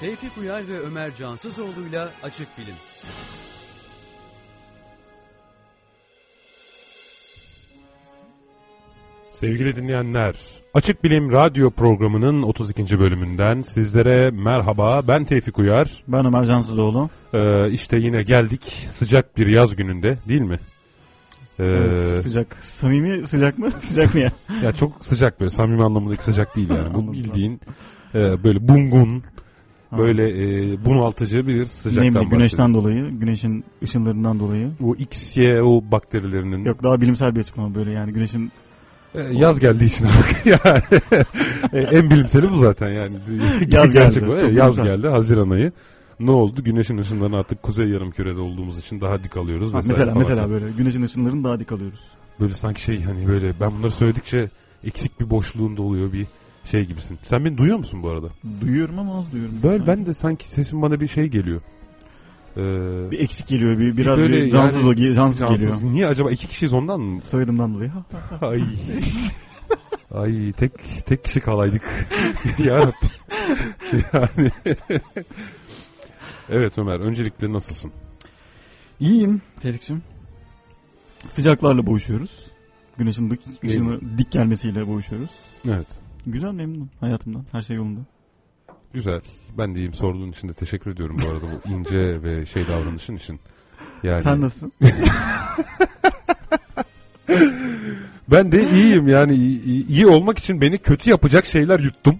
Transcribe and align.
Tevfik 0.00 0.38
Uyar 0.38 0.68
ve 0.68 0.78
Ömer 0.80 1.14
Cansızoğlu'yla 1.14 2.10
Açık 2.22 2.48
Bilim. 2.58 2.74
Sevgili 9.32 9.76
dinleyenler, 9.76 10.34
Açık 10.74 11.04
Bilim 11.04 11.32
Radyo 11.32 11.70
programının 11.70 12.42
32. 12.42 13.00
bölümünden 13.00 13.62
sizlere 13.62 14.30
merhaba. 14.30 15.02
Ben 15.08 15.24
Tevfik 15.24 15.58
Uyar. 15.58 16.02
Ben 16.08 16.26
Ömer 16.26 16.44
Cansızoğlu. 16.44 17.10
Ee, 17.34 17.70
işte 17.72 17.96
yine 17.96 18.22
geldik 18.22 18.86
sıcak 18.90 19.36
bir 19.36 19.46
yaz 19.46 19.76
gününde 19.76 20.18
değil 20.28 20.40
mi? 20.40 20.58
Ee, 21.58 21.64
Evet, 21.64 22.22
sıcak. 22.22 22.56
Samimi 22.62 23.28
sıcak 23.28 23.58
mı? 23.58 23.70
Sıcak 23.80 24.14
mı 24.14 24.20
ya? 24.20 24.30
ya 24.62 24.72
çok 24.72 25.04
sıcak 25.04 25.40
böyle 25.40 25.50
samimi 25.50 25.84
anlamındaki 25.84 26.24
sıcak 26.24 26.56
değil 26.56 26.68
yani. 26.70 26.94
Bu 26.94 27.12
bildiğin 27.12 27.60
e, 28.14 28.44
böyle 28.44 28.68
bungun. 28.68 29.22
Böyle 29.92 30.28
e, 30.72 30.84
bunaltıcı 30.84 31.46
bir 31.46 31.66
sıcaktan 31.66 32.14
Nemli, 32.14 32.28
güneşten 32.28 32.74
dolayı, 32.74 33.08
güneşin 33.10 33.64
ışınlarından 33.82 34.40
dolayı. 34.40 34.70
Bu 34.80 34.96
XYO 34.96 35.82
bakterilerinin 35.92 36.64
Yok 36.64 36.82
daha 36.82 37.00
bilimsel 37.00 37.34
bir 37.34 37.40
açıklama 37.40 37.74
böyle 37.74 37.90
yani 37.90 38.12
güneşin 38.12 38.52
e, 39.14 39.20
yaz 39.20 39.60
geldiği 39.60 39.84
için 39.84 40.06
yani 40.44 40.82
e, 41.72 41.80
en 41.80 42.10
bilimseli 42.10 42.50
bu 42.50 42.58
zaten 42.58 42.88
yani. 42.88 43.16
Yaz 43.72 43.92
Gerçek 43.92 44.22
geldi, 44.22 44.32
bu, 44.32 44.40
çok 44.40 44.52
Yaz 44.52 44.72
bilimsel. 44.72 44.84
geldi 44.84 45.08
Haziran 45.08 45.50
ayı. 45.50 45.72
Ne 46.20 46.30
oldu? 46.30 46.64
Güneşin 46.64 46.98
ışınlarını 46.98 47.36
artık 47.36 47.62
kuzey 47.62 47.88
yarımkürede 47.88 48.40
olduğumuz 48.40 48.78
için 48.78 49.00
daha 49.00 49.24
dik 49.24 49.36
alıyoruz. 49.36 49.74
Ha, 49.74 49.76
mesela 49.76 50.06
falan. 50.06 50.18
mesela 50.18 50.50
böyle 50.50 50.66
güneşin 50.78 51.02
ışınlarını 51.02 51.44
daha 51.44 51.60
dik 51.60 51.72
alıyoruz. 51.72 52.00
Böyle 52.40 52.54
sanki 52.54 52.82
şey 52.82 53.02
hani 53.02 53.28
böyle 53.28 53.52
ben 53.60 53.72
bunları 53.78 53.90
söyledikçe 53.90 54.50
eksik 54.84 55.20
bir 55.20 55.30
boşluğunda 55.30 55.82
oluyor 55.82 56.12
bir 56.12 56.26
şey 56.70 56.84
gibisin. 56.84 57.18
Sen 57.24 57.44
beni 57.44 57.58
duyuyor 57.58 57.78
musun 57.78 58.02
bu 58.02 58.08
arada? 58.08 58.28
Duyuyorum 58.60 58.98
ama 58.98 59.18
az 59.18 59.32
duyuyorum. 59.32 59.56
Böyle 59.62 59.86
ben 59.86 60.06
de 60.06 60.14
sanki 60.14 60.48
sesim 60.48 60.82
bana 60.82 61.00
bir 61.00 61.08
şey 61.08 61.26
geliyor. 61.26 61.60
Ee, 62.56 62.60
bir 63.10 63.20
eksik 63.20 63.46
geliyor, 63.46 63.78
bir 63.78 63.96
biraz 63.96 64.18
böyle 64.18 64.44
bir 64.46 64.50
cansız, 64.50 64.82
yani- 64.82 65.10
o- 65.10 65.14
cansız, 65.14 65.40
cansız. 65.40 65.60
geliyor. 65.60 65.92
Niye 65.94 66.06
acaba 66.06 66.30
iki 66.30 66.48
kişiyiz 66.48 66.72
ondan 66.74 67.00
mı? 67.00 67.20
Soyadımdan 67.20 67.74
dolayı. 67.74 67.90
Ay. 68.40 68.62
Ay 70.14 70.52
tek 70.52 70.72
tek 71.06 71.24
kişi 71.24 71.40
kalaydık. 71.40 71.82
ya 72.64 72.78
Rabbi. 72.78 72.92
yani. 74.12 74.50
evet 76.48 76.78
Ömer 76.78 77.00
öncelikle 77.00 77.52
nasılsın? 77.52 77.92
İyiyim 79.00 79.42
Tebrik'cim. 79.60 80.02
Sıcaklarla 81.28 81.86
boğuşuyoruz. 81.86 82.46
Güneşin 82.98 83.30
dik, 83.30 83.40
ışını 83.64 84.18
dik 84.18 84.32
gelmesiyle 84.32 84.86
boğuşuyoruz. 84.86 85.30
Evet. 85.68 85.86
Güzel 86.32 86.50
memnunum 86.52 86.90
hayatımdan. 87.00 87.44
Her 87.52 87.62
şey 87.62 87.76
yolunda. 87.76 88.00
Güzel. 88.92 89.20
Ben 89.58 89.74
de 89.74 89.78
iyiyim. 89.78 89.94
Sorduğun 89.94 90.30
için 90.30 90.48
de 90.48 90.52
teşekkür 90.52 90.90
ediyorum 90.90 91.16
bu 91.24 91.28
arada 91.28 91.42
bu 91.64 91.70
ince 91.72 92.22
ve 92.22 92.46
şey 92.46 92.62
davranışın 92.68 93.16
için. 93.16 93.40
Yani 94.02 94.22
Sen 94.22 94.40
nasılsın? 94.40 94.72
ben 98.30 98.52
de 98.52 98.70
iyiyim 98.70 99.08
yani 99.08 99.34
iyi, 99.88 100.06
olmak 100.06 100.38
için 100.38 100.60
beni 100.60 100.78
kötü 100.78 101.10
yapacak 101.10 101.46
şeyler 101.46 101.80
yuttum. 101.80 102.16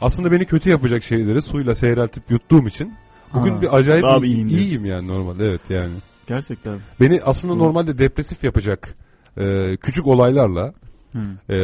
Aslında 0.00 0.32
beni 0.32 0.44
kötü 0.46 0.70
yapacak 0.70 1.02
şeyleri 1.04 1.42
suyla 1.42 1.74
seyreltip 1.74 2.30
yuttuğum 2.30 2.68
için 2.68 2.94
bugün 3.34 3.52
Ha, 3.54 3.62
bir 3.62 3.76
acayip 3.76 4.04
daha 4.04 4.16
iyi- 4.16 4.22
bir 4.22 4.28
iyiyim 4.28 4.48
iyiyim 4.48 4.84
yani 4.84 5.08
normalde 5.08 5.46
evet 5.48 5.60
yani. 5.68 5.92
Gerçekten. 6.26 6.78
Beni 7.00 7.20
aslında 7.22 7.54
Hı. 7.54 7.58
normalde 7.58 7.98
depresif 7.98 8.44
yapacak 8.44 8.94
e, 9.38 9.76
küçük 9.76 10.06
olaylarla 10.06 10.72
Hı. 11.12 11.52
e, 11.54 11.58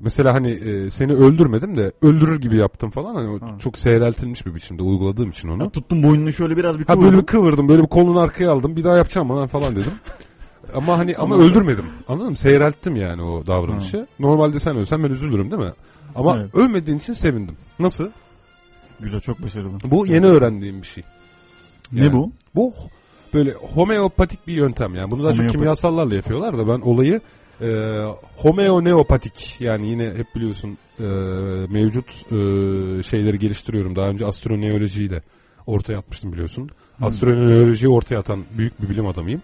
mesela 0.00 0.34
hani 0.34 0.50
e, 0.50 0.90
seni 0.90 1.12
öldürmedim 1.12 1.76
de 1.76 1.92
öldürür 2.02 2.40
gibi 2.40 2.56
yaptım 2.56 2.90
falan 2.90 3.14
hani 3.14 3.40
Ha. 3.40 3.58
çok 3.58 3.78
seyreltilmiş 3.78 4.46
bir 4.46 4.54
biçimde 4.54 4.82
uyguladığım 4.82 5.30
için 5.30 5.48
onu. 5.48 5.62
Ya 5.62 5.68
tuttum 5.70 6.02
boynunu 6.02 6.32
şöyle 6.32 6.56
biraz 6.56 6.78
bir 6.78 6.84
Ha 6.86 7.00
böyle 7.00 7.18
bir 7.18 7.26
kıvırdım 7.26 7.68
böyle 7.68 7.82
bir 7.82 7.88
kolunu 7.88 8.18
arkaya 8.20 8.50
aldım 8.52 8.76
bir 8.76 8.84
daha 8.84 8.96
yapacağım 8.96 9.28
falan 9.28 9.46
falan 9.46 9.76
dedim. 9.76 9.92
ama 10.74 10.98
hani 10.98 11.16
ama 11.16 11.36
öldürmedim. 11.36 11.84
Anladın 12.08 12.30
mı? 12.30 12.36
Seyrelttim 12.36 12.96
yani 12.96 13.22
o 13.22 13.46
davranışı. 13.46 14.06
Normalde 14.18 14.60
sen 14.60 14.76
ölsen 14.76 15.04
ben 15.04 15.08
üzülürüm 15.10 15.50
değil 15.50 15.62
mi? 15.62 15.72
Ama 16.14 16.36
Evet. 16.38 16.54
ölmediğin 16.54 16.98
için 16.98 17.12
sevindim. 17.12 17.56
Nasıl? 17.78 18.08
Güzel 19.00 19.20
çok 19.20 19.42
başarılı. 19.42 19.78
Bu 19.84 20.06
yeni 20.06 20.26
öğrendiğim 20.26 20.82
bir 20.82 20.86
şey. 20.86 21.04
Ne 21.92 22.00
Yani. 22.02 22.12
bu? 22.12 22.32
Bu 22.54 22.70
h- 22.72 22.88
böyle 23.34 23.52
homeopatik 23.74 24.46
bir 24.46 24.52
yöntem 24.52 24.94
yani. 24.94 25.10
Bunu 25.10 25.24
daha 25.24 25.34
çok 25.34 25.48
kimyasallarla 25.50 26.14
yapıyorlar 26.14 26.58
da 26.58 26.68
ben 26.68 26.80
olayı 26.80 27.20
e, 27.60 28.00
homeoneopatik 28.36 29.56
yani 29.60 29.86
yine 29.86 30.14
hep 30.14 30.26
biliyorsun 30.34 30.78
e, 31.00 31.04
mevcut 31.68 32.10
e, 32.10 32.36
şeyleri 33.02 33.38
geliştiriyorum. 33.38 33.96
Daha 33.96 34.08
önce 34.08 34.26
astroneolojiyi 34.26 35.10
de 35.10 35.22
ortaya 35.66 35.98
atmıştım 35.98 36.32
biliyorsun. 36.32 36.70
Hı. 36.98 37.04
Astroneolojiyi 37.04 37.92
ortaya 37.92 38.18
atan 38.18 38.44
büyük 38.58 38.82
bir 38.82 38.88
bilim 38.88 39.06
adamıyım. 39.06 39.42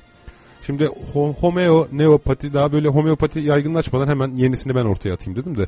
Şimdi 0.63 0.85
ho- 0.85 1.35
homeoneopati 1.35 2.55
daha 2.55 2.73
böyle 2.73 2.89
homeopati 2.89 3.41
yaygınlaşmadan 3.41 4.09
hemen 4.09 4.37
yenisini 4.37 4.75
ben 4.75 4.85
ortaya 4.85 5.15
atayım 5.15 5.41
dedim 5.41 5.59
de 5.59 5.67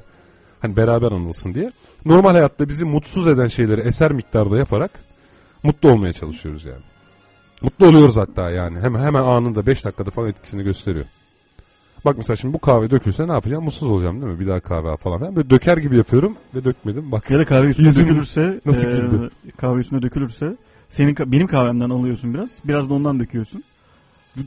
hani 0.60 0.76
beraber 0.76 1.12
anılsın 1.12 1.54
diye. 1.54 1.72
Normal 2.04 2.30
hayatta 2.30 2.68
bizi 2.68 2.84
mutsuz 2.84 3.26
eden 3.26 3.48
şeyleri 3.48 3.80
eser 3.80 4.12
miktarda 4.12 4.58
yaparak 4.58 4.90
mutlu 5.62 5.90
olmaya 5.90 6.12
çalışıyoruz 6.12 6.64
yani. 6.64 6.82
Mutlu 7.62 7.86
oluyoruz 7.86 8.16
hatta 8.16 8.50
yani. 8.50 8.80
Hemen 8.80 9.00
hemen 9.02 9.22
anında 9.22 9.66
5 9.66 9.84
dakikada 9.84 10.10
falan 10.10 10.28
etkisini 10.28 10.62
gösteriyor. 10.62 11.04
Bak 12.04 12.16
mesela 12.16 12.36
şimdi 12.36 12.54
bu 12.54 12.58
kahve 12.58 12.90
dökülse 12.90 13.28
ne 13.28 13.32
yapacağım? 13.32 13.64
Mutsuz 13.64 13.90
olacağım 13.90 14.22
değil 14.22 14.32
mi? 14.32 14.40
Bir 14.40 14.46
daha 14.46 14.60
kahve 14.60 14.88
al 14.88 14.96
falan. 14.96 15.18
filan. 15.18 15.36
Böyle 15.36 15.50
döker 15.50 15.76
gibi 15.76 15.96
yapıyorum 15.96 16.36
ve 16.54 16.64
dökmedim. 16.64 17.12
Bak 17.12 17.30
Ya 17.30 17.38
da 17.38 17.44
kahve 17.44 17.66
üstüne 17.66 17.86
Yüzüm 17.86 18.04
dökülürse 18.06 18.60
nasıl 18.66 18.82
güldü? 18.88 19.30
kahve 19.56 19.80
üstüne 19.80 20.02
dökülürse 20.02 20.56
senin 20.90 21.16
benim 21.26 21.46
kahvemden 21.46 21.90
alıyorsun 21.90 22.34
biraz. 22.34 22.50
Biraz 22.64 22.90
da 22.90 22.94
ondan 22.94 23.20
döküyorsun. 23.20 23.64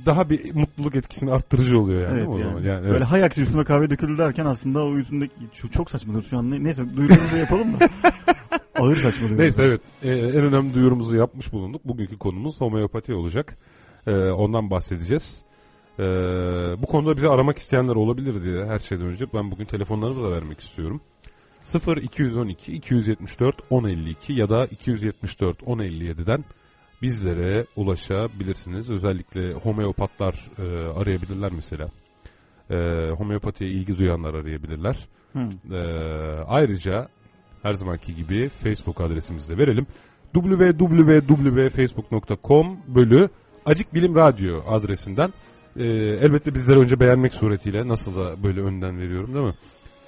daha 0.05 0.29
bir 0.29 0.55
mutluluk 0.55 0.95
etkisini 0.95 1.31
arttırıcı 1.31 1.79
oluyor 1.79 2.01
yani. 2.01 2.17
evet 2.19 2.27
o 2.27 2.31
yani. 2.37 2.43
zaman? 2.43 2.61
Yani 2.63 2.79
evet. 2.81 2.91
Böyle 2.91 3.03
hay 3.05 3.23
aksi 3.23 3.41
üstüme 3.41 3.63
kahve 3.63 3.89
dökülür 3.89 4.17
derken 4.17 4.45
aslında 4.45 4.83
o 4.83 4.97
üstündeki 4.97 5.33
şu 5.53 5.71
çok 5.71 5.89
saçmadır 5.91 6.21
şu 6.21 6.37
an. 6.37 6.51
Ne- 6.51 6.63
Neyse 6.63 6.83
duyurumuzu 6.95 7.37
yapalım 7.37 7.79
da. 7.79 7.89
Ağır 8.79 8.95
saçmalıyor. 8.95 9.39
Neyse 9.39 9.63
evet 9.63 9.81
Ee, 10.03 10.09
en 10.09 10.41
önemli 10.45 10.73
duyurumuzu 10.73 11.15
yapmış 11.15 11.53
bulunduk. 11.53 11.85
Bugünkü 11.85 12.17
konumuz 12.17 12.61
homeopati 12.61 13.13
olacak. 13.13 13.57
Ee, 14.07 14.11
ondan 14.15 14.69
bahsedeceğiz. 14.69 15.44
Ee, 15.99 16.03
bu 16.81 16.85
konuda 16.85 17.15
bizi 17.15 17.29
aramak 17.29 17.57
isteyenler 17.57 17.95
olabilir 17.95 18.43
diye 18.43 18.65
her 18.65 18.79
şeyden 18.79 19.05
önce 19.05 19.25
ben 19.33 19.51
bugün 19.51 19.65
telefonlarımızı 19.65 20.23
da 20.23 20.31
vermek 20.31 20.59
istiyorum. 20.59 21.01
0 21.63 21.97
212 21.97 22.73
274 22.73 23.71
1052 23.71 24.33
ya 24.33 24.49
da 24.49 24.65
274 24.65 25.61
1057'den 25.61 26.45
bizlere 27.01 27.65
ulaşabilirsiniz. 27.75 28.89
Özellikle 28.89 29.53
homeopatlar 29.53 30.51
e, 30.59 30.63
arayabilirler 30.99 31.51
mesela. 31.55 31.89
E, 32.69 33.09
homeopatiye 33.17 33.69
ilgi 33.69 33.97
duyanlar 33.97 34.33
arayabilirler. 34.33 35.07
Hı. 35.35 35.49
Ee, 35.73 35.77
ayrıca 36.47 37.07
her 37.63 37.73
zamanki 37.73 38.15
gibi 38.15 38.49
Facebook 38.49 39.01
adresimizi 39.01 39.49
de 39.49 39.57
verelim. 39.57 39.87
www.facebook.com 40.33 42.77
bölü 42.87 43.29
Acık 43.65 43.93
Bilim 43.93 44.15
Radyo 44.15 44.61
adresinden 44.67 45.33
e, 45.79 45.83
elbette 46.21 46.53
bizleri 46.55 46.79
önce 46.79 46.99
beğenmek 46.99 47.33
suretiyle 47.33 47.87
nasıl 47.87 48.15
da 48.15 48.43
böyle 48.43 48.61
önden 48.61 48.99
veriyorum 48.99 49.33
değil 49.33 49.45
mi? 49.45 49.53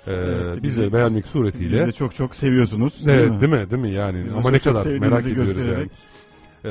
Ee, 0.08 0.12
Evet, 0.14 0.64
bizleri 0.64 0.94
beğenmek 0.94 1.28
suretiyle. 1.28 1.88
de 1.88 1.92
çok 1.92 2.16
çok 2.16 2.36
seviyorsunuz. 2.36 3.08
Evet, 3.08 3.42
değil 3.42 3.52
mi? 3.52 3.72
Değil 3.72 3.82
mi? 3.82 3.92
Yani 3.92 4.26
Bizi 4.26 4.36
de 4.36 4.40
ama 4.40 4.52
ne 4.52 4.60
kadar 4.60 4.86
merak 4.86 5.26
ediyoruz 5.26 5.68
yani. 5.68 5.88
Ee, 6.66 6.70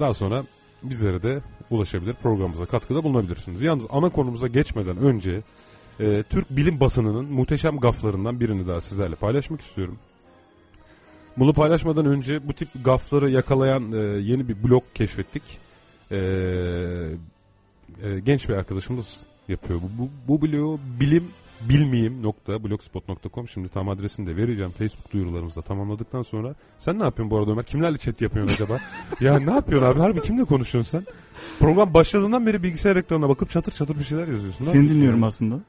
daha 0.00 0.14
sonra 0.14 0.42
bizlere 0.82 1.22
de 1.22 1.40
ulaşabilir, 1.70 2.14
programımıza 2.14 2.64
katkıda 2.66 3.04
bulunabilirsiniz. 3.04 3.62
Yalnız 3.62 3.84
ana 3.90 4.08
konumuza 4.08 4.46
geçmeden 4.46 4.96
önce 4.96 5.42
e, 6.00 6.22
Türk 6.30 6.50
bilim 6.50 6.80
basınının 6.80 7.24
muhteşem 7.24 7.76
gaflarından 7.76 8.40
birini 8.40 8.66
daha 8.66 8.80
sizlerle 8.80 9.14
paylaşmak 9.14 9.60
istiyorum. 9.60 9.98
Bunu 11.36 11.52
paylaşmadan 11.52 12.06
önce 12.06 12.48
bu 12.48 12.52
tip 12.52 12.68
gafları 12.84 13.30
yakalayan 13.30 13.92
e, 13.92 13.96
yeni 13.98 14.48
bir 14.48 14.64
blog 14.64 14.82
keşfettik. 14.94 15.42
E, 16.12 16.18
e, 18.02 18.20
genç 18.20 18.48
bir 18.48 18.54
arkadaşımız 18.54 19.22
yapıyor. 19.48 19.80
Bu, 19.80 20.02
bu, 20.02 20.08
bu 20.28 20.46
blogu 20.46 20.80
bilim 21.00 21.24
bilmeyeyim 21.60 22.22
nokta 22.22 22.64
blogspot.com 22.64 23.48
şimdi 23.48 23.68
tam 23.68 23.88
adresini 23.88 24.26
de 24.26 24.36
vereceğim 24.36 24.70
Facebook 24.78 25.12
duyurularımızda 25.12 25.62
tamamladıktan 25.62 26.22
sonra 26.22 26.54
sen 26.78 26.98
ne 26.98 27.02
yapıyorsun 27.02 27.30
bu 27.30 27.38
arada 27.38 27.50
Ömer 27.50 27.64
kimlerle 27.64 27.98
chat 27.98 28.20
yapıyorsun 28.20 28.54
acaba 28.54 28.78
ya 29.20 29.38
ne 29.38 29.50
yapıyorsun 29.50 29.88
abi 29.88 30.00
harbi 30.00 30.20
kimle 30.20 30.44
konuşuyorsun 30.44 30.98
sen 30.98 31.06
program 31.58 31.94
başladığından 31.94 32.46
beri 32.46 32.62
bilgisayar 32.62 32.96
ekranına 32.96 33.28
bakıp 33.28 33.50
çatır 33.50 33.72
çatır 33.72 33.98
bir 33.98 34.04
şeyler 34.04 34.28
yazıyorsun 34.28 34.64
Ne 34.64 34.68
Seni 34.70 34.90
dinliyorum 34.90 35.20
ya? 35.20 35.26
aslında. 35.26 35.60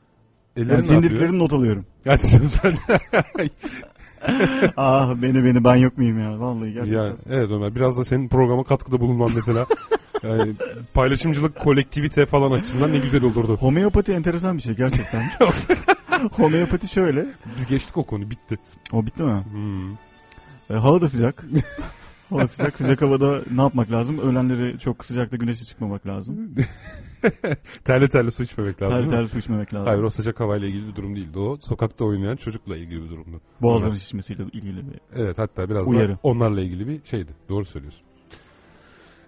Ellerin 0.58 0.76
Yani 0.76 0.88
senin 0.88 1.04
dediklerini 1.04 1.40
not 1.40 1.54
alıyorum. 1.54 1.86
Yani 2.06 2.20
sen, 2.20 2.42
sen 2.42 2.74
ah 4.78 5.16
beni 5.22 5.44
beni 5.44 5.64
ben 5.64 5.76
yok 5.76 5.98
muyum 5.98 6.20
ya 6.20 6.40
vallahi 6.40 6.74
gerçekten. 6.74 7.06
ya, 7.06 7.16
evet 7.30 7.52
Ömer 7.52 7.76
biraz 7.76 7.98
da 7.98 8.06
senin 8.06 8.28
programa 8.28 8.64
katkıda 8.64 9.00
bulunman 9.00 9.30
mesela 9.36 9.66
yani 10.24 10.54
paylaşımcılık 10.94 11.60
kolektivite 11.60 12.26
falan 12.26 12.52
açısından 12.52 12.94
ne 12.94 12.98
güzel 12.98 13.24
olurdu. 13.24 13.58
Homeopati 13.58 14.14
enteresan 14.14 14.58
bir 14.58 14.62
şey 14.62 14.76
gerçekten. 14.76 15.30
Homeopati 16.32 16.88
şöyle. 16.88 17.26
Biz 17.58 17.66
geçtik 17.66 17.98
o 17.98 18.04
konu 18.04 18.30
bitti. 18.30 18.58
O 18.92 19.06
bitti 19.06 19.24
mi? 19.24 19.44
Hmm. 19.52 19.92
E, 20.70 20.74
hava 20.74 21.02
da 21.02 21.08
sıcak. 21.08 21.46
hava 22.30 22.48
sıcak. 22.48 22.78
Sıcak 22.78 23.02
havada 23.02 23.42
ne 23.52 23.62
yapmak 23.62 23.92
lazım? 23.92 24.20
Öğlenleri 24.20 24.80
çok 24.80 25.06
sıcakta 25.06 25.38
güneşe 25.38 25.66
çıkmamak 25.66 26.08
lazım. 26.08 26.56
terli 27.84 28.10
terli 28.10 28.32
su 28.32 28.44
içmemek 28.44 28.82
lazım. 28.82 28.98
Terli 28.98 29.10
terli 29.10 29.28
su 29.28 29.40
içmemek 29.40 29.74
lazım. 29.74 29.88
Hayır 29.88 30.04
o 30.04 30.10
sıcak 30.10 30.40
havayla 30.40 30.68
ilgili 30.68 30.88
bir 30.88 30.96
durum 30.96 31.16
değildi. 31.16 31.40
O 31.40 31.58
sokakta 31.62 32.06
oynayan 32.06 32.36
çocukla 32.36 32.78
ilgili 32.78 33.04
bir 33.04 33.10
durumdu. 33.10 33.42
Boğazların 33.62 33.96
şişmesiyle 33.96 34.44
ilgili 34.44 34.78
bir 34.78 35.00
Evet 35.16 35.38
hatta 35.38 35.70
biraz 35.70 35.88
Uyarı. 35.88 36.14
da 36.14 36.20
onlarla 36.24 36.62
ilgili 36.62 36.88
bir 36.88 37.00
şeydi. 37.06 37.32
Doğru 37.50 37.66
söylüyorsun. 37.66 38.09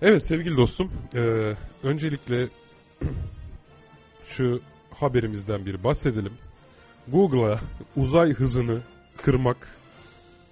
Evet 0.01 0.25
sevgili 0.25 0.57
dostum. 0.57 0.91
eee, 1.15 1.55
öncelikle 1.83 2.47
şu 4.25 4.59
haberimizden 4.99 5.65
bir 5.65 5.83
bahsedelim. 5.83 6.33
Google'a 7.07 7.59
uzay 7.95 8.33
hızını 8.33 8.79
kırmak 9.21 9.57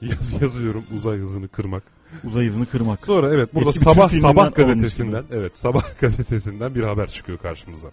yaz- 0.02 0.42
yazıyorum 0.42 0.84
uzay 0.96 1.18
hızını 1.18 1.48
kırmak. 1.48 1.84
uzay 2.24 2.46
hızını 2.48 2.66
kırmak. 2.66 3.06
Sonra 3.06 3.34
evet 3.34 3.56
burada 3.56 3.70
Eski 3.70 3.80
sabah 3.84 4.10
sabah 4.10 4.56
gazetesinden 4.56 5.24
evet 5.32 5.58
sabah 5.58 5.84
gazetesinden 6.02 6.76
bir 6.76 6.84
haber 6.84 7.08
çıkıyor 7.08 7.38
karşımıza. 7.38 7.88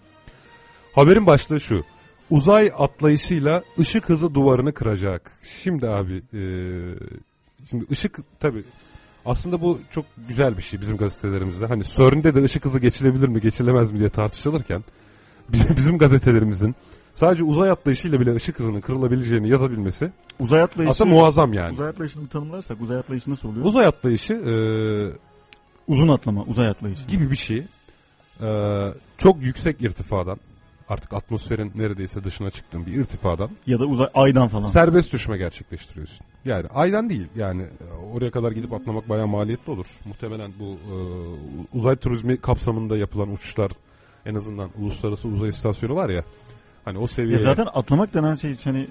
Haberin 0.93 1.25
başlığı 1.25 1.59
şu. 1.59 1.83
Uzay 2.29 2.71
atlayışıyla 2.77 3.63
ışık 3.79 4.09
hızı 4.09 4.35
duvarını 4.35 4.73
kıracak. 4.73 5.31
Şimdi 5.43 5.87
abi 5.89 6.13
eee, 6.33 6.95
şimdi 7.69 7.85
ışık 7.91 8.39
tabi 8.39 8.63
aslında 9.27 9.61
bu 9.61 9.79
çok 9.91 10.05
güzel 10.27 10.57
bir 10.57 10.61
şey 10.61 10.81
bizim 10.81 10.97
gazetelerimizde. 10.97 11.65
Hani 11.65 11.83
CERN'de 11.83 12.35
de 12.35 12.43
ışık 12.43 12.65
hızı 12.65 12.79
geçilebilir 12.79 13.27
mi 13.27 13.41
geçilemez 13.41 13.91
mi 13.91 13.99
diye 13.99 14.09
tartışılırken 14.09 14.83
bizim, 15.49 15.77
bizim 15.77 15.97
gazetelerimizin 15.97 16.75
sadece 17.13 17.43
uzay 17.43 17.69
atlayışıyla 17.69 18.19
bile 18.19 18.35
ışık 18.35 18.59
hızının 18.59 18.81
kırılabileceğini 18.81 19.49
yazabilmesi 19.49 20.11
Uzay 20.39 20.61
atlayışı. 20.61 20.91
aslında 20.91 21.09
muazzam 21.09 21.53
yani. 21.53 21.73
Uzay 21.73 21.89
atlayışını 21.89 22.27
tanımlarsak 22.27 22.81
uzay 22.81 22.97
atlayışı 22.97 23.31
nasıl 23.31 23.49
oluyor? 23.49 23.65
Uzay 23.65 23.85
atlayışı 23.85 24.33
eee 24.33 25.19
Uzun 25.87 26.07
atlama, 26.07 26.43
uzay 26.43 26.67
atlayışı. 26.67 27.05
gibi 27.07 27.31
bir 27.31 27.35
şey. 27.35 27.63
Ee, 28.41 28.87
çok 29.17 29.41
yüksek 29.41 29.81
irtifadan 29.81 30.37
artık 30.89 31.13
atmosferin 31.13 31.71
neredeyse 31.75 32.23
dışına 32.23 32.49
çıktığın 32.49 32.85
bir 32.85 32.93
irtifadan 32.93 33.49
Ya 33.67 33.79
da 33.79 33.85
uzay 33.85 34.07
aydan 34.13 34.47
falan. 34.47 34.63
serbest 34.63 35.13
düşme 35.13 35.37
gerçekleştiriyorsun. 35.37 36.25
Yani 36.45 36.67
aydan 36.67 37.09
değil 37.09 37.27
yani 37.35 37.61
e, 37.61 38.13
oraya 38.13 38.31
kadar 38.31 38.51
gidip 38.51 38.73
atlamak 38.73 39.09
bayağı 39.09 39.27
maliyetli 39.27 39.71
olur. 39.71 39.85
Muhtemelen 40.05 40.51
bu 40.59 40.65
e, 40.65 40.95
uzay 41.73 41.95
turizmi 41.95 42.37
kapsamında 42.37 42.97
yapılan 42.97 43.31
uçuşlar 43.33 43.71
en 44.25 44.35
azından 44.35 44.69
uluslararası 44.81 45.27
uzay 45.27 45.49
istasyonu 45.49 45.95
var 45.95 46.09
ya 46.09 46.23
hani 46.85 46.97
o 46.97 47.01
Ya 47.01 47.07
seviyeye 47.07 47.39
zaten 47.39 47.67
atlamak 47.73 48.13
denen 48.13 48.35
şey 48.35 48.55
hani 48.63 48.87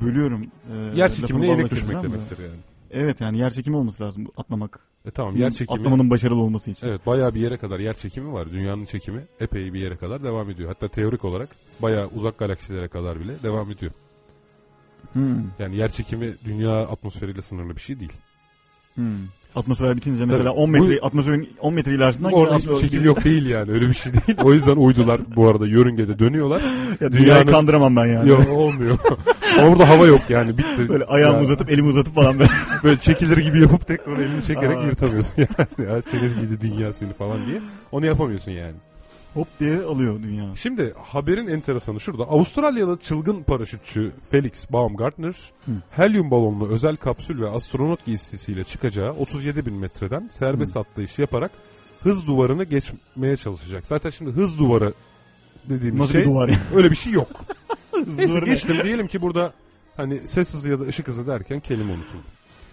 bölüyorum. 0.00 0.46
E, 0.72 0.98
yer 0.98 1.12
çekimine 1.12 1.46
yenik 1.46 1.70
düşmek 1.70 2.02
demektir 2.02 2.38
yani. 2.38 2.60
Evet 2.90 3.20
yani 3.20 3.38
yer 3.38 3.50
çekimi 3.50 3.76
olması 3.76 4.02
lazım 4.02 4.26
atlamak. 4.36 4.80
E 5.04 5.10
tamam 5.10 5.36
yer 5.36 5.50
çekimi 5.50 5.80
Atlamanın 5.80 6.10
başarılı 6.10 6.40
olması 6.40 6.70
için. 6.70 6.86
Evet 6.86 7.06
bayağı 7.06 7.34
bir 7.34 7.40
yere 7.40 7.56
kadar 7.56 7.80
yer 7.80 7.94
çekimi 7.94 8.32
var. 8.32 8.52
Dünyanın 8.52 8.84
çekimi 8.84 9.20
epey 9.40 9.72
bir 9.72 9.80
yere 9.80 9.96
kadar 9.96 10.22
devam 10.24 10.50
ediyor. 10.50 10.68
Hatta 10.68 10.88
teorik 10.88 11.24
olarak 11.24 11.48
bayağı 11.82 12.08
uzak 12.16 12.38
galaksilere 12.38 12.88
kadar 12.88 13.20
bile 13.20 13.32
devam 13.42 13.70
ediyor. 13.70 13.92
Hmm. 15.12 15.36
Yani 15.58 15.76
yer 15.76 15.88
çekimi 15.88 16.32
dünya 16.44 16.80
atmosferiyle 16.80 17.42
sınırlı 17.42 17.76
bir 17.76 17.80
şey 17.80 18.00
değil. 18.00 18.12
Hmm. 18.94 19.16
Atmosfer 19.56 19.96
bitince 19.96 20.24
mesela 20.24 20.50
Tabii. 20.50 20.60
10 20.60 20.70
metre 20.70 21.00
atmosferin 21.00 21.48
10 21.60 21.74
metre 21.74 21.94
ilerisinden 21.94 22.32
Orada 22.32 22.56
hiçbir 22.56 22.76
şekil 22.76 23.04
yok 23.04 23.24
değil 23.24 23.46
yani. 23.46 23.70
Öyle 23.70 23.88
bir 23.88 23.94
şey 23.94 24.12
değil. 24.12 24.38
O 24.44 24.52
yüzden 24.52 24.76
uydular 24.76 25.20
bu 25.36 25.48
arada 25.48 25.66
yörüngede 25.66 26.18
dönüyorlar. 26.18 26.62
Ya 27.00 27.12
dünyayı 27.12 27.46
kandıramam 27.46 27.96
ben 27.96 28.06
yani. 28.06 28.28
Yok 28.28 28.48
olmuyor. 28.48 28.98
Orada 29.62 29.88
hava 29.88 30.06
yok 30.06 30.20
yani 30.28 30.58
bitti. 30.58 30.88
Böyle 30.88 31.04
ayağımı 31.04 31.38
Ya, 31.38 31.44
uzatıp 31.44 31.70
elimi 31.70 31.88
uzatıp 31.88 32.14
falan 32.14 32.38
böyle. 32.38 32.50
Böyle 32.84 32.98
çekilir 32.98 33.36
gibi 33.38 33.60
yapıp 33.60 33.86
tekrar 33.86 34.18
elini 34.18 34.42
çekerek 34.42 34.78
Aa. 34.78 34.82
yırtamıyorsun 34.86 35.34
yani. 35.36 35.90
Ya 35.90 36.02
senin 36.02 36.40
gibi 36.40 36.60
dünya 36.60 36.92
seni 36.92 37.12
falan 37.12 37.46
diye. 37.46 37.60
Onu 37.92 38.06
yapamıyorsun 38.06 38.52
yani. 38.52 38.74
Hop 39.34 39.48
diye 39.60 39.82
alıyor 39.82 40.22
dünya. 40.22 40.54
Şimdi 40.54 40.94
haberin 41.02 41.46
enteresanı 41.46 42.00
şurada. 42.00 42.22
Avustralyalı 42.22 42.98
çılgın 42.98 43.42
paraşütçü 43.42 44.12
Felix 44.30 44.70
Baumgartner 44.70 45.34
Hı. 45.66 45.72
helyum 45.90 46.30
balonlu 46.30 46.68
özel 46.68 46.96
kapsül 46.96 47.40
ve 47.40 47.48
astronot 47.48 48.06
giysisiyle 48.06 48.64
çıkacağı 48.64 49.12
37 49.12 49.66
bin 49.66 49.74
metreden 49.74 50.28
serbest 50.32 50.76
atlayış 50.76 51.18
yaparak 51.18 51.50
hız 52.02 52.26
duvarını 52.26 52.64
geçmeye 52.64 53.36
çalışacak. 53.36 53.84
Zaten 53.88 54.10
şimdi 54.10 54.30
hız 54.30 54.58
duvarı 54.58 54.92
dediğimiz 55.68 56.00
Nasıl 56.00 56.12
şey 56.12 56.24
duvar 56.24 56.50
öyle 56.74 56.90
bir 56.90 56.96
şey 56.96 57.12
yok. 57.12 57.28
Neyse 58.16 58.40
geçtim 58.40 58.76
diyelim 58.84 59.06
ki 59.06 59.22
burada 59.22 59.52
hani 59.96 60.28
ses 60.28 60.54
hızı 60.54 60.68
ya 60.68 60.80
da 60.80 60.84
ışık 60.84 61.08
hızı 61.08 61.26
derken 61.26 61.60
kelime 61.60 61.92
unutuldu. 61.92 62.22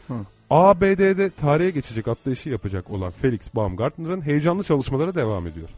Hı. 0.07 0.13
ABD'de 0.49 1.29
tarihe 1.29 1.69
geçecek 1.69 2.07
atlayışı 2.07 2.49
yapacak 2.49 2.89
olan 2.89 3.11
Felix 3.11 3.55
Baumgartner'ın 3.55 4.21
heyecanlı 4.21 4.63
çalışmaları 4.63 5.15
devam 5.15 5.47
ediyor. 5.47 5.69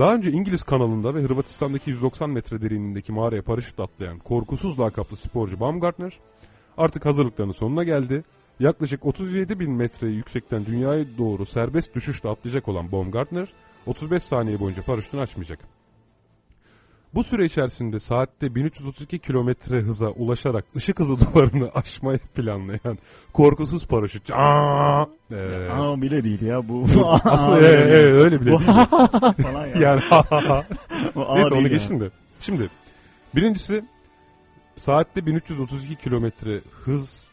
Daha 0.00 0.14
önce 0.14 0.30
İngiliz 0.30 0.62
kanalında 0.62 1.14
ve 1.14 1.20
Hırvatistan'daki 1.22 1.90
190 1.90 2.30
metre 2.30 2.62
derinliğindeki 2.62 3.12
mağaraya 3.12 3.42
paraşütle 3.42 3.82
atlayan 3.82 4.18
korkusuz 4.18 4.80
lakaplı 4.80 5.16
sporcu 5.16 5.60
Baumgartner 5.60 6.18
artık 6.76 7.04
hazırlıklarının 7.04 7.52
sonuna 7.52 7.84
geldi. 7.84 8.24
Yaklaşık 8.60 9.06
37 9.06 9.60
bin 9.60 9.70
metre 9.70 10.08
yüksekten 10.08 10.66
dünyaya 10.66 11.04
doğru 11.18 11.46
serbest 11.46 11.94
düşüşle 11.94 12.28
atlayacak 12.28 12.68
olan 12.68 12.92
Baumgartner 12.92 13.48
35 13.86 14.22
saniye 14.22 14.60
boyunca 14.60 14.82
paraşütünü 14.82 15.20
açmayacak. 15.20 15.58
Bu 17.14 17.24
süre 17.24 17.44
içerisinde 17.44 17.98
saatte 18.00 18.54
1332 18.54 19.18
kilometre 19.18 19.80
hıza 19.80 20.08
ulaşarak 20.08 20.64
ışık 20.76 21.00
hızı 21.00 21.20
duvarını 21.20 21.70
aşmayı 21.74 22.18
planlayan 22.18 22.98
korkusuz 23.32 23.86
paraşütçü. 23.86 24.34
Aa, 24.34 25.06
Ee, 25.32 25.68
Aa 25.72 26.02
bile 26.02 26.24
değil 26.24 26.42
ya 26.42 26.68
bu. 26.68 26.86
aslında 27.24 27.60
e, 27.60 27.70
e, 27.70 27.94
öyle 28.12 28.40
bile 28.40 28.50
değil. 28.50 28.60
falan 29.42 29.66
ya. 29.66 29.74
yani 29.80 30.00
Neyse 31.16 31.54
onu 31.54 31.68
geçtim 31.68 32.00
de. 32.00 32.10
Şimdi 32.40 32.68
birincisi 33.34 33.84
saatte 34.76 35.26
1332 35.26 35.96
kilometre 35.96 36.60
hız 36.84 37.28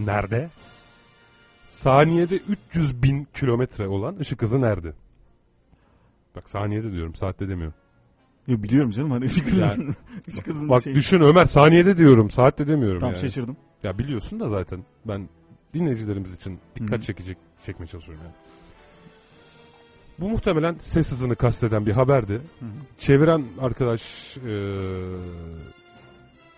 nerede? 0.00 0.48
Saniyede 1.64 2.36
300 2.36 3.02
bin 3.02 3.28
kilometre 3.34 3.88
olan 3.88 4.16
ışık 4.20 4.42
hızı 4.42 4.60
nerede? 4.60 4.92
Bak 6.36 6.50
saniyede 6.50 6.92
diyorum 6.92 7.14
saatte 7.14 7.48
demiyorum. 7.48 7.74
Yo, 8.48 8.62
biliyorum 8.62 8.90
canım 8.90 9.10
hani 9.10 9.24
ışık 9.24 9.46
hızının. 9.46 9.68
Yani- 9.68 9.90
ışık 10.28 10.46
hızının 10.46 10.68
Bak 10.68 10.82
şey- 10.82 10.94
düşün 10.94 11.20
Ömer 11.20 11.46
saniyede 11.46 11.96
diyorum 11.98 12.30
saatte 12.30 12.66
demiyorum 12.68 13.00
Tamam 13.00 13.14
yani. 13.14 13.22
şaşırdım. 13.22 13.56
Ya 13.84 13.98
biliyorsun 13.98 14.40
da 14.40 14.48
zaten 14.48 14.84
ben 15.04 15.28
dinleyicilerimiz 15.74 16.34
için 16.34 16.58
dikkat 16.76 17.02
çekecek 17.02 17.38
çekmeye 17.66 17.86
çalışıyorum 17.86 18.24
yani. 18.24 18.34
Bu 20.18 20.28
muhtemelen 20.28 20.76
ses 20.78 21.10
hızını 21.12 21.36
kasteden 21.36 21.86
bir 21.86 21.92
haberdi. 21.92 22.32
Hı 22.32 22.38
hı. 22.38 22.68
Çeviren 22.98 23.44
arkadaş 23.60 24.36
e, 24.36 24.52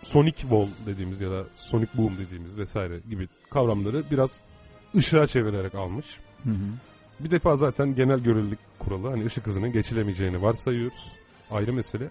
Sonic 0.03 0.41
Wall 0.41 0.67
dediğimiz 0.87 1.21
ya 1.21 1.31
da 1.31 1.45
Sonic 1.55 1.89
Boom 1.95 2.13
dediğimiz 2.19 2.59
vesaire 2.59 3.01
gibi 3.11 3.29
kavramları 3.51 4.03
biraz 4.11 4.41
ışığa 4.97 5.27
çevirerek 5.27 5.75
almış. 5.75 6.19
Hı 6.45 6.51
hı. 6.51 6.55
Bir 7.21 7.31
defa 7.31 7.57
zaten 7.57 7.95
genel 7.95 8.19
görelilik 8.19 8.59
kuralı 8.79 9.09
hani 9.09 9.25
ışık 9.27 9.47
hızının 9.47 9.73
geçilemeyeceğini 9.73 10.43
varsayıyoruz. 10.43 11.13
Ayrı 11.53 11.73
mesele. 11.73 12.11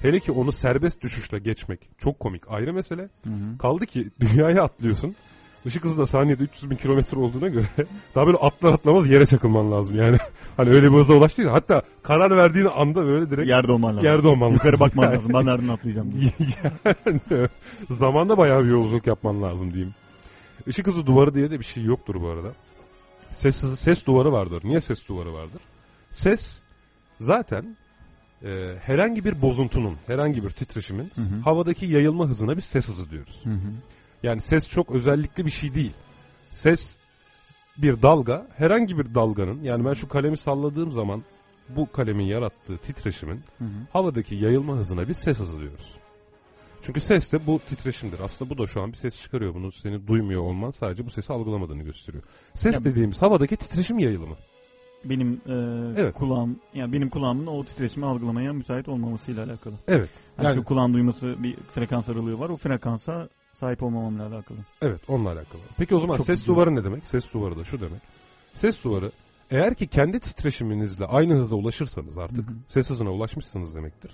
Hele 0.00 0.20
ki 0.20 0.32
onu 0.32 0.52
serbest 0.52 1.00
düşüşle 1.02 1.38
geçmek 1.38 1.80
çok 1.98 2.20
komik 2.20 2.50
ayrı 2.50 2.72
mesele. 2.72 3.02
Hı 3.02 3.30
hı. 3.30 3.58
Kaldı 3.58 3.86
ki 3.86 4.10
dünyaya 4.20 4.62
atlıyorsun. 4.64 5.14
Işık 5.64 5.84
hızı 5.84 5.98
da 5.98 6.06
saniyede 6.06 6.42
300 6.42 6.70
bin 6.70 6.76
kilometre 6.76 7.18
olduğuna 7.18 7.48
göre 7.48 7.64
daha 8.14 8.26
böyle 8.26 8.38
atlar 8.38 8.72
atlamaz 8.72 9.08
yere 9.10 9.26
çakılman 9.26 9.72
lazım 9.72 9.96
yani. 9.96 10.16
Hani 10.56 10.70
öyle 10.70 10.92
bir 10.92 10.96
hıza 10.96 11.14
ulaştıysa 11.14 11.52
hatta 11.52 11.82
karar 12.02 12.36
verdiğin 12.36 12.66
anda 12.66 13.06
böyle 13.06 13.30
direkt 13.30 13.48
Yerde 13.48 13.72
olman 13.72 13.96
lazım. 13.96 14.04
yerde 14.04 14.28
olman 14.28 14.50
Yukarı 14.50 14.72
lazım. 14.72 14.80
bakman 14.80 15.04
Yani. 15.04 15.14
lazım. 15.16 15.32
Ben 15.34 15.46
nereden 15.46 15.68
atlayacağım 15.68 16.12
diye. 16.12 16.30
yani, 16.64 17.48
zamanda 17.90 18.38
bayağı 18.38 18.64
bir 18.64 18.70
yolculuk 18.70 19.06
yapman 19.06 19.42
lazım 19.42 19.72
diyeyim. 19.74 19.94
Işık 20.66 20.86
hızı 20.86 21.06
duvarı 21.06 21.34
diye 21.34 21.50
de 21.50 21.58
bir 21.60 21.64
şey 21.64 21.84
yoktur 21.84 22.14
bu 22.22 22.28
arada. 22.28 22.48
Ses 23.30 23.56
ses 23.80 24.06
duvarı 24.06 24.32
vardır. 24.32 24.60
Niye 24.64 24.80
ses 24.80 25.08
duvarı 25.08 25.32
vardır? 25.34 25.60
Ses 26.10 26.62
zaten 27.20 27.76
e, 28.44 28.74
herhangi 28.80 29.24
bir 29.24 29.42
bozuntunun, 29.42 29.96
herhangi 30.06 30.44
bir 30.44 30.50
titreşimin 30.50 31.10
Hı 31.14 31.20
hı. 31.20 31.40
havadaki 31.44 31.86
yayılma 31.86 32.28
hızına 32.28 32.56
biz 32.56 32.64
ses 32.64 32.88
hızı 32.88 33.10
diyoruz. 33.10 33.40
Hı 33.44 33.50
hı. 33.50 33.72
Yani 34.22 34.40
ses 34.40 34.68
çok 34.68 34.90
özellikli 34.90 35.46
bir 35.46 35.50
şey 35.50 35.74
değil. 35.74 35.92
Ses 36.50 36.98
bir 37.78 38.02
dalga, 38.02 38.46
herhangi 38.56 38.98
bir 38.98 39.14
dalganın 39.14 39.62
yani 39.62 39.84
ben 39.84 39.92
şu 39.94 40.08
kalemi 40.08 40.36
salladığım 40.36 40.92
zaman 40.92 41.22
bu 41.68 41.92
kalemin 41.92 42.24
yarattığı 42.24 42.78
titreşimin 42.78 43.40
Hı 43.58 43.64
hı. 43.64 43.68
havadaki 43.92 44.34
yayılma 44.34 44.74
hızına 44.76 45.08
biz 45.08 45.16
ses 45.16 45.38
hızı 45.38 45.60
diyoruz. 45.60 45.94
Çünkü 46.82 47.00
ses 47.00 47.32
de 47.32 47.46
bu 47.46 47.60
titreşimdir. 47.68 48.20
Aslında 48.20 48.50
bu 48.50 48.58
da 48.58 48.66
şu 48.66 48.82
an 48.82 48.92
bir 48.92 48.96
ses 48.96 49.22
çıkarıyor. 49.22 49.54
Bunu 49.54 49.72
seni 49.72 50.06
duymuyor 50.06 50.42
olman 50.42 50.70
sadece 50.70 51.06
bu 51.06 51.10
sesi 51.10 51.32
algılamadığını 51.32 51.82
gösteriyor. 51.82 52.24
Ses 52.54 52.74
Ya- 52.74 52.84
dediğimiz 52.84 53.22
havadaki 53.22 53.56
titreşim 53.56 53.98
yayılımı. 53.98 54.36
Benim 55.04 55.32
e, 55.46 55.52
Evet. 56.00 56.14
kulağım 56.14 56.56
yani 56.74 56.92
benim 56.92 57.08
kulağımın 57.10 57.46
o 57.46 57.64
titreşimi 57.64 58.06
algılamaya 58.06 58.52
müsait 58.52 58.88
olmamasıyla 58.88 59.44
alakalı. 59.44 59.74
Evet. 59.88 60.08
Yani, 60.38 60.46
Yani 60.46 60.54
şu 60.54 60.64
kulağın 60.64 60.94
duyması 60.94 61.42
bir 61.42 61.56
frekans 61.72 62.08
aralığı 62.08 62.38
var. 62.40 62.48
O 62.48 62.56
frekansa 62.56 63.28
sahip 63.52 63.82
olmamamla 63.82 64.26
alakalı. 64.26 64.58
Evet 64.82 65.00
onunla 65.08 65.28
alakalı. 65.28 65.60
Peki 65.78 65.94
o 65.94 65.98
zaman 65.98 66.16
Çok 66.16 66.26
ses 66.26 66.40
güzel. 66.40 66.54
duvarı 66.54 66.74
ne 66.74 66.84
demek? 66.84 67.06
Ses 67.06 67.32
duvarı 67.34 67.56
da 67.58 67.64
şu 67.64 67.80
demek. 67.80 68.00
Ses 68.54 68.84
duvarı 68.84 69.10
eğer 69.50 69.74
ki 69.74 69.86
kendi 69.86 70.20
titreşiminizle 70.20 71.06
aynı 71.06 71.34
hıza 71.34 71.56
ulaşırsanız 71.56 72.18
artık 72.18 72.48
Hı 72.48 72.52
hı. 72.52 72.56
ses 72.68 72.90
hızına 72.90 73.10
ulaşmışsınız 73.12 73.74
demektir. 73.74 74.10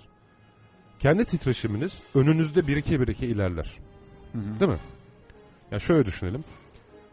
Kendi 1.01 1.25
titreşiminiz 1.25 2.03
önünüzde 2.15 2.67
birike 2.67 3.01
birike 3.01 3.27
ilerler. 3.27 3.75
Hı 4.33 4.39
hı. 4.39 4.61
Değil 4.61 4.71
mi? 4.71 4.79
Ya 5.71 5.79
şöyle 5.79 6.07
düşünelim. 6.07 6.45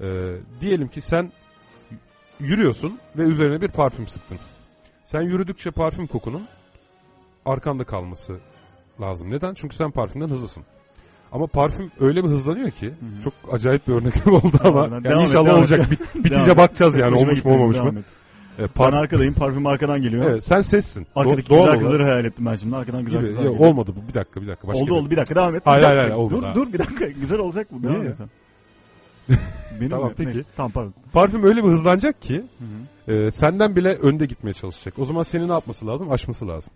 Ee, 0.02 0.36
diyelim 0.62 0.88
ki 0.88 1.02
sen 1.02 1.32
yürüyorsun 2.40 3.00
ve 3.18 3.22
üzerine 3.24 3.62
bir 3.62 3.68
parfüm 3.68 4.08
sıktın. 4.08 4.38
Sen 5.04 5.22
yürüdükçe 5.22 5.72
parfüm 5.72 6.08
kokunun 6.08 6.44
arkanda 7.46 7.84
kalması 7.84 8.36
lazım. 9.02 9.32
Neden? 9.32 9.54
Çünkü 9.54 9.76
sen 9.76 9.92
parfümden 9.92 10.28
hızlısın. 10.30 10.64
Ama 11.32 11.48
parfüm 11.48 11.92
öyle 12.00 12.24
bir 12.24 12.30
hızlanıyor 12.30 12.72
ki 12.72 12.88
hı. 12.88 13.24
çok 13.24 13.34
acayip 13.52 13.88
bir 13.88 13.94
örnek 13.94 14.28
oldu 14.28 14.58
ama 14.64 14.86
et, 14.86 14.92
yani 14.92 15.04
devam 15.04 15.20
et, 15.22 15.28
inşallah 15.28 15.48
devam 15.48 15.60
olacak. 15.60 15.80
et. 15.92 16.00
Bitince 16.26 16.52
et. 16.52 16.58
bakacağız 16.58 16.96
yani 16.96 17.12
Hoşuma 17.16 17.28
olmuş 17.32 17.46
mu 17.46 17.54
olmamış 17.54 17.78
mı? 17.78 18.00
et. 18.00 18.06
Ee, 18.60 18.64
Ben 18.80 18.92
arkadayım 18.92 19.34
parfüm 19.34 19.66
arkadan 19.68 20.02
geliyor. 20.02 20.26
evet, 20.32 20.44
sen 20.46 20.62
sessin. 20.62 21.08
Arkadaki 21.16 21.54
Do- 21.54 21.60
güzel 21.66 21.80
kızları 21.80 22.04
hayal 22.04 22.26
ettim 22.26 22.46
ben 22.46 22.56
şimdi. 22.56 22.76
Arkadan 22.76 23.06
güzel 23.06 23.20
gibi. 23.22 23.30
kızlar 23.36 23.44
Ya, 23.44 23.52
olmadı 23.52 23.92
bu. 23.96 24.08
Bir 24.10 24.14
dakika 24.14 24.42
bir 24.42 24.48
dakika. 24.48 24.68
Başka 24.68 24.80
oldu 24.82 24.88
bir- 24.92 24.96
oldu 24.96 25.12
bir 25.12 25.18
dakika 25.18 25.36
devam 25.36 25.56
et. 25.56 25.62
Hayır, 25.66 25.84
hayır, 25.84 25.98
hayır, 25.98 26.12
olmadı 26.12 26.36
Dur 26.38 26.44
ha. 26.44 26.56
dur 26.56 26.74
bir 26.74 26.80
dakika 26.80 27.08
güzel 27.08 27.40
olacak 27.40 27.68
bu. 27.72 27.84
Devam 27.84 28.02
et. 28.08 28.16
Benim 29.80 29.90
Tamam, 29.90 30.10
mi? 30.10 30.14
peki. 30.18 30.44
Tamam 30.58 30.72
pardon. 30.72 30.94
Parfüm 31.14 31.44
öyle 31.44 31.64
bir 31.64 31.70
hızlanacak 31.70 32.22
ki 32.22 32.36
Hı 32.36 32.42
hı. 32.42 33.14
Ee, 33.14 33.32
senden 33.32 33.76
bile 33.76 33.96
önde 33.96 34.26
gitmeye 34.26 34.54
çalışacak. 34.54 35.00
O 35.00 35.06
zaman 35.06 35.24
senin 35.24 35.48
ne 35.48 35.52
yapması 35.52 35.88
lazım? 35.88 36.12
Aşması 36.12 36.48
lazım. 36.48 36.74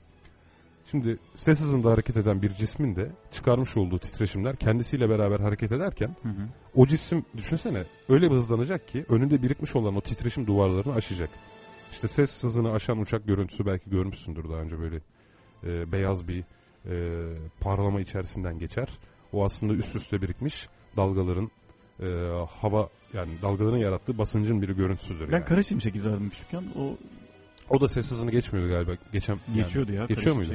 Şimdi 0.92 1.18
ses 1.36 1.60
hızında 1.60 1.92
hareket 1.92 2.18
eden 2.18 2.42
bir 2.42 2.50
cismin 2.50 2.96
de 2.96 3.12
çıkarmış 3.32 3.78
olduğu 3.78 4.00
titreşimler 4.00 4.56
kendisiyle 4.56 5.10
beraber 5.10 5.40
hareket 5.40 5.72
ederken 5.72 6.16
Hı 6.24 6.30
hı. 6.30 6.48
o 6.76 6.86
cisim 6.86 7.26
düşünsene 7.38 7.84
öyle 8.10 8.32
bir 8.32 8.36
hızlanacak 8.36 8.88
ki 8.88 9.06
önünde 9.10 9.44
birikmiş 9.44 9.76
olan 9.76 9.96
o 9.96 10.02
titreşim 10.02 10.48
duvarlarını 10.48 10.94
aşacak. 10.94 11.30
İşte 11.92 12.08
ses 12.08 12.44
hızını 12.44 12.72
aşan 12.72 13.00
uçak 13.00 13.28
görüntüsü 13.28 13.66
belki 13.66 13.90
görmüşsündür 13.90 14.50
daha 14.50 14.60
önce 14.60 14.80
böyle 14.80 15.00
e, 15.64 15.92
beyaz 15.92 16.28
bir 16.28 16.44
e, 16.86 16.94
parlama 17.60 18.02
içerisinden 18.02 18.60
geçer. 18.60 18.88
O 19.34 19.46
aslında 19.46 19.74
üst 19.74 19.96
üste 19.96 20.22
birikmiş 20.22 20.70
dalgaların 20.98 21.52
e, 22.02 22.06
hava 22.62 22.90
yani 23.14 23.32
dalgaların 23.42 23.78
yarattığı 23.78 24.18
basıncın 24.18 24.62
bir 24.62 24.70
görüntüsüdür. 24.70 25.28
Ben 25.28 25.38
yani. 25.38 25.46
kara 25.46 25.64
şimşek 25.64 25.96
izlerdim 25.96 26.30
küçükken. 26.30 26.64
O 26.80 26.98
O 27.70 27.80
da 27.82 27.90
ses 27.90 28.12
hızını 28.12 28.32
geçmiyordu 28.32 28.70
galiba. 28.72 28.92
Geçen 29.14 29.34
yani 29.34 29.64
geçiyordu 29.64 29.92
ya. 29.92 30.06
geçiyor 30.06 30.36
muydu? 30.36 30.52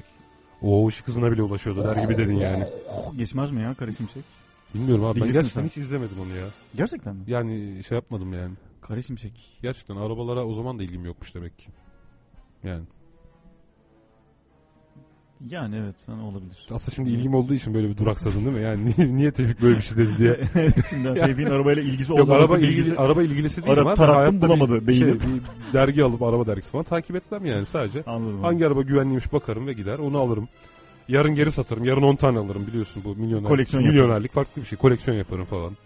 O 0.63 0.89
ışık 0.89 1.09
hızına 1.09 1.33
bile 1.33 1.43
ulaşıyordu 1.43 1.85
der 1.85 2.03
gibi 2.03 2.17
dedin 2.17 2.35
yani. 2.35 2.65
Geçmez 3.17 3.51
mi 3.51 3.63
ya 3.63 3.75
kara 3.75 3.93
şimşek? 3.93 4.25
Bilmiyorum 4.75 5.05
abi 5.05 5.21
ben 5.21 5.25
Bilirsin 5.25 5.41
gerçekten 5.41 5.61
sen. 5.63 5.69
hiç 5.69 5.77
izlemedim 5.77 6.21
onu 6.21 6.37
ya. 6.39 6.47
Gerçekten 6.77 7.17
mi? 7.17 7.23
Yani 7.27 7.85
şey 7.85 7.95
yapmadım 7.97 8.33
yani. 8.33 8.55
Kara 8.81 9.03
şimşek. 9.03 9.59
Gerçekten 9.63 9.97
arabalara 9.97 10.47
o 10.47 10.53
zaman 10.53 10.79
da 10.79 10.83
ilgim 10.83 11.05
yokmuş 11.05 11.35
demek 11.35 11.59
ki. 11.59 11.67
Yani 12.65 12.85
Yani 15.51 15.77
evet 15.77 15.95
hani 16.07 16.23
olabilir. 16.23 16.67
aslında 16.71 16.95
şimdi 16.95 17.11
ilgim 17.11 17.35
olduğu 17.35 17.55
için 17.55 17.75
böyle 17.75 17.89
bir 17.89 17.97
duraksadın 17.97 18.45
değil 18.45 18.57
mi? 18.57 18.63
Yani 18.63 18.93
niye, 18.99 19.17
niye 19.17 19.31
Tevfik 19.31 19.63
böyle 19.63 19.77
bir 19.77 19.83
şey 19.83 19.97
dedi 19.97 20.19
diye. 20.19 20.41
şimdi 20.91 21.15
Tevfik'in 21.15 21.51
arabayla 21.51 21.83
ilgisi 21.83 22.13
Yok 22.13 22.21
olmaması 22.21 22.53
araba 22.53 22.63
bilgisi- 22.63 22.81
ilgili, 22.81 22.97
araba 22.97 23.23
ilgilisi 23.23 23.65
değil 23.67 23.79
ama 23.79 23.95
tarattım, 23.95 24.41
bulamadı 24.43 24.73
bir, 24.83 24.87
beynim. 24.87 25.21
şey, 25.21 25.31
bir 25.31 25.41
dergi 25.73 26.05
alıp 26.05 26.23
araba 26.23 26.47
dergisi 26.47 26.71
falan 26.71 26.85
takip 26.85 27.17
etmem 27.17 27.47
yani 27.47 27.67
sadece. 27.67 28.03
Anladım. 28.07 28.43
Hangi 28.43 28.67
araba 28.67 28.83
güvenliymiş 28.83 29.33
bakarım 29.33 29.67
ve 29.67 29.73
gider 29.73 29.99
onu 29.99 30.19
alırım. 30.19 30.49
Yarın 31.09 31.35
geri 31.35 31.53
satarım. 31.53 31.85
Yarın 31.85 32.03
10 32.03 32.17
tane 32.17 32.39
alırım 32.39 32.67
biliyorsun 32.67 33.03
bu 33.05 33.17
milyoner, 33.17 33.49
Koleksiyon 33.49 33.85
milyonerlik 33.85 34.33
farklı 34.33 34.63
bir 34.63 34.67
şey. 34.67 34.79
Koleksiyon 34.79 35.17
yaparım 35.17 35.45
falan. 35.45 35.77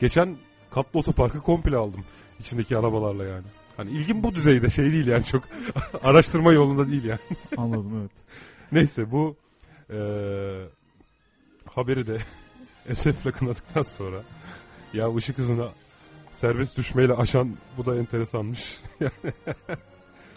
Geçen 0.00 0.36
katlı 0.70 0.98
otoparkı 1.00 1.40
komple 1.40 1.76
aldım. 1.76 2.00
içindeki 2.40 2.76
arabalarla 2.76 3.24
yani. 3.24 3.44
Hani 3.76 3.90
ilgim 3.90 4.22
bu 4.22 4.34
düzeyde 4.34 4.68
şey 4.70 4.92
değil 4.92 5.06
yani 5.06 5.24
çok 5.24 5.42
araştırma 6.04 6.52
yolunda 6.52 6.88
değil 6.88 7.04
yani. 7.04 7.18
Anladım 7.56 7.92
evet. 8.00 8.10
Neyse 8.72 9.10
bu 9.10 9.36
eee, 9.92 10.60
haberi 11.74 12.06
de 12.06 12.18
esefle 12.88 13.30
kınadıktan 13.32 13.82
sonra 13.82 14.16
ya 14.94 15.14
ışık 15.16 15.38
hızına 15.38 15.68
serbest 16.32 16.78
düşmeyle 16.78 17.12
aşan 17.12 17.56
bu 17.76 17.86
da 17.86 17.96
enteresanmış. 17.96 18.80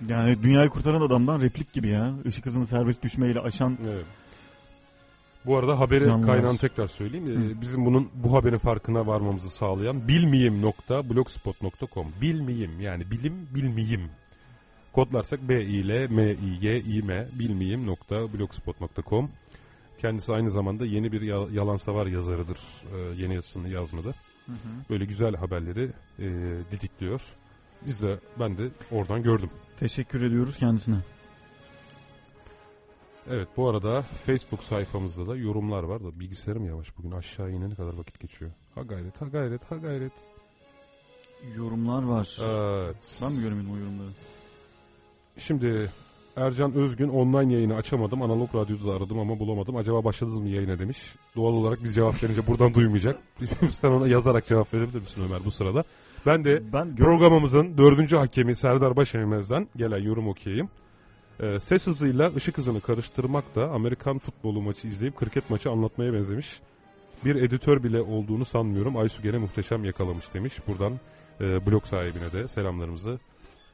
Yani 0.09 0.43
dünyayı 0.43 0.69
kurtaran 0.69 1.01
adamdan 1.01 1.41
replik 1.41 1.73
gibi 1.73 1.87
ya. 1.89 2.13
Işık 2.25 2.45
hızını 2.45 2.67
serbest 2.67 3.03
düşmeyle 3.03 3.39
aşan 3.39 3.77
Evet. 3.93 4.05
Bu 5.45 5.57
arada 5.57 5.79
haberi 5.79 6.05
Canlılar. 6.05 6.35
kaynağını 6.35 6.57
tekrar 6.57 6.87
söyleyeyim. 6.87 7.55
Hı. 7.55 7.61
Bizim 7.61 7.85
bunun 7.85 8.09
bu 8.13 8.33
haberin 8.33 8.57
farkına 8.57 9.07
varmamızı 9.07 9.49
sağlayan 9.49 10.07
bilmiyim.blogspot.com 10.07 12.07
Bilmiyim 12.21 12.81
yani 12.81 13.11
bilim 13.11 13.47
bilmiyim. 13.55 14.01
Kodlarsak 14.95 15.49
B 15.49 15.63
I 15.65 15.87
L 15.87 15.89
M 16.09 16.19
I 16.31 16.65
Y 16.65 16.77
I 16.79 17.01
M 17.01 17.27
bilmiyim.blogspot.com 17.39 19.29
Kendisi 19.97 20.33
aynı 20.33 20.49
zamanda 20.49 20.85
yeni 20.85 21.11
bir 21.11 21.21
ya- 21.21 21.47
yalan 21.51 21.75
savar 21.75 22.07
yazarıdır. 22.07 22.59
Ee, 22.95 22.97
yeni 23.21 23.33
yazısını 23.35 23.69
yazmadı. 23.69 24.13
Böyle 24.89 25.05
güzel 25.05 25.35
haberleri 25.35 25.89
e, 26.19 26.25
didikliyor. 26.71 27.21
Biz 27.85 28.03
de 28.03 28.19
ben 28.39 28.57
de 28.57 28.69
oradan 28.91 29.23
gördüm. 29.23 29.49
Teşekkür 29.79 30.21
ediyoruz 30.21 30.57
kendisine. 30.57 30.97
Evet 33.29 33.47
bu 33.57 33.69
arada 33.69 34.01
Facebook 34.01 34.63
sayfamızda 34.63 35.27
da 35.27 35.35
yorumlar 35.35 35.83
var 35.83 36.03
da 36.03 36.19
bilgisayarım 36.19 36.65
yavaş 36.67 36.97
bugün 36.97 37.11
aşağı 37.11 37.51
inene 37.51 37.75
kadar 37.75 37.93
vakit 37.93 38.19
geçiyor. 38.19 38.51
Ha 38.75 38.81
gayret 38.81 39.21
ha 39.21 39.25
gayret 39.25 39.71
ha 39.71 39.75
gayret. 39.75 40.13
Yorumlar 41.55 42.03
var. 42.03 42.37
Evet. 42.41 43.19
Ben 43.21 43.31
mi 43.33 43.41
göremedim 43.41 43.71
o 43.71 43.77
yorumları? 43.77 44.09
Şimdi 45.37 45.89
Ercan 46.35 46.73
Özgün 46.73 47.09
online 47.09 47.53
yayını 47.53 47.75
açamadım. 47.75 48.21
Analog 48.21 48.55
radyoda 48.55 48.87
da 48.87 48.95
aradım 48.95 49.19
ama 49.19 49.39
bulamadım. 49.39 49.75
Acaba 49.75 50.03
başladınız 50.03 50.39
mı 50.39 50.49
yayına 50.49 50.79
demiş. 50.79 51.15
Doğal 51.35 51.53
olarak 51.53 51.83
biz 51.83 51.95
cevap 51.95 52.23
verince 52.23 52.47
buradan 52.47 52.73
duymayacak. 52.73 53.19
Sen 53.71 53.89
ona 53.89 54.07
yazarak 54.07 54.45
cevap 54.45 54.73
verebilir 54.73 54.99
misin 54.99 55.23
Ömer 55.29 55.39
bu 55.45 55.51
sırada? 55.51 55.83
Ben 56.25 56.45
de 56.45 56.73
Ben 56.73 56.95
Programımızın 56.95 57.77
dördüncü 57.77 58.15
hakemi 58.15 58.55
Serdar 58.55 58.95
Başeymez'den 58.95 59.67
gelen 59.75 59.97
yorum 59.97 60.27
okuyayım. 60.27 60.69
Ee, 61.39 61.59
ses 61.59 61.87
hızıyla 61.87 62.31
ışık 62.35 62.57
hızını 62.57 62.81
karıştırmak 62.81 63.55
da 63.55 63.71
Amerikan 63.71 64.17
futbolu 64.17 64.61
maçı 64.61 64.87
izleyip 64.87 65.15
kriket 65.15 65.49
maçı 65.49 65.71
anlatmaya 65.71 66.13
benzemiş. 66.13 66.59
Bir 67.25 67.35
editör 67.35 67.83
bile 67.83 68.01
olduğunu 68.01 68.45
sanmıyorum. 68.45 68.97
Aysu 68.97 69.21
gene 69.21 69.37
muhteşem 69.37 69.85
yakalamış 69.85 70.33
demiş. 70.33 70.53
Buradan 70.67 70.93
e, 71.41 71.65
blog 71.65 71.85
sahibine 71.85 72.31
de 72.31 72.47
selamlarımızı 72.47 73.19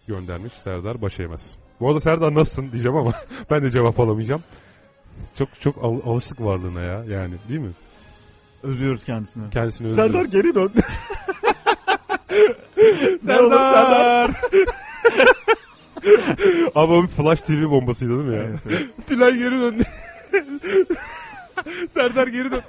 göndermiş 0.08 0.54
Serdar 0.64 1.02
Başeymez. 1.02 1.56
Bu 1.80 1.88
arada 1.90 2.00
Serdar 2.00 2.34
nasılsın 2.36 2.72
diyeceğim 2.72 2.98
ama 2.98 3.14
ben 3.50 3.64
de 3.64 3.70
cevap 3.70 4.00
alamayacağım. 4.00 4.44
Çok 5.38 5.60
çok 5.60 5.84
al- 5.84 6.02
alıştık 6.06 6.42
varlığına 6.42 6.82
ya 6.82 7.04
yani 7.10 7.34
değil 7.50 7.60
mi? 7.60 7.72
özlüyoruz 8.64 9.04
kendisini. 9.04 9.50
Kendisini 9.50 9.88
özlüyoruz. 9.88 10.14
Serdar 10.14 10.26
geri 10.26 10.56
dön. 10.56 10.72
Serdar! 13.26 14.32
Ama 16.76 16.94
o 16.94 17.04
bir 17.04 17.08
Flash 17.08 17.42
TV 17.42 17.64
bombasıydı 17.70 18.12
değil 18.14 18.24
mi 18.30 18.36
ya? 18.36 18.44
evet, 18.44 18.60
evet. 18.70 19.08
Tülay 19.08 19.38
geri 19.38 19.52
döndü. 19.60 19.84
Serdar 21.90 22.28
geri 22.28 22.52
döndü. 22.52 22.64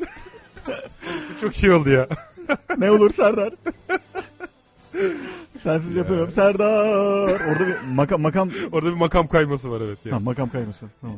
Çok 1.41 1.55
şey 1.55 1.71
oldu 1.73 1.91
ya. 1.91 2.09
ne 2.79 2.91
olur 2.91 3.13
Serdar. 3.13 3.53
Sensiz 5.63 5.91
Ya. 5.93 5.99
yapıyorum. 5.99 6.31
Serdar. 6.31 7.31
Orada 7.51 7.67
bir 7.67 7.95
makam 7.95 8.21
makam 8.21 8.51
Orada 8.73 8.87
bir 8.91 8.97
makam 8.97 9.27
kayması 9.29 9.71
var 9.71 9.81
evet. 9.81 9.99
ha, 10.05 10.09
Ya, 10.09 10.19
makam 10.19 10.51
kayması. 10.51 10.87
Tamam. 11.01 11.17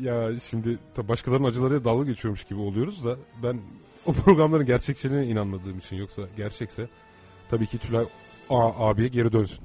ya 0.00 0.30
şimdi 0.50 0.78
tabii 0.94 1.08
başkalarının 1.08 1.48
acılarıyla 1.48 1.84
dalga 1.84 2.04
geçiyormuş 2.04 2.44
gibi 2.44 2.60
oluyoruz 2.60 3.04
da 3.04 3.16
ben 3.42 3.60
o 4.06 4.12
programların 4.12 4.66
gerçekçiliğine 4.66 5.26
inanmadığım 5.26 5.78
için 5.78 5.96
yoksa 5.96 6.22
gerçekse 6.36 6.88
tabii 7.48 7.66
ki 7.66 7.78
Tülay 7.78 8.04
A 8.50 8.88
abiye 8.88 9.08
geri 9.08 9.32
dönsün. 9.32 9.64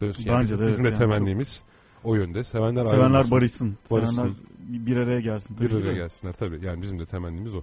Dönsün. 0.00 0.24
Yani 0.24 0.36
Bence 0.42 0.44
bizim, 0.44 0.58
de 0.58 0.62
evet 0.62 0.72
bizim 0.72 0.84
de 0.84 0.88
yani 0.88 0.98
temennimiz 0.98 1.62
o 2.04 2.14
yönde. 2.14 2.44
Sevenler, 2.44 2.82
Sevenler 2.82 2.98
ayrılmasın. 3.00 3.30
barışsın. 3.30 3.76
Barışsın. 3.90 4.16
Sevenler 4.16 4.34
bir 4.68 4.96
araya 4.96 5.20
gelsin. 5.20 5.56
Bir 5.60 5.68
Tabii 5.70 5.82
ki 5.82 5.88
araya 5.88 5.94
gelsinler 5.96 6.32
tabii. 6.32 6.66
Yani 6.66 6.82
bizim 6.82 6.98
de 6.98 7.06
temennimiz 7.06 7.54
o. 7.54 7.62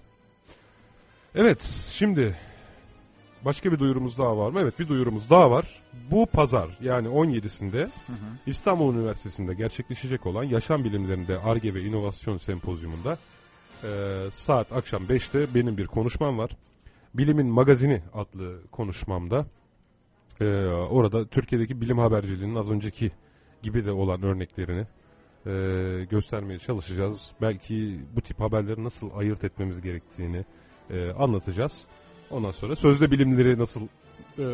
Evet 1.36 1.62
şimdi 1.92 2.36
başka 3.46 3.72
bir 3.72 3.80
duyurumuz 3.80 4.18
daha 4.18 4.38
var 4.38 4.52
mı? 4.52 4.60
Evet 4.60 4.80
bir 4.80 4.88
duyurumuz 4.88 5.30
daha 5.30 5.52
var. 5.52 5.82
Bu 6.12 6.26
pazar 6.26 6.78
yani 6.82 7.08
17'sinde 7.08 7.78
Hı 7.78 7.86
hı. 7.86 8.38
İstanbul 8.46 8.96
Üniversitesi'nde 8.96 9.54
gerçekleşecek 9.54 10.26
olan 10.26 10.44
Yaşam 10.44 10.84
Bilimlerinde 10.84 11.40
ARGE 11.40 11.74
ve 11.74 11.82
İnovasyon 11.82 12.38
Sempozyumunda 12.38 13.18
e, 13.84 13.90
saat 14.32 14.72
akşam 14.72 15.04
5'te 15.04 15.56
benim 15.56 15.78
bir 15.78 15.86
konuşmam 15.86 16.38
var. 16.38 16.52
Bilimin 17.14 17.48
Magazini 17.48 18.02
adlı 18.14 18.62
konuşmamda 18.72 19.46
e, 20.42 20.46
orada 20.68 21.28
Türkiye'deki 21.28 21.82
bilim 21.82 21.98
haberciliğinin 21.98 22.56
az 22.56 22.72
önceki 22.72 23.12
gibi 23.64 23.86
de 23.86 23.92
olan 23.92 24.24
örneklerini 24.24 24.86
e, 25.46 26.06
göstermeye 26.10 26.60
çalışacağız. 26.60 27.32
Belki 27.42 28.00
bu 28.16 28.22
tip 28.22 28.40
haberleri 28.40 28.84
nasıl 28.84 29.10
ayırt 29.18 29.44
etmemiz 29.44 29.82
gerektiğini, 29.82 30.46
e, 30.90 31.12
anlatacağız. 31.12 31.88
Ondan 32.32 32.52
sonra 32.52 32.76
sözde 32.76 33.12
bilimleri 33.12 33.60
nasıl 33.60 33.82
e, 33.82 34.46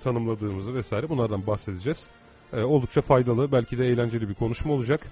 tanımladığımızı 0.00 0.74
vesaire 0.74 1.08
bunlardan 1.08 1.46
bahsedeceğiz. 1.46 2.06
E, 2.52 2.62
oldukça 2.62 3.02
faydalı 3.02 3.52
belki 3.52 3.78
de 3.78 3.88
eğlenceli 3.88 4.28
bir 4.28 4.34
konuşma 4.34 4.72
olacak. 4.72 5.06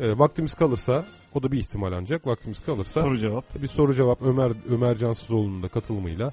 E, 0.00 0.18
vaktimiz 0.18 0.54
kalırsa 0.54 1.04
o 1.34 1.42
da 1.42 1.52
bir 1.52 1.58
ihtimal 1.58 1.92
ancak 1.92 2.26
vaktimiz 2.26 2.64
kalırsa 2.64 3.02
Soru 3.02 3.18
cevap. 3.18 3.62
bir 3.62 3.68
soru 3.68 3.94
cevap 3.94 4.22
Ömer 4.22 4.52
Ömer 4.70 4.96
Cansızoğlu'nun 4.96 5.62
da 5.62 5.68
katılımıyla 5.68 6.32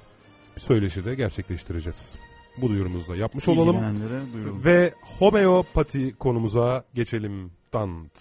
bir 0.55 0.61
söyleşi 0.61 1.05
de 1.05 1.15
gerçekleştireceğiz. 1.15 2.15
Bu 2.61 2.69
duyurumuzu 2.69 3.11
da 3.11 3.15
yapmış 3.15 3.47
olalım. 3.47 3.77
Ve 4.63 4.93
homeopati 5.19 6.15
konumuza 6.19 6.83
geçelim. 6.93 7.51
Dant. 7.73 8.11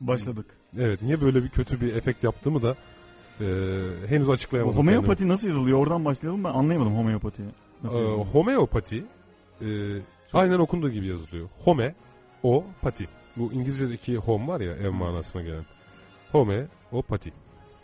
Başladık. 0.00 0.46
Evet 0.78 1.02
niye 1.02 1.20
böyle 1.20 1.44
bir 1.44 1.48
kötü 1.48 1.80
bir 1.80 1.94
efekt 1.94 2.24
yaptığımı 2.24 2.62
da 2.62 2.76
e, 3.40 4.08
henüz 4.08 4.30
açıklayamadım. 4.30 4.78
homeopati 4.78 5.28
nasıl 5.28 5.48
yazılıyor? 5.48 5.78
Oradan 5.78 6.04
başlayalım 6.04 6.44
ben 6.44 6.48
anlayamadım 6.48 6.96
homeopatiyi. 6.96 7.48
Nasıl 7.82 7.96
kendime. 7.96 8.14
E, 8.14 8.18
yazılıyor? 8.18 8.34
homeopati 8.34 9.04
e, 9.62 9.68
aynen 10.32 10.58
okunduğu 10.58 10.90
gibi 10.90 11.06
yazılıyor. 11.06 11.48
Home, 11.64 11.94
o, 12.42 12.64
pati. 12.82 13.08
Bu 13.36 13.52
İngilizce'deki 13.52 14.16
home 14.16 14.46
var 14.46 14.60
ya 14.60 14.72
ev 14.72 14.90
manasına 14.90 15.42
gelen. 15.42 15.64
Home, 16.32 16.66
o, 16.92 17.02
pati. 17.02 17.32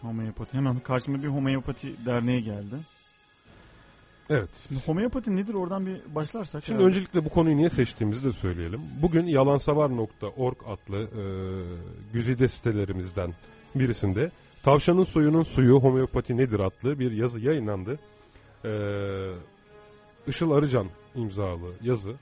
Homeopati. 0.00 0.56
Hemen 0.56 0.80
karşıma 0.80 1.22
bir 1.22 1.28
homeopati 1.28 2.06
derneği 2.06 2.44
geldi. 2.44 2.76
Evet. 4.30 4.66
Şimdi 4.68 4.80
homeopati 4.86 5.36
nedir 5.36 5.54
oradan 5.54 5.86
bir 5.86 6.14
başlarsak. 6.14 6.64
Şimdi 6.64 6.78
herhalde. 6.78 6.90
öncelikle 6.90 7.24
bu 7.24 7.28
konuyu 7.28 7.56
niye 7.56 7.70
seçtiğimizi 7.70 8.24
de 8.24 8.32
söyleyelim. 8.32 8.80
Bugün 9.02 9.26
yalansavar.org 9.26 10.56
adlı 10.66 11.02
e, 11.02 11.24
güzide 12.12 12.48
sitelerimizden 12.48 13.34
birisinde 13.74 14.30
Tavşanın 14.66 15.02
suyunun 15.02 15.42
suyu 15.42 15.80
homeopati 15.80 16.36
nedir 16.36 16.60
adlı 16.60 16.98
bir 16.98 17.12
yazı 17.12 17.40
yayınlandı. 17.40 17.98
E, 18.64 18.70
Işıl 20.26 20.50
Arıcan 20.50 20.86
imzalı 21.14 21.72
yazı 21.82 22.14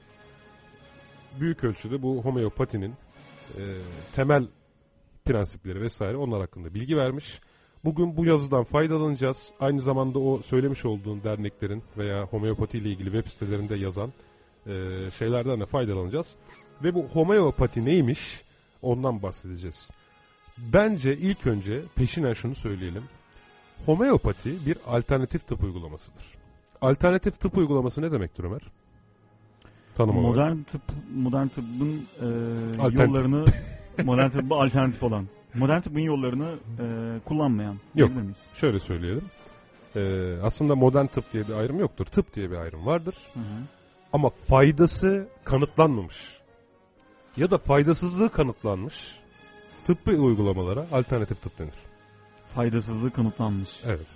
büyük 1.40 1.64
ölçüde 1.64 2.02
bu 2.02 2.24
homeopatinin 2.24 2.94
e, 3.56 3.62
temel 4.12 4.46
prensipleri 5.24 5.80
vesaire 5.80 6.16
onlar 6.16 6.40
hakkında 6.40 6.74
bilgi 6.74 6.96
vermiş. 6.96 7.40
Bugün 7.84 8.16
bu 8.16 8.24
yazıdan 8.24 8.64
faydalanacağız. 8.64 9.52
Aynı 9.60 9.80
zamanda 9.80 10.18
o 10.18 10.42
söylemiş 10.42 10.84
olduğun 10.84 11.22
derneklerin 11.24 11.82
veya 11.98 12.24
homeopati 12.24 12.78
ile 12.78 12.88
ilgili 12.88 13.12
web 13.12 13.26
sitelerinde 13.26 13.76
yazan 13.76 14.12
e, 14.66 14.98
şeylerden 15.18 15.60
de 15.60 15.66
faydalanacağız. 15.66 16.34
Ve 16.82 16.94
bu 16.94 17.02
homeopati 17.02 17.84
neymiş 17.84 18.42
ondan 18.82 19.22
bahsedeceğiz. 19.22 19.90
Bence 20.58 21.16
ilk 21.16 21.46
önce 21.46 21.82
peşinen 21.94 22.32
şunu 22.32 22.54
söyleyelim. 22.54 23.02
Homeopati 23.87 24.66
bir 24.66 24.76
alternatif 24.87 25.46
tıp 25.46 25.64
uygulamasıdır. 25.64 26.25
Alternatif 26.80 27.40
tıp 27.40 27.58
uygulaması 27.58 28.02
ne 28.02 28.12
demektir 28.12 28.44
Ömer? 28.44 28.61
Tanım 29.94 30.16
olarak. 30.16 30.37
modern 30.37 30.62
tıp 30.62 30.82
modern 31.14 31.46
tıbbın 31.46 32.06
e, 32.20 32.26
Alternatif. 32.80 33.00
yollarını 33.00 33.44
modern 34.04 34.28
tıbba 34.28 34.62
alternatif 34.64 35.02
olan 35.02 35.26
modern 35.54 35.80
tıbbın 35.80 36.00
yollarını 36.00 36.54
e, 36.78 36.84
kullanmayan 37.25 37.76
Yok. 37.94 38.11
Şöyle 38.54 38.80
söyleyelim. 38.80 39.25
Ee, 39.96 40.34
aslında 40.42 40.75
modern 40.75 41.06
tıp 41.06 41.32
diye 41.32 41.49
bir 41.49 41.52
ayrım 41.52 41.78
yoktur. 41.78 42.04
Tıp 42.04 42.34
diye 42.34 42.50
bir 42.50 42.56
ayrım 42.56 42.87
vardır. 42.87 43.16
Hı 43.34 43.40
hı. 43.40 43.44
Ama 44.12 44.30
faydası 44.30 45.28
kanıtlanmamış 45.44 46.38
ya 47.37 47.50
da 47.50 47.58
faydasızlığı 47.58 48.28
kanıtlanmış 48.28 49.14
tıbbi 49.85 50.17
uygulamalara 50.17 50.87
alternatif 50.93 51.43
tıp 51.43 51.59
denir. 51.59 51.75
Faydasızlığı 52.55 53.11
kanıtlanmış. 53.11 53.71
Evet. 53.87 54.07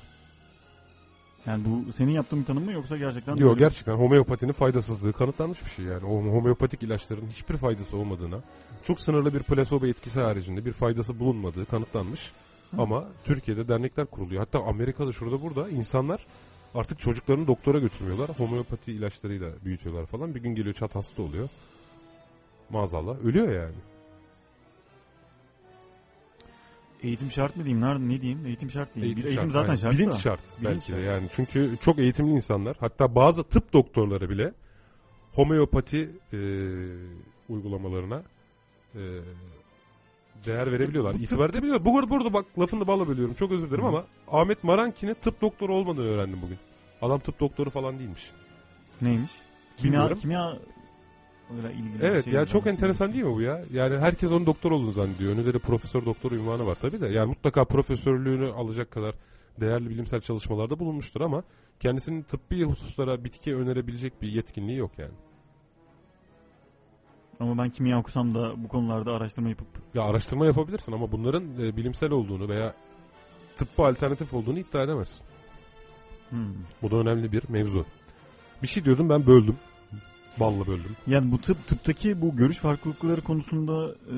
Yani 1.47 1.63
bu 1.65 1.93
senin 1.93 2.13
yaptığın 2.13 2.41
bir 2.41 2.45
tanım 2.45 2.65
mı 2.65 2.73
yoksa 2.73 2.97
gerçekten 2.97 3.37
Yok 3.37 3.51
böyle- 3.51 3.59
gerçekten 3.59 3.95
homeopatinin 3.95 4.53
faydasızlığı 4.53 5.13
kanıtlanmış 5.13 5.65
bir 5.65 5.71
şey 5.71 5.85
yani. 5.85 6.07
O 6.07 6.11
homeopatik 6.23 6.83
ilaçların 6.83 7.27
hiçbir 7.27 7.57
faydası 7.57 7.97
olmadığına, 7.97 8.41
çok 8.83 9.01
sınırlı 9.01 9.35
bir 9.35 9.39
plasebo 9.43 9.87
etkisi 9.87 10.21
haricinde 10.21 10.65
bir 10.65 10.73
faydası 10.73 11.19
bulunmadığı 11.21 11.67
kanıtlanmış. 11.67 12.33
Hı. 12.71 12.83
Ama 12.83 13.04
Türkiye'de 13.25 13.69
dernekler 13.69 14.07
kuruluyor. 14.07 14.41
Hatta 14.41 14.65
Amerika'da 14.65 15.13
şurada 15.13 15.43
burada 15.43 15.69
insanlar 15.69 16.26
artık 16.75 17.00
çocuklarını 17.00 17.47
doktora 17.47 17.78
götürmüyorlar. 17.78 18.31
Homeopati 18.39 18.93
ilaçlarıyla 18.93 19.50
büyütüyorlar 19.65 20.07
falan. 20.07 20.35
Bir 20.35 20.41
gün 20.41 20.54
geliyor 20.54 20.75
çat 20.75 20.95
hasta 20.95 21.23
oluyor. 21.23 21.49
Maazallah 22.71 23.17
ölüyor 23.25 23.52
yani. 23.52 23.75
Eğitim 27.02 27.30
şart 27.30 27.56
mı 27.56 27.65
diyeyim? 27.65 27.87
Nerede 27.87 28.08
ne 28.08 28.21
diyeyim? 28.21 28.47
Eğitim 28.47 28.71
şart 28.71 28.95
diyeyim. 28.95 29.08
Eğitim, 29.17 29.25
Bir 29.25 29.28
eğitim 29.28 29.43
şart, 29.50 29.52
zaten 29.52 29.69
aynen. 29.69 29.80
şart 29.80 29.95
Bilinç 29.95 30.13
da. 30.15 30.19
şart 30.19 30.41
Bilinç 30.61 30.65
belki 30.65 30.93
de 30.93 30.97
şart. 30.97 31.04
yani. 31.04 31.28
Çünkü 31.32 31.71
çok 31.80 31.99
eğitimli 31.99 32.30
insanlar 32.30 32.76
hatta 32.80 33.15
bazı 33.15 33.45
tıp 33.45 33.73
doktorları 33.73 34.30
bile 34.30 34.52
homeopati 35.32 36.11
e, 36.32 36.39
uygulamalarına 37.49 38.23
e, 38.95 39.00
değer 40.47 40.73
verebiliyorlar. 40.73 41.15
Bu 41.15 41.19
İtibar 41.19 41.50
edebiliyorlar. 41.50 41.84
Bu 41.84 42.11
burada 42.11 42.32
bak 42.32 42.47
lafını 42.58 42.87
balla 42.87 43.08
bölüyorum. 43.08 43.34
Çok 43.34 43.52
özür 43.52 43.67
dilerim 43.71 43.84
Hı. 43.84 43.89
ama 43.89 44.04
Ahmet 44.28 44.65
Maranki'nin 44.65 45.15
tıp 45.15 45.41
doktoru 45.41 45.75
olmadığını 45.75 46.06
öğrendim 46.06 46.39
bugün. 46.43 46.58
Adam 47.02 47.21
tıp 47.21 47.41
doktoru 47.41 47.71
falan 47.71 47.99
değilmiş. 47.99 48.30
Neymiş? 49.02 49.30
Kimya, 49.76 49.93
Bilmiyorum. 49.93 50.19
kimya 50.21 50.58
öyle 51.56 51.75
ilgili 51.75 52.04
Evet 52.04 52.25
şey 52.25 52.32
ya 52.32 52.47
çok 52.47 52.67
enteresan 52.67 53.13
değil 53.13 53.25
mi 53.25 53.34
bu 53.34 53.41
ya? 53.41 53.65
Yani 53.73 53.99
herkes 53.99 54.32
onun 54.32 54.47
doktor 54.47 54.71
olduğunu 54.73 54.93
zannediyor. 54.93 55.32
Önünde 55.32 55.54
de 55.54 55.58
profesör 55.58 56.04
doktor 56.04 56.32
ünvanı 56.32 56.67
var 56.67 56.76
tabii 56.80 57.00
de. 57.00 57.06
Yani 57.08 57.28
mutlaka 57.28 57.65
profesörlüğünü 57.65 58.52
alacak 58.52 58.91
kadar 58.91 59.15
değerli 59.61 59.91
bilimsel 59.91 60.21
çalışmalarda 60.21 60.78
bulunmuştur 60.78 61.21
ama 61.21 61.43
kendisinin 61.80 62.23
tıbbi 62.23 62.65
hususlara 62.65 63.25
bitki 63.25 63.56
önerebilecek 63.56 64.23
bir 64.23 64.28
yetkinliği 64.28 64.78
yok 64.78 64.91
yani. 64.99 65.15
Ama 67.41 67.63
ben 67.63 67.71
kimya 67.71 67.99
okusam 67.99 68.34
da 68.34 68.65
bu 68.65 68.69
konularda 68.69 69.13
araştırma 69.13 69.49
yapıp 69.49 69.67
Ya 69.95 70.02
araştırma 70.02 70.47
yapabilirsin 70.47 70.93
ama 70.93 71.13
bunların 71.13 71.45
e, 71.61 71.76
bilimsel 71.76 72.11
olduğunu 72.11 72.49
veya 72.49 72.75
tıbba 73.56 73.89
alternatif 73.89 74.34
olduğunu 74.34 74.58
iddia 74.58 74.82
edemezsin. 74.82 75.26
hmm. 76.30 76.54
Bu 76.82 76.91
da 76.91 76.97
önemli 76.97 77.32
bir 77.32 77.43
mevzu. 77.49 77.87
Bir 78.63 78.67
şey 78.67 78.84
diyordum 78.84 79.08
ben 79.08 79.26
böldüm. 79.26 79.56
Balla 80.41 80.67
böldüm. 80.67 80.97
Yani 81.07 81.33
bu 81.33 81.41
tıp 81.41 81.67
tıptaki 81.67 82.21
bu 82.23 82.37
görüş 82.37 82.57
farklılıkları 82.59 83.21
konusunda 83.21 83.95
e, 84.07 84.17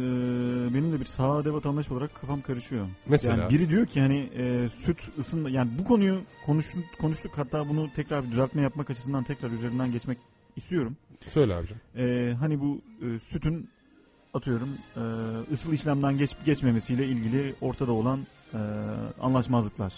benim 0.74 0.92
de 0.92 1.00
bir 1.00 1.04
sade 1.04 1.52
vatandaş 1.52 1.90
olarak 1.90 2.14
kafam 2.20 2.40
karışıyor. 2.40 2.86
Mesela 3.06 3.36
Yani 3.36 3.50
biri 3.50 3.68
diyor 3.68 3.86
ki 3.86 4.00
hani 4.00 4.18
e, 4.36 4.68
süt 4.68 4.98
ısınma 5.18 5.50
yani 5.50 5.70
bu 5.78 5.84
konuyu 5.84 6.20
konuştuk, 6.46 6.84
konuştuk 7.00 7.32
hatta 7.36 7.68
bunu 7.68 7.90
tekrar 7.96 8.24
bir 8.24 8.30
düzeltme 8.30 8.62
yapmak 8.62 8.90
açısından 8.90 9.24
tekrar 9.24 9.50
üzerinden 9.50 9.92
geçmek 9.92 10.18
istiyorum. 10.56 10.96
söyle 11.26 11.54
abicim. 11.54 11.76
E, 11.96 12.34
hani 12.34 12.60
bu 12.60 12.80
e, 13.02 13.18
sütün 13.20 13.68
atıyorum 14.34 14.68
e, 14.96 15.00
ısıl 15.52 15.72
işlemden 15.72 16.18
geç, 16.18 16.30
geçmemesiyle 16.44 17.06
ilgili 17.06 17.54
ortada 17.60 17.92
olan 17.92 18.20
e, 18.54 18.58
anlaşmazlıklar, 19.20 19.92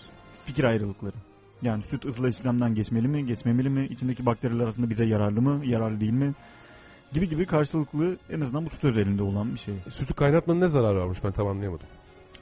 fikir 0.44 0.64
ayrılıkları. 0.64 1.16
Yani 1.62 1.82
süt 1.84 2.04
ısıl 2.06 2.28
işlemden 2.28 2.74
geçmeli 2.74 3.08
mi, 3.08 3.26
geçmemeli 3.26 3.68
mi, 3.68 3.86
içindeki 3.86 4.26
bakteriler 4.26 4.64
arasında 4.64 4.90
bize 4.90 5.04
yararlı 5.04 5.42
mı, 5.42 5.66
yararlı 5.66 6.00
değil 6.00 6.12
mi 6.12 6.32
gibi 7.12 7.28
gibi 7.28 7.46
karşılıklı 7.46 8.16
en 8.30 8.40
azından 8.40 8.64
bu 8.66 8.70
süt 8.70 8.84
özelinde 8.84 9.22
olan 9.22 9.54
bir 9.54 9.58
şey. 9.58 9.74
Sütü 9.90 10.14
kaynatmanın 10.14 10.60
ne 10.60 10.68
zararı 10.68 10.98
varmış 11.00 11.18
ben 11.24 11.32
tam 11.32 11.46
anlayamadım. 11.46 11.86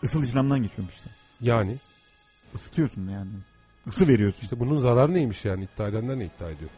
Isıl 0.02 0.24
işlemden 0.24 0.62
geçiyormuş 0.62 0.94
işte. 0.94 1.11
Yani 1.40 1.76
Isıtıyorsun 2.54 3.09
yani. 3.09 3.30
Isı 3.87 4.09
veriyorsun. 4.09 4.42
işte 4.42 4.61
bunun 4.61 4.78
zararı 4.78 5.14
neymiş 5.14 5.44
yani 5.44 5.68
iddia 5.74 5.88
edenler 5.88 6.18
ne 6.18 6.24
iddia 6.24 6.50
ediyor? 6.50 6.70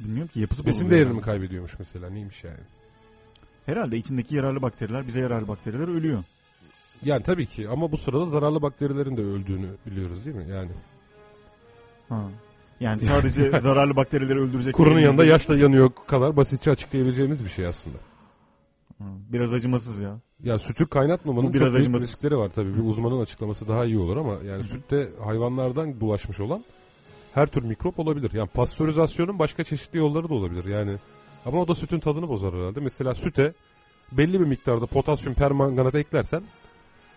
Bilmiyorum 0.00 0.28
ki 0.32 0.40
yapısı 0.40 0.66
Besin 0.66 0.90
değerini 0.90 1.08
yani. 1.08 1.16
mi 1.16 1.22
kaybediyormuş 1.22 1.78
mesela 1.78 2.10
neymiş 2.10 2.44
yani? 2.44 2.60
Herhalde 3.66 3.96
içindeki 3.96 4.36
yararlı 4.36 4.62
bakteriler, 4.62 5.06
bize 5.06 5.20
yararlı 5.20 5.48
bakteriler 5.48 5.88
ölüyor. 5.88 6.24
Yani 7.04 7.22
tabii 7.22 7.46
ki 7.46 7.68
ama 7.68 7.92
bu 7.92 7.96
sırada 7.96 8.26
zararlı 8.26 8.62
bakterilerin 8.62 9.16
de 9.16 9.20
öldüğünü 9.20 9.68
biliyoruz 9.86 10.24
değil 10.24 10.36
mi? 10.36 10.46
Yani 10.50 10.70
Ha. 12.08 12.20
Yani 12.80 13.00
sadece 13.04 13.60
zararlı 13.60 13.96
bakterileri 13.96 14.40
öldürecek. 14.40 14.74
kurunun 14.74 15.00
yanında 15.00 15.24
yaşla 15.24 15.56
yanıyor 15.56 15.90
kadar 16.06 16.36
basitçe 16.36 16.70
açıklayabileceğimiz 16.70 17.44
bir 17.44 17.50
şey 17.50 17.66
aslında. 17.66 17.96
Biraz 19.32 19.52
acımasız 19.54 20.00
ya. 20.00 20.18
Ya 20.42 20.58
sütü 20.58 20.86
kaynatmamanın 20.86 21.48
Bu 21.48 21.52
biraz 21.52 21.60
çok 21.60 21.72
büyük 21.72 21.80
acımasız. 21.80 22.08
riskleri 22.08 22.36
var 22.38 22.48
tabii. 22.54 22.74
Bir 22.76 22.84
uzmanın 22.88 23.20
açıklaması 23.20 23.68
daha 23.68 23.84
iyi 23.84 23.98
olur 23.98 24.16
ama 24.16 24.34
yani 24.46 24.64
sütte 24.64 25.08
hayvanlardan 25.24 26.00
bulaşmış 26.00 26.40
olan 26.40 26.64
her 27.34 27.46
tür 27.46 27.62
mikrop 27.64 27.98
olabilir. 27.98 28.30
Yani 28.34 28.48
pastörizasyonun 28.48 29.38
başka 29.38 29.64
çeşitli 29.64 29.98
yolları 29.98 30.28
da 30.28 30.34
olabilir. 30.34 30.64
Yani 30.64 30.96
ama 31.46 31.60
o 31.60 31.68
da 31.68 31.74
sütün 31.74 31.98
tadını 32.00 32.28
bozar 32.28 32.54
herhalde. 32.54 32.80
Mesela 32.80 33.14
süte 33.14 33.52
belli 34.12 34.40
bir 34.40 34.46
miktarda 34.46 34.86
potasyum 34.86 35.34
permanganat 35.34 35.94
eklersen 35.94 36.42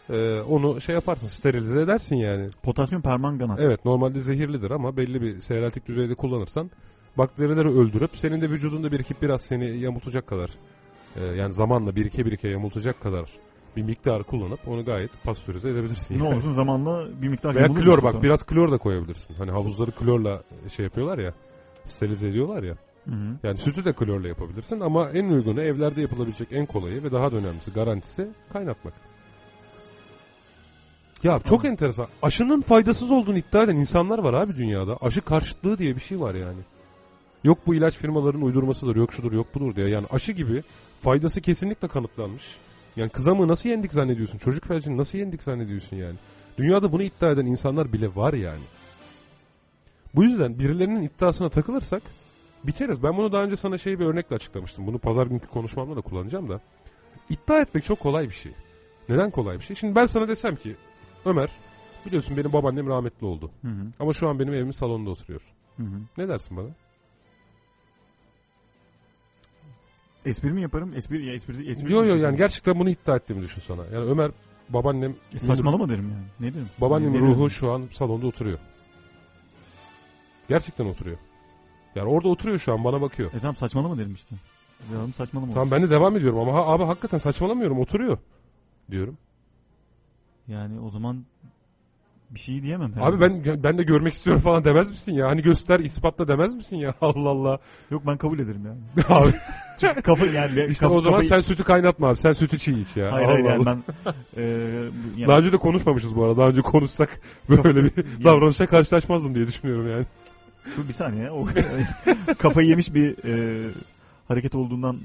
e, 0.10 0.42
onu 0.42 0.82
şey 0.82 0.96
yaparsın 0.96 1.28
sterilize 1.28 1.82
edersin 1.82 2.16
yani. 2.16 2.50
Potasyum 2.64 3.02
permanganat. 3.02 3.60
Evet 3.60 3.86
normalde 3.86 4.20
zehirlidir 4.20 4.72
ama 4.72 4.98
belli 4.98 5.22
bir 5.22 5.40
seyreltik 5.40 5.88
düzeyde 5.88 6.16
kullanırsan 6.16 6.72
bakterileri 7.18 7.70
öldürüp 7.70 8.12
senin 8.14 8.42
de 8.42 8.50
vücudunda 8.50 8.92
birikip 8.92 9.22
biraz 9.22 9.42
seni 9.42 9.78
yamultacak 9.78 10.28
kadar 10.28 10.50
e, 11.16 11.26
yani 11.26 11.54
zamanla 11.54 11.96
birike 11.96 12.26
birike 12.26 12.48
yamultacak 12.48 13.02
kadar 13.02 13.30
bir 13.78 13.84
miktar 13.84 14.24
kullanıp 14.24 14.68
onu 14.68 14.86
gayet 14.86 15.24
pastörize 15.24 15.70
edebilirsin. 15.70 16.14
Ne 16.14 16.24
yani. 16.24 16.34
olursun 16.34 16.54
zamanla 16.54 17.22
bir 17.22 17.28
miktar 17.28 17.56
Veya 17.56 17.68
klor 17.68 18.04
bak 18.04 18.24
biraz 18.24 18.44
klor 18.44 18.72
da 18.72 18.78
koyabilirsin. 18.78 19.34
Hani 19.34 19.52
havuzları 19.52 19.92
klorla 19.92 20.44
şey 20.70 20.84
yapıyorlar 20.84 21.18
ya 21.18 21.34
sterilize 21.86 22.28
ediyorlar 22.28 22.64
ya. 22.64 22.76
Hı 23.06 23.12
hı. 23.12 23.38
Yani 23.44 23.58
sütü 23.58 23.86
de 23.86 23.94
klorla 23.94 24.28
yapabilirsin 24.28 24.80
ama 24.80 25.10
en 25.10 25.30
uygunu 25.30 25.62
evlerde 25.62 26.02
yapılabilecek 26.02 26.48
en 26.52 26.66
kolayı 26.66 27.04
ve 27.04 27.12
daha 27.12 27.32
da 27.32 27.36
önemlisi 27.36 27.72
garantisi 27.72 28.28
kaynatmak. 28.54 29.09
Ya 31.24 31.40
çok 31.40 31.66
enteresan. 31.66 32.08
Aşının 32.22 32.62
faydasız 32.62 33.12
olduğunu 33.12 33.38
iddia 33.38 33.64
eden 33.64 33.76
insanlar 33.76 34.20
var 34.20 34.34
abi 34.34 34.58
dünyada. 34.58 34.98
Aşı 35.02 35.22
karşıtlığı 35.22 35.78
diye 35.78 35.96
bir 35.96 36.02
şey 36.02 36.20
var 36.20 36.36
yani. 36.36 36.60
Yok 37.44 37.58
bu 37.68 37.76
ilaç 37.76 37.98
firmalarının 37.98 38.42
uydurmasıdır, 38.42 38.96
yok 38.96 39.14
şudur, 39.14 39.32
yok 39.32 39.56
budur 39.56 39.76
diye. 39.76 39.90
Yani 39.90 40.08
aşı 40.12 40.32
gibi 40.32 40.64
faydası 41.02 41.42
kesinlikle 41.42 41.88
kanıtlanmış. 41.88 42.58
Yani 42.96 43.10
kızamığı 43.10 43.48
nasıl 43.48 43.70
yendik 43.70 43.94
zannediyorsun? 43.94 44.38
Çocuk 44.38 44.66
felcini 44.66 44.98
nasıl 44.98 45.18
yendik 45.18 45.44
zannediyorsun 45.44 45.98
yani? 45.98 46.16
Dünyada 46.58 46.92
bunu 46.92 47.04
iddia 47.04 47.32
eden 47.32 47.46
insanlar 47.46 47.94
bile 47.94 48.16
var 48.16 48.34
yani. 48.34 48.64
Bu 50.16 50.24
yüzden 50.24 50.60
birilerinin 50.60 51.02
iddiasına 51.02 51.50
takılırsak 51.50 52.02
biteriz. 52.64 53.04
Ben 53.04 53.18
bunu 53.18 53.32
daha 53.32 53.44
önce 53.44 53.58
sana 53.58 53.78
şey 53.78 54.00
bir 54.00 54.06
örnekle 54.06 54.36
açıklamıştım. 54.36 54.88
Bunu 54.88 55.00
pazar 55.00 55.28
günkü 55.28 55.48
konuşmamda 55.48 55.96
da 55.96 56.02
kullanacağım 56.02 56.50
da. 56.50 56.60
İddia 57.30 57.62
etmek 57.62 57.84
çok 57.84 58.00
kolay 58.00 58.26
bir 58.26 58.34
şey. 58.34 58.52
Neden 59.10 59.32
kolay 59.32 59.60
bir 59.60 59.64
şey? 59.64 59.76
Şimdi 59.76 59.96
ben 59.96 60.06
sana 60.06 60.28
desem 60.28 60.56
ki 60.56 60.76
Ömer 61.26 61.50
biliyorsun 62.06 62.38
benim 62.38 62.54
babaannem 62.54 62.88
rahmetli 62.88 63.26
oldu. 63.28 63.52
Hı 63.62 63.68
hı. 63.68 63.86
Ama 64.00 64.14
şu 64.14 64.30
an 64.30 64.40
benim 64.40 64.54
evimin 64.54 64.72
salonunda 64.72 65.10
oturuyor. 65.10 65.42
Hı 65.78 65.84
hı. 65.84 66.00
Ne 66.18 66.28
dersin 66.28 66.58
bana? 66.58 66.68
Espri 70.26 70.52
mi 70.54 70.62
yaparım? 70.62 70.94
Espri, 70.96 71.36
espri, 71.36 71.72
espri 71.72 71.94
Yo 71.94 72.06
yo 72.06 72.16
yani 72.16 72.38
gerçekten 72.38 72.80
bunu 72.80 72.90
iddia 72.90 73.16
ettiğimi 73.16 73.42
düşün 73.42 73.62
sana. 73.62 73.82
Yani 73.86 74.06
Ömer 74.06 74.32
babaannem 74.70 75.16
E, 75.34 75.40
saçmalama 75.40 75.90
derim 75.90 76.10
yani. 76.12 76.26
Ne 76.50 76.54
derim? 76.56 76.70
babaannemin 76.82 77.14
Ne 77.14 77.22
derim? 77.22 77.34
ruhu 77.34 77.50
şu 77.50 77.72
an 77.72 77.84
salonda 77.92 78.28
oturuyor. 78.28 78.60
Gerçekten 80.50 80.86
oturuyor. 80.86 81.18
Yani 81.96 82.10
orada 82.10 82.28
oturuyor 82.28 82.60
şu 82.60 82.74
an 82.74 82.84
bana 82.84 83.02
bakıyor. 83.02 83.34
E 83.34 83.40
tamam 83.40 83.56
saçmalama 83.56 83.98
derim 83.98 84.14
işte. 84.14 84.36
Cevabım 84.92 85.14
saçmalama. 85.14 85.52
Tamam 85.54 85.72
ben 85.72 85.82
de 85.82 85.90
devam 85.90 86.18
ediyorum 86.18 86.40
ama 86.40 86.54
ha, 86.54 86.66
abi 86.68 86.84
hakikaten 86.84 87.18
saçmalamıyorum 87.18 87.80
oturuyor 87.80 88.18
diyorum. 88.92 89.18
Yani 90.50 90.80
o 90.80 90.90
zaman 90.90 91.24
bir 92.32 92.40
şey 92.40 92.64
diyemem. 92.64 92.94
herhalde. 92.96 93.16
Abi 93.16 93.22
ben 93.46 93.64
ben 93.64 93.78
de 93.78 93.84
görmek 93.84 94.14
istiyorum 94.14 94.42
falan 94.42 94.64
demez 94.66 94.92
misin 94.92 95.14
ya? 95.14 95.28
Hani 95.28 95.42
göster 95.42 95.80
ispatla 95.80 96.28
demez 96.28 96.56
misin 96.56 96.78
ya? 96.78 96.94
Allah 97.02 97.30
Allah. 97.30 97.60
Yok 97.92 98.04
ben 98.08 98.18
kabul 98.18 98.40
ederim 98.40 98.62
yani. 98.66 99.06
abi 99.10 99.34
Çünkü 99.80 100.02
kafa 100.02 100.26
yani. 100.26 100.66
işte 100.70 100.86
kafa- 100.86 100.96
o 100.96 101.02
zaman 101.02 101.20
kafayı- 101.20 101.30
sen 101.30 101.42
sütü 101.42 101.64
kaynatma 101.64 102.08
abi. 102.08 102.18
Sen 102.18 102.34
sütü 102.34 102.58
çiğ 102.58 102.80
iç 102.80 102.98
ya. 102.98 103.12
Hayır 103.14 103.26
Allah 103.28 103.34
hayır 103.34 103.46
yani 103.46 103.58
Allah. 103.70 103.78
ben 104.06 104.14
e, 104.38 104.44
yani, 105.18 105.28
Daha 105.28 105.38
önce 105.40 105.52
de 105.52 105.58
konuşmamışız 105.58 106.16
bu 106.16 106.24
arada. 106.24 106.38
Daha 106.38 106.50
önce 106.50 106.62
konuşsak 106.62 107.22
böyle 107.50 107.84
bir 107.84 107.92
Yani- 107.98 108.08
davranışa 108.24 108.66
karşılaşmazdım 108.68 109.36
diye 109.36 109.48
düşünüyorum 109.48 109.90
yani. 109.92 110.06
dur 110.78 110.88
bir 110.88 110.94
saniye. 110.94 111.32
O 111.32 111.48
kafayı 112.38 112.68
yemiş 112.68 112.94
bir 112.94 113.16
e, 113.26 113.64
hareket 114.28 114.56
olduğundan 114.56 114.98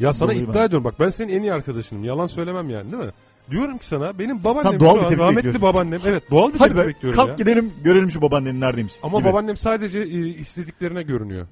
Ya 0.00 0.12
sana 0.14 0.32
iddia 0.32 0.54
ben- 0.54 0.66
ediyorum 0.66 0.84
bak 0.84 0.94
ben 1.00 1.08
senin 1.10 1.32
en 1.32 1.42
iyi 1.42 1.52
arkadaşınım. 1.52 2.04
Yalan 2.04 2.26
söylemem 2.26 2.70
yani 2.70 2.92
değil 2.92 3.02
mi? 3.04 3.10
Diyorum 3.50 3.78
ki 3.78 3.86
sana 3.86 4.18
benim 4.18 4.44
babaannem 4.44 4.72
Sen 4.72 4.80
doğal 4.80 4.94
şu 4.94 4.98
bir 5.00 5.04
an 5.04 5.08
tepki 5.08 5.18
rahmetli 5.22 5.36
bekliyorsun. 5.36 5.62
babaannem. 5.62 6.00
Evet 6.06 6.30
doğal 6.30 6.52
bir 6.54 6.58
Hadi 6.58 6.68
tepki 6.74 6.84
be 6.84 6.88
bekliyorum 6.88 7.16
kalk 7.16 7.28
ya. 7.28 7.34
gidelim 7.34 7.72
görelim 7.84 8.10
şu 8.10 8.22
babaannen 8.22 8.60
neredeymiş. 8.60 8.94
Ama 9.02 9.18
gibi. 9.18 9.28
babaannem 9.28 9.56
sadece 9.56 10.00
e, 10.00 10.18
istediklerine 10.26 11.02
görünüyor. 11.02 11.46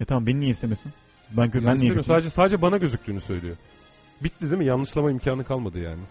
E 0.00 0.04
tamam 0.04 0.26
beni 0.26 0.40
niye 0.40 0.50
istemesin? 0.50 0.92
Ben, 1.30 1.36
ben 1.36 1.42
niye 1.44 1.50
istemiyor. 1.50 1.74
bekleyeyim? 1.80 2.02
sadece 2.02 2.30
sadece 2.30 2.62
bana 2.62 2.76
gözüktüğünü 2.76 3.20
söylüyor. 3.20 3.56
Bitti 4.20 4.42
değil 4.42 4.58
mi? 4.58 4.64
Yanlışlama 4.64 5.10
imkanı 5.10 5.44
kalmadı 5.44 5.78
yani. 5.80 6.02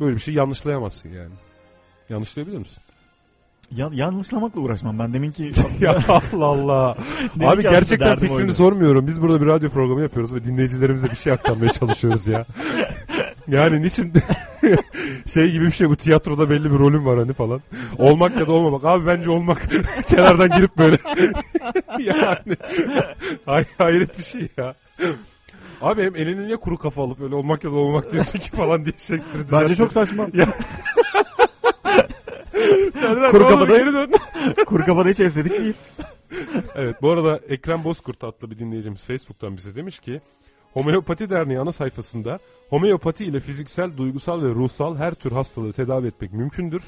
Böyle 0.00 0.16
bir 0.16 0.20
şey 0.20 0.34
yanlışlayamazsın 0.34 1.08
yani. 1.08 1.34
Yanlışlayabilir 2.08 2.58
misin? 2.58 2.82
Ya, 3.76 3.90
yanlışlamakla 3.92 4.60
uğraşmam. 4.60 4.98
Ben 4.98 5.14
deminki 5.14 5.52
ya 5.80 5.98
Allah 6.08 6.46
Allah. 6.46 6.96
Abi 7.44 7.62
gerçekten 7.62 8.14
fikrini 8.14 8.32
oydu. 8.32 8.52
sormuyorum. 8.52 9.06
Biz 9.06 9.22
burada 9.22 9.40
bir 9.40 9.46
radyo 9.46 9.70
programı 9.70 10.00
yapıyoruz 10.02 10.34
ve 10.34 10.44
dinleyicilerimize 10.44 11.10
bir 11.10 11.16
şey 11.16 11.32
aktarmaya 11.32 11.72
çalışıyoruz 11.72 12.26
ya. 12.26 12.44
Yani 13.48 13.82
niçin 13.82 14.12
şey 15.32 15.50
gibi 15.52 15.66
bir 15.66 15.70
şey 15.70 15.88
bu 15.88 15.96
tiyatroda 15.96 16.50
belli 16.50 16.72
bir 16.72 16.78
rolüm 16.78 17.06
var 17.06 17.18
hani 17.18 17.32
falan. 17.32 17.60
Olmak 17.98 18.40
ya 18.40 18.46
da 18.46 18.52
olmamak. 18.52 18.84
Abi 18.84 19.06
bence 19.06 19.30
olmak. 19.30 19.68
Kenardan 20.08 20.50
girip 20.50 20.78
böyle. 20.78 20.98
yani. 21.98 22.56
Hay 23.46 23.64
hayret 23.78 24.18
bir 24.18 24.22
şey 24.22 24.48
ya. 24.56 24.74
Abi 25.82 26.02
hem 26.02 26.16
elini 26.16 26.46
niye 26.46 26.56
kuru 26.56 26.78
kafa 26.78 27.02
alıp 27.02 27.20
öyle 27.20 27.34
olmak 27.34 27.64
ya 27.64 27.72
da 27.72 27.76
olmamak 27.76 28.12
diyorsun 28.12 28.38
ki 28.38 28.50
falan 28.50 28.84
diye 28.84 28.94
Shakespeare 28.98 29.44
Bence 29.52 29.74
çok 29.74 29.92
saçma. 29.92 30.26
Serdar, 32.92 33.30
Kuru 33.30 33.42
kafada- 33.48 33.78
geri 33.78 33.92
dön. 33.92 34.12
Kuru 34.66 34.84
kafada 34.84 35.08
hiç 35.08 35.20
estetik 35.20 35.52
değil. 35.52 35.74
Evet 36.74 36.96
bu 37.02 37.10
arada 37.10 37.40
Ekrem 37.48 37.84
Bozkurt 37.84 38.24
adlı 38.24 38.50
bir 38.50 38.58
dinleyicimiz 38.58 39.02
Facebook'tan 39.04 39.56
bize 39.56 39.74
demiş 39.74 39.98
ki 40.00 40.20
Homeopati 40.72 41.30
Derneği 41.30 41.58
ana 41.60 41.72
sayfasında 41.72 42.38
homeopati 42.68 43.24
ile 43.24 43.40
fiziksel, 43.40 43.96
duygusal 43.96 44.42
ve 44.42 44.48
ruhsal 44.48 44.96
her 44.96 45.14
tür 45.14 45.32
hastalığı 45.32 45.72
tedavi 45.72 46.06
etmek 46.06 46.32
mümkündür. 46.32 46.82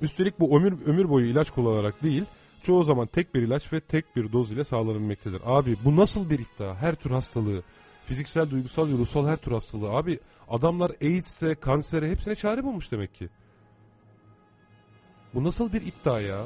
Üstelik 0.00 0.40
bu 0.40 0.58
ömür, 0.58 0.74
ömür 0.86 1.08
boyu 1.08 1.26
ilaç 1.26 1.50
kullanarak 1.50 2.02
değil, 2.02 2.24
çoğu 2.62 2.84
zaman 2.84 3.06
tek 3.06 3.34
bir 3.34 3.42
ilaç 3.42 3.72
ve 3.72 3.80
tek 3.80 4.16
bir 4.16 4.32
doz 4.32 4.52
ile 4.52 4.64
sağlanabilmektedir. 4.64 5.40
Abi 5.44 5.76
bu 5.84 5.96
nasıl 5.96 6.30
bir 6.30 6.38
iddia? 6.38 6.74
Her 6.74 6.94
tür 6.94 7.10
hastalığı, 7.10 7.62
fiziksel, 8.06 8.50
duygusal 8.50 8.88
ve 8.88 8.92
ruhsal 8.92 9.26
her 9.26 9.36
tür 9.36 9.52
hastalığı. 9.52 9.90
Abi 9.90 10.18
adamlar 10.48 10.92
AIDS'e, 11.02 11.54
kansere 11.54 12.10
hepsine 12.10 12.34
çare 12.34 12.64
bulmuş 12.64 12.92
demek 12.92 13.14
ki. 13.14 13.28
Bu 15.36 15.44
nasıl 15.44 15.72
bir 15.72 15.82
iddia 15.82 16.20
ya? 16.20 16.38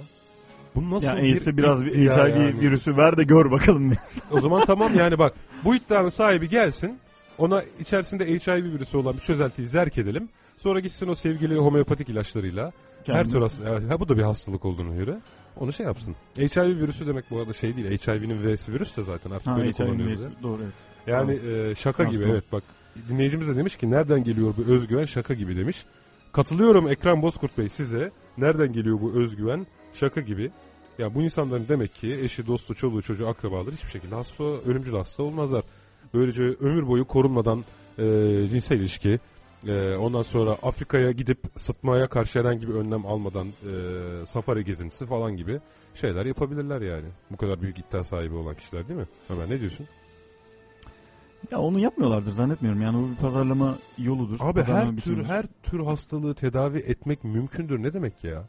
Bu 0.74 0.90
nasıl 0.90 1.16
Ya 1.16 1.22
bir 1.22 1.56
biraz 1.56 1.84
bir 1.84 1.94
HIV 1.94 2.06
yani? 2.08 2.60
virüsü 2.60 2.96
ver 2.96 3.16
de 3.16 3.24
gör 3.24 3.50
bakalım. 3.50 3.92
O 4.30 4.40
zaman 4.40 4.64
tamam 4.64 4.94
yani 4.94 5.18
bak 5.18 5.34
bu 5.64 5.74
iddianın 5.76 6.08
sahibi 6.08 6.48
gelsin. 6.48 6.98
Ona 7.38 7.62
içerisinde 7.80 8.26
HIV 8.26 8.64
virüsü 8.64 8.96
olan 8.96 9.14
bir 9.14 9.20
çözeltiyi 9.20 9.68
zerk 9.68 9.98
edelim. 9.98 10.28
Sonra 10.58 10.80
gitsin 10.80 11.08
o 11.08 11.14
sevgili 11.14 11.56
homeopatik 11.56 12.08
ilaçlarıyla 12.08 12.72
her 13.06 13.30
tür 13.30 13.40
hastalık, 13.40 13.90
ha, 13.90 14.00
bu 14.00 14.08
da 14.08 14.16
bir 14.18 14.22
hastalık 14.22 14.64
olduğunu 14.64 14.96
göre 14.96 15.16
onu 15.56 15.72
şey 15.72 15.86
yapsın. 15.86 16.16
HIV 16.36 16.80
virüsü 16.80 17.06
demek 17.06 17.30
bu 17.30 17.38
arada 17.38 17.52
şey 17.52 17.76
değil. 17.76 17.86
HIV'nin 17.98 18.46
V'si 18.46 18.72
virüs 18.72 18.96
de 18.96 19.02
zaten 19.02 19.30
artık 19.30 19.46
Ha, 19.46 19.56
böyle 19.56 19.72
kullanıyoruz. 19.72 20.06
virüsü, 20.06 20.24
ya. 20.24 20.30
Doğru 20.42 20.58
evet. 20.62 20.72
Yani 21.06 21.38
e, 21.70 21.74
şaka 21.74 22.04
gibi 22.04 22.24
evet 22.24 22.44
bak 22.52 22.62
dinleyicimiz 23.08 23.48
de 23.48 23.56
demiş 23.56 23.76
ki 23.76 23.90
nereden 23.90 24.24
geliyor 24.24 24.54
bu 24.56 24.72
özgüven 24.72 25.04
şaka 25.04 25.34
gibi 25.34 25.56
demiş. 25.56 25.84
Katılıyorum 26.32 26.88
Ekrem 26.88 27.22
Bozkurt 27.22 27.58
Bey 27.58 27.68
size. 27.68 28.10
Nereden 28.38 28.72
geliyor 28.72 29.00
bu 29.00 29.12
özgüven? 29.12 29.66
Şaka 29.94 30.20
gibi. 30.20 30.50
Ya 30.98 31.14
bu 31.14 31.22
insanların 31.22 31.66
demek 31.68 31.94
ki 31.94 32.18
eşi, 32.22 32.46
dostu, 32.46 32.74
çoluğu, 32.74 33.02
çocuğu, 33.02 33.28
akrabaları 33.28 33.74
hiçbir 33.74 33.90
şekilde 33.90 34.14
hasta, 34.14 34.44
ölümcül 34.44 34.92
hasta 34.92 35.22
olmazlar. 35.22 35.64
Böylece 36.14 36.42
ömür 36.42 36.86
boyu 36.88 37.04
korunmadan 37.04 37.64
e, 37.98 38.02
cinsel 38.50 38.76
ilişki, 38.76 39.20
e, 39.66 39.96
ondan 39.96 40.22
sonra 40.22 40.50
Afrika'ya 40.62 41.10
gidip 41.10 41.38
sıtmaya 41.56 42.08
karşı 42.08 42.38
herhangi 42.38 42.68
bir 42.68 42.74
önlem 42.74 43.06
almadan 43.06 43.46
e, 43.46 44.26
safari 44.26 44.64
gezintisi 44.64 45.06
falan 45.06 45.36
gibi 45.36 45.60
şeyler 45.94 46.26
yapabilirler 46.26 46.80
yani. 46.80 47.06
Bu 47.30 47.36
kadar 47.36 47.62
büyük 47.62 47.78
iddia 47.78 48.04
sahibi 48.04 48.34
olan 48.34 48.54
kişiler 48.54 48.88
değil 48.88 49.00
mi? 49.00 49.06
Ömer 49.30 49.50
ne 49.50 49.60
diyorsun? 49.60 49.86
Ya 51.50 51.58
onu 51.58 51.78
yapmıyorlardır 51.78 52.32
zannetmiyorum. 52.32 52.82
Yani 52.82 52.98
bu 52.98 53.10
bir 53.10 53.16
pazarlama 53.16 53.76
yoludur. 53.98 54.36
Abi 54.40 54.60
Pazarlama 54.60 54.92
her 54.92 54.96
tür 54.96 55.24
her 55.24 55.46
tür 55.62 55.80
hastalığı 55.80 56.34
tedavi 56.34 56.78
etmek 56.78 57.24
mümkündür 57.24 57.82
ne 57.82 57.92
demek 57.92 58.24
ya? 58.24 58.44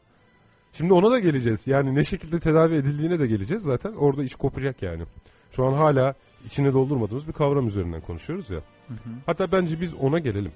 Şimdi 0.73 0.93
ona 0.93 1.12
da 1.12 1.19
geleceğiz. 1.19 1.67
Yani 1.67 1.95
ne 1.95 2.04
şekilde 2.04 2.39
tedavi 2.39 2.75
edildiğine 2.75 3.19
de 3.19 3.27
geleceğiz. 3.27 3.63
Zaten 3.63 3.93
orada 3.93 4.23
iş 4.23 4.36
kopacak 4.36 4.82
yani. 4.82 5.04
Şu 5.51 5.65
an 5.65 5.73
hala 5.73 6.15
içine 6.45 6.73
doldurmadığımız 6.73 7.27
bir 7.27 7.34
kavram 7.34 7.67
üzerinden 7.67 8.01
konuşuyoruz 8.01 8.49
ya. 8.49 8.60
Hı 8.88 8.93
hı. 8.93 9.10
Hatta 9.25 9.51
bence 9.51 9.82
biz 9.82 9.93
ona 9.93 10.19
gelelim. 10.19 10.51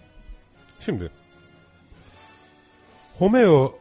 Şimdi 0.79 1.11
homeopati 3.19 3.75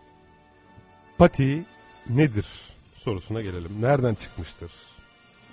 nedir 2.11 2.47
sorusuna 2.95 3.43
gelelim. 3.43 3.71
Nereden 3.81 4.14
çıkmıştır? 4.14 4.73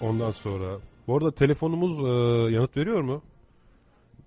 Ondan 0.01 0.31
sonra 0.31 0.77
bu 1.07 1.17
arada 1.17 1.31
telefonumuz 1.31 1.99
e, 1.99 2.11
yanıt 2.53 2.77
veriyor 2.77 3.01
mu? 3.01 3.21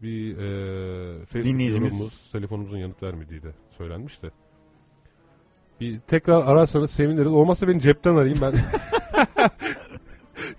Bir 0.02 0.36
e, 0.38 1.26
Facebook 1.26 1.54
Dinleyicimiz- 1.54 1.70
yorumumuz 1.82 2.30
telefonumuzun 2.32 2.78
yanıt 2.78 3.02
vermediği 3.02 3.42
de 3.42 3.50
söylenmiş 3.78 4.22
de. 4.22 4.30
Bir 5.80 6.00
tekrar 6.00 6.46
ararsanız 6.46 6.90
seviniriz. 6.90 7.32
Olmazsa 7.32 7.68
beni 7.68 7.80
cepten 7.80 8.14
arayayım 8.16 8.40
ben. 8.40 8.54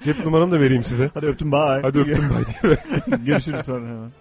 Cep 0.04 0.26
numaramı 0.26 0.52
da 0.52 0.60
vereyim 0.60 0.84
size. 0.84 1.12
Hadi 1.14 1.26
öptüm 1.26 1.52
bye. 1.52 1.80
Hadi 1.82 2.00
öptüm 2.00 2.30
bay 2.30 2.44
diye. 2.46 2.78
Görüşürüz 3.26 3.66
sonra 3.66 3.82
hemen. 3.82 4.12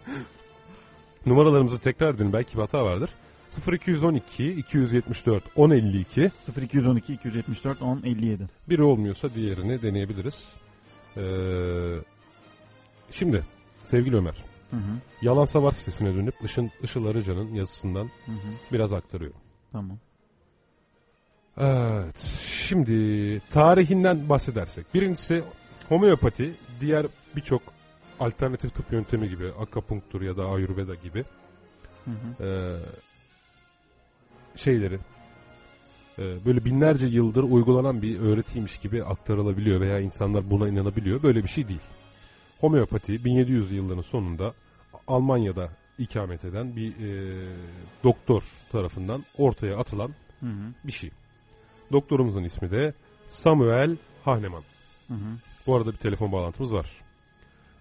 Numaralarımızı 1.26 1.78
tekrar 1.78 2.14
edin. 2.14 2.32
Belki 2.32 2.54
bir 2.56 2.60
hata 2.60 2.84
vardır. 2.84 3.10
0212 3.72 4.52
274 4.52 5.56
1052 5.56 6.30
0212 6.62 7.12
274 7.14 7.82
10 7.82 8.00
57. 8.04 8.46
biri 8.68 8.82
olmuyorsa 8.82 9.34
diğerini 9.34 9.82
deneyebiliriz. 9.82 10.52
Ee, 11.16 11.96
şimdi 13.10 13.42
sevgili 13.84 14.16
Ömer 14.16 14.34
Hı 14.70 14.76
hı. 14.76 14.98
Yalan 15.22 15.44
Savar 15.44 15.72
sitesine 15.72 16.14
dönüp 16.14 16.34
Işın, 16.44 16.70
Işıl 16.82 17.06
Arıcan'ın 17.06 17.54
yazısından 17.54 18.04
Hı 18.04 18.32
hı. 18.32 18.72
biraz 18.72 18.92
aktarıyorum. 18.92 19.40
Tamam. 19.72 19.98
Evet. 21.58 22.18
Şimdi 22.42 23.40
tarihinden 23.50 24.28
bahsedersek. 24.28 24.94
Birincisi 24.94 25.44
homeopati 25.88 26.52
diğer 26.80 27.06
birçok 27.36 27.62
alternatif 28.20 28.74
tıp 28.74 28.92
yöntemi 28.92 29.28
gibi 29.28 29.46
akupunktur 29.60 30.22
ya 30.22 30.36
da 30.36 30.46
ayurveda 30.46 30.94
gibi 30.94 31.24
Hı 32.04 32.10
hı. 32.10 32.44
e, 32.44 32.76
şeyleri 34.56 34.98
böyle 36.18 36.64
binlerce 36.64 37.06
yıldır 37.06 37.42
uygulanan 37.42 38.02
bir 38.02 38.20
öğretiymiş 38.20 38.78
gibi 38.78 39.04
aktarılabiliyor 39.04 39.80
veya 39.80 40.00
insanlar 40.00 40.50
buna 40.50 40.68
inanabiliyor. 40.68 41.22
Böyle 41.22 41.42
bir 41.42 41.48
şey 41.48 41.68
değil. 41.68 41.80
Homeopati 42.60 43.24
1700 43.24 43.72
yılların 43.72 44.02
sonunda 44.02 44.52
Almanya'da 45.08 45.68
ikamet 45.98 46.44
eden 46.44 46.76
bir 46.76 46.88
e, 46.90 47.34
doktor 48.04 48.42
tarafından 48.72 49.24
ortaya 49.38 49.78
atılan 49.78 50.10
Hı 50.40 50.46
hı. 50.46 50.72
bir 50.84 50.92
şey. 50.92 51.10
Doktorumuzun 51.92 52.44
ismi 52.44 52.70
de 52.70 52.94
Samuel 53.26 53.96
Hahnemann. 54.24 54.62
Hı 55.08 55.14
hı. 55.14 55.36
Bu 55.66 55.76
arada 55.76 55.92
bir 55.92 55.96
telefon 55.96 56.32
bağlantımız 56.32 56.74
var. 56.74 56.86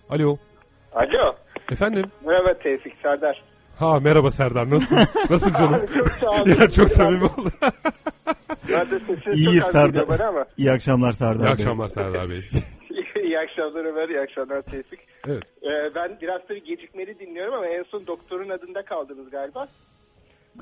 Alo. 0.09 0.37
Alo. 0.93 1.35
Efendim? 1.71 2.03
Merhaba 2.25 2.59
Tevfik 2.59 2.93
Serdar. 3.01 3.43
Ha 3.79 3.99
merhaba 3.99 4.31
Serdar 4.31 4.69
nasılsın? 4.69 4.97
Nasılsın 5.29 5.53
canım? 5.53 5.85
çok 5.97 6.11
sağ 6.11 6.29
olun. 6.29 6.49
ya 6.49 6.69
çok 6.69 6.89
samimi 6.89 7.25
oldu. 7.25 7.51
Sesiniz 8.67 9.39
İyi 9.39 9.45
çok 9.55 9.65
az 9.65 9.71
Serdar. 9.71 9.89
geliyor 9.89 10.07
bana 10.19 10.27
ama. 10.27 10.45
İyi 10.57 10.71
akşamlar 10.71 11.13
Serdar 11.13 11.39
İyi 11.39 11.43
Bey. 11.45 11.51
akşamlar 11.51 11.87
Serdar 11.87 12.29
Bey. 12.29 12.49
iyi 13.23 13.39
akşamlar 13.39 13.85
Ömer, 13.85 14.09
iyi 14.09 14.19
akşamlar 14.19 14.61
Tevfik. 14.61 14.99
Evet. 15.27 15.43
Ee, 15.63 15.95
ben 15.95 16.17
biraz 16.21 16.41
tabii 16.47 16.63
gecikmeli 16.63 17.19
dinliyorum 17.19 17.53
ama 17.53 17.65
en 17.67 17.83
son 17.83 18.07
doktorun 18.07 18.49
adında 18.49 18.85
kaldınız 18.85 19.29
galiba. 19.31 19.67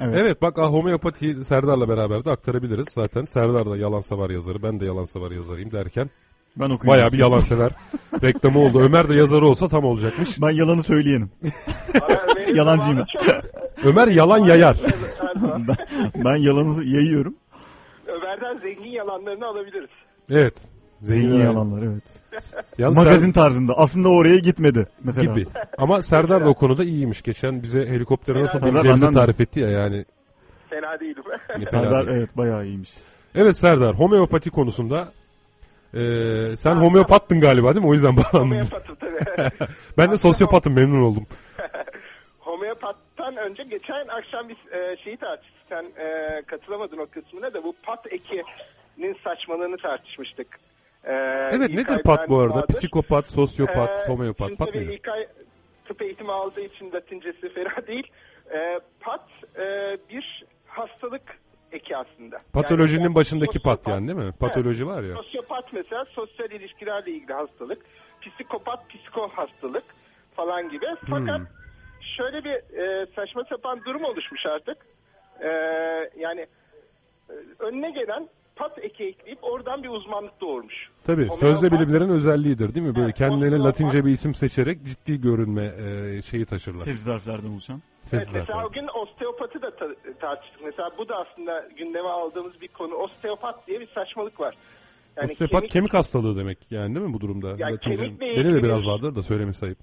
Evet. 0.02 0.16
Evet 0.18 0.42
bak 0.42 0.60
ah, 0.60 0.68
homeopatiyi 0.72 1.44
Serdar'la 1.44 1.90
beraber 1.90 2.26
de 2.26 2.32
aktarabiliriz. 2.32 2.88
Zaten 2.90 3.26
Serdar 3.26 3.70
da 3.72 3.78
yalan 3.78 4.00
savar 4.00 4.30
yazarı 4.30 4.64
ben 4.64 4.80
de 4.80 4.86
yalan 4.86 5.04
savar 5.04 5.32
yazarıyım 5.32 5.72
derken 5.72 6.10
Ben 6.56 6.70
okuyayım. 6.70 6.88
bayağı 6.88 7.12
bir 7.12 7.18
yalan 7.18 7.40
sever 7.40 7.72
reklamı 8.24 8.60
oldu. 8.60 8.82
Ömer 8.82 9.10
de 9.10 9.14
yazarı 9.16 9.46
olsa 9.48 9.68
tam 9.68 9.84
olacakmış. 9.86 10.42
Ben 10.42 10.50
yalanı 10.50 10.84
söyleyenim. 10.84 11.32
Benim 12.36 12.56
Yalancıyım 12.56 12.98
zamanım 12.98 13.06
çok- 13.42 13.86
Ömer 13.86 14.08
yalan 14.08 14.38
yayar. 14.38 14.78
Ben, 15.68 15.76
ben 16.26 16.36
yalanı 16.36 16.84
yayıyorum. 16.84 17.36
Ömer'den 18.12 18.58
zengin 18.60 18.90
yalanlarını 18.92 19.46
alabiliriz. 19.48 19.90
Evet. 20.32 20.62
Zengin 21.02 21.32
yani. 21.32 21.44
yalanlar 21.44 21.84
evet. 21.84 22.04
Yalnız 22.78 22.98
Magazin 22.98 23.32
tarzında. 23.32 23.74
Aslında 23.78 24.10
oraya 24.10 24.38
gitmedi 24.38 24.88
mesela. 25.04 25.34
gibi. 25.34 25.48
Ama 25.78 26.02
Serdar 26.04 26.46
da 26.46 26.50
o 26.50 26.54
konuda 26.54 26.84
iyiymiş. 26.84 27.22
Geçen 27.22 27.64
bize 27.64 27.88
helikoptere 27.88 28.40
nasıl 28.40 28.60
Serdar 28.60 28.74
bineceğimizi 28.74 29.06
benden- 29.06 29.20
tarif 29.20 29.42
etti 29.42 29.60
ya 29.60 29.70
yani. 29.70 30.06
Fena 30.70 31.00
değilim. 31.00 31.24
Serdar 31.70 32.08
evet 32.08 32.38
bayağı 32.38 32.66
iyiymiş. 32.66 32.90
Evet 33.36 33.58
Serdar 33.58 33.96
homeopati 33.96 34.50
konusunda 34.50 35.08
eee, 35.94 36.56
sen 36.58 36.76
homeopattın 36.76 37.40
galiba 37.40 37.76
değil 37.76 37.86
mi? 37.86 37.90
O 37.90 37.94
yüzden 37.94 38.18
bağlandım. 38.18 38.42
Homeopatım 38.52 38.96
tabii. 38.96 39.50
ben 39.98 40.12
de 40.12 40.18
sosyopatım 40.18 40.74
memnun 40.74 41.02
oldum. 41.02 41.26
Homeopattan 42.40 43.38
önce 43.38 43.64
geçen 43.64 44.08
akşam 44.08 44.50
biz 44.50 44.58
e, 44.74 44.98
şeyi 45.04 45.18
tartıştık. 45.18 45.51
Sen 45.72 45.86
e, 45.98 46.42
katılamadın 46.48 46.98
o 46.98 47.06
kısmına 47.06 47.54
da 47.54 47.64
bu 47.64 47.76
pat 47.84 48.08
ekinin 48.14 49.18
saçmalığını 49.24 49.78
tartışmıştık. 49.78 50.48
E, 51.04 51.12
Evet 51.52 51.70
İlkay 51.70 51.76
nedir 51.96 52.04
pat 52.04 52.30
bu 52.30 52.40
arada? 52.40 52.56
Bahadır. 52.56 52.74
Psikopat, 52.74 53.28
sosyopat, 53.28 54.00
Ee, 54.08 54.12
homeopat. 54.12 54.58
Pat 54.58 54.76
nedir? 54.76 54.90
İlkay 54.94 55.28
tıp 55.86 56.02
eğitimi 56.02 56.32
aldığı 56.32 56.62
için 56.62 56.92
latincesi 56.92 57.50
fena 57.54 57.72
değil. 57.88 58.12
E, 58.54 58.80
pat 59.00 59.28
e, 59.60 59.98
bir 60.10 60.46
hastalık 60.68 61.22
eki 61.72 61.98
aslında. 61.98 62.42
Patolojinin 62.54 63.04
Yani 63.04 63.16
başındaki 63.16 63.60
pat 63.60 63.80
sosyopat- 63.80 63.90
yani 63.92 64.08
değil 64.08 64.20
mi? 64.28 64.32
Patoloji 64.40 64.88
var 64.88 65.04
ya. 65.04 65.16
Sosyopat 65.16 65.74
mesela 65.74 66.06
sosyal 66.06 66.52
ilişkilerle 66.52 67.12
ilgili 67.12 67.34
hastalık. 67.34 67.82
Psikopat 68.22 68.90
psiko 68.90 69.28
hastalık 69.30 69.84
falan 70.36 70.70
gibi. 70.70 70.86
Fakat 71.10 71.40
Hmm. 71.40 71.48
şöyle 72.18 72.44
bir 72.44 72.78
e, 72.80 73.06
saçma 73.16 73.44
sapan 73.44 73.82
durum 73.86 74.04
oluşmuş 74.04 74.46
artık. 74.46 74.78
E, 75.42 75.48
yani 76.20 76.48
önüne 77.60 77.92
gelen 77.92 78.30
pat 78.56 78.78
eki 78.84 79.04
ekleyip 79.04 79.44
oradan 79.44 79.84
bir 79.84 79.90
uzmanlık 79.90 80.42
doğurmuş. 80.42 80.74
Tabii 81.06 81.22
Homeopat- 81.26 81.40
sözde 81.40 81.72
bilimlerin 81.72 82.10
özelliğidir 82.10 82.74
değil 82.76 82.86
mi? 82.86 82.96
Böyle 82.96 83.06
Evet, 83.06 83.16
kendilerine 83.18 83.56
homeopat- 83.56 83.66
latince 83.68 84.06
bir 84.06 84.12
isim 84.12 84.34
seçerek 84.36 84.84
ciddi 84.86 85.22
görünme 85.22 85.66
e, 85.66 86.22
şeyi 86.22 86.46
taşırlar. 86.46 86.84
Sessiz 86.86 87.08
harflerden 87.08 87.50
oluşan. 87.50 87.82
Evet, 88.14 88.28
mesela 88.34 88.66
o 88.68 88.72
gün 88.72 88.88
osteopatı 89.02 89.62
da 89.62 89.76
ta- 89.76 89.96
tartıştık. 90.20 90.62
Mesela 90.64 90.90
bu 90.98 91.10
da 91.10 91.16
aslında 91.16 91.68
gündeme 91.78 92.08
aldığımız 92.10 92.62
bir 92.62 92.68
konu. 92.68 92.94
Osteopat 92.96 93.68
diye 93.68 93.80
bir 93.80 93.88
saçmalık 93.88 94.40
var. 94.40 94.56
Yani 95.18 95.32
Osteopat 95.32 95.60
kemik, 95.62 95.72
kemik- 95.72 95.94
hastalığı 95.98 96.38
demek 96.38 96.58
yani 96.72 96.96
değil 96.96 97.06
mi 97.08 97.14
bu 97.14 97.22
durumda? 97.22 97.48
Ya 97.58 97.70
Latince- 97.70 97.96
kemikle 97.96 98.26
Benim 98.36 98.56
de 98.56 98.64
biraz 98.64 98.84
bir- 98.84 98.88
vardır 98.90 99.16
da 99.16 99.24
söylemesi 99.24 99.66
ayıp. 99.66 99.78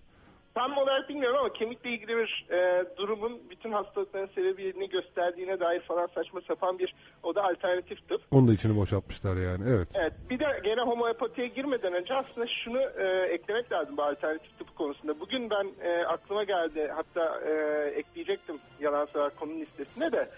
Tam 0.59 0.79
olarak 0.79 1.09
bilmiyorum 1.09 1.39
ama 1.41 1.53
kemikle 1.53 1.91
ilgili 1.91 2.17
bir 2.17 2.47
e, 2.51 2.85
durumun 2.97 3.41
bütün 3.51 3.73
hastalıkların 3.73 4.31
sebebini 4.35 4.89
gösterdiğine 4.89 5.61
dair 5.61 5.81
falan 5.81 6.09
saçma 6.15 6.41
sapan 6.41 6.79
bir 6.79 6.95
o 7.23 7.35
da 7.35 7.45
alternatif 7.45 8.09
tıp. 8.09 8.21
Onu 8.31 8.49
da 8.49 8.53
içini 8.53 8.77
boşaltmışlar 8.77 9.37
yani. 9.37 9.65
Evet. 9.69 9.89
Evet 9.95 10.13
bir 10.31 10.39
de 10.39 10.61
gene 10.65 10.81
homeopatiye 10.81 11.47
girmeden 11.47 11.93
önce 11.93 12.15
aslında 12.15 12.47
şunu 12.47 12.81
e, 12.81 13.07
eklemek 13.33 13.73
lazım 13.73 13.97
bu 13.97 14.03
alternatif 14.03 14.59
tıp 14.59 14.77
konusunda. 14.77 15.21
Bugün 15.21 15.51
ben 15.51 15.89
e, 15.89 16.05
aklıma 16.05 16.45
geldi 16.45 16.93
hatta 16.97 17.41
e, 17.41 17.53
ekleyecektim 17.97 18.59
yalan 18.81 19.07
sever 19.07 19.31
konunun 19.35 19.61
listesine 19.61 20.13
de. 20.13 20.31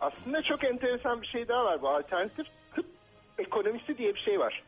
Aslında 0.00 0.42
çok 0.42 0.64
enteresan 0.64 1.22
bir 1.22 1.26
şey 1.26 1.48
daha 1.48 1.64
var 1.64 1.82
bu 1.82 1.88
alternatif 1.88 2.46
tıp 2.74 2.86
ekonomisi 3.38 3.98
diye 3.98 4.14
bir 4.14 4.20
şey 4.20 4.40
var. 4.40 4.62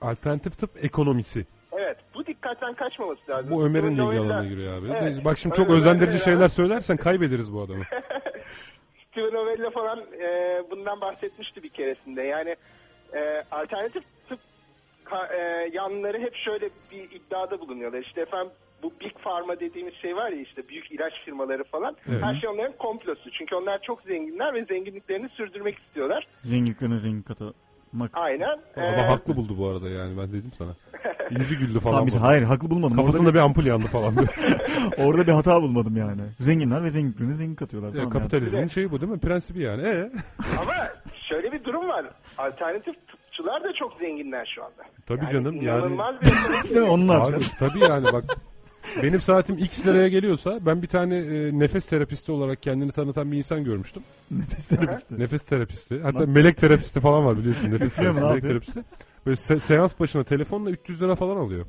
Alternatif 0.00 0.58
tıp 0.58 0.84
ekonomisi. 0.84 1.46
Evet 1.78 1.96
bu 2.14 2.26
dikkatten 2.26 2.74
kaçmaması 2.74 3.20
lazım. 3.30 3.50
Bu 3.50 3.64
Ömer'in 3.66 3.90
ilgi 3.92 4.02
alanına 4.02 4.44
giriyor 4.44 4.72
abi. 4.78 4.86
Evet. 5.02 5.24
Bak 5.24 5.38
şimdi 5.38 5.56
çok 5.56 5.68
Ömer- 5.70 5.76
özendirici 5.76 6.18
şeyler 6.18 6.48
söylersen 6.48 6.96
kaybederiz 6.96 7.52
bu 7.54 7.60
adamı. 7.62 7.84
Steven 9.10 9.34
Novella 9.34 9.70
falan 9.70 9.98
e, 10.20 10.62
bundan 10.70 11.00
bahsetmişti 11.00 11.62
bir 11.62 11.68
keresinde. 11.68 12.22
Yani 12.22 12.56
e, 13.14 13.44
alternatif 13.50 14.02
tıp 14.28 14.38
ka- 15.04 15.32
e, 15.36 15.70
yanları 15.72 16.18
hep 16.18 16.34
şöyle 16.36 16.68
bir 16.92 17.10
iddiada 17.10 17.60
bulunuyorlar. 17.60 17.98
İşte 18.02 18.20
efendim 18.20 18.52
bu 18.82 18.92
Big 19.00 19.14
Pharma 19.14 19.60
dediğimiz 19.60 19.94
şey 19.94 20.16
var 20.16 20.30
ya 20.30 20.40
işte 20.40 20.68
büyük 20.68 20.92
ilaç 20.92 21.12
firmaları 21.24 21.64
falan. 21.64 21.96
Evet. 22.08 22.22
Her 22.22 22.34
şey 22.34 22.48
onların 22.50 22.76
komplosu. 22.76 23.30
Çünkü 23.30 23.54
onlar 23.54 23.82
çok 23.82 24.02
zenginler 24.02 24.54
ve 24.54 24.64
zenginliklerini 24.64 25.28
sürdürmek 25.28 25.78
istiyorlar. 25.78 26.26
Zenginliklerine 26.42 26.98
zengin 26.98 27.22
katı. 27.22 27.54
Aynen. 28.12 28.58
Adam 28.76 28.84
E, 28.94 29.02
haklı 29.02 29.36
buldu 29.36 29.58
bu 29.58 29.68
arada 29.68 29.88
yani 29.88 30.18
ben 30.18 30.28
dedim 30.32 30.50
sana. 30.58 30.70
Yüzü 31.30 31.58
güldü 31.58 31.80
falan. 31.80 31.94
Tamam, 31.94 32.06
biz, 32.06 32.16
hayır 32.16 32.42
haklı 32.42 32.70
bulmadım. 32.70 32.96
Kafasında 32.96 33.22
Orada 33.22 33.34
bir 33.34 33.38
ampul 33.38 33.66
yandı 33.66 33.86
falan. 33.86 34.16
bir, 34.16 34.28
orada 35.04 35.26
bir 35.26 35.32
hata 35.32 35.62
bulmadım 35.62 35.96
yani. 35.96 36.22
Zenginler 36.38 36.84
ve 36.84 36.90
zenginliklerine 36.90 37.34
zengin 37.34 37.54
katıyorlar. 37.54 37.88
Ya, 37.88 37.94
Tamam 37.94 38.12
yani. 38.12 38.18
kapitalizmin 38.22 38.66
şeyi 38.66 38.90
bu 38.90 39.00
değil 39.00 39.12
mi? 39.12 39.18
Prensibi 39.20 39.62
yani. 39.62 39.82
Ee? 39.82 40.10
Ama 40.62 40.74
şöyle 41.28 41.52
bir 41.52 41.64
durum 41.64 41.88
var. 41.88 42.06
Alternatif 42.38 42.94
tıpçılar 43.08 43.64
da 43.64 43.72
çok 43.78 43.92
zenginler 44.00 44.52
şu 44.54 44.64
anda. 44.64 44.82
Tabii 45.06 45.26
canım 45.32 45.62
yani. 45.62 45.78
İnanılmaz 45.80 46.14
bir 46.20 46.68
Değil 46.70 46.80
mi? 46.80 46.90
Onu 46.90 47.06
ne 47.06 47.12
Abi, 47.12 47.36
tabii 47.58 47.78
yani 47.80 48.06
bak. 48.12 48.24
Benim 49.02 49.20
saatim 49.20 49.58
X 49.58 49.86
liraya 49.86 50.08
geliyorsa 50.08 50.58
ben 50.66 50.82
bir 50.82 50.86
tane 50.86 51.16
e, 51.18 51.58
nefes 51.58 51.86
terapisti 51.86 52.32
olarak 52.32 52.62
kendini 52.62 52.92
tanıtan 52.92 53.32
bir 53.32 53.36
insan 53.36 53.64
görmüştüm. 53.64 54.02
Nefes 54.30 54.68
terapisti. 54.68 55.18
Nefes 55.20 55.42
terapisti. 55.42 56.00
Hatta 56.00 56.26
melek 56.26 56.56
terapisti 56.56 57.00
falan 57.00 57.24
var 57.26 57.38
biliyorsun. 57.38 57.70
Nefes 57.72 57.98
Biliyorum, 57.98 58.20
terapisti, 58.20 58.48
ne 58.48 58.52
melek 58.52 58.64
yapıyor? 58.64 58.74
terapisti. 58.74 58.80
Böyle 59.26 59.36
se- 59.36 59.60
seans 59.60 60.00
başına 60.00 60.24
telefonla 60.24 60.70
300 60.70 61.02
lira 61.02 61.14
falan 61.16 61.36
alıyor. 61.36 61.66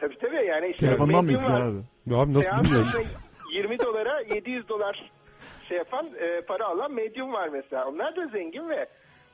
Tabii 0.00 0.18
tabii 0.18 0.46
yani 0.46 0.66
işte 0.70 0.86
Telefondan 0.86 1.16
mı 1.16 1.22
medium 1.22 1.42
izliyor 1.44 1.60
var. 1.60 1.66
abi? 1.66 1.78
Ya 2.06 2.16
abi 2.16 2.34
nasıl 2.34 2.48
Seans 2.48 2.64
bilmiyorum. 2.66 2.88
başına 2.94 3.10
20 3.52 3.78
dolara 3.78 4.20
700 4.20 4.68
dolar 4.68 5.10
şey 5.68 5.78
yapan 5.78 6.06
e, 6.20 6.40
para 6.40 6.66
alan 6.66 6.92
medyum 6.92 7.32
var 7.32 7.48
mesela. 7.48 7.88
Onlar 7.88 8.16
da 8.16 8.26
zengin 8.26 8.68
ve 8.68 8.86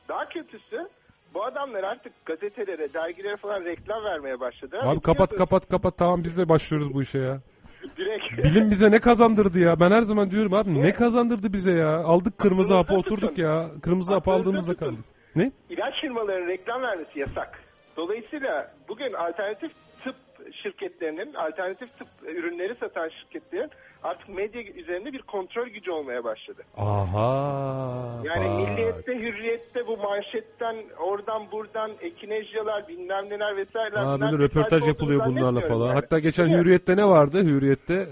daha 0.09 0.29
kötüsü 0.29 0.87
bu 1.33 1.45
adamlar 1.45 1.83
artık 1.83 2.25
gazetelere, 2.25 2.93
dergilere 2.93 3.37
falan 3.37 3.65
reklam 3.65 4.03
vermeye 4.03 4.39
başladı. 4.39 4.79
Abi 4.83 5.01
kapat 5.01 5.35
kapat 5.35 5.69
kapat 5.69 5.97
tamam 5.97 6.23
biz 6.23 6.37
de 6.37 6.49
başlıyoruz 6.49 6.93
bu 6.93 7.01
işe 7.01 7.17
ya. 7.19 7.39
Direkt. 7.97 8.45
Bilim 8.45 8.71
bize 8.71 8.91
ne 8.91 8.99
kazandırdı 8.99 9.59
ya? 9.59 9.79
Ben 9.79 9.91
her 9.91 10.01
zaman 10.01 10.31
diyorum 10.31 10.53
abi 10.53 10.81
ne 10.81 10.93
kazandırdı 10.93 11.53
bize 11.53 11.71
ya? 11.71 11.97
Aldık 11.97 12.37
kırmızı 12.37 12.73
hapı 12.73 12.93
oturduk 12.93 13.37
ya. 13.37 13.67
Kırmızı 13.81 14.13
hapı 14.13 14.31
aldığımızda 14.31 14.73
tutun. 14.73 14.85
kaldık. 14.85 15.05
Ne? 15.35 15.51
İlaç 15.69 16.01
firmalarının 16.01 16.47
reklam 16.47 16.81
vermesi 16.81 17.19
yasak. 17.19 17.59
Dolayısıyla 17.97 18.71
bugün 18.87 19.13
alternatif 19.13 19.71
tıp 20.03 20.15
şirketlerinin, 20.63 21.33
alternatif 21.33 21.97
tıp 21.97 22.07
ürünleri 22.23 22.75
satan 22.79 23.09
şirketlerin 23.09 23.69
artık 24.03 24.29
medya 24.29 24.61
üzerinde 24.61 25.13
bir 25.13 25.21
kontrol 25.21 25.67
gücü 25.67 25.91
olmaya 25.91 26.23
başladı. 26.23 26.63
Aha. 26.77 28.21
Yani 28.23 28.47
bak. 28.49 28.69
milliyette, 28.69 29.15
hürriyette 29.15 29.87
bu 29.87 29.97
manşetten 29.97 30.75
oradan 30.99 31.51
buradan 31.51 31.91
ekinejyalar 32.01 32.87
bilmem 32.87 33.29
neler 33.29 33.57
vesaireler. 33.57 34.05
Bunlar 34.05 34.31
böyle 34.31 34.43
röportaj 34.43 34.87
yapılıyor 34.87 35.25
bunlarla 35.25 35.61
falan. 35.61 35.87
yani. 35.87 35.95
Hatta 35.95 36.19
geçen 36.19 36.45
Değil? 36.47 36.57
Hürriyet'te 36.59 36.97
ne 36.97 37.05
vardı? 37.07 37.43
Hürriyet'te 37.43 38.07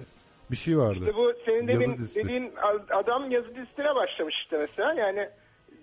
Bir 0.52 0.56
şey 0.56 0.78
vardı. 0.78 1.00
İşte 1.00 1.16
bu 1.16 1.34
senin 1.46 1.68
demin 1.68 1.98
dediğin 2.16 2.54
adam 2.92 3.32
yazı 3.32 3.56
dizisine 3.56 3.96
başlamış 3.96 4.36
işte 4.44 4.58
mesela. 4.58 4.94
Yani 4.94 5.30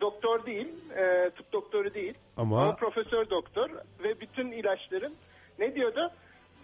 doktor 0.01 0.47
değil, 0.47 0.69
e, 0.97 1.31
tıp 1.31 1.53
doktoru 1.53 1.95
değil. 1.95 2.15
Ama- 2.37 2.63
Ama 2.63 2.75
profesör 2.77 3.31
doktor 3.31 3.71
ve 4.05 4.21
bütün 4.21 4.53
ilaçların 4.53 5.15
ne 5.59 5.75
diyordu? 5.75 6.11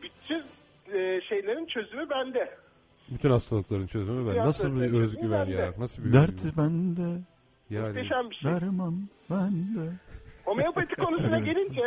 Bütün 0.02 0.38
e, 0.98 1.20
şeylerin 1.20 1.66
çözümü 1.66 2.10
bende. 2.10 2.50
Bütün 3.14 3.30
hastalıkların 3.30 3.86
çözümü 3.86 4.34
ben. 4.34 4.46
Nasıl 4.46 4.80
bir 4.80 4.92
özgüven 5.00 5.46
ya? 5.46 5.72
Nasıl 5.78 6.04
bir 6.04 6.12
Dert 6.12 6.56
bende, 6.56 7.20
Yani 7.70 7.88
Muhteşem 7.88 8.30
bir 8.30 8.34
şey. 8.34 8.50
derman 8.52 9.08
bende. 9.30 9.92
Homeopati 10.44 10.94
konusuna 11.04 11.38
gelince 11.38 11.82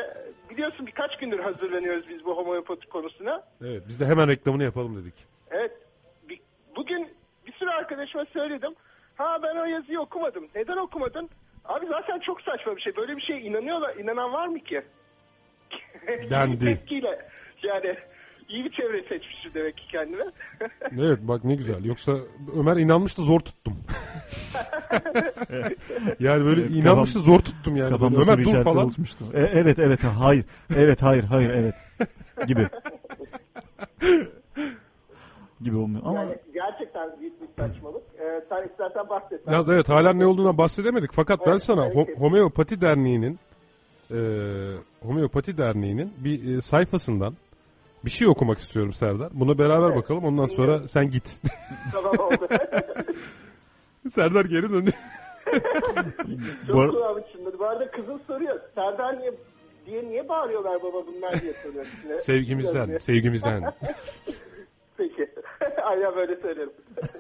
biliyorsun 0.50 0.88
birkaç 0.88 1.18
gündür 1.18 1.40
hazırlanıyoruz 1.40 2.10
biz 2.10 2.26
bu 2.26 2.38
homeopati 2.38 2.88
konusuna. 2.88 3.44
evet 3.62 3.84
biz 3.88 4.00
de 4.00 4.06
hemen 4.06 4.28
reklamını 4.28 4.64
yapalım 4.64 4.96
dedik. 5.04 5.14
Evet. 5.52 5.72
bir- 6.30 6.42
bugün 6.76 7.10
bir 7.48 7.54
sürü 7.54 7.70
arkadaşıma 7.70 8.26
söyledim. 8.26 8.72
Ha 9.16 9.38
ben 9.44 9.56
o 9.56 9.66
yazıyı 9.66 10.00
okumadım. 10.00 10.48
Neden 10.56 10.78
okumadın? 10.78 11.30
Abi 11.66 11.86
zaten 11.88 12.20
çok 12.20 12.42
saçma 12.42 12.76
bir 12.76 12.82
şey. 12.82 12.96
Böyle 12.96 13.18
bir 13.18 13.22
şeye 13.22 13.42
inanıyorlar. 13.42 13.96
inanan 13.96 14.34
var 14.34 14.48
mı 14.48 14.60
ki? 14.60 14.82
Dendi. 16.30 16.60
Tepkiyle. 16.66 17.28
Yani 17.64 17.96
iyi 18.50 18.66
bir 18.66 18.72
çevre 18.72 19.02
seçmişim 19.02 19.52
demek 19.54 19.78
ki 19.78 19.84
kendime. 19.92 20.24
Evet 21.00 21.20
bak 21.22 21.44
ne 21.44 21.56
güzel. 21.56 21.86
Yoksa 21.86 22.14
Ömer 22.60 22.78
inanmıştı 22.78 23.22
zor 23.22 23.40
tuttum. 23.40 23.74
yani 26.20 26.46
böyle 26.46 26.62
Evet, 26.62 26.72
inanmıştı 26.72 27.20
zor 27.20 27.40
tuttum 27.40 27.76
yani. 27.76 27.90
Kafamda 27.90 28.22
Ömer 28.22 28.44
dur 28.44 28.64
falan. 28.64 28.86
oluşmuştu. 28.86 29.26
E, 29.34 29.40
evet 29.42 29.80
evet 29.80 30.04
ha, 30.04 30.20
hayır. 30.26 30.46
Evet 30.76 31.02
hayır 31.02 31.24
hayır 31.24 31.50
evet. 31.50 31.76
Gibi. 32.48 32.68
Gibi 35.62 35.76
olmuyor 35.78 36.02
ama 36.06 36.20
Yani 36.20 36.36
gerçekten 36.54 37.20
büyük 37.20 37.42
bir 37.42 37.48
saçmalık. 37.64 38.02
Ee, 38.20 38.42
sen 38.50 38.68
istersen 38.68 39.10
bahset. 39.10 39.48
Yalnız 39.48 39.70
evet 39.70 39.90
hala 39.90 40.14
ne 40.14 40.26
olduğuna 40.26 40.58
bahsedemedik. 40.58 41.12
Fakat 41.14 41.40
ben 41.46 41.52
Evet, 41.52 41.64
sana 41.64 41.86
evet. 41.86 41.96
Ho- 41.96 42.16
Homeopati 42.20 42.82
Derneği'nin 42.82 43.40
e, 44.12 44.18
Homeopati 45.02 45.58
Derneği'nin 45.58 46.14
bir 46.18 46.58
e, 46.58 46.62
sayfasından 46.62 47.34
bir 48.06 48.10
şey 48.10 48.28
okumak 48.28 48.58
istiyorum 48.58 48.94
Serdar. 48.94 49.30
Buna 49.34 49.58
beraber 49.58 49.88
Evet. 49.88 49.98
bakalım. 49.98 50.24
Ondan 50.26 50.46
sonra 50.46 50.88
sen 50.88 51.10
git. 51.12 51.42
Tamam 51.92 52.14
oldu. 52.20 52.48
Serdar 54.14 54.46
geri 54.46 54.72
döndü. 54.72 54.92
Çok 56.68 56.76
Bu 56.76 56.82
ar- 56.82 56.90
kulağım 56.92 57.24
çınladı. 57.32 57.60
Bu 57.60 57.66
arada 57.66 57.92
kızım 57.92 58.20
soruyor. 58.28 58.60
Serdar 58.76 59.20
niye 59.20 59.34
diye 59.86 60.04
niye 60.10 60.30
bağırıyorlar 60.30 60.84
baba 60.84 61.08
bunlar 61.08 61.42
diye 61.42 61.54
soruyor. 61.54 61.86
Şimdi. 62.02 62.22
Sevgimizden, 62.22 62.98
sevgimizden. 62.98 63.64
Peki. 64.98 65.30
Aynen 65.84 66.16
böyle 66.16 66.36
söylerim. 66.42 66.72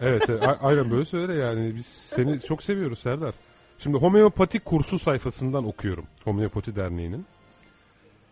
Evet, 0.02 0.30
evet, 0.30 0.48
a- 0.48 0.58
aynen 0.62 0.92
böyle 0.92 1.06
söyle 1.06 1.34
yani. 1.34 1.76
Biz 1.76 1.86
seni 1.86 2.42
çok 2.42 2.64
seviyoruz 2.64 3.00
Serdar. 3.00 3.36
Şimdi 3.80 3.98
homeopati 3.98 4.60
kursu 4.60 5.00
sayfasından 5.00 5.66
okuyorum. 5.68 6.06
Homeopati 6.24 6.76
Derneği'nin. 6.76 7.26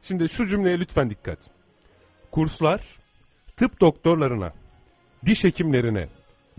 Şimdi 0.04 0.30
şu 0.30 0.46
cümleye 0.48 0.80
lütfen 0.80 1.10
dikkat. 1.10 1.40
Kurslar 2.34 2.82
tıp 3.58 3.82
doktorlarına, 3.82 4.54
diş 5.26 5.44
hekimlerine, 5.44 6.08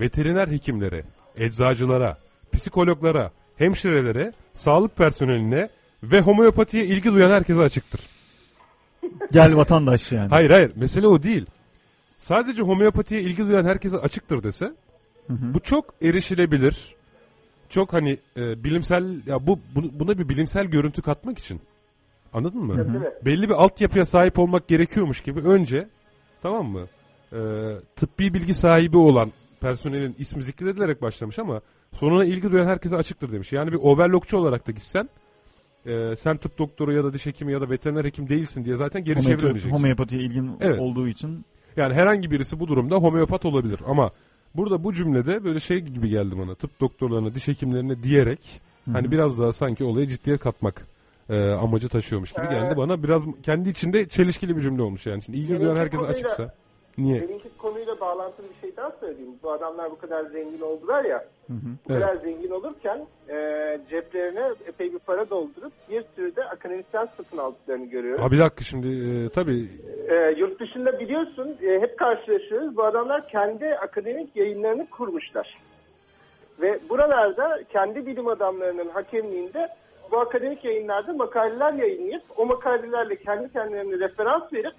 veteriner 0.00 0.48
hekimlere, 0.48 1.04
eczacılara, 1.36 2.18
psikologlara, 2.52 3.30
hemşirelere, 3.56 4.32
sağlık 4.54 4.96
personeline 4.96 5.68
ve 6.02 6.20
homeopatiye 6.20 6.84
ilgi 6.84 7.12
duyan 7.12 7.30
herkese 7.30 7.60
açıktır. 7.60 8.00
gel 9.32 9.56
vatandaş 9.56 10.12
yani. 10.12 10.28
Hayır 10.30 10.50
hayır 10.50 10.72
mesele 10.76 11.06
o 11.06 11.22
değil. 11.22 11.46
Sadece 12.18 12.62
homeopatiye 12.62 13.20
ilgi 13.20 13.48
duyan 13.48 13.64
herkese 13.64 13.96
açıktır 13.96 14.42
dese 14.42 14.72
bu 15.28 15.60
çok 15.60 15.94
erişilebilir. 16.02 16.94
Çok 17.68 17.92
hani 17.92 18.18
e, 18.36 18.64
bilimsel 18.64 19.26
ya 19.26 19.46
bu- 19.46 19.58
buna 19.74 20.18
bir 20.18 20.28
bilimsel 20.28 20.66
görüntü 20.66 21.02
katmak 21.02 21.38
için. 21.38 21.60
Anladın 22.34 22.60
mı? 22.60 22.76
Değil 22.76 22.88
mi? 22.98 23.10
Belli 23.24 23.48
bir 23.48 23.54
altyapıya 23.54 24.04
sahip 24.04 24.38
olmak 24.38 24.68
gerekiyormuş 24.68 25.20
gibi 25.20 25.40
önce 25.40 25.88
tamam 26.42 26.66
mı? 26.66 26.86
E, 27.32 27.38
tıbbi 27.96 28.34
bilgi 28.34 28.54
sahibi 28.54 28.96
olan 28.98 29.32
personelin 29.60 30.14
ismi 30.18 30.42
zikredilerek 30.42 31.02
başlamış 31.02 31.38
ama 31.38 31.60
sonuna 31.92 32.24
ilgi 32.24 32.52
duyan 32.52 32.66
herkese 32.66 32.96
açıktır 32.96 33.32
demiş. 33.32 33.52
Yani 33.52 33.72
bir 33.72 33.76
overlockçu 33.82 34.36
olarak 34.36 34.66
da 34.66 34.72
gitsen 34.72 35.08
e, 35.86 36.16
sen 36.16 36.36
tıp 36.36 36.58
doktoru 36.58 36.92
ya 36.92 37.04
da 37.04 37.12
diş 37.12 37.26
hekimi 37.26 37.52
ya 37.52 37.60
da 37.60 37.70
veteriner 37.70 38.04
hekim 38.04 38.28
değilsin 38.28 38.64
diye 38.64 38.76
zaten 38.76 39.04
geri 39.04 39.18
Homeopat- 39.18 39.26
çevrilmeyeceksin. 39.26 39.70
homeopatiye 39.70 40.22
ilgin 40.22 40.50
Evet. 40.60 40.80
olduğu 40.80 41.08
için 41.08 41.44
Yani 41.76 41.94
herhangi 41.94 42.30
birisi 42.30 42.60
bu 42.60 42.68
durumda 42.68 42.96
homeopat 42.96 43.44
olabilir 43.44 43.80
ama 43.86 44.10
burada 44.54 44.84
bu 44.84 44.92
cümlede 44.92 45.44
böyle 45.44 45.60
şey 45.60 45.78
gibi 45.80 46.08
geldi 46.08 46.38
bana 46.38 46.54
tıp 46.54 46.80
doktorlarına, 46.80 47.34
diş 47.34 47.48
hekimlerine 47.48 48.02
diyerek 48.02 48.60
hani 48.92 49.10
biraz 49.10 49.38
daha 49.38 49.52
sanki 49.52 49.84
olaya 49.84 50.06
ciddiye 50.06 50.36
katmak 50.36 50.86
e, 51.30 51.50
amacı 51.50 51.88
taşıyormuş 51.88 52.32
gibi 52.32 52.48
geldi 52.48 52.76
bana. 52.76 53.02
Biraz 53.02 53.22
kendi 53.42 53.68
içinde 53.68 54.08
çelişkili 54.08 54.56
bir 54.56 54.60
cümle 54.60 54.82
olmuş 54.82 55.06
yani. 55.06 55.22
Şimdi 55.22 55.38
ilgi 55.38 55.60
duyan 55.60 55.76
herkese 55.76 56.02
konuyla- 56.02 56.12
açıksa 56.16 56.54
niye? 56.98 57.22
Benimki 57.22 57.48
konuyla 57.58 58.00
bağlantılı 58.00 58.46
bir 58.54 58.60
şey 58.60 58.76
daha 58.76 58.90
söyleyeyim. 59.00 59.30
Bu 59.42 59.52
adamlar 59.52 59.90
bu 59.90 59.98
kadar 59.98 60.24
zengin 60.24 60.60
oldular 60.60 61.04
ya. 61.04 61.24
Bu 61.48 61.54
Evet. 61.92 62.00
kadar 62.02 62.16
zengin 62.16 62.50
olurken 62.50 63.06
e, 63.28 63.34
ceplerine 63.90 64.42
epey 64.66 64.92
bir 64.92 64.98
para 64.98 65.30
doldurup 65.30 65.72
bir 65.90 66.04
sürü 66.16 66.36
de 66.36 66.44
akademisyen 66.44 67.08
satın 67.16 67.38
aldıklarını 67.38 67.86
görüyorum. 67.86 68.22
Ha 68.22 68.30
bir 68.30 68.38
dakika 68.38 68.64
şimdi 68.64 68.88
e, 68.88 69.28
tabii 69.28 69.68
E, 70.08 70.34
yurt 70.38 70.60
dışında 70.60 71.00
biliyorsun 71.00 71.56
e, 71.62 71.80
hep 71.80 71.98
karşılaşıyoruz. 71.98 72.76
Bu 72.76 72.84
adamlar 72.84 73.28
kendi 73.28 73.66
akademik 73.74 74.36
yayınlarını 74.36 74.86
kurmuşlar. 74.90 75.58
Ve 76.60 76.78
buralarda 76.90 77.60
kendi 77.72 78.06
bilim 78.06 78.28
adamlarının 78.28 78.88
hakemliğinde 78.88 79.68
bu 80.10 80.18
akademik 80.20 80.64
yayınlarda 80.64 81.12
makaleler 81.12 81.72
yayınlayıp 81.72 82.22
o 82.36 82.46
makalelerle 82.46 83.16
kendi 83.16 83.52
kendilerine 83.52 83.98
referans 83.98 84.52
verip 84.52 84.74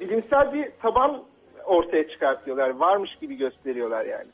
bilimsel 0.00 0.52
bir 0.52 0.70
taban 0.82 1.22
ortaya 1.64 2.08
çıkartıyorlar. 2.08 2.70
Varmış 2.70 3.16
gibi 3.20 3.34
gösteriyorlar 3.36 4.04
yani. 4.04 4.26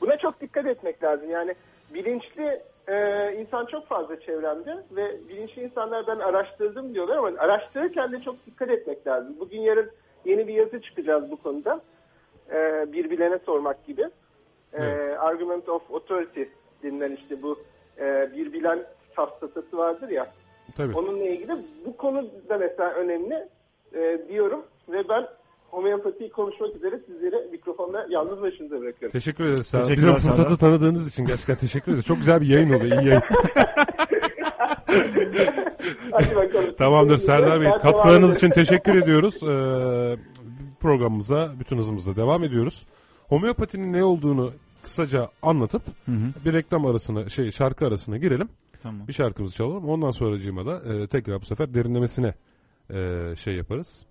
Buna 0.00 0.16
çok 0.16 0.40
dikkat 0.40 0.66
etmek 0.66 1.02
lazım. 1.02 1.30
Yani 1.30 1.54
bilinçli 1.94 2.62
e, 2.88 2.96
insan 3.32 3.66
çok 3.66 3.86
fazla 3.86 4.20
çevremde 4.20 4.76
ve 4.90 5.28
bilinçli 5.28 5.62
insanlar 5.62 6.06
ben 6.06 6.18
araştırdım 6.18 6.94
diyorlar 6.94 7.16
ama 7.16 7.30
araştırırken 7.38 8.12
de 8.12 8.18
çok 8.18 8.46
dikkat 8.46 8.70
etmek 8.70 9.06
lazım. 9.06 9.36
Bugün 9.40 9.60
yarın 9.60 9.90
yeni 10.24 10.48
bir 10.48 10.54
yazı 10.54 10.82
çıkacağız 10.82 11.30
bu 11.30 11.36
konuda. 11.36 11.80
E, 12.52 12.86
bir 12.92 13.10
bilene 13.10 13.38
sormak 13.38 13.86
gibi. 13.86 14.02
E, 14.02 14.08
Evet. 14.72 15.18
Argument 15.20 15.68
of 15.68 15.94
Authority 15.94 16.42
denilen 16.82 17.12
işte 17.12 17.42
bu 17.42 17.58
e, 17.98 18.28
bir 18.36 18.52
bilen 18.52 18.78
safsatası 19.16 19.76
vardır 19.76 20.08
ya. 20.08 20.32
tabii. 20.76 20.94
Onunla 20.96 21.24
ilgili 21.24 21.52
bu 21.86 21.96
konu 21.96 22.30
da 22.48 22.58
mesela 22.58 22.90
önemli 22.90 23.48
e, 23.94 24.18
diyorum 24.28 24.62
ve 24.88 25.08
ben 25.08 25.26
homeopatiyi 25.70 26.30
konuşmak 26.30 26.76
üzere 26.76 27.00
sizleri 27.06 27.50
mikrofonla 27.50 28.06
yalnız 28.10 28.42
başınıza 28.42 28.80
bırakıyorum. 28.80 29.12
Teşekkür 29.12 29.44
ederiz. 29.44 29.70
Teşekkürler 29.70 29.96
Bize 29.96 30.12
bu 30.12 30.16
fırsatı 30.16 30.56
tanıdığınız 30.56 31.08
için 31.08 31.26
gerçekten 31.26 31.56
teşekkür 31.56 31.92
ederiz. 31.92 32.06
Çok 32.06 32.16
güzel 32.16 32.40
bir 32.40 32.46
yayın 32.46 32.70
oluyor. 32.72 33.02
iyi 33.02 33.08
yayın. 33.08 33.22
Hadi 36.12 36.36
bakalım. 36.36 36.74
Tamamdır 36.78 37.18
Serdar 37.18 37.60
Bey. 37.60 37.70
Katkılarınız 37.82 38.36
için 38.36 38.50
teşekkür 38.50 38.94
ediyoruz. 38.94 39.42
Ee, 39.42 40.16
programımıza 40.80 41.52
bütün 41.60 41.78
hızımızla 41.78 42.16
devam 42.16 42.44
ediyoruz. 42.44 42.86
Homeopatinin 43.28 43.92
ne 43.92 44.04
olduğunu 44.04 44.52
kısaca 44.82 45.28
anlatıp 45.42 45.82
bir 46.44 46.52
reklam 46.52 46.86
arasına 46.86 47.28
şey 47.28 47.50
şarkı 47.50 47.86
arasına 47.86 48.16
girelim. 48.16 48.48
Tamam. 48.82 49.08
Bir 49.08 49.12
şarkımızı 49.12 49.54
çalalım. 49.54 49.88
Ondan 49.88 50.10
sonracığıma 50.10 50.66
da 50.66 50.94
e, 50.94 51.06
tekrar 51.06 51.40
bu 51.40 51.44
sefer 51.44 51.74
derinlemesine 51.74 52.34
e, 52.90 53.34
şey 53.36 53.54
yaparız. 53.56 54.02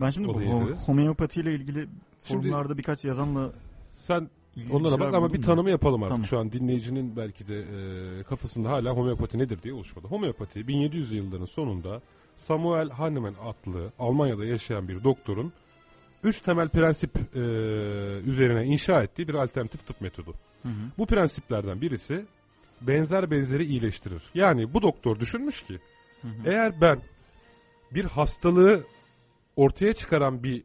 Ben 0.00 0.10
şimdi 0.10 0.28
bu 0.28 0.32
Olayı 0.32 0.48
ho- 0.48 0.64
ederiz. 0.64 0.88
homeopatiyle 0.88 1.54
ilgili 1.54 1.88
Şimdi- 2.24 2.42
forumlarda 2.48 2.78
birkaç 2.78 3.04
yazanla 3.04 3.52
Sen 3.96 4.28
onlara 4.70 5.00
bak 5.00 5.14
ama 5.14 5.32
bir 5.32 5.42
tanımı 5.42 5.70
yapalım 5.70 6.02
artık. 6.02 6.14
Tamam. 6.16 6.24
Şu 6.26 6.38
an 6.38 6.52
dinleyicinin 6.52 7.16
belki 7.16 7.48
de 7.48 7.58
e, 7.60 8.22
kafasında 8.22 8.70
hala 8.70 8.90
homeopati 8.90 9.38
nedir 9.38 9.62
diye 9.62 9.74
oluşmadı. 9.74 10.06
Homeopati 10.08 10.60
1700'lü 10.60 11.14
yılların 11.14 11.44
sonunda 11.46 12.00
Samuel 12.36 12.90
Hahnemann 12.90 13.34
adlı 13.44 13.92
Almanya'da 13.98 14.44
yaşayan 14.44 14.88
bir 14.88 15.04
doktorun 15.04 15.52
üç 16.24 16.40
temel 16.40 16.68
prensip 16.68 17.16
e, 17.36 17.40
üzerine 18.26 18.64
inşa 18.64 19.02
ettiği 19.02 19.28
bir 19.28 19.34
alternatif 19.34 19.86
tıp 19.86 20.00
metodu. 20.00 20.34
Hı 20.62 20.68
hı. 20.68 20.72
Bu 20.98 21.06
prensiplerden 21.06 21.80
birisi 21.80 22.24
benzer 22.86 23.30
benzeri 23.30 23.64
iyileştirir. 23.64 24.22
Yani 24.34 24.74
bu 24.74 24.82
doktor 24.82 25.20
düşünmüş 25.20 25.62
ki 25.62 25.78
Hı 26.22 26.28
hı. 26.28 26.50
eğer 26.50 26.80
ben 26.80 26.98
bir 27.94 28.04
hastalığı 28.04 28.80
ortaya 29.56 29.94
çıkaran 29.94 30.42
bir 30.42 30.62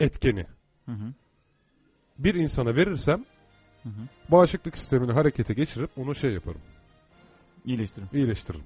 etkeni 0.00 0.46
Hı 0.86 0.92
hı. 0.92 1.12
bir 2.18 2.34
insana 2.34 2.76
verirsem 2.76 3.24
Hı 3.82 3.88
hı. 3.88 4.02
bağışıklık 4.28 4.78
sistemini 4.78 5.12
harekete 5.12 5.54
geçirip 5.54 5.90
onu 5.98 6.14
şey 6.14 6.32
yaparım, 6.32 6.60
İyileştirin. 7.64 8.06
iyileştiririm. 8.12 8.64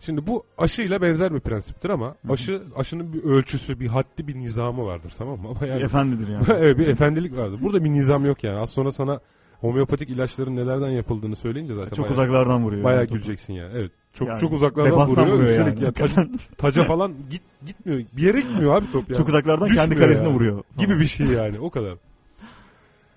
Şimdi 0.00 0.26
bu 0.26 0.44
aşıyla 0.58 1.02
benzer 1.02 1.34
bir 1.34 1.40
prensiptir 1.40 1.90
ama 1.90 2.14
hı. 2.26 2.32
aşı 2.32 2.62
aşının 2.76 3.12
bir 3.12 3.24
ölçüsü, 3.24 3.80
bir 3.80 3.86
haddi, 3.86 4.28
bir 4.28 4.34
nizamı 4.34 4.84
vardır 4.84 5.12
tamam 5.18 5.40
mı? 5.40 5.48
Ama 5.48 5.60
Bir 5.60 5.66
yani 5.66 5.82
Efendidir 5.82 6.28
yani. 6.28 6.44
evet 6.58 6.78
bir 6.78 6.88
efendilik 6.88 7.36
vardır. 7.36 7.58
Burada 7.62 7.84
bir 7.84 7.90
nizam 7.92 8.26
yok 8.26 8.44
yani. 8.44 8.58
Az 8.58 8.70
sonra 8.70 8.92
sana 8.92 9.20
homeopatik 9.64 10.10
ilaçların 10.10 10.56
nelerden 10.56 10.90
yapıldığını 10.90 11.36
söyleyince 11.36 11.74
zaten 11.74 11.96
Çok 11.96 11.98
bayağı, 11.98 12.12
uzaklardan 12.12 12.64
vuruyor. 12.64 12.84
bayağı 12.84 13.00
yani 13.00 13.10
güleceksin 13.10 13.52
yani. 13.52 13.72
Evet. 13.74 13.90
Çok 14.12 14.28
Yani 14.28 14.38
çok 14.40 14.52
uzaklardan 14.52 15.06
vuruyor. 15.06 15.26
vuruyor 15.26 15.48
Üstelik 15.48 15.74
yani. 15.74 15.84
ya 15.84 15.92
taca, 15.92 16.28
taca 16.58 16.84
falan 16.84 17.14
git 17.30 17.42
gitmiyor. 17.66 18.02
Bir 18.12 18.22
yere 18.22 18.40
gitmiyor 18.40 18.74
abi 18.76 18.92
top 18.92 19.08
yani. 19.08 19.18
Çok 19.18 19.28
uzaklardan 19.28 19.68
Düşmüyor 19.68 19.86
kendi 19.88 20.00
kalesine 20.00 20.26
yani. 20.26 20.34
vuruyor. 20.36 20.62
gibi 20.78 21.00
bir 21.00 21.06
şey 21.06 21.26
yani 21.26 21.60
o 21.60 21.70
kadar. 21.70 21.94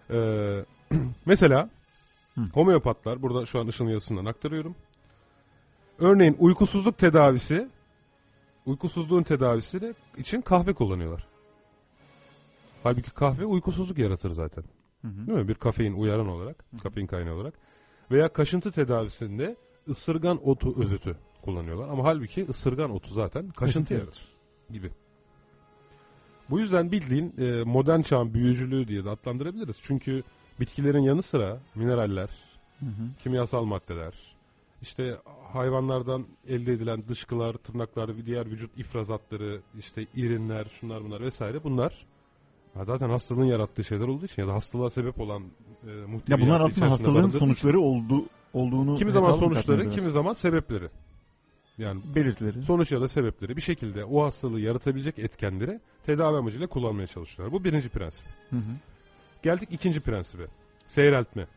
Ee, 0.10 0.66
mesela 1.26 1.70
homeopatlar 2.54 3.22
burada 3.22 3.46
şu 3.46 3.60
an 3.60 3.68
ışın 3.68 3.88
yazısından 3.88 4.26
aktarıyorum. 4.26 4.76
Örneğin 6.00 6.36
uykusuzluk 6.40 6.98
tedavisi 6.98 7.68
uykusuzluğun 8.66 9.24
tedavisi 9.24 9.82
de 9.82 9.94
için 10.18 10.42
kahve 10.42 10.74
kullanıyorlar. 10.74 11.28
Halbuki 12.84 13.12
kahve 13.12 13.46
uykusuzluk 13.46 13.98
yaratır 13.98 14.30
zaten. 14.32 14.64
Hı 15.02 15.08
hı. 15.08 15.28
Değil 15.28 15.38
mi? 15.38 15.48
Bir 15.48 15.56
kafein 15.56 15.94
uyaran 15.94 16.28
olarak, 16.28 16.66
kafein 16.84 17.08
kaynağı 17.08 17.36
olarak. 17.36 17.54
Veya 18.12 18.34
kaşıntı 18.34 18.72
tedavisinde 18.72 19.56
ısırgan 19.90 20.48
otu 20.48 20.82
özütü 20.82 21.18
kullanıyorlar. 21.42 21.90
Ama 21.90 22.04
halbuki 22.04 22.46
ısırgan 22.50 22.92
otu 22.92 23.14
zaten 23.14 23.42
kaşıntı 23.42 23.60
Kaşıntı 23.60 23.94
yaratır 23.94 24.28
gibi. 24.70 24.92
Bu 26.50 26.60
yüzden 26.60 26.92
bildiğin 26.92 27.34
e, 27.38 27.64
modern 27.64 28.02
çağın 28.02 28.34
büyücülüğü 28.34 28.88
diye 28.88 29.06
de 29.06 29.10
adlandırabiliriz. 29.10 29.76
Çünkü 29.82 30.24
bitkilerin 30.60 31.00
yanı 31.00 31.22
sıra 31.22 31.60
mineraller, 31.76 32.30
Hı 32.80 32.86
hı. 32.86 33.22
kimyasal 33.24 33.64
maddeler, 33.64 34.14
işte 34.82 35.18
hayvanlardan 35.54 36.28
elde 36.48 36.74
edilen 36.74 37.08
dışkılar, 37.08 37.54
tırnaklar, 37.54 38.26
diğer 38.26 38.46
vücut 38.46 38.78
ifrazatları, 38.78 39.62
işte 39.80 40.06
irinler, 40.16 40.66
şunlar 40.66 41.04
bunlar 41.04 41.22
vesaire 41.22 41.64
bunlar 41.64 42.06
ha, 42.78 42.86
zaten 42.86 43.10
hastalığın 43.10 43.46
yarattığı 43.46 43.84
şeyler 43.84 44.08
olduğu 44.08 44.26
için 44.26 44.42
ya 44.42 44.48
da 44.48 44.54
hastalığa 44.54 44.90
sebep 44.90 45.20
olan 45.20 45.44
e, 45.88 45.92
Ya 45.92 46.08
muhteviyatı 46.08 46.46
bunlar 46.46 46.62
aslında 46.62 46.92
hastalığın 46.92 47.30
sonuçları 47.30 47.80
oldu, 47.80 48.26
olduğunu 48.54 48.96
Kimi 48.96 49.12
zaman 49.12 49.32
sonuçları, 49.32 49.90
kimi 49.90 50.12
zaman 50.12 50.34
sebepleri. 50.34 50.90
Yani 51.78 52.02
belirtileri. 52.16 52.64
sonuç 52.64 52.92
ya 52.92 53.02
da 53.02 53.08
sebepleri 53.08 53.56
bir 53.56 53.62
şekilde 53.62 54.06
o 54.06 54.24
hastalığı 54.24 54.60
yaratabilecek 54.60 55.20
etkenleri 55.20 55.80
tedavi 56.06 56.38
amacıyla 56.38 56.68
kullanmaya 56.68 57.08
çalışıyorlar. 57.08 57.60
Bu 57.60 57.64
birinci 57.64 57.90
prensip. 57.90 58.26
Hı 58.50 58.56
hı. 58.56 58.62
Geldik 59.44 59.70
ikinci 59.72 60.00
prensibe. 60.00 60.44
Seyreltme. 60.88 61.48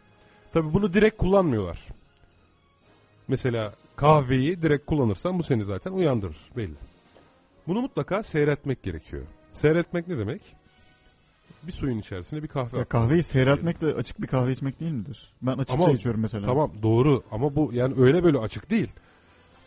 Tabi 0.52 0.72
bunu 0.72 0.92
direkt 0.92 1.16
kullanmıyorlar. 1.16 1.80
Mesela 3.28 3.74
kahveyi 3.96 4.62
direkt 4.62 4.86
kullanırsan 4.86 5.38
bu 5.38 5.42
seni 5.42 5.64
zaten 5.64 5.92
uyandırır 5.92 6.50
belli. 6.56 6.74
Bunu 7.66 7.80
mutlaka 7.80 8.22
seyretmek 8.22 8.82
gerekiyor. 8.82 9.22
Seyretmek 9.52 10.08
ne 10.08 10.18
demek? 10.18 10.42
Bir 11.66 11.72
suyun 11.72 11.98
içerisine 11.98 12.42
bir 12.42 12.48
kahve. 12.48 12.78
Ya 12.78 12.84
kahveyi 12.84 13.22
seyreltmek 13.22 13.80
de 13.80 13.86
açık 13.86 14.20
bir 14.22 14.26
kahve 14.26 14.52
içmek 14.52 14.80
değil 14.80 14.92
midir? 14.92 15.32
Ben 15.42 15.52
açık 15.58 15.80
Ama- 15.80 15.90
içiyorum 15.92 16.20
mesela. 16.20 16.46
Tamam 16.46 16.70
doğru 16.82 17.22
ama 17.30 17.56
bu 17.56 17.70
yani 17.72 17.94
öyle 17.98 18.24
böyle 18.24 18.38
açık 18.38 18.70
değil. 18.70 18.88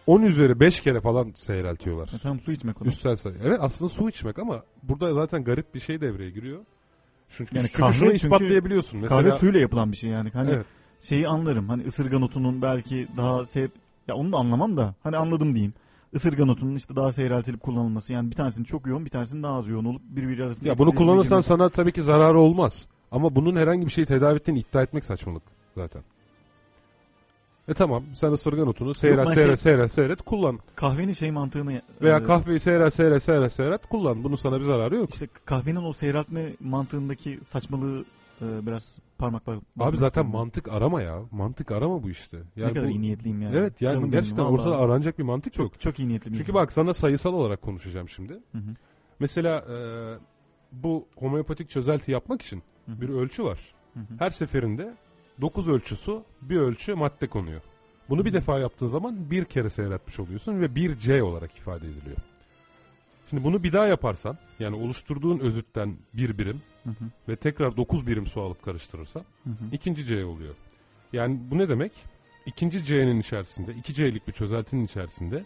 10 0.08 0.22
üzeri 0.22 0.60
5 0.60 0.82
kere 0.82 1.02
falan 1.02 1.34
seyreltiyorlar. 1.36 2.08
E 2.16 2.18
tamam 2.24 2.40
su 2.40 2.52
içmek 2.52 2.82
o 2.82 2.86
da. 2.86 2.90
Üstsel 2.90 3.16
sayı. 3.16 3.36
Evet 3.44 3.58
aslında 3.62 3.90
su 3.90 4.10
içmek 4.10 4.40
ama 4.40 4.64
burada 4.84 5.14
zaten 5.14 5.44
garip 5.44 5.76
bir 5.76 5.80
şey 5.80 6.02
devreye 6.02 6.30
giriyor. 6.30 6.60
Çünkü, 7.30 7.56
Yani 7.58 7.68
çünkü 7.68 7.80
kahve 7.80 7.94
şunu 7.94 8.10
çünkü- 8.10 8.16
ispatlayabiliyorsun. 8.26 9.00
Mesela, 9.00 9.22
Kahve 9.22 9.32
suyla 9.32 9.60
yapılan 9.60 9.92
bir 9.92 9.98
şey 9.98 10.10
yani. 10.10 10.30
Hani 10.30 10.50
Evet. 10.52 10.66
şeyi 11.02 11.28
anlarım. 11.28 11.70
Hani 11.70 11.84
ısırgan 11.86 12.22
otunun 12.22 12.62
belki 12.62 13.08
daha 13.18 13.46
seyir... 13.46 13.72
Ya 14.08 14.16
onu 14.16 14.32
da 14.32 14.38
anlamam 14.38 14.78
da 14.78 14.96
hani 15.04 15.18
anladım 15.18 15.54
diyeyim. 15.56 15.74
Isırgan 16.14 16.48
otunun 16.48 16.76
işte 16.76 16.96
daha 16.96 17.12
seyreltilip 17.12 17.62
kullanılması. 17.62 18.14
Yani 18.14 18.32
bir 18.32 18.36
tanesinin 18.36 18.66
çok 18.66 18.88
yoğun 18.88 19.06
bir 19.06 19.10
tanesinin 19.10 19.44
daha 19.44 19.56
az 19.56 19.68
yoğun 19.68 19.86
olup 19.86 20.02
birbiri 20.10 20.44
arasında... 20.44 20.70
Ya 20.70 20.78
bunu 20.78 20.92
kullanırsan 20.92 21.30
girmesi. 21.30 21.48
sana 21.48 21.70
tabii 21.70 21.92
ki 21.92 22.04
zararı 22.04 22.40
olmaz. 22.40 22.88
Ama 23.12 23.36
bunun 23.36 23.56
herhangi 23.56 23.86
bir 23.86 23.92
şeyi 23.92 24.08
tedavi 24.08 24.36
ettiğini 24.36 24.60
iddia 24.60 24.84
etmek 24.84 25.06
saçmalık 25.06 25.44
zaten. 25.76 26.04
E 27.68 27.74
tamam 27.74 28.04
sen 28.16 28.32
ısırgan 28.32 28.68
otunu 28.68 28.94
seyret 28.94 29.26
ben 29.26 29.34
seyret 29.34 29.60
şey- 29.60 29.72
seyret 29.72 29.92
seyret 29.92 30.22
kullan. 30.22 30.60
Kahvenin 30.76 31.14
şey 31.14 31.32
mantığını... 31.32 31.82
Veya 32.02 32.18
e, 32.18 32.24
kahveyi 32.24 32.60
seyret 32.60 32.94
seyret 32.94 33.24
seyret 33.24 33.52
seyret 33.54 33.86
kullan. 33.86 34.24
Bunun 34.24 34.36
sana 34.36 34.60
bir 34.60 34.66
zararı 34.66 34.96
yok. 34.96 35.14
İşte 35.14 35.28
kahvenin 35.46 35.84
o 35.84 35.94
seyreltme 35.94 36.54
mantığındaki 36.60 37.40
saçmalığı 37.44 38.06
e, 38.44 38.66
biraz 38.68 38.96
parmakla... 39.18 39.52
Abi 39.52 39.62
basmak 39.76 39.96
zaten 40.00 40.08
istiyorum. 40.08 40.32
mantık 40.32 40.68
arama 40.68 41.02
ya. 41.02 41.22
Mantık 41.32 41.72
arama 41.72 42.04
bu 42.04 42.10
işte. 42.10 42.38
Yani 42.56 42.70
ne 42.70 42.74
kadar 42.74 42.88
bu- 42.88 42.92
iyi 42.92 43.02
niyetliyim 43.02 43.42
yani. 43.42 43.56
Evet 43.56 43.82
yani 43.82 43.92
Canım 43.94 44.02
benim, 44.04 44.12
gerçekten 44.12 44.46
vallahi. 44.46 44.54
ortada 44.62 44.78
aranacak 44.78 45.20
bir 45.20 45.24
mantık 45.24 45.58
yok. 45.58 45.74
Çok, 45.74 45.82
çok 45.82 46.00
iyi 46.00 46.08
niyetliyim. 46.08 46.38
Çünkü 46.38 46.54
bak 46.54 46.72
sana 46.74 46.94
sayısal 46.94 47.34
olarak 47.34 47.62
konuşacağım 47.62 48.10
şimdi. 48.10 48.34
Hı 48.34 48.58
hı. 48.58 48.76
Mesela 49.20 49.60
e, 49.60 49.76
bu 50.72 51.08
homeopatik 51.16 51.70
çözelti 51.70 52.12
yapmak 52.12 52.42
için 52.42 52.64
Hı 52.86 52.92
hı. 52.92 53.02
bir 53.02 53.10
ölçü 53.10 53.44
var. 53.44 53.60
Hı 53.94 54.00
hı. 54.00 54.04
Her 54.20 54.30
seferinde 54.32 54.94
9 55.42 55.68
ölçüsü 55.68 56.12
bir 56.42 56.58
ölçü 56.58 56.96
madde 56.96 57.28
konuyor. 57.28 57.62
Bunu 58.10 58.26
bir 58.26 58.34
defa 58.34 58.60
yaptığın 58.60 58.88
zaman 58.88 59.32
bir 59.32 59.46
kere 59.46 59.70
seyretmiş 59.70 60.20
oluyorsun 60.20 60.62
ve 60.62 60.76
bir 60.76 60.98
C 60.98 61.24
olarak 61.24 61.58
ifade 61.58 61.88
ediliyor. 61.88 62.18
Şimdi 63.34 63.44
bunu 63.46 63.64
bir 63.64 63.74
daha 63.74 63.88
yaparsan 63.88 64.38
yani 64.60 64.76
oluşturduğun 64.76 65.40
özütten 65.40 65.98
bir 66.14 66.38
birim 66.38 66.62
Hı 66.84 66.90
hı. 66.90 67.06
ve 67.30 67.36
tekrar 67.36 67.78
9 67.78 68.08
birim 68.08 68.28
su 68.28 68.42
alıp 68.42 68.64
karıştırırsan 68.64 69.24
Hı 69.44 69.50
hı. 69.50 69.54
ikinci 69.72 70.06
C 70.06 70.26
oluyor. 70.26 70.56
Yani 71.14 71.40
bu 71.52 71.58
ne 71.58 71.70
demek? 71.70 71.92
İkinci 72.46 72.84
C'nin 72.84 73.20
içerisinde, 73.20 73.74
2 73.74 73.94
C'lik 73.94 74.28
bir 74.28 74.34
çözeltinin 74.34 74.86
içerisinde 74.86 75.44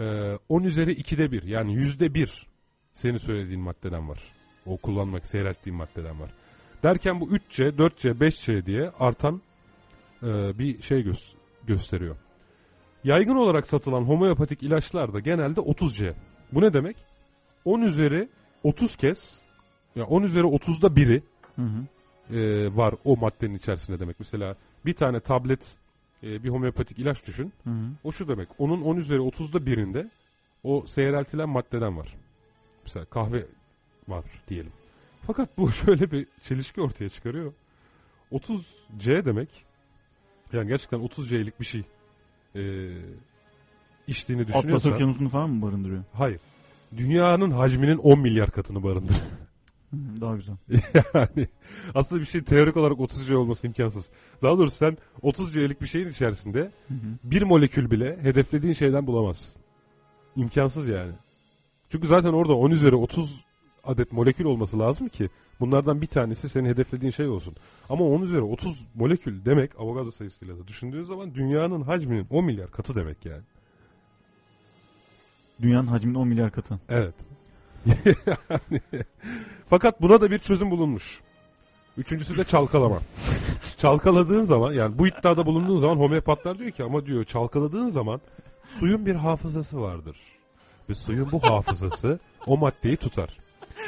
e, 0.00 0.38
10 0.48 0.62
üzeri 0.62 0.92
2'de 0.92 1.32
1 1.32 1.42
yani 1.42 1.74
yüzde 1.74 2.14
bir 2.14 2.46
senin 2.94 3.16
söylediğin 3.16 3.60
maddeden 3.60 4.08
var. 4.08 4.22
O 4.66 4.76
kullanmak, 4.76 5.26
seyrettiğin 5.26 5.76
maddeden 5.76 6.20
var. 6.20 6.30
Derken 6.82 7.20
bu 7.20 7.28
3C, 7.28 7.76
4C, 7.76 8.18
5C 8.18 8.66
diye 8.66 8.90
artan 9.00 9.42
e, 10.22 10.58
bir 10.58 10.82
şey 10.82 11.00
gö- 11.00 11.32
gösteriyor. 11.66 12.16
Yaygın 13.04 13.36
olarak 13.36 13.66
satılan 13.66 14.02
homeopatik 14.02 14.62
ilaçlar 14.62 15.12
da 15.12 15.20
genelde 15.20 15.60
30C. 15.60 16.14
Bu 16.56 16.60
ne 16.60 16.72
demek? 16.72 16.96
10 17.64 17.80
üzeri 17.80 18.28
30 18.62 18.96
kez, 18.96 19.42
yani 19.96 20.06
10 20.06 20.22
üzeri 20.22 20.44
30'da 20.44 20.96
biri 20.96 21.22
Hı 21.56 21.62
hı. 21.62 22.36
e, 22.36 22.76
var 22.76 22.94
o 23.04 23.16
maddenin 23.16 23.54
içerisinde 23.54 24.00
demek. 24.00 24.16
Mesela 24.18 24.56
bir 24.86 24.92
tane 24.92 25.20
tablet 25.20 25.74
e, 26.22 26.44
bir 26.44 26.48
homeopatik 26.48 26.98
ilaç 26.98 27.26
düşün. 27.26 27.52
Hı 27.64 27.70
hı. 27.70 27.88
O 28.04 28.12
şu 28.12 28.28
demek. 28.28 28.48
Onun 28.58 28.82
10 28.82 28.96
üzeri 28.96 29.18
30'da 29.18 29.66
birinde 29.66 30.10
o 30.64 30.86
seyreltilen 30.86 31.48
maddeden 31.48 31.98
var. 31.98 32.16
Mesela 32.84 33.04
kahve 33.04 33.46
var 34.08 34.24
diyelim. 34.48 34.72
Fakat 35.26 35.58
bu 35.58 35.72
şöyle 35.84 36.10
bir 36.10 36.26
çelişki 36.42 36.80
ortaya 36.80 37.08
çıkarıyor. 37.08 37.52
30C 38.32 39.24
demek 39.24 39.64
yani 40.52 40.68
gerçekten 40.68 41.00
30C'lik 41.00 41.60
bir 41.60 41.64
şey 41.64 41.82
e, 42.54 42.62
içtiğini 44.06 44.42
Atlas 44.42 44.56
düşünüyorsan 44.56 44.92
okyanusunu 44.92 45.28
falan 45.28 45.50
mı 45.50 45.62
barındırıyor? 45.62 46.02
hayır. 46.12 46.40
Dünyanın 46.96 47.50
hacminin 47.50 47.98
10 47.98 48.18
milyar 48.18 48.50
katını 48.50 48.82
barındırıyor. 48.82 49.20
Hı, 49.90 49.96
Daha 50.20 50.36
güzel. 50.36 50.56
yani 51.14 51.48
aslında 51.94 52.20
bir 52.20 52.26
şey 52.26 52.42
teorik 52.42 52.76
olarak 52.76 52.98
30C 52.98 53.34
olması 53.34 53.66
imkansız. 53.66 54.10
Daha 54.42 54.58
doğrusu 54.58 54.76
sen 54.76 54.98
30C'lik 55.22 55.80
bir 55.80 55.86
şeyin 55.86 56.08
içerisinde 56.08 56.60
Hı 56.88 56.94
hı. 56.94 56.98
bir 57.24 57.42
molekül 57.42 57.90
bile 57.90 58.18
hedeflediğin 58.22 58.72
şeyden 58.72 59.06
bulamazsın. 59.06 59.62
İmkansız 60.36 60.88
yani. 60.88 61.12
Çünkü 61.90 62.06
zaten 62.06 62.32
orada 62.32 62.54
10 62.54 62.70
üzeri 62.70 62.94
30 62.94 63.44
adet 63.84 64.12
molekül 64.12 64.44
olması 64.44 64.78
lazım 64.78 65.08
ki 65.08 65.30
bunlardan 65.60 66.02
bir 66.02 66.06
tanesi 66.06 66.48
senin 66.48 66.68
hedeflediğin 66.68 67.10
şey 67.12 67.28
olsun. 67.28 67.56
Ama 67.88 68.04
10 68.04 68.22
üzeri 68.22 68.42
30 68.42 68.86
molekül 68.94 69.44
demek 69.44 69.80
Avogadro 69.80 70.10
sayısıyla 70.10 70.58
da 70.58 70.68
düşündüğün 70.68 71.02
zaman 71.02 71.34
dünyanın 71.34 71.82
hacminin 71.82 72.26
10 72.30 72.44
milyar 72.44 72.70
katı 72.70 72.94
demek 72.94 73.24
yani. 73.26 73.42
Dünyanın 75.62 75.86
hacminin 75.86 76.14
10 76.14 76.28
milyar 76.28 76.50
katı. 76.50 76.80
Evet. 76.88 77.14
Yani, 77.86 78.80
Fakat 79.70 80.02
buna 80.02 80.20
da 80.20 80.30
bir 80.30 80.38
çözüm 80.38 80.70
bulunmuş. 80.70 81.20
Üçüncüsü 81.98 82.36
de 82.36 82.44
çalkalama. 82.44 82.98
Çalkaladığın 83.76 84.44
zaman 84.44 84.72
yani 84.72 84.98
bu 84.98 85.06
iddiada 85.06 85.46
bulunduğun 85.46 85.78
zaman 85.78 85.96
homeopatlar 85.96 86.58
diyor 86.58 86.70
ki 86.70 86.84
ama 86.84 87.06
diyor 87.06 87.24
çalkaladığın 87.24 87.90
zaman 87.90 88.20
suyun 88.68 89.06
bir 89.06 89.14
hafızası 89.14 89.80
vardır. 89.80 90.16
Ve 90.90 90.94
suyun 90.94 91.32
bu 91.32 91.42
hafızası 91.42 92.18
o 92.46 92.56
maddeyi 92.58 92.96
tutar. 92.96 93.28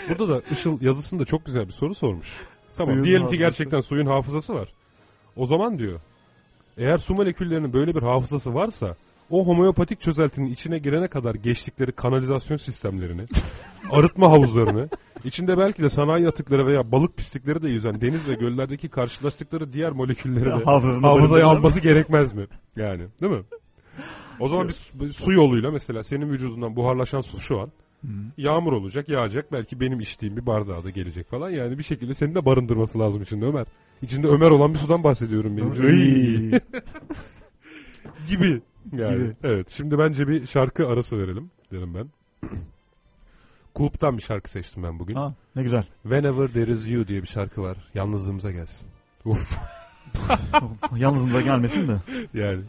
Burada 0.08 0.28
da 0.28 0.42
Işıl 0.50 0.82
yazısında 0.82 1.24
çok 1.24 1.46
güzel 1.46 1.66
bir 1.66 1.72
soru 1.72 1.94
sormuş. 1.94 2.40
Tamam 2.76 2.92
Suyun 2.92 3.04
diyelim 3.04 3.20
ki 3.20 3.24
hafızası. 3.24 3.36
gerçekten 3.44 3.80
suyun 3.80 4.06
hafızası 4.06 4.54
var. 4.54 4.68
O 5.36 5.46
zaman 5.46 5.78
diyor 5.78 6.00
eğer 6.76 6.98
su 6.98 7.14
moleküllerinin 7.14 7.72
böyle 7.72 7.94
bir 7.94 8.02
hafızası 8.02 8.54
varsa 8.54 8.96
o 9.30 9.46
homeopatik 9.46 10.00
çözeltinin 10.00 10.46
içine 10.46 10.78
girene 10.78 11.08
kadar 11.08 11.34
geçtikleri 11.34 11.92
kanalizasyon 11.92 12.56
sistemlerini, 12.56 13.26
arıtma 13.90 14.30
havuzlarını, 14.30 14.88
içinde 15.24 15.58
belki 15.58 15.82
de 15.82 15.88
sanayi 15.88 16.28
atıkları 16.28 16.66
veya 16.66 16.92
balık 16.92 17.16
pislikleri 17.16 17.62
de 17.62 17.68
yüzen 17.68 18.00
deniz 18.00 18.28
ve 18.28 18.34
göllerdeki 18.34 18.88
karşılaştıkları 18.88 19.72
diğer 19.72 19.92
molekülleri 19.92 20.44
de 20.44 20.64
hafızaya 21.02 21.46
alması 21.46 21.80
gerekmez 21.80 22.32
mi? 22.32 22.46
Yani 22.76 23.02
değil 23.20 23.32
mi? 23.32 23.42
O 24.40 24.48
zaman 24.48 24.68
bir 24.68 25.12
su, 25.12 25.32
yoluyla 25.32 25.70
mesela 25.70 26.04
senin 26.04 26.30
vücudundan 26.30 26.76
buharlaşan 26.76 27.20
su 27.20 27.40
şu 27.40 27.60
an 27.60 27.70
yağmur 28.36 28.72
olacak, 28.72 29.08
yağacak. 29.08 29.52
Belki 29.52 29.80
benim 29.80 30.00
içtiğim 30.00 30.36
bir 30.36 30.46
bardağa 30.46 30.84
da 30.84 30.90
gelecek 30.90 31.30
falan. 31.30 31.50
Yani 31.50 31.78
bir 31.78 31.82
şekilde 31.82 32.14
seni 32.14 32.34
de 32.34 32.44
barındırması 32.44 32.98
lazım 32.98 33.22
içinde 33.22 33.44
Ömer. 33.44 33.66
İçinde 34.02 34.26
Ömer 34.26 34.50
olan 34.50 34.74
bir 34.74 34.78
sudan 34.78 35.04
bahsediyorum 35.04 35.56
benim. 35.56 35.72
Gibi. 38.28 38.60
Yani. 38.92 39.14
Gibi. 39.16 39.36
Evet. 39.42 39.70
Şimdi 39.70 39.98
bence 39.98 40.28
bir 40.28 40.46
şarkı 40.46 40.88
arası 40.88 41.18
verelim 41.18 41.50
derim 41.72 41.94
ben. 41.94 42.08
Kulp'tan 43.74 44.16
bir 44.16 44.22
şarkı 44.22 44.50
seçtim 44.50 44.82
ben 44.82 44.98
bugün. 44.98 45.14
Ha, 45.14 45.34
ne 45.56 45.62
güzel. 45.62 45.86
Whenever 46.02 46.48
There 46.48 46.72
Is 46.72 46.90
You 46.90 47.08
diye 47.08 47.22
bir 47.22 47.28
şarkı 47.28 47.62
var. 47.62 47.76
Yalnızlığımıza 47.94 48.50
gelsin. 48.50 48.88
Uf. 49.24 49.58
Yalnızımıza 50.96 51.40
gelmesin 51.40 51.88
de. 51.88 51.96
Yani. 52.34 52.62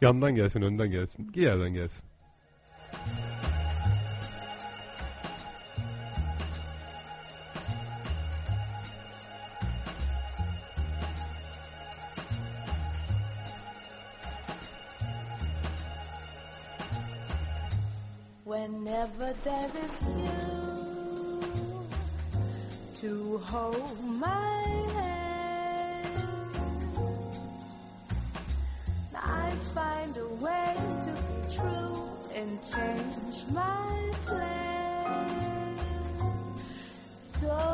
Yandan 0.00 0.34
gelsin, 0.34 0.62
önden 0.62 0.90
gelsin. 0.90 1.34
Bir 1.34 1.42
yerden 1.42 1.74
gelsin. 1.74 2.04
Whenever 18.64 19.28
there 19.44 19.70
is 19.84 19.96
you 20.24 21.84
to 22.94 23.38
hold 23.44 24.02
my 24.02 24.64
hand, 24.96 26.08
I 29.14 29.50
find 29.74 30.16
a 30.16 30.28
way 30.42 30.76
to 31.04 31.12
be 31.28 31.54
true 31.54 32.08
and 32.34 32.50
change 32.62 33.44
my 33.52 34.12
plan. 34.24 35.76
So 37.12 37.73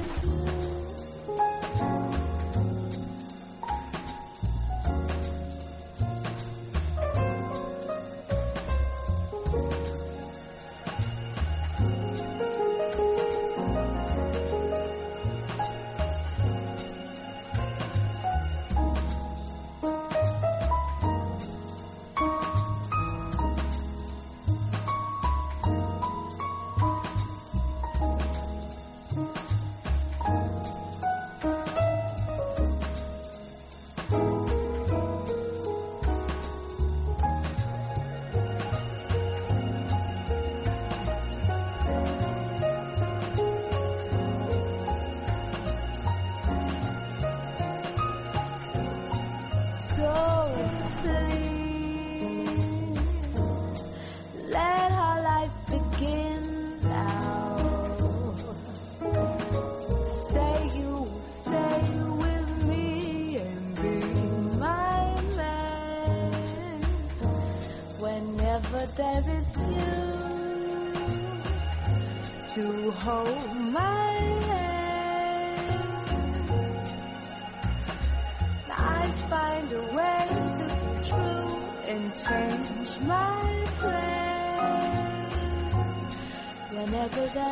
Whenever 87.13 87.50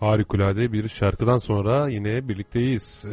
Harikulade 0.00 0.72
bir 0.72 0.88
şarkıdan 0.88 1.38
sonra 1.38 1.88
yine 1.88 2.28
birlikteyiz. 2.28 3.04
Ee, 3.06 3.10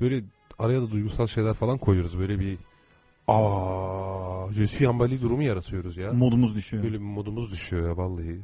böyle 0.00 0.24
araya 0.58 0.82
da 0.82 0.90
duygusal 0.90 1.26
şeyler 1.26 1.54
falan 1.54 1.78
koyuyoruz. 1.78 2.18
Böyle 2.18 2.40
bir 2.40 2.56
aa, 3.28 4.52
je 4.52 4.66
suis 4.66 4.80
emballé 4.88 5.22
durumu 5.22 5.42
yaratıyoruz 5.42 5.96
ya. 5.96 6.12
Modumuz 6.12 6.54
düşüyor. 6.56 6.82
Böyle 6.84 6.94
bir 6.94 7.04
modumuz 7.04 7.52
düşüyor 7.52 7.88
ya 7.88 7.96
vallahi. 7.96 8.40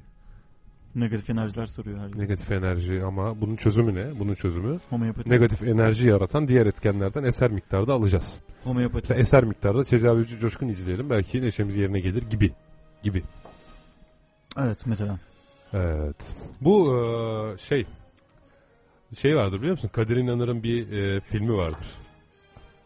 Negatif 0.95 1.31
enerjiler 1.31 1.67
soruyor 1.67 1.99
her 1.99 2.09
gün. 2.09 2.21
Negatif 2.21 2.53
enerji 2.53 3.05
ama 3.05 3.41
bunun 3.41 3.57
çözümü 3.57 3.95
ne? 3.95 4.07
Bunun 4.21 4.35
çözümü 4.35 4.79
Homeopati. 4.91 5.31
negatif 5.31 5.63
enerji 5.63 6.09
yaratan 6.09 6.49
diğer 6.49 6.67
etkenlerden 6.67 7.25
eser 7.25 7.51
miktarda 7.51 7.95
alacağız. 7.95 8.39
Homeopati. 8.65 9.03
Mesela 9.03 9.21
eser 9.21 9.45
miktarda 9.45 9.85
tecavüzcü 9.85 10.39
coşkun 10.39 10.69
izleyelim. 10.69 11.11
Belki 11.11 11.43
neşemiz 11.43 11.77
yerine 11.77 12.01
gelir 12.01 12.23
gibi. 12.31 12.51
Gibi. 13.03 13.23
Evet 14.59 14.79
mesela. 14.87 15.19
Evet. 15.73 16.17
Bu 16.61 16.97
e, 16.97 17.59
şey 17.59 17.87
şey 19.19 19.37
vardır 19.37 19.59
biliyor 19.59 19.73
musun? 19.73 19.91
Kadir 19.93 20.17
İnanır'ın 20.17 20.63
bir 20.63 20.93
e, 20.93 21.21
filmi 21.21 21.57
vardır. 21.57 21.87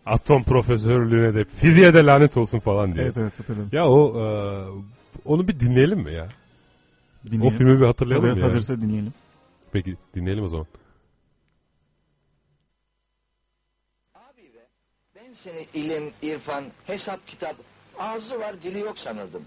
Atom 0.07 0.43
profesörlüğüne 0.45 1.35
de 1.35 1.45
fiziğe 1.45 1.95
de 1.95 2.07
lanet 2.07 2.37
olsun 2.37 2.59
falan 2.59 2.95
diye. 2.95 3.05
Evet 3.05 3.17
evet 3.17 3.33
hatırladım. 3.39 3.69
Ya 3.73 3.89
o 3.89 4.21
e, 4.21 4.25
onu 5.25 5.49
bir 5.49 5.61
dinleyelim 5.61 5.99
mi 5.99 6.13
ya? 6.13 6.29
Dinleyelim. 7.25 7.47
O 7.47 7.51
filmi 7.59 7.81
bir 7.81 7.87
hatırlayalım 7.87 8.29
Hazır, 8.29 8.41
mı 8.41 8.47
ya? 8.47 8.47
hazırsa 8.55 8.81
dinleyelim. 8.83 9.13
Peki 9.73 9.97
dinleyelim 10.15 10.45
o 10.45 10.49
zaman. 10.49 10.67
Abi 14.15 14.43
be, 14.43 14.67
ben 15.15 15.33
seni 15.35 15.67
ilim, 15.75 16.11
irfan, 16.23 16.65
hesap, 16.87 17.27
kitap, 17.27 17.57
ağzı 17.99 18.41
var 18.41 18.63
dili 18.63 18.79
yok 18.79 18.99
sanırdım. 18.99 19.43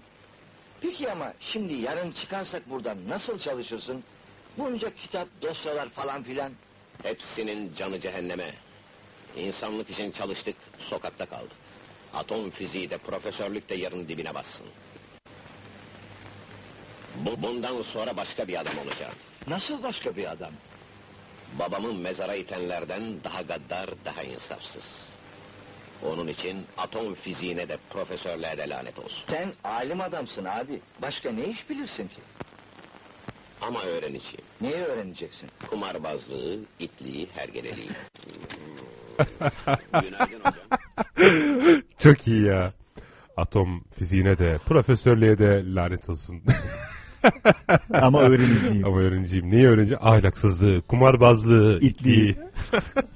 Peki 0.80 1.10
ama 1.10 1.32
şimdi 1.40 1.74
yarın 1.74 2.12
çıkarsak 2.12 2.70
buradan 2.70 3.08
nasıl 3.08 3.38
çalışırsın? 3.38 4.04
Bunca 4.58 4.94
kitap, 4.94 5.28
dosyalar 5.42 5.88
falan 5.88 6.22
filan. 6.22 6.52
Hepsinin 7.02 7.74
canı 7.74 8.00
cehenneme. 8.00 8.54
İnsanlık 9.36 9.90
için 9.90 10.10
çalıştık, 10.10 10.56
sokakta 10.78 11.26
kaldık. 11.26 11.56
Atom 12.14 12.50
fiziği 12.50 12.90
de 12.90 12.98
profesörlük 12.98 13.68
de 13.68 13.74
yarın 13.74 14.08
dibine 14.08 14.34
bassın. 14.34 14.66
Bu, 17.16 17.42
bundan 17.42 17.82
sonra 17.82 18.16
başka 18.16 18.48
bir 18.48 18.60
adam 18.60 18.78
olacağım. 18.86 19.14
Nasıl 19.46 19.82
başka 19.82 20.16
bir 20.16 20.30
adam? 20.30 20.52
Babamı 21.58 21.92
mezara 21.94 22.34
itenlerden 22.34 23.24
daha 23.24 23.42
gaddar, 23.42 23.90
daha 24.04 24.22
insafsız. 24.22 25.09
Onun 26.02 26.26
için 26.28 26.66
atom 26.78 27.14
fiziğine 27.14 27.68
de 27.68 27.78
profesörlüğe 27.90 28.58
de 28.58 28.68
lanet 28.68 28.98
olsun. 28.98 29.24
Sen 29.28 29.52
alim 29.64 30.00
adamsın 30.00 30.44
abi. 30.44 30.80
Başka 31.02 31.30
ne 31.32 31.46
iş 31.46 31.70
bilirsin 31.70 32.08
ki? 32.08 32.20
Ama 33.60 33.82
öğreneceğim. 33.82 34.44
Neyi 34.60 34.74
öğreneceksin? 34.84 35.50
Kumarbazlığı, 35.70 36.58
itliği, 36.78 37.28
hergeleliği. 37.34 37.90
Günaydın 39.92 40.40
hocam. 40.40 41.80
Çok 41.98 42.28
iyi 42.28 42.46
ya. 42.46 42.72
Atom 43.36 43.84
fiziğine 43.98 44.38
de 44.38 44.58
profesörlüğe 44.66 45.38
de 45.38 45.74
lanet 45.74 46.08
olsun. 46.08 46.42
Ama 47.92 48.20
öğreneceğim. 48.22 48.86
Ama 48.86 48.98
öğrenciyim. 48.98 49.50
Neyi 49.50 49.66
öğreneceğim? 49.66 50.00
Ahlaksızlığı, 50.04 50.82
kumarbazlığı, 50.82 51.78
İtliği. 51.80 52.36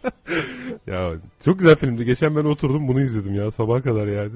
ya 0.86 1.12
çok 1.44 1.58
güzel 1.58 1.76
filmdi. 1.76 2.04
Geçen 2.04 2.36
ben 2.36 2.44
oturdum 2.44 2.88
bunu 2.88 3.00
izledim 3.00 3.34
ya 3.34 3.50
sabaha 3.50 3.82
kadar 3.82 4.06
yani. 4.06 4.32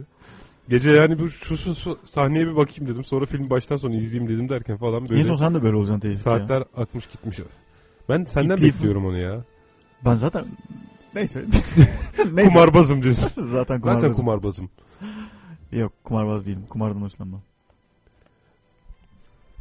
Gece 0.69 0.91
yani 0.91 1.19
bu 1.19 1.29
şu, 1.29 1.57
şu, 1.57 1.75
şu 1.75 1.99
sahneye 2.07 2.47
bir 2.47 2.57
bakayım 2.57 2.93
dedim. 2.93 3.05
Sonra 3.05 3.27
film 3.27 3.51
baştan 3.51 3.77
sona 3.77 3.95
izleyeyim 3.95 4.33
dedim 4.35 4.49
derken 4.49 4.77
falan 4.77 5.03
En 5.03 5.09
böyle 5.09 5.25
son 5.25 5.35
sen 5.37 5.55
de 5.55 5.63
böyle 5.63 5.77
olacaksın 5.77 6.01
teyze. 6.01 6.23
saatler 6.23 6.65
akmış 6.77 7.07
gitmiş. 7.07 7.41
Ben 8.09 8.25
senden 8.25 8.57
İtliği- 8.57 8.63
bekliyorum 8.63 9.07
onu 9.07 9.19
ya. 9.19 9.45
Ben 10.05 10.15
zaten... 10.15 10.45
Neyse. 11.15 11.45
Neyse. 12.33 12.51
Kumarbazım 12.51 13.03
diyorsun. 13.03 13.45
Zaten 13.45 13.81
kumarbaz. 13.81 14.03
Zaten 14.03 14.13
kumarbazım. 14.13 14.71
Yok 15.73 15.93
kumarbaz 16.05 16.47
değilim. 16.47 16.65
Kumardan 16.69 17.01
hoşlanmam. 17.01 17.41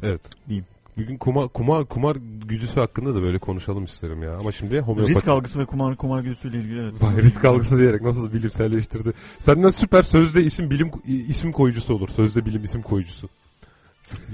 Evet. 0.02 0.20
Diyeyim. 0.48 0.66
Bugün 0.96 1.16
kumar, 1.16 1.48
kumar, 1.48 1.84
kumar 1.84 2.16
gücüsü 2.44 2.80
hakkında 2.80 3.14
da 3.14 3.22
böyle 3.22 3.38
konuşalım 3.38 3.84
isterim 3.84 4.22
ya. 4.22 4.36
Ama 4.36 4.52
şimdi 4.52 4.80
homeopati. 4.80 5.14
Risk 5.14 5.28
algısı 5.28 5.58
ve 5.58 5.64
kumar 5.64 5.96
kumar 5.96 6.22
güdüsüyle 6.22 6.58
ilgili 6.58 6.80
evet. 6.80 7.02
Vay, 7.02 7.16
risk 7.22 7.44
algısı 7.44 7.78
diyerek 7.78 8.02
nasıl 8.02 8.32
bilimselleştirdi. 8.32 9.12
Senden 9.38 9.70
süper 9.70 10.02
sözde 10.02 10.42
isim 10.42 10.70
bilim 10.70 10.90
isim 11.06 11.52
koyucusu 11.52 11.94
olur. 11.94 12.08
Sözde 12.08 12.46
bilim 12.46 12.64
isim 12.64 12.82
koyucusu. 12.82 13.28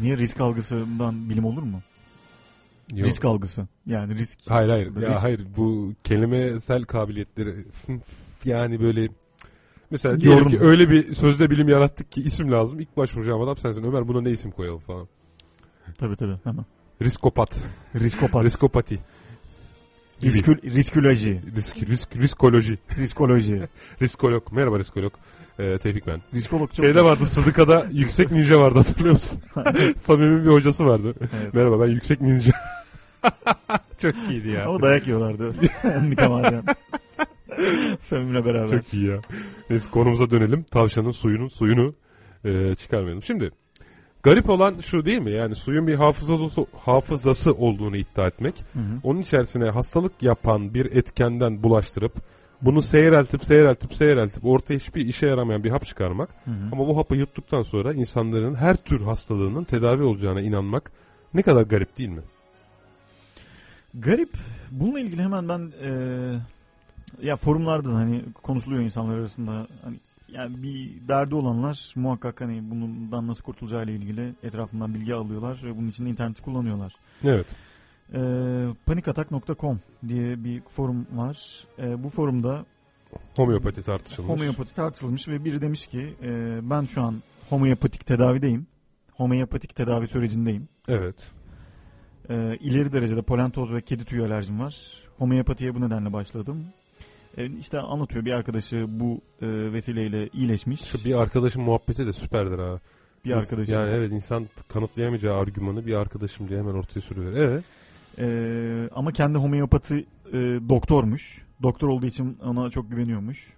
Niye 0.00 0.16
risk 0.16 0.40
algısından 0.40 1.30
bilim 1.30 1.44
olur 1.44 1.62
mu? 1.62 1.80
Yok. 2.92 3.08
Risk 3.08 3.24
algısı. 3.24 3.66
Yani 3.86 4.14
risk. 4.14 4.38
Hayır 4.48 4.68
hayır. 4.68 4.86
Ya 4.86 5.08
Risk- 5.08 5.22
hayır 5.22 5.40
bu 5.56 5.92
kelimesel 6.04 6.84
kabiliyetleri 6.84 7.54
yani 8.44 8.80
böyle 8.80 9.08
mesela 9.90 10.12
Yorum. 10.12 10.22
diyelim 10.22 10.48
ki 10.48 10.60
öyle 10.60 10.90
bir 10.90 11.14
sözde 11.14 11.50
bilim 11.50 11.68
yarattık 11.68 12.12
ki 12.12 12.22
isim 12.22 12.52
lazım. 12.52 12.80
İlk 12.80 12.96
başvuracağım 12.96 13.40
adam 13.40 13.56
sensin. 13.56 13.84
Ömer 13.84 14.08
buna 14.08 14.20
ne 14.20 14.30
isim 14.30 14.50
koyalım 14.50 14.80
falan. 14.80 15.08
Tabii 15.98 16.16
tabii 16.16 16.36
hemen. 16.44 16.64
Riskopat. 17.02 17.62
Riskopat. 18.00 18.44
Riskopati. 18.44 18.98
Riskül, 20.22 20.74
risküloji. 20.74 21.40
Risk, 21.56 21.76
risk, 21.88 22.16
riskoloji. 22.16 22.78
Riskoloji. 22.98 23.62
Riskolog. 24.02 24.52
Merhaba 24.52 24.78
riskolog. 24.78 25.12
Ee, 25.58 25.78
Tevfik 25.78 26.06
ben. 26.06 26.20
Riskolog 26.34 26.72
çok... 26.72 26.84
Şeyde 26.84 27.04
vardı 27.04 27.26
Sıdıka'da 27.26 27.86
yüksek 27.92 28.30
ninja 28.30 28.60
vardı 28.60 28.78
hatırlıyor 28.78 29.12
musun? 29.12 29.40
Samimi 29.96 30.44
bir 30.44 30.50
hocası 30.50 30.86
vardı. 30.86 31.14
Evet. 31.20 31.54
Merhaba 31.54 31.80
ben 31.80 31.86
yüksek 31.86 32.20
ninja. 32.20 32.52
Çok 33.98 34.14
iyiydi 34.30 34.48
ya. 34.48 34.66
Ama 34.68 34.82
dayak 34.82 35.06
yiyorlardı. 35.06 35.52
Mütemadiyen. 36.02 36.64
Samim'le 38.00 38.44
beraber. 38.44 38.68
Çok 38.68 38.94
iyi 38.94 39.06
ya. 39.06 39.20
Neyse 39.70 39.90
konumuza 39.90 40.30
dönelim. 40.30 40.62
Tavşanın 40.62 41.10
suyunun 41.10 41.48
suyunu 41.48 41.94
e, 42.44 42.74
çıkarmayalım. 42.74 43.22
Şimdi 43.22 43.50
garip 44.24 44.50
olan 44.50 44.74
şu 44.80 45.04
değil 45.04 45.18
mi? 45.18 45.30
Yani 45.30 45.54
suyun 45.54 45.86
bir 45.86 45.94
hafızası, 45.94 46.66
hafızası 46.84 47.52
olduğunu 47.52 47.96
iddia 47.96 48.26
etmek. 48.26 48.54
Hı 48.72 48.78
hı. 48.78 49.00
Onun 49.02 49.20
içerisine 49.20 49.70
hastalık 49.70 50.22
yapan 50.22 50.74
bir 50.74 50.86
etkenden 50.86 51.62
bulaştırıp 51.62 52.12
bunu 52.62 52.82
seyreltip 52.82 53.44
seyreltip 53.44 53.94
seyreltip 53.94 54.44
ortaya 54.44 54.74
hiçbir 54.74 55.06
işe 55.06 55.26
yaramayan 55.26 55.64
bir 55.64 55.70
hap 55.70 55.86
çıkarmak. 55.86 56.28
Hı 56.44 56.50
hı. 56.50 56.68
Ama 56.72 56.88
bu 56.88 56.96
hapı 56.96 57.16
yuttuktan 57.16 57.62
sonra 57.62 57.94
insanların 57.94 58.54
her 58.54 58.76
tür 58.76 59.00
hastalığının 59.00 59.64
tedavi 59.64 60.02
olacağına 60.02 60.40
inanmak 60.40 60.92
ne 61.34 61.42
kadar 61.42 61.62
garip 61.62 61.98
değil 61.98 62.08
mi? 62.08 62.22
Garip. 63.94 64.32
Bununla 64.70 65.00
ilgili 65.00 65.22
hemen 65.22 65.48
ben 65.48 65.72
eee, 65.82 66.40
ya 67.22 67.36
forumlarda 67.36 67.92
da 67.92 67.94
hani 67.94 68.24
konuşuluyor 68.42 68.82
insanlar 68.82 69.18
arasında 69.18 69.66
hani 69.84 69.96
yani 70.34 70.62
bir 70.62 71.08
derdi 71.08 71.34
olanlar 71.34 71.92
muhakkak 71.96 72.40
hani 72.40 72.70
bundan 72.70 73.26
nasıl 73.26 73.42
kurtulacağıyla 73.42 73.92
ilgili 73.92 74.34
etrafından 74.42 74.94
bilgi 74.94 75.14
alıyorlar 75.14 75.60
ve 75.64 75.76
bunun 75.76 75.88
için 75.88 76.04
de 76.06 76.10
interneti 76.10 76.42
kullanıyorlar. 76.42 76.94
Evet. 77.24 77.46
Eee 78.14 78.66
panikatak.com 78.86 79.80
diye 80.08 80.44
bir 80.44 80.60
forum 80.60 81.06
var. 81.12 81.64
Eee, 81.78 82.02
bu 82.04 82.08
forumda 82.08 82.64
Homeopati 83.36 83.82
tartışılmış. 83.82 84.30
homeopati 84.40 84.74
tartışılmış 84.74 85.28
ve 85.28 85.44
biri 85.44 85.60
demiş 85.60 85.86
ki 85.86 86.14
eee, 86.22 86.60
ben 86.62 86.84
şu 86.84 87.02
an 87.02 87.14
homeopatik 87.50 88.06
tedavideyim. 88.06 88.66
Homeopatik 89.12 89.74
tedavi 89.76 90.08
sürecindeyim. 90.08 90.68
Evet. 90.88 91.32
Ee, 92.30 92.56
ileri 92.60 92.92
derecede 92.92 93.22
polen 93.22 93.50
toz 93.50 93.72
ve 93.72 93.80
kedi 93.80 94.04
tüyü 94.04 94.24
alerjim 94.24 94.60
var. 94.60 94.76
Homeopatiye 95.18 95.74
bu 95.74 95.80
nedenle 95.80 96.12
başladım. 96.12 96.64
Ee, 97.36 97.46
işte 97.46 97.80
anlatıyor 97.80 98.24
bir 98.24 98.32
arkadaşı 98.32 98.86
bu 98.88 99.20
e, 99.42 99.72
vesileyle 99.72 100.28
iyileşmiş. 100.28 100.80
Şu 100.84 101.04
bir 101.04 101.14
arkadaşın 101.14 101.62
muhabbeti 101.62 102.06
de 102.06 102.12
süperdir 102.12 102.58
ha. 102.58 102.80
bir 103.24 103.32
arkadaşı. 103.32 103.72
Yani 103.72 103.90
evet 103.90 104.12
insan 104.12 104.48
kanıtlayamayacağı 104.68 105.38
argümanı 105.38 105.86
bir 105.86 105.94
arkadaşım 105.94 106.48
diye 106.48 106.58
hemen 106.58 106.74
ortaya 106.74 107.00
sürüyor. 107.00 107.32
Evet. 107.36 107.64
Ee, 108.18 108.88
ama 108.94 109.12
kendi 109.12 109.38
homeopati 109.38 110.06
e, 110.32 110.32
doktormuş. 110.68 111.44
Doktor 111.62 111.88
olduğu 111.88 112.06
için 112.06 112.38
ona 112.44 112.70
çok 112.70 112.90
güveniyormuş. 112.90 113.52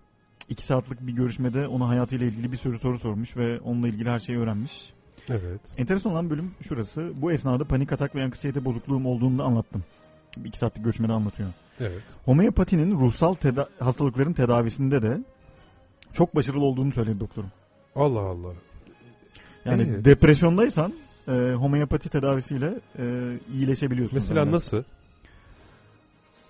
İki 0.49 0.63
saatlik 0.67 1.07
bir 1.07 1.13
görüşmede 1.13 1.67
ona 1.67 1.89
hayatıyla 1.89 2.27
ilgili 2.27 2.53
bir 2.53 2.57
sürü 2.57 2.79
soru 2.79 2.99
sormuş 2.99 3.37
ve 3.37 3.61
onunla 3.61 3.89
ilgili 3.89 4.11
her 4.11 4.19
şeyi 4.19 4.39
öğrenmiş. 4.39 4.93
Evet. 5.29 5.61
Enteresan 5.77 6.13
olan 6.13 6.31
bölüm 6.31 6.51
şurası. 6.69 7.13
Bu 7.17 7.33
esnada 7.33 7.65
panik 7.65 7.93
atak 7.93 8.15
ve 8.15 8.25
anksiyete 8.25 8.65
bozukluğum 8.65 9.07
olduğunu 9.07 9.39
da 9.39 9.45
anlattım. 9.45 9.85
İki 10.45 10.59
saatlik 10.59 10.85
görüşmede 10.85 11.13
anlatıyor. 11.13 11.49
Evet. 11.81 12.03
Homeopatinin 12.25 12.95
ruhsal 12.95 13.35
teda- 13.35 13.69
hastalıkların 13.79 14.33
tedavisinde 14.33 15.03
de 15.03 15.19
çok 16.13 16.37
başarılı 16.37 16.65
olduğunu 16.65 16.93
söyledi 16.93 17.21
doktorum. 17.21 17.51
Allah 17.97 18.21
Allah. 18.21 18.53
Yani 19.65 19.87
Evet. 19.91 20.05
depresyondaysan 20.05 20.93
e, 21.29 21.33
homeopati 21.33 22.09
tedavisiyle 22.09 22.75
e, 22.99 23.33
iyileşebiliyorsun. 23.55 24.17
Mesela 24.17 24.41
zaten. 24.41 24.53
nasıl? 24.53 24.83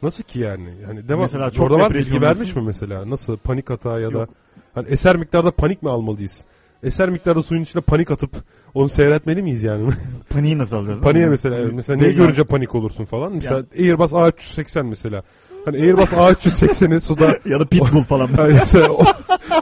Nasıl 0.02 0.24
ki 0.24 0.38
yani? 0.40 0.70
Yani 0.82 1.08
devam. 1.08 1.20
Mesela 1.22 1.50
çok 1.50 1.66
Orada 1.70 1.82
var 1.82 1.94
bilgi 1.94 2.20
vermiş 2.20 2.56
mi 2.56 2.62
mesela? 2.62 3.10
Nasıl 3.10 3.36
panik 3.36 3.70
atağı 3.70 4.00
ya 4.02 4.08
da 4.14 4.18
Yok. 4.18 4.28
hani 4.74 4.88
eser 4.88 5.16
miktarda 5.16 5.50
panik 5.50 5.82
mi 5.82 5.90
almalıyız? 5.90 6.44
Eser 6.82 7.08
miktarda 7.10 7.42
suyun 7.42 7.62
içine 7.62 7.82
panik 7.82 8.10
atıp 8.10 8.30
onu 8.74 8.88
seyretmeli 8.88 9.42
miyiz 9.42 9.62
yani? 9.62 9.90
Paniği 10.30 10.58
nasıl 10.58 10.76
alacağız? 10.76 11.00
Paniğe 11.00 11.22
Yani- 11.22 11.30
mesela 11.30 11.56
evet. 11.58 11.72
mesela 11.74 11.96
neyi 11.96 12.06
yani- 12.06 12.16
görünce 12.16 12.44
panik 12.44 12.74
olursun 12.74 13.04
falan. 13.04 13.32
Mesela 13.34 13.64
Airbus 13.78 14.12
A380 14.12 14.86
mesela. 14.86 15.22
Hani 15.64 15.76
Airbus 15.76 16.12
A380'i 16.12 17.00
suda 17.00 17.38
ya 17.48 17.60
da 17.60 17.66
pitbull 17.66 18.02
falan. 18.02 18.26
hani 18.36 18.52
mesela 18.52 18.88
o- 18.88 19.04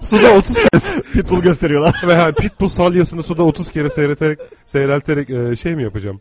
suda 0.03 0.31
30 0.37 0.55
kere 0.55 1.03
pitbull 1.13 1.41
gösteriyorlar. 1.43 2.05
ve 2.09 2.15
hani 2.15 2.35
pitbull 2.35 2.69
salyasını 2.69 3.23
suda 3.23 3.43
30 3.43 3.71
kere 3.71 3.89
seyreterek 3.91 4.39
seyrelterek 4.67 5.31
e, 5.31 5.57
şey 5.57 5.77
mi 5.77 5.83
yapacağım? 5.83 6.21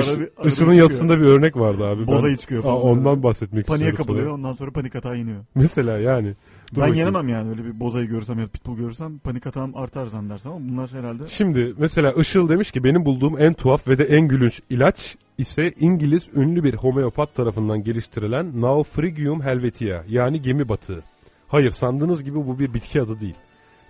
Iş, 0.00 0.08
bir- 0.08 0.28
arada 0.36 0.48
Işıl'ın 0.48 0.72
yazısında 0.72 1.18
bir 1.20 1.24
örnek 1.24 1.56
vardı 1.56 1.84
abi. 1.84 2.06
Bozayı 2.06 2.36
çıkıyor 2.36 2.60
Aa, 2.60 2.64
falan. 2.64 2.82
ondan 2.82 3.22
bahsetmek 3.22 3.66
Paniğe 3.66 3.94
kapılıyor 3.94 4.24
sana. 4.24 4.34
ondan 4.34 4.52
sonra 4.52 4.70
panik 4.70 4.96
atağı 4.96 5.16
iniyor. 5.16 5.44
Mesela 5.54 5.98
yani. 5.98 6.34
Dur 6.74 6.80
ben 6.80 6.88
bakayım. 6.88 6.98
yenemem 6.98 7.28
yani 7.28 7.50
öyle 7.50 7.64
bir 7.64 7.80
bozayı 7.80 8.06
görürsem 8.06 8.38
ya 8.38 8.44
da 8.44 8.48
pitbull 8.48 8.76
görürsem 8.76 9.18
panik 9.18 9.46
atağım 9.46 9.76
artar 9.76 10.06
zannedersem 10.06 10.52
ama 10.52 10.68
bunlar 10.68 10.90
herhalde 10.92 11.26
Şimdi 11.26 11.74
mesela 11.78 12.12
Işıl 12.12 12.48
demiş 12.48 12.70
ki 12.70 12.84
benim 12.84 13.04
bulduğum 13.04 13.38
en 13.38 13.54
tuhaf 13.54 13.88
ve 13.88 13.98
de 13.98 14.04
en 14.04 14.28
gülünç 14.28 14.60
ilaç 14.70 15.16
ise 15.38 15.72
İngiliz 15.80 16.28
ünlü 16.34 16.64
bir 16.64 16.74
homeopat 16.74 17.34
tarafından 17.34 17.84
geliştirilen 17.84 18.60
Naufrigium 18.60 19.42
helvetia 19.42 20.02
yani 20.08 20.42
gemi 20.42 20.68
batığı. 20.68 21.02
Hayır 21.48 21.70
sandığınız 21.70 22.24
gibi 22.24 22.36
bu 22.36 22.58
bir 22.58 22.74
bitki 22.74 23.02
adı 23.02 23.20
değil. 23.20 23.34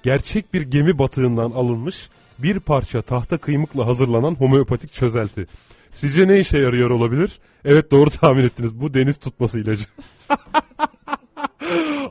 Gerçek 0.02 0.54
bir 0.54 0.62
gemi 0.62 0.98
batığından 0.98 1.50
alınmış 1.50 2.08
bir 2.38 2.60
parça 2.60 3.02
tahta 3.02 3.38
kıymıkla 3.38 3.86
hazırlanan 3.86 4.34
homeopatik 4.34 4.92
çözelti. 4.92 5.46
Sizce 5.92 6.28
ne 6.28 6.38
işe 6.38 6.58
yarıyor 6.58 6.90
olabilir? 6.90 7.38
Evet 7.64 7.90
doğru 7.90 8.10
tahmin 8.10 8.44
ettiniz. 8.44 8.80
Bu 8.80 8.94
deniz 8.94 9.16
tutması 9.16 9.60
ilacı. 9.60 9.84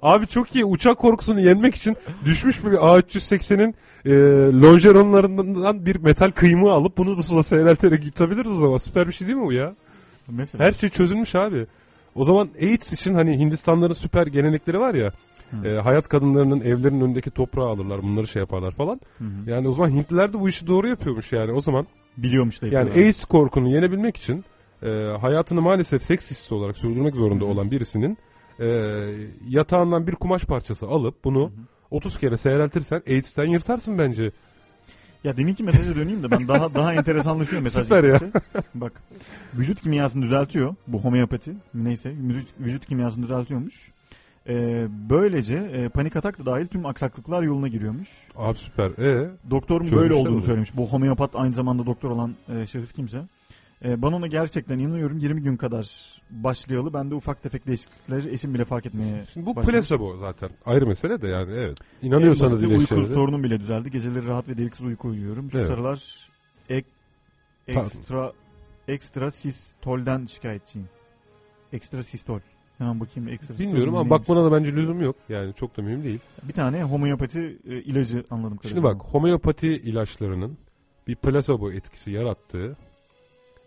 Abi 0.01 0.27
çok 0.27 0.55
iyi. 0.55 0.65
Uçak 0.65 0.97
korkusunu 0.97 1.39
yenmek 1.39 1.75
için 1.75 1.97
düşmüş 2.25 2.63
bir 2.65 2.71
A380'in 2.71 3.75
e, 4.05 4.11
longeronlarından 4.61 5.85
bir 5.85 5.95
metal 5.95 6.31
kıymığı 6.31 6.71
alıp 6.71 6.97
bunu 6.97 7.17
da 7.17 7.23
suda 7.23 7.43
seyrelterek 7.43 8.05
yutabiliriz 8.05 8.51
o 8.51 8.57
zaman. 8.57 8.77
Süper 8.77 9.07
bir 9.07 9.13
şey 9.13 9.27
değil 9.27 9.39
mi 9.39 9.45
bu 9.45 9.53
ya? 9.53 9.75
mesela 10.27 10.63
Her 10.63 10.73
şey 10.73 10.89
çözülmüş 10.89 11.35
abi. 11.35 11.65
O 12.15 12.23
zaman 12.23 12.49
AIDS 12.61 12.93
için 12.93 13.13
hani 13.13 13.39
Hindistanların 13.39 13.93
süper 13.93 14.27
gelenekleri 14.27 14.79
var 14.79 14.93
ya. 14.93 15.11
Hı. 15.51 15.67
e, 15.67 15.81
hayat 15.81 16.07
kadınlarının 16.07 16.61
evlerinin 16.61 17.01
önündeki 17.01 17.31
toprağı 17.31 17.67
alırlar. 17.67 18.03
Bunları 18.03 18.27
şey 18.27 18.39
yaparlar 18.39 18.71
falan. 18.71 19.01
Hı 19.17 19.23
hı. 19.23 19.49
Yani 19.49 19.67
o 19.67 19.71
zaman 19.71 19.89
Hintliler 19.89 20.33
de 20.33 20.39
bu 20.39 20.49
işi 20.49 20.67
doğru 20.67 20.87
yapıyormuş 20.87 21.33
yani. 21.33 21.51
O 21.51 21.61
zaman 21.61 21.85
biliyormuş 22.17 22.61
da 22.61 22.67
yani. 22.67 22.91
AIDS 22.91 23.25
korkunu 23.25 23.69
yenebilmek 23.69 24.17
için 24.17 24.45
e, 24.83 24.89
hayatını 25.21 25.61
maalesef 25.61 26.03
seks 26.03 26.31
işçisi 26.31 26.55
olarak 26.55 26.77
sürdürmek 26.77 27.15
zorunda 27.15 27.45
olan 27.45 27.71
birisinin 27.71 28.17
e, 28.59 28.65
yatağından 29.47 30.07
bir 30.07 30.15
kumaş 30.15 30.45
parçası 30.45 30.87
alıp 30.87 31.23
bunu 31.23 31.51
30 31.91 32.17
kere 32.17 32.37
seyreltirsen 32.37 33.01
AIDS'ten 33.07 33.45
yırtarsın 33.45 33.97
bence. 33.97 34.31
Ya 35.23 35.37
deminki 35.37 35.63
mesaja 35.63 35.95
döneyim 35.95 36.23
de 36.23 36.31
ben 36.31 36.47
daha 36.47 36.73
daha 36.73 36.93
enteresanlaşıyor 36.93 37.61
mesaj. 37.61 37.83
Süper 37.83 38.03
ya. 38.03 38.19
Bak 38.75 39.03
vücut 39.53 39.81
kimyasını 39.81 40.21
düzeltiyor 40.23 40.75
bu 40.87 40.99
homeopati 40.99 41.53
neyse 41.73 42.09
vücut, 42.09 42.47
vücut 42.59 42.85
kimyasını 42.85 43.23
düzeltiyormuş. 43.23 43.91
Ee, 44.47 44.87
böylece 45.09 45.55
e, 45.55 45.89
panik 45.89 46.15
atak 46.15 46.39
da 46.39 46.45
dahil 46.45 46.65
tüm 46.65 46.85
aksaklıklar 46.85 47.43
yoluna 47.43 47.67
giriyormuş. 47.67 48.09
Abi 48.35 48.57
süper. 48.57 48.89
E 48.89 49.29
Doktorum 49.49 49.83
Çözmüşler 49.83 50.09
böyle 50.09 50.13
olduğunu 50.13 50.41
söylemiş. 50.41 50.77
Bu 50.77 50.87
homeopat 50.87 51.35
aynı 51.35 51.53
zamanda 51.53 51.85
doktor 51.85 52.09
olan 52.09 52.35
e, 52.49 52.67
şahıs 52.67 52.91
kimse. 52.91 53.21
E, 53.83 54.01
ben 54.01 54.07
ona 54.07 54.27
gerçekten 54.27 54.79
inanıyorum. 54.79 55.17
20 55.17 55.41
gün 55.41 55.57
kadar 55.57 55.87
başlayalı 56.29 56.93
ben 56.93 57.11
de 57.11 57.15
ufak 57.15 57.43
tefek 57.43 57.67
değişiklikleri 57.67 58.33
eşim 58.33 58.53
bile 58.53 58.65
fark 58.65 58.85
etmeye 58.85 59.25
Şimdi 59.33 59.45
bu 59.45 59.55
başlamış. 59.55 59.75
placebo 59.75 60.17
zaten. 60.17 60.49
Ayrı 60.65 60.87
mesele 60.87 61.21
de 61.21 61.27
yani 61.27 61.51
evet. 61.53 61.77
En 62.03 62.07
İnanıyorsanız 62.07 62.69
basiti 62.69 62.93
uyku 62.95 63.07
sorunum 63.07 63.43
bile 63.43 63.59
düzeldi. 63.59 63.91
Geceleri 63.91 64.27
rahat 64.27 64.47
ve 64.47 64.57
deliksiz 64.57 64.85
uyku 64.85 65.07
uyuyorum. 65.07 65.51
Şu 65.51 65.57
Evet. 65.57 65.67
sıralar 65.67 66.29
ek, 66.69 66.87
Pardon. 67.67 67.81
ekstra 67.81 68.31
ekstra 68.87 69.31
sistolden 69.31 70.25
şikayetçiyim. 70.25 70.89
Ekstra 71.73 72.03
sistol. 72.03 72.39
Hemen 72.77 72.99
bakayım 72.99 73.29
ekstra 73.29 73.47
sistol 73.47 73.65
Bilmiyorum 73.65 73.95
ama 73.95 74.03
neymiş? 74.03 74.19
bakmana 74.19 74.45
da 74.45 74.51
bence 74.51 74.71
lüzum 74.73 75.01
yok. 75.01 75.15
Yani 75.29 75.53
çok 75.53 75.77
da 75.77 75.81
mühim 75.81 76.03
değil. 76.03 76.19
Bir 76.43 76.53
tane 76.53 76.83
homeopati 76.83 77.57
e, 77.67 77.75
ilacı 77.81 78.23
anladım. 78.31 78.59
Şimdi 78.63 78.83
bak 78.83 79.01
homeopati 79.01 79.67
ilaçlarının 79.67 80.57
bir 81.07 81.15
placebo 81.15 81.71
etkisi 81.71 82.11
yarattığı 82.11 82.77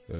e, 0.08 0.16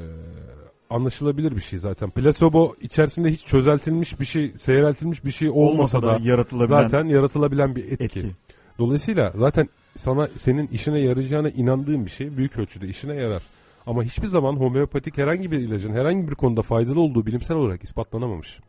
anlaşılabilir 0.91 1.57
bir 1.57 1.61
şey 1.61 1.79
zaten. 1.79 2.11
Placebo 2.11 2.75
içerisinde 2.81 3.31
hiç 3.31 3.47
çözeltilmiş 3.47 4.21
bir 4.21 4.25
şey, 4.25 4.53
seyreltilmiş 4.57 5.25
bir 5.25 5.31
şey 5.31 5.51
olmasa, 5.51 6.03
da, 6.03 6.19
yaratılabilen 6.23 6.83
zaten 6.83 7.05
yaratılabilen 7.05 7.77
bir 7.77 7.85
etki. 7.85 8.05
etki. 8.05 8.31
Dolayısıyla 8.79 9.33
zaten 9.37 9.69
sana 9.97 10.29
senin 10.37 10.67
işine 10.67 10.99
yarayacağına 10.99 11.51
inandığın 11.51 12.05
bir 12.05 12.11
şey 12.11 12.37
büyük 12.37 12.59
ölçüde 12.59 12.89
işine 12.89 13.15
yarar. 13.15 13.43
Ama 13.87 14.03
hiçbir 14.03 14.27
zaman 14.27 14.57
homeopatik 14.57 15.19
herhangi 15.19 15.51
bir 15.51 15.59
ilacın 15.59 15.93
herhangi 15.93 16.29
bir 16.29 16.35
konuda 16.35 16.63
faydalı 16.63 17.01
olduğu 17.01 17.27
bilimsel 17.27 17.57
olarak 17.57 17.85
ispatlanamamış. 17.85 18.61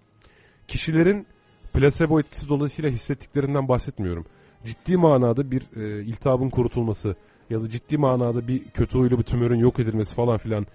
Kişilerin 0.67 1.27
plasebo 1.73 2.19
etkisi 2.19 2.49
dolayısıyla 2.49 2.89
hissettiklerinden 2.91 3.67
bahsetmiyorum. 3.67 4.25
Ciddi 4.65 4.97
manada 4.97 5.51
bir 5.51 5.61
e, 5.75 6.03
iltihabın 6.03 6.49
kurutulması 6.49 7.15
ya 7.49 7.61
da 7.61 7.69
ciddi 7.69 7.97
manada 7.97 8.47
bir 8.47 8.69
kötü 8.69 8.97
huylu 8.99 9.17
bir 9.17 9.23
tümörün 9.23 9.59
yok 9.59 9.79
edilmesi 9.79 10.15
falan 10.15 10.37
filan. 10.37 10.65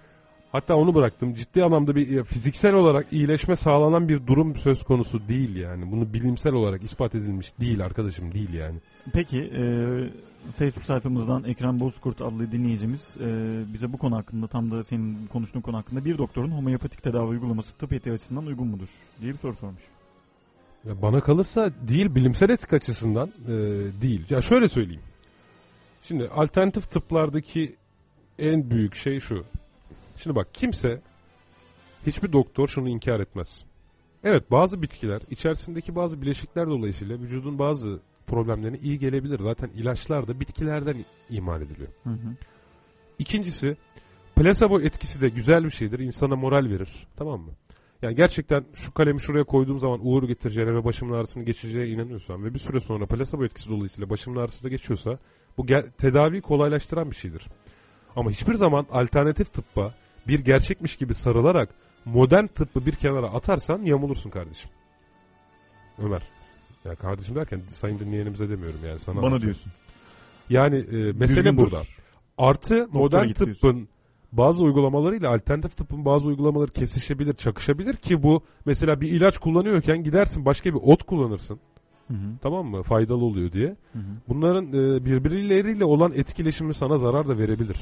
Hatta 0.53 0.75
onu 0.75 0.95
bıraktım. 0.95 1.33
Ciddi 1.33 1.63
anlamda 1.63 1.95
bir 1.95 2.17
e, 2.17 2.23
fiziksel 2.23 2.73
olarak 2.73 3.13
iyileşme 3.13 3.55
sağlanan 3.55 4.09
bir 4.09 4.27
durum 4.27 4.55
söz 4.55 4.83
konusu 4.83 5.27
değil 5.27 5.55
yani. 5.55 5.91
Bunu 5.91 6.13
bilimsel 6.13 6.53
olarak 6.53 6.83
ispat 6.83 7.15
edilmiş 7.15 7.59
değil 7.59 7.85
arkadaşım 7.85 8.31
değil 8.31 8.53
yani. 8.53 8.77
Peki 9.13 9.39
e, 9.39 9.63
Facebook 10.57 10.85
sayfamızdan 10.85 11.43
Ekrem 11.43 11.79
Bozkurt 11.79 12.21
adlı 12.21 12.51
dinleyicimiz 12.51 13.17
e, 13.21 13.27
bize 13.73 13.93
bu 13.93 13.97
konu 13.97 14.15
hakkında 14.15 14.47
tam 14.47 14.71
da 14.71 14.83
senin 14.83 15.27
konuştuğun 15.27 15.61
konu 15.61 15.77
hakkında 15.77 16.05
bir 16.05 16.17
doktorun 16.17 16.51
homeopatik 16.51 17.03
tedavi 17.03 17.27
uygulaması 17.27 17.73
tıp 17.73 17.93
etiği 17.93 18.13
açısından 18.13 18.45
uygun 18.45 18.67
mudur 18.67 18.89
diye 19.21 19.33
bir 19.33 19.37
soru 19.37 19.53
sormuş. 19.55 19.83
Ya 20.87 21.01
bana 21.01 21.21
kalırsa 21.21 21.71
değil 21.87 22.15
bilimsel 22.15 22.49
etik 22.49 22.73
açısından 22.73 23.27
e, 23.47 23.51
değil. 24.01 24.25
Ya 24.29 24.41
şöyle 24.41 24.69
söyleyeyim. 24.69 25.01
Şimdi 26.03 26.27
alternatif 26.27 26.89
tıplardaki 26.89 27.75
en 28.39 28.69
büyük 28.69 28.95
şey 28.95 29.19
şu. 29.19 29.45
Şimdi 30.23 30.35
bak 30.35 30.47
kimse 30.53 31.01
hiçbir 32.07 32.33
doktor 32.33 32.67
şunu 32.67 32.89
inkar 32.89 33.19
etmez. 33.19 33.65
Evet 34.23 34.51
bazı 34.51 34.81
bitkiler 34.81 35.21
içerisindeki 35.29 35.95
bazı 35.95 36.21
bileşikler 36.21 36.67
dolayısıyla 36.67 37.19
vücudun 37.19 37.59
bazı 37.59 37.99
problemlerine 38.27 38.77
iyi 38.77 38.99
gelebilir. 38.99 39.39
Zaten 39.39 39.69
ilaçlar 39.75 40.27
da 40.27 40.39
bitkilerden 40.39 40.95
imal 41.29 41.61
ediliyor. 41.61 41.87
Hı 42.03 42.09
hı. 42.09 42.35
İkincisi 43.19 43.77
plasebo 44.35 44.81
etkisi 44.81 45.21
de 45.21 45.29
güzel 45.29 45.63
bir 45.65 45.71
şeydir. 45.71 45.99
İnsana 45.99 46.35
moral 46.35 46.69
verir. 46.69 47.07
Tamam 47.17 47.39
mı? 47.41 47.51
Yani 48.01 48.15
gerçekten 48.15 48.65
şu 48.73 48.93
kalemi 48.93 49.21
şuraya 49.21 49.43
koyduğum 49.43 49.79
zaman 49.79 49.99
uğur 50.03 50.23
getireceğine 50.23 50.73
ve 50.73 50.85
başımın 50.85 51.13
ağrısını 51.13 51.43
geçireceğine 51.43 51.89
inanıyorsam 51.89 52.43
ve 52.43 52.53
bir 52.53 52.59
süre 52.59 52.79
sonra 52.79 53.05
plasebo 53.05 53.45
etkisi 53.45 53.69
dolayısıyla 53.69 54.09
başımın 54.09 54.39
ağrısı 54.39 54.63
da 54.63 54.69
geçiyorsa 54.69 55.19
bu 55.57 55.65
tedaviyi 55.97 56.41
kolaylaştıran 56.41 57.11
bir 57.11 57.15
şeydir. 57.15 57.43
Ama 58.15 58.31
hiçbir 58.31 58.53
zaman 58.53 58.85
alternatif 58.91 59.53
tıbba 59.53 59.93
bir 60.27 60.39
gerçekmiş 60.39 60.95
gibi 60.95 61.13
sarılarak 61.13 61.69
modern 62.05 62.47
tıbbı 62.47 62.85
bir 62.85 62.91
kenara 62.91 63.27
atarsan 63.27 63.81
yamulursun 63.81 64.29
kardeşim. 64.29 64.69
Ömer. 65.99 66.21
Ya 66.85 66.95
kardeşim 66.95 67.35
derken 67.35 67.61
sayın 67.67 67.99
dinleyenimize 67.99 68.49
demiyorum 68.49 68.79
yani 68.87 68.99
sana. 68.99 69.15
Bana 69.15 69.25
anlatıyorum. 69.25 69.43
diyorsun. 69.43 69.71
Yani 70.49 70.75
e, 70.75 71.11
mesele 71.11 71.27
Düzgün 71.27 71.57
dur. 71.57 71.71
burada. 71.71 71.81
Artı 72.37 72.87
modern 72.91 73.27
git 73.27 73.37
tıbbın 73.37 73.87
bazı 74.31 74.63
uygulamalarıyla 74.63 75.33
alternatif 75.33 75.77
tıbbın 75.77 76.05
bazı 76.05 76.27
uygulamaları 76.27 76.71
kesişebilir, 76.71 77.33
çakışabilir 77.33 77.95
ki 77.95 78.23
bu 78.23 78.43
mesela 78.65 79.01
bir 79.01 79.09
ilaç 79.09 79.37
kullanıyorken 79.37 80.03
gidersin 80.03 80.45
başka 80.45 80.69
bir 80.73 80.79
ot 80.83 81.03
kullanırsın. 81.03 81.59
Hı 82.07 82.13
hı. 82.13 82.37
Tamam 82.41 82.65
mı? 82.65 82.83
Faydalı 82.83 83.25
oluyor 83.25 83.51
diye. 83.51 83.67
Hı 83.67 83.99
hı. 83.99 84.03
Bunların 84.29 84.67
e, 84.67 85.05
birbirleriyle 85.05 85.85
olan 85.85 86.11
etkileşimi 86.15 86.73
sana 86.73 86.97
zarar 86.97 87.27
da 87.27 87.37
verebilir. 87.37 87.77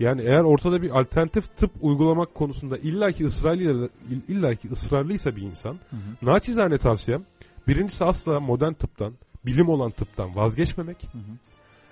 Yani 0.00 0.22
eğer 0.22 0.40
ortada 0.40 0.82
bir 0.82 1.00
alternatif 1.00 1.56
tıp 1.56 1.70
uygulamak 1.80 2.34
konusunda 2.34 2.78
illaki 2.78 3.26
ısrarlı 3.26 3.90
illaki 4.28 4.68
ısrarlıysa 4.72 5.36
bir 5.36 5.42
insan, 5.42 5.72
Hı 5.90 5.96
hı. 5.96 6.26
naçizane 6.30 6.78
tavsiyem 6.78 7.24
birincisi 7.68 8.04
asla 8.04 8.40
modern 8.40 8.72
tıptan, 8.72 9.12
bilim 9.46 9.68
olan 9.68 9.90
tıptan 9.90 10.36
vazgeçmemek. 10.36 11.02
Hı 11.02 11.18
hı. 11.18 11.32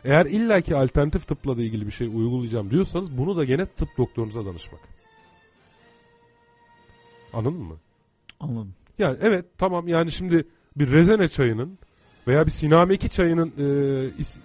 Eğer 0.04 0.26
illaki 0.26 0.76
alternatif 0.76 1.26
tıpla 1.28 1.56
da 1.56 1.62
ilgili 1.62 1.86
bir 1.86 1.92
şey 1.92 2.06
uygulayacağım 2.06 2.70
diyorsanız 2.70 3.18
bunu 3.18 3.36
da 3.36 3.44
gene 3.44 3.66
tıp 3.66 3.88
doktorunuza 3.98 4.44
danışmak. 4.46 4.80
Anladın 7.32 7.58
mı? 7.62 7.76
Anladım. 8.40 8.74
Yani 8.98 9.16
evet 9.22 9.44
tamam 9.58 9.88
yani 9.88 10.12
şimdi 10.12 10.44
bir 10.76 10.90
rezene 10.90 11.28
çayının 11.28 11.78
veya 12.26 12.46
bir 12.46 12.50
sinameki 12.50 13.08
çayının 13.10 13.52
e, 13.58 13.62
is- 14.22 14.38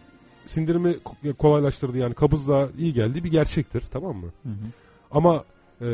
sindirimi 0.45 0.89
ko- 0.89 1.33
kolaylaştırdı 1.33 1.97
yani 1.97 2.13
kabızlığa 2.13 2.69
iyi 2.77 2.93
geldi 2.93 3.23
bir 3.23 3.31
gerçektir 3.31 3.83
tamam 3.91 4.15
mı? 4.15 4.27
Hı 4.43 4.49
hı. 4.49 4.67
Ama 5.11 5.43
e, 5.81 5.89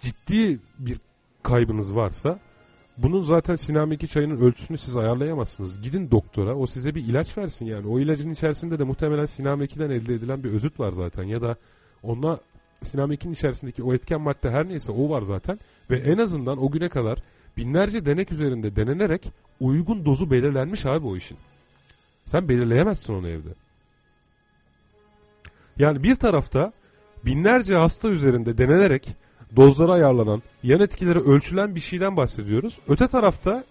ciddi 0.00 0.58
bir 0.78 0.98
kaybınız 1.42 1.94
varsa 1.94 2.38
bunun 2.96 3.22
zaten 3.22 3.54
sinameki 3.54 4.08
çayının 4.08 4.40
ölçüsünü 4.40 4.78
siz 4.78 4.96
ayarlayamazsınız. 4.96 5.82
Gidin 5.82 6.10
doktora 6.10 6.54
o 6.54 6.66
size 6.66 6.94
bir 6.94 7.04
ilaç 7.04 7.38
versin 7.38 7.66
yani. 7.66 7.88
O 7.88 8.00
ilacın 8.00 8.30
içerisinde 8.30 8.78
de 8.78 8.84
muhtemelen 8.84 9.26
sinamekiden 9.26 9.90
elde 9.90 10.14
edilen 10.14 10.44
bir 10.44 10.50
özüt 10.52 10.80
var 10.80 10.92
zaten 10.92 11.24
ya 11.24 11.42
da 11.42 11.56
ona 12.02 12.38
sinamekinin 12.84 13.32
içerisindeki 13.32 13.82
o 13.82 13.94
etken 13.94 14.20
madde 14.20 14.50
her 14.50 14.68
neyse 14.68 14.92
o 14.92 15.10
var 15.10 15.22
zaten 15.22 15.58
ve 15.90 15.98
en 15.98 16.18
azından 16.18 16.62
o 16.62 16.70
güne 16.70 16.88
kadar 16.88 17.18
binlerce 17.56 18.06
denek 18.06 18.32
üzerinde 18.32 18.76
denenerek 18.76 19.32
uygun 19.60 20.04
dozu 20.04 20.30
belirlenmiş 20.30 20.86
abi 20.86 21.06
o 21.06 21.16
işin. 21.16 21.38
Sen 22.26 22.48
belirleyemezsin 22.48 23.14
onu 23.14 23.28
evde. 23.28 23.48
Yani 25.78 26.02
bir 26.02 26.14
tarafta 26.14 26.72
binlerce 27.24 27.74
hasta 27.74 28.08
üzerinde 28.08 28.58
denenerek 28.58 29.16
dozları 29.56 29.92
ayarlanan, 29.92 30.42
yan 30.62 30.80
etkileri 30.80 31.18
ölçülen 31.18 31.74
bir 31.74 31.80
şeyden 31.80 32.16
bahsediyoruz. 32.16 32.78
Öte 32.88 33.08
tarafta 33.08 33.64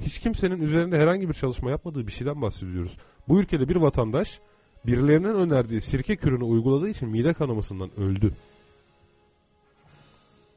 hiç 0.00 0.18
kimsenin 0.18 0.62
üzerinde 0.62 0.98
herhangi 0.98 1.28
bir 1.28 1.34
çalışma 1.34 1.70
yapmadığı 1.70 2.06
bir 2.06 2.12
şeyden 2.12 2.42
bahsediyoruz. 2.42 2.96
Bu 3.28 3.40
ülkede 3.40 3.68
bir 3.68 3.76
vatandaş 3.76 4.40
birilerinin 4.86 5.34
önerdiği 5.34 5.80
sirke 5.80 6.16
kürünü 6.16 6.44
uyguladığı 6.44 6.88
için 6.88 7.08
mide 7.08 7.32
kanamasından 7.32 7.90
öldü. 8.00 8.32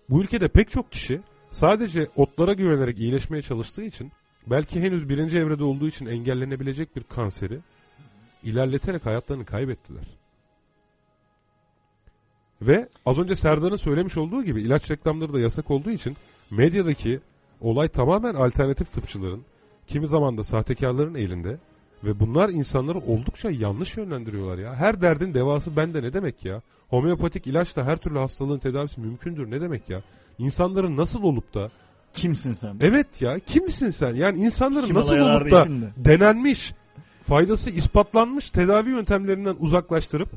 Bu 0.09 0.21
ülkede 0.21 0.47
pek 0.47 0.71
çok 0.71 0.91
kişi 0.91 1.21
sadece 1.51 2.07
otlara 2.15 2.53
güvenerek 2.53 2.99
iyileşmeye 2.99 3.41
çalıştığı 3.41 3.83
için 3.83 4.11
belki 4.47 4.81
henüz 4.81 5.09
birinci 5.09 5.37
evrede 5.37 5.63
olduğu 5.63 5.87
için 5.87 6.05
engellenebilecek 6.05 6.95
bir 6.95 7.03
kanseri 7.03 7.59
ilerleterek 8.43 9.05
hayatlarını 9.05 9.45
kaybettiler. 9.45 10.03
Ve 12.61 12.89
az 13.05 13.19
önce 13.19 13.35
Serdar'ın 13.35 13.75
söylemiş 13.75 14.17
olduğu 14.17 14.43
gibi 14.43 14.61
ilaç 14.61 14.91
reklamları 14.91 15.33
da 15.33 15.39
yasak 15.39 15.71
olduğu 15.71 15.91
için 15.91 16.17
medyadaki 16.51 17.19
olay 17.61 17.87
tamamen 17.87 18.35
alternatif 18.35 18.91
tıpçıların, 18.91 19.41
kimi 19.87 20.07
zaman 20.07 20.37
da 20.37 20.43
sahtekarların 20.43 21.15
elinde 21.15 21.57
ve 22.03 22.19
bunlar 22.19 22.49
insanları 22.49 22.99
oldukça 22.99 23.51
yanlış 23.51 23.97
yönlendiriyorlar 23.97 24.57
ya. 24.57 24.75
Her 24.75 25.01
derdin 25.01 25.33
devası 25.33 25.75
bende 25.75 26.03
ne 26.03 26.13
demek 26.13 26.45
ya? 26.45 26.61
Homeopatik 26.89 27.47
ilaçla 27.47 27.83
her 27.83 27.97
türlü 27.97 28.19
hastalığın 28.19 28.59
tedavisi 28.59 29.01
mümkündür 29.01 29.51
ne 29.51 29.61
demek 29.61 29.89
ya? 29.89 30.01
İnsanların 30.37 30.97
nasıl 30.97 31.23
olup 31.23 31.53
da 31.53 31.71
Kimsin 32.13 32.53
sen? 32.53 32.75
evet 32.81 33.21
ya 33.21 33.39
kimsin 33.39 33.89
sen? 33.89 34.15
Yani 34.15 34.39
insanların 34.39 34.93
nasıl 34.93 35.15
Himalayalar 35.15 35.41
olup 35.41 35.51
da 35.51 35.65
de. 35.65 35.69
denenmiş, 35.97 36.73
faydası 37.27 37.69
ispatlanmış 37.69 38.49
tedavi 38.49 38.89
yöntemlerinden 38.89 39.55
uzaklaştırıp 39.59 40.29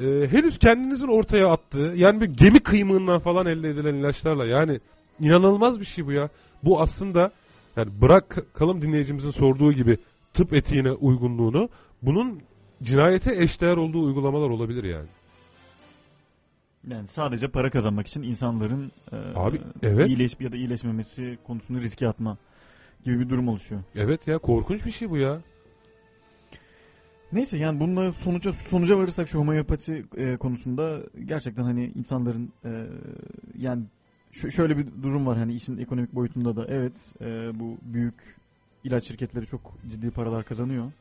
e, 0.00 0.26
henüz 0.30 0.58
kendinizin 0.58 1.08
ortaya 1.08 1.52
attığı 1.52 1.92
yani 1.96 2.20
bir 2.20 2.26
gemi 2.26 2.60
kıymığından 2.60 3.18
falan 3.18 3.46
elde 3.46 3.70
edilen 3.70 3.94
ilaçlarla 3.94 4.46
yani 4.46 4.80
inanılmaz 5.20 5.80
bir 5.80 5.84
şey 5.84 6.06
bu 6.06 6.12
ya. 6.12 6.28
Bu 6.62 6.80
aslında 6.80 7.30
yani 7.76 7.90
bırak 8.00 8.44
kalım 8.54 8.82
dinleyicimizin 8.82 9.30
sorduğu 9.30 9.72
gibi 9.72 9.98
tıp 10.32 10.52
etiğine 10.52 10.92
uygunluğunu 10.92 11.68
bunun 12.02 12.40
cinayete 12.82 13.42
eşdeğer 13.42 13.76
olduğu 13.76 14.04
uygulamalar 14.04 14.50
olabilir 14.50 14.84
yani. 14.84 15.08
Yani 16.90 17.08
sadece 17.08 17.48
para 17.48 17.70
kazanmak 17.70 18.06
için 18.06 18.22
insanların 18.22 18.92
e, 19.12 19.16
Abi, 19.34 19.60
evet. 19.82 20.08
iyileşip 20.08 20.42
ya 20.42 20.52
da 20.52 20.56
iyileşmemesi 20.56 21.38
konusunu 21.46 21.80
riske 21.80 22.08
atma 22.08 22.38
gibi 23.04 23.20
bir 23.20 23.28
durum 23.28 23.48
oluşuyor. 23.48 23.82
Evet 23.94 24.26
ya 24.28 24.38
korkunç 24.38 24.86
bir 24.86 24.90
şey 24.90 25.10
bu 25.10 25.16
ya. 25.16 25.40
Neyse 27.32 27.58
yani 27.58 27.80
bununla 27.80 28.12
sonuca 28.12 28.52
sonuca 28.52 28.98
varırsak 28.98 29.28
şu 29.28 29.38
homeopati 29.38 30.04
e, 30.16 30.36
konusunda 30.36 31.00
gerçekten 31.24 31.62
hani 31.62 31.92
insanların 31.94 32.52
e, 32.64 32.86
yani 33.58 33.82
şöyle 34.32 34.78
bir 34.78 34.86
durum 35.02 35.26
var 35.26 35.38
hani 35.38 35.54
işin 35.54 35.78
ekonomik 35.78 36.14
boyutunda 36.14 36.56
da 36.56 36.66
evet 36.68 36.92
e, 37.20 37.60
bu 37.60 37.78
büyük 37.82 38.14
ilaç 38.84 39.04
şirketleri 39.04 39.46
çok 39.46 39.78
ciddi 39.90 40.10
paralar 40.10 40.44
kazanıyor. 40.44 40.92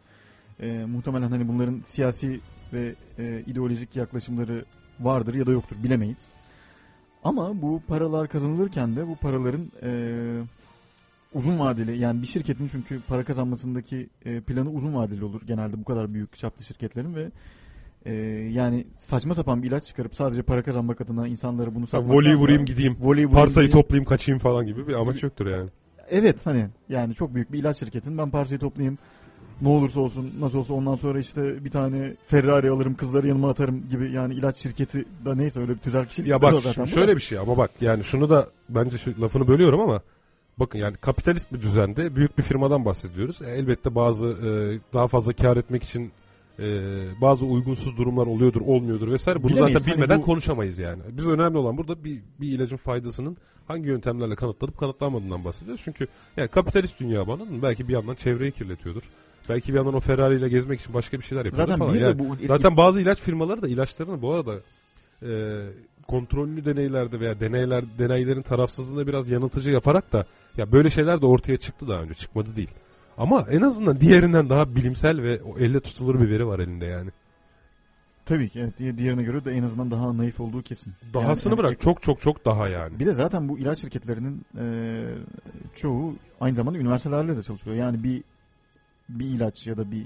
E, 0.59 0.85
muhtemelen 0.85 1.29
hani 1.29 1.47
bunların 1.47 1.81
siyasi 1.85 2.39
ve 2.73 2.95
e, 3.19 3.43
ideolojik 3.47 3.95
yaklaşımları 3.95 4.65
vardır 4.99 5.33
ya 5.33 5.45
da 5.45 5.51
yoktur 5.51 5.75
bilemeyiz. 5.83 6.17
Ama 7.23 7.61
bu 7.61 7.81
paralar 7.87 8.27
kazanılırken 8.27 8.95
de 8.95 9.07
bu 9.07 9.15
paraların 9.15 9.71
e, 9.83 9.89
uzun 11.33 11.59
vadeli 11.59 11.97
yani 11.97 12.21
bir 12.21 12.27
şirketin 12.27 12.67
çünkü 12.67 12.99
para 13.07 13.23
kazanmasındaki 13.23 14.09
e, 14.25 14.41
planı 14.41 14.69
uzun 14.71 14.95
vadeli 14.95 15.23
olur 15.25 15.41
genelde 15.47 15.77
bu 15.79 15.83
kadar 15.83 16.13
büyük 16.13 16.37
çaplı 16.37 16.63
şirketlerin 16.65 17.15
ve 17.15 17.31
e, 18.05 18.13
yani 18.51 18.87
saçma 18.97 19.33
sapan 19.33 19.63
bir 19.63 19.67
ilaç 19.67 19.83
çıkarıp 19.83 20.15
sadece 20.15 20.41
para 20.41 20.63
kazanmak 20.63 21.01
adına 21.01 21.27
insanlara 21.27 21.75
bunu 21.75 21.83
Ha, 21.83 21.87
satmaktansa 21.87 22.15
voleyi 22.15 22.35
vurayım 22.35 22.65
gideyim. 22.65 22.97
vurayım 22.99 23.31
Parsayı 23.31 23.67
gideyim. 23.67 23.83
toplayayım 23.83 24.05
kaçayım 24.05 24.39
falan 24.39 24.65
gibi 24.65 24.87
bir 24.87 24.93
amaç 24.93 25.23
yoktur 25.23 25.47
yani. 25.47 25.69
Evet 26.09 26.45
hani 26.45 26.67
yani 26.89 27.15
çok 27.15 27.35
büyük 27.35 27.51
bir 27.51 27.59
ilaç 27.59 27.77
şirketin 27.79 28.17
ben 28.17 28.29
parsayı 28.29 28.59
toplayayım 28.59 28.97
ne 29.61 29.69
olursa 29.69 29.99
olsun 30.01 30.31
nasıl 30.39 30.59
olsa 30.59 30.73
ondan 30.73 30.95
sonra 30.95 31.19
işte 31.19 31.65
bir 31.65 31.69
tane 31.71 32.13
Ferrari 32.25 32.69
alırım 32.69 32.95
kızları 32.95 33.27
yanıma 33.27 33.49
atarım 33.49 33.89
gibi 33.89 34.11
yani 34.11 34.33
ilaç 34.33 34.57
şirketi 34.57 35.05
da 35.25 35.35
neyse 35.35 35.59
öyle 35.59 35.71
bir 35.73 35.77
tüzel 35.77 36.05
kişilik 36.05 36.29
Ya 36.29 36.41
bak 36.41 36.63
zaten 36.63 36.85
şöyle 36.85 37.15
bir 37.15 37.21
şey 37.21 37.37
ama 37.37 37.57
bak 37.57 37.71
yani 37.81 38.03
şunu 38.03 38.29
da 38.29 38.47
bence 38.69 38.97
şu 38.97 39.21
lafını 39.21 39.47
bölüyorum 39.47 39.79
ama 39.79 40.01
bakın 40.57 40.79
yani 40.79 40.97
kapitalist 40.97 41.53
bir 41.53 41.61
düzende 41.61 42.15
büyük 42.15 42.37
bir 42.37 42.43
firmadan 42.43 42.85
bahsediyoruz. 42.85 43.41
E, 43.41 43.51
elbette 43.51 43.95
bazı 43.95 44.25
e, 44.25 44.49
daha 44.93 45.07
fazla 45.07 45.33
kar 45.33 45.57
etmek 45.57 45.83
için 45.83 46.11
e, 46.59 46.65
bazı 47.21 47.45
uygunsuz 47.45 47.97
durumlar 47.97 48.27
oluyordur, 48.27 48.61
olmuyordur 48.61 49.11
vesaire. 49.11 49.43
Bunu 49.43 49.51
Bilemeyiz. 49.51 49.73
zaten 49.73 49.91
Hani 49.91 49.97
bilmeden 49.97 50.21
bu- 50.21 50.25
konuşamayız 50.25 50.79
yani. 50.79 51.01
Biz 51.11 51.27
önemli 51.27 51.57
olan 51.57 51.77
burada 51.77 52.03
bir, 52.03 52.21
bir 52.41 52.47
ilacın 52.47 52.77
faydasının 52.77 53.37
hangi 53.67 53.87
yöntemlerle 53.89 54.35
kanıtlanıp 54.35 54.77
kanıtlanmadığından 54.77 55.45
bahsediyoruz. 55.45 55.81
Çünkü 55.85 56.07
yani 56.37 56.47
kapitalist 56.47 56.99
dünya 56.99 57.25
mı? 57.25 57.39
Belki 57.63 57.87
bir 57.87 57.93
yandan 57.93 58.15
çevreyi 58.15 58.51
kirletiyordur. 58.51 59.03
Belki 59.49 59.73
bir 59.73 59.77
yandan 59.77 59.93
o 59.93 59.99
Ferrari 59.99 60.35
ile 60.35 60.49
gezmek 60.49 60.79
için 60.79 60.93
başka 60.93 61.17
bir 61.19 61.23
şeyler 61.23 61.45
yapıyordur 61.45 61.71
Zaten 61.71 61.85
falan. 61.85 61.95
Yani 61.95 62.19
bu 62.19 62.47
Zaten 62.47 62.77
bazı 62.77 63.01
ilaç 63.01 63.19
firmaları 63.19 63.61
da 63.61 63.67
ilaçlarını 63.67 64.21
bu 64.21 64.33
arada 64.33 64.55
e, 65.23 65.61
kontrollü 66.07 66.65
deneylerde 66.65 67.19
veya 67.19 67.39
deneyler 67.39 67.83
deneylerin 67.99 68.41
tarafsızlığında 68.41 69.07
biraz 69.07 69.29
yanıltıcı 69.29 69.71
yaparak 69.71 70.13
da 70.13 70.25
ya 70.57 70.71
böyle 70.71 70.89
şeyler 70.89 71.21
de 71.21 71.25
ortaya 71.25 71.57
çıktı 71.57 71.87
daha 71.87 72.01
önce 72.01 72.13
çıkmadı 72.13 72.55
değil. 72.55 72.69
Ama 73.17 73.45
en 73.49 73.61
azından 73.61 74.01
diğerinden 74.01 74.49
daha 74.49 74.75
bilimsel 74.75 75.21
ve 75.21 75.41
o 75.43 75.59
elle 75.59 75.79
tutulur 75.79 76.21
bir 76.21 76.29
veri 76.29 76.47
var 76.47 76.59
elinde 76.59 76.85
yani. 76.85 77.09
tabii 78.25 78.49
ki 78.49 78.59
evet, 78.59 78.79
di- 78.79 78.97
diğerine 78.97 79.23
göre 79.23 79.45
de 79.45 79.51
en 79.51 79.63
azından 79.63 79.91
daha 79.91 80.17
naif 80.17 80.39
olduğu 80.39 80.61
kesin. 80.61 80.93
Dahasını 81.13 81.51
Yani- 81.53 81.59
bırak 81.59 81.81
çok 81.81 82.01
çok 82.01 82.21
çok 82.21 82.45
daha 82.45 82.67
yani. 82.67 82.99
Bir 82.99 83.05
de 83.05 83.13
zaten 83.13 83.49
bu 83.49 83.59
ilaç 83.59 83.79
şirketlerinin 83.79 84.45
e, 84.59 84.65
çoğu 85.75 86.15
aynı 86.41 86.55
zamanda 86.55 86.79
üniversitelerle 86.79 87.37
de 87.37 87.43
çalışıyor. 87.43 87.75
Yani 87.75 88.03
bir 88.03 88.23
bir 89.09 89.25
ilaç 89.25 89.67
ya 89.67 89.77
da 89.77 89.91
bir 89.91 90.05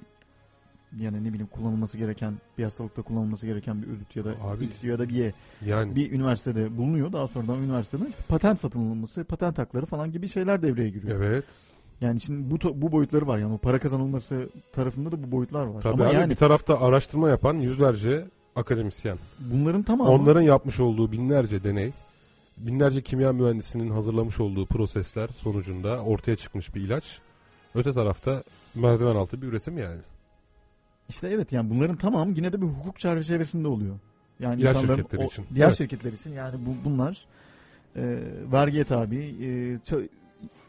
yani 1.00 1.24
ne 1.24 1.28
bileyim 1.30 1.48
kullanılması 1.48 1.98
gereken 1.98 2.34
bir 2.58 2.64
hastalıkta 2.64 3.02
kullanılması 3.02 3.46
gereken 3.46 3.82
bir 3.82 3.88
özüt 3.88 4.16
ya 4.16 4.26
da 4.26 4.34
Abi- 4.44 4.66
X 4.66 4.84
ya 4.84 5.00
da 5.00 5.10
bir 5.10 5.14
Y 5.16 5.34
Yani 5.66 5.96
bir 5.96 6.12
üniversitede 6.12 6.78
bulunuyor. 6.78 7.14
Daha 7.14 7.28
sonradan 7.28 7.58
üniversiteden 7.64 8.06
işte 8.06 8.24
patent 8.28 8.60
satın 8.60 8.80
alınması, 8.88 9.24
patent 9.24 9.58
hakları 9.58 9.86
falan 9.86 10.12
gibi 10.12 10.28
şeyler 10.30 10.62
devreye 10.62 10.90
giriyor. 10.90 11.22
evet. 11.24 11.46
Yani 12.02 12.22
şimdi 12.22 12.52
bu 12.52 12.82
bu 12.82 12.92
boyutları 12.92 13.28
var 13.28 13.38
yani 13.38 13.58
para 13.58 13.80
kazanılması 13.80 14.50
tarafında 14.74 15.12
da 15.12 15.24
bu 15.24 15.32
boyutlar 15.32 15.66
var. 15.66 15.82
Tabii 15.82 15.94
Ama 15.94 16.06
abi 16.12 16.16
yani 16.16 16.30
bir 16.30 16.36
tarafta 16.36 16.80
araştırma 16.80 17.30
yapan 17.30 17.54
yüzlerce 17.58 18.26
akademisyen. 18.56 19.18
bunların 19.40 19.84
tamamı 19.84 20.10
Onların 20.12 20.42
yapmış 20.42 20.80
olduğu 20.80 21.12
binlerce 21.12 21.64
deney, 21.64 21.92
binlerce 22.58 23.02
kimya 23.02 23.34
mühendisinin 23.34 23.90
hazırlamış 23.90 24.40
olduğu 24.40 24.66
prosesler 24.66 25.28
sonucunda 25.28 26.00
ortaya 26.04 26.36
çıkmış 26.36 26.76
bir 26.76 26.82
ilaç. 26.82 27.20
Öte 27.76 27.94
tarafta 27.94 28.44
merdiven 28.76 29.16
altı 29.16 29.42
bir 29.42 29.48
üretim 29.48 29.78
yani. 29.78 30.00
İşte 31.10 31.28
evet 31.30 31.52
yani 31.52 31.70
bunların 31.70 31.96
tamamı 31.96 32.34
yine 32.36 32.54
de 32.54 32.62
bir 32.62 32.68
hukuk 32.68 33.00
çerçevesinde 33.00 33.68
oluyor. 33.68 33.96
Yani 34.40 34.62
şirketleri 34.62 35.22
o- 35.24 35.26
için. 35.26 35.46
Diğer 35.56 35.68
Evet. 35.68 35.78
şirketler 35.78 36.12
için 36.14 36.32
yani 36.34 36.56
bu, 36.66 36.90
bunlar 36.90 37.26
e, 37.96 38.02
vergiye 38.52 38.84
tabi, 38.84 39.16
e, 39.18 39.46
ça- 39.76 40.08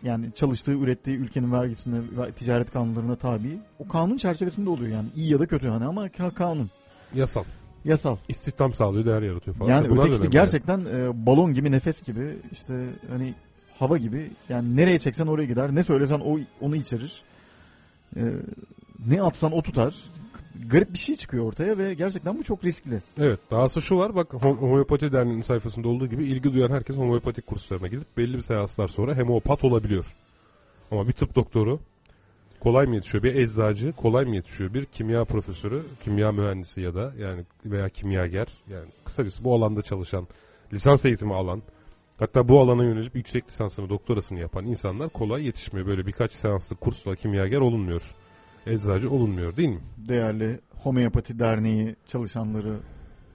yani 0.03 0.33
çalıştığı, 0.35 0.73
ürettiği 0.73 1.17
ülkenin 1.17 1.53
vergisine 1.53 1.99
ve 2.19 2.33
ticaret 2.33 2.71
kanunlarına 2.73 3.17
tabi. 3.17 3.59
O 3.79 3.89
kanun 3.89 4.17
çerçevesinde 4.17 4.71
oluyor 4.71 4.89
yani 4.93 5.09
iyi 5.17 5.33
ya 5.33 5.39
da 5.41 5.47
kötü 5.47 5.69
hani 5.69 5.85
ama 5.85 6.07
ka- 6.09 6.35
kanun, 6.35 6.71
Yasal. 7.15 7.45
yasal. 7.85 8.17
İstihdam 8.29 8.73
sağlıyor, 8.75 9.07
değer 9.07 9.23
yaratıyor 9.23 9.57
falan. 9.57 9.71
Yani 9.71 9.91
Bunlar 9.91 10.03
ötekisi 10.03 10.31
gerçekten 10.31 10.81
e, 10.81 11.27
balon 11.27 11.55
gibi, 11.55 11.71
nefes 11.73 12.03
gibi 12.03 12.37
işte 12.53 12.87
hani 13.11 13.35
hava 13.81 13.99
gibi 13.99 14.31
yani 14.49 14.77
nereye 14.77 14.99
çeksen 14.99 15.27
oraya 15.27 15.47
gider. 15.47 15.75
Ne 15.75 15.83
söylesen 15.83 16.21
o 16.21 16.39
onu 16.61 16.77
içerir. 16.77 17.23
E, 18.17 18.23
ne 19.07 19.23
atsan 19.23 19.53
o 19.53 19.63
tutar. 19.63 19.95
Garip 20.67 20.93
bir 20.93 20.99
şey 20.99 21.17
çıkıyor 21.17 21.45
ortaya 21.45 21.79
ve 21.79 21.95
gerçekten 21.95 22.39
bu 22.39 22.43
çok 22.43 22.65
riskli. 22.65 23.01
Evet. 23.19 23.41
Dahası 23.51 23.83
şu 23.83 23.97
var. 23.99 24.15
Bak 24.15 24.33
Hom- 24.33 24.57
Homeopati 24.57 25.13
Derneği'nin 25.13 25.43
sayfasında 25.43 25.89
olduğu 25.89 26.07
gibi 26.07 26.25
ilgi 26.25 26.55
duyan 26.55 26.71
herkes 26.71 26.97
homeopatik 26.97 27.47
kurslarına 27.47 27.87
gidip 27.87 28.17
belli 28.17 28.35
bir 28.35 28.43
seanslar 28.43 28.89
sonra 28.89 29.15
hemopat 29.15 29.65
olabiliyor. 29.65 30.07
Ama 30.91 31.09
bir 31.09 31.13
tıp 31.13 31.35
doktoru 31.35 31.81
kolay 32.61 32.87
mı 32.87 32.95
yetişiyor? 32.95 33.25
Bir 33.25 33.35
eczacı 33.35 33.93
kolay 33.93 34.25
mı 34.25 34.35
yetişiyor? 34.35 34.75
Bir 34.75 34.85
kimya 34.85 35.25
profesörü, 35.25 35.83
kimya 36.05 36.33
mühendisi 36.33 36.81
ya 36.81 36.95
da 36.95 37.13
yani 37.19 37.45
veya 37.65 37.89
kimyager 37.89 38.47
yani 38.71 38.89
kısacası 39.05 39.45
bu 39.45 39.55
alanda 39.55 39.83
çalışan, 39.83 40.27
lisans 40.73 41.05
eğitimi 41.05 41.35
alan 41.35 41.63
hatta 42.21 42.49
bu 42.49 42.61
alana 42.61 42.85
yönelip 42.85 43.17
yüksek 43.17 43.49
lisansını, 43.49 43.89
doktorasını 43.89 44.39
yapan 44.39 44.65
insanlar 44.65 45.09
kolay 45.09 45.47
yetişmiyor. 45.47 45.87
Böyle 45.87 46.07
birkaç 46.07 46.33
seanslı 46.33 46.77
kursla 46.77 47.17
kimyager 47.17 47.61
olunmuyor. 47.61 48.15
Eczacı 48.67 49.11
olunmuyor 49.11 49.57
değil 49.57 49.69
mi? 49.69 49.81
değerli 49.97 50.61
Homeopati 50.83 51.39
Derneği 51.39 51.97
çalışanları, 52.07 52.77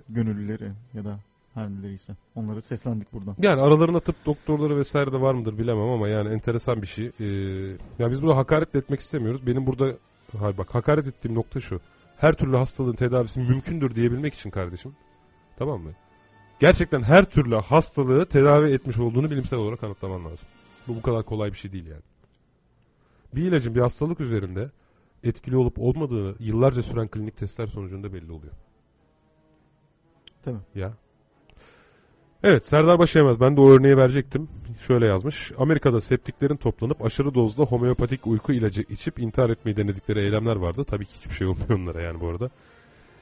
gönüllüleri 0.09 0.71
ya 0.93 1.05
da 1.05 1.19
her 1.53 1.69
neleriyse 1.69 2.15
onlara 2.35 2.61
seslendik 2.61 3.13
buradan. 3.13 3.35
Yani 3.41 3.61
aralarında 3.61 3.99
tıp 3.99 4.25
doktorları 4.25 4.77
vesaire 4.77 5.11
de 5.11 5.21
var 5.21 5.33
mıdır 5.33 5.57
bilemem 5.57 5.89
ama 5.89 6.07
yani 6.07 6.29
enteresan 6.29 6.81
bir 6.81 6.87
şey. 6.87 7.05
Ee, 7.05 7.25
yani 7.99 8.11
biz 8.11 8.23
burada 8.23 8.37
hakaret 8.37 8.75
etmek 8.75 8.99
istemiyoruz. 8.99 9.47
Benim 9.47 9.67
burada 9.67 9.93
hayır 10.37 10.57
bak 10.57 10.75
hakaret 10.75 11.07
ettiğim 11.07 11.35
nokta 11.35 11.59
şu. 11.59 11.79
Her 12.17 12.33
türlü 12.33 12.57
hastalığın 12.57 12.95
tedavisi 12.95 13.39
mümkündür 13.39 13.95
diyebilmek 13.95 14.33
için 14.33 14.49
kardeşim. 14.49 14.95
Tamam 15.57 15.81
mı? 15.81 15.91
Gerçekten 16.59 17.03
her 17.03 17.25
türlü 17.25 17.55
hastalığı 17.55 18.25
tedavi 18.25 18.71
etmiş 18.71 18.97
olduğunu 18.97 19.31
bilimsel 19.31 19.59
olarak 19.59 19.79
kanıtlaman 19.79 20.25
lazım. 20.25 20.47
Bu 20.87 20.95
bu 20.95 21.01
kadar 21.01 21.23
kolay 21.23 21.51
bir 21.51 21.57
şey 21.57 21.71
değil 21.71 21.85
yani. 21.87 22.01
Bir 23.35 23.43
ilacın 23.43 23.75
bir 23.75 23.81
hastalık 23.81 24.19
üzerinde 24.19 24.69
etkili 25.23 25.57
olup 25.57 25.79
olmadığı 25.79 26.43
yıllarca 26.43 26.83
süren 26.83 27.07
klinik 27.07 27.37
testler 27.37 27.67
sonucunda 27.67 28.13
belli 28.13 28.31
oluyor. 28.31 28.53
Tabii. 30.43 30.57
Ya. 30.75 30.93
Evet 32.43 32.67
Serdar 32.67 32.99
Başayemez 32.99 33.39
ben 33.39 33.57
de 33.57 33.61
o 33.61 33.69
örneği 33.69 33.97
verecektim. 33.97 34.49
Şöyle 34.79 35.05
yazmış. 35.05 35.51
Amerika'da 35.57 36.01
septiklerin 36.01 36.55
toplanıp 36.55 37.05
aşırı 37.05 37.33
dozda 37.33 37.63
homeopatik 37.63 38.27
uyku 38.27 38.53
ilacı 38.53 38.81
içip 38.89 39.19
intihar 39.19 39.49
etmeyi 39.49 39.77
denedikleri 39.77 40.19
eylemler 40.19 40.55
vardı. 40.55 40.83
Tabii 40.83 41.05
ki 41.05 41.13
hiçbir 41.15 41.33
şey 41.33 41.47
olmuyor 41.47 41.69
onlara 41.69 42.01
yani 42.01 42.19
bu 42.21 42.27
arada. 42.27 42.49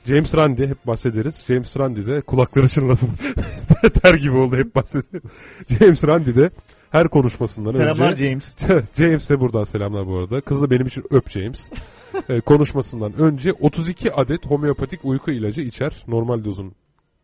James 0.06 0.36
Randi 0.36 0.68
hep 0.68 0.88
bahsederiz. 0.88 1.44
James 1.48 1.78
Randi 1.78 2.08
de 2.08 2.22
kulakları 2.22 2.68
çınlasın 2.68 3.10
der 4.04 4.14
gibi 4.14 4.38
oldu 4.38 4.58
hep 4.58 4.76
bahsederiz. 4.76 5.24
James 5.68 6.04
Randi 6.04 6.36
de 6.36 6.50
her 6.92 7.08
konuşmasından 7.08 7.72
Selamlar 7.72 8.12
önce... 8.12 8.30
James. 8.30 8.56
James'e 8.98 9.40
buradan 9.40 9.64
selamlar 9.64 10.08
bu 10.08 10.18
arada. 10.18 10.42
Kız 10.42 10.62
da 10.62 10.70
benim 10.70 10.88
için 10.88 11.04
öp 11.10 11.30
James. 11.30 11.72
Ee, 12.30 12.42
konuşmasından 12.42 13.14
önce 13.14 13.54
32 13.54 14.14
adet 14.14 14.46
homeopatik 14.46 15.06
uyku 15.06 15.32
ilacı 15.32 15.62
içer. 15.62 16.04
Normal 16.08 16.44
dozun 16.46 16.74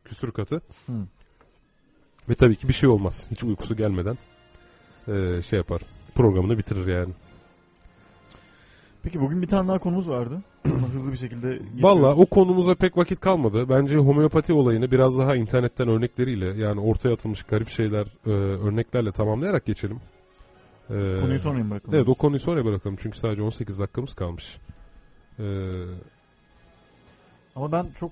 küsür 0.05 0.31
katı. 0.31 0.61
Hı. 0.85 0.93
Ve 2.29 2.35
tabii 2.35 2.55
ki 2.55 2.67
bir 2.67 2.73
şey 2.73 2.89
olmaz. 2.89 3.27
Hiç 3.31 3.43
uykusu 3.43 3.75
gelmeden 3.75 4.17
ee, 5.07 5.41
şey 5.41 5.57
yapar. 5.57 5.81
Programını 6.15 6.57
bitirir 6.57 6.87
yani. 6.87 7.13
Peki 9.03 9.21
bugün 9.21 9.41
bir 9.41 9.47
tane 9.47 9.67
daha 9.67 9.79
konumuz 9.79 10.09
vardı. 10.09 10.41
Ona 10.65 10.87
hızlı 10.87 11.11
bir 11.11 11.17
şekilde. 11.17 11.59
Valla 11.81 12.15
o 12.15 12.25
konumuza 12.25 12.75
pek 12.75 12.97
vakit 12.97 13.19
kalmadı. 13.19 13.69
Bence 13.69 13.97
homeopati 13.97 14.53
olayını 14.53 14.91
biraz 14.91 15.17
daha 15.17 15.35
internetten 15.35 15.87
örnekleriyle 15.87 16.45
yani 16.63 16.79
ortaya 16.81 17.13
atılmış 17.13 17.43
garip 17.43 17.69
şeyler 17.69 18.07
e, 18.25 18.29
örneklerle 18.29 19.11
tamamlayarak 19.11 19.65
geçelim. 19.65 19.99
Ee, 20.89 20.93
Konuyu 21.19 21.39
sonraya 21.39 21.63
mı 21.63 21.69
bırakalım? 21.71 21.95
Evet 21.95 22.09
o 22.09 22.15
konuyu 22.15 22.39
sonra 22.39 22.65
bırakalım 22.65 22.95
çünkü 22.99 23.17
sadece 23.17 23.41
18 23.43 23.79
dakikamız 23.79 24.13
kalmış. 24.13 24.57
Ee, 25.39 25.43
Ama 27.55 27.71
ben 27.71 27.87
çok 27.95 28.11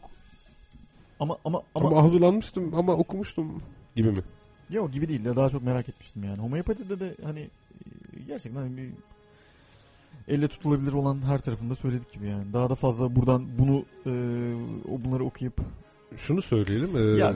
ama 1.20 1.38
ama 1.46 1.62
ama, 1.76 1.90
ama, 1.90 2.04
hazırlanmıştım 2.04 2.74
ama 2.76 2.94
okumuştum 2.94 3.62
gibi 3.96 4.10
mi? 4.10 4.18
yok 4.70 4.94
gibi 4.94 5.08
değil 5.10 5.26
de 5.26 5.36
daha 5.36 5.50
çok 5.50 5.64
merak 5.64 5.90
etmiştim 5.90 6.24
yani. 6.24 6.38
Homeopatide 6.38 7.00
de 7.00 7.16
hani 7.24 7.40
e, 7.40 7.50
gerçekten 8.28 8.60
hani 8.62 8.78
bir 8.78 8.90
elle 10.28 10.48
tutulabilir 10.48 10.94
olan 10.94 11.22
her 11.28 11.40
tarafında 11.40 11.76
söyledik 11.76 12.14
gibi 12.14 12.28
yani. 12.28 12.54
Daha 12.54 12.70
da 12.70 12.76
fazla 12.76 13.16
buradan 13.16 13.46
bunu 13.58 13.86
e, 14.06 14.12
bunları 15.06 15.24
okuyup 15.26 15.54
Şunu 16.16 16.42
söyleyelim. 16.42 16.90
e, 16.98 17.20
ya 17.20 17.34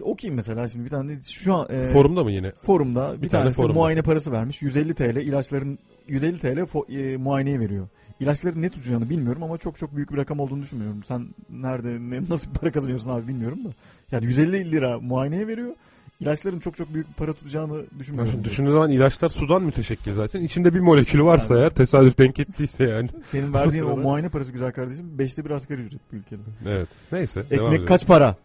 okuyayım 0.00 0.36
mesela 0.36 0.68
şimdi 0.68 0.84
bir 0.84 0.90
tane 0.90 1.18
şu 1.22 1.54
an 1.54 1.66
e, 1.70 1.84
forumda 1.84 2.24
mı 2.24 2.32
yine? 2.32 2.52
forumda 2.60 3.14
bir, 3.16 3.22
Bir 3.22 3.28
tane 3.28 3.50
forumda. 3.50 3.72
muayene 3.74 4.02
parası 4.02 4.32
vermiş. 4.32 4.62
150 4.62 4.94
TL 4.94 5.16
ilaçların 5.16 5.78
150 6.08 6.38
TL 6.38 6.46
fo- 6.58 7.12
e, 7.12 7.16
muayeneye 7.16 7.60
veriyor. 7.60 7.88
İlaçların 8.20 8.62
ne 8.62 8.68
tutacağını 8.68 9.10
bilmiyorum 9.10 9.42
ama 9.42 9.58
çok 9.58 9.78
çok 9.78 9.96
büyük 9.96 10.12
bir 10.12 10.16
rakam 10.16 10.40
olduğunu 10.40 10.62
düşünmüyorum. 10.62 11.02
Sen 11.04 11.26
nerede 11.50 11.88
ne, 12.00 12.28
nasıl 12.30 12.50
para 12.52 12.72
kazanıyorsun 12.72 13.10
abi 13.10 13.28
bilmiyorum 13.28 13.58
da. 13.64 13.68
Yani 14.12 14.24
150 14.26 14.72
lira 14.72 15.00
muayeneye 15.00 15.46
veriyor. 15.46 15.74
İlaçların 16.20 16.58
çok 16.60 16.76
çok 16.76 16.94
büyük 16.94 17.08
bir 17.08 17.14
para 17.14 17.32
tutacağını 17.32 17.84
düşünmüyorum. 17.98 18.32
şimdi 18.32 18.44
düşündüğün 18.48 18.70
zaman 18.70 18.90
ilaçlar 18.90 19.28
sudan 19.28 19.62
müteşekkil 19.62 20.14
zaten. 20.14 20.40
İçinde 20.40 20.74
bir 20.74 20.80
molekülü 20.80 21.24
varsa 21.24 21.54
Yani. 21.54 21.62
eğer 21.62 21.70
tesadüf 21.70 22.18
denk 22.18 22.40
ettiyse 22.40 22.84
yani. 22.84 23.08
Senin 23.24 23.52
verdiğin 23.54 23.84
o 23.84 23.86
sırada- 23.86 24.00
muayene 24.02 24.28
parası 24.28 24.52
güzel 24.52 24.72
kardeşim. 24.72 25.18
Beşte 25.18 25.44
bir 25.44 25.50
asgari 25.50 25.80
ücret 25.80 26.00
bu 26.12 26.16
ülkede. 26.16 26.40
Evet. 26.66 26.88
Neyse. 27.12 27.44
Ekmek 27.50 27.88
kaç 27.88 28.06
para? 28.06 28.36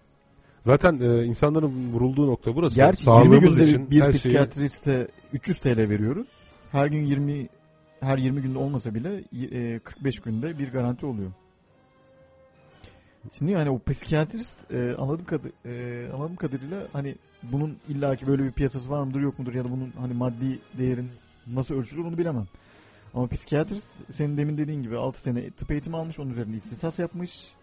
Zaten 0.66 1.00
e, 1.02 1.24
insanların 1.26 1.94
vurulduğu 1.94 2.28
nokta 2.28 2.56
burası. 2.56 2.76
Gerçi 2.76 3.10
20 3.10 3.24
Sağlığımız 3.26 3.56
günde 3.56 3.70
için 3.70 3.92
bir 3.92 4.02
her 4.02 4.12
şeyi 4.12 4.20
psikiyatriste 4.20 5.08
300 5.34 5.58
TL 5.58 5.78
veriyoruz. 5.78 6.30
Her 6.72 6.88
gün 6.88 7.06
20 7.06 7.48
her 8.00 8.18
20 8.18 8.42
günde 8.42 8.58
olmasa 8.58 8.96
bile 8.96 9.24
e, 9.76 9.80
45 9.80 10.20
günde 10.20 10.60
bir 10.60 10.72
garanti 10.72 11.06
oluyor. 11.06 11.32
Şimdi 13.38 13.52
yani 13.52 13.70
o 13.70 13.80
psikiyatrist 13.92 14.72
e, 14.74 14.96
anladığım, 14.98 15.26
kadı, 15.26 15.52
e, 15.66 16.06
anladığım 16.14 16.36
kadarıyla 16.36 16.78
hani 16.94 17.16
bunun 17.52 17.78
illaki 17.90 18.28
böyle 18.28 18.44
bir 18.44 18.52
piyasası 18.52 18.90
var 18.90 19.04
mıdır 19.04 19.22
yok 19.22 19.40
mudur 19.40 19.54
ya 19.54 19.64
da 19.64 19.72
bunun 19.72 19.94
hani 20.00 20.14
maddi 20.14 20.60
değerin 20.78 21.10
nasıl 21.48 21.76
ölçülür 21.76 22.04
onu 22.04 22.18
bilemem. 22.18 22.48
Ama 23.14 23.28
psikiyatrist 23.28 23.90
senin 24.12 24.38
demin 24.38 24.58
dediğin 24.58 24.84
gibi 24.84 24.98
6 24.98 25.22
sene 25.22 25.52
tıp 25.52 25.72
eğitimi 25.72 25.98
almış 25.98 26.20
onun 26.20 26.30
üzerinde 26.30 26.58
istisas 26.58 27.00
yapmış 27.00 27.54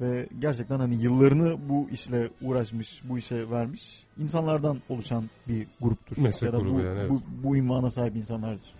ve 0.00 0.28
gerçekten 0.38 0.78
hani 0.78 1.02
yıllarını 1.02 1.68
bu 1.68 1.88
işle 1.92 2.30
uğraşmış, 2.42 3.02
bu 3.04 3.18
işe 3.18 3.50
vermiş 3.50 4.04
insanlardan 4.18 4.80
oluşan 4.88 5.24
bir 5.48 5.66
gruptur. 5.80 6.22
Meslek 6.22 6.42
ya 6.42 6.58
da 6.58 6.62
grubu 6.62 6.74
bu, 6.74 6.80
yani, 6.80 6.98
evet. 6.98 7.10
bu, 7.10 7.22
bu 7.42 7.56
ünvana 7.56 7.90
sahip 7.90 8.16
insanlardır. 8.16 8.74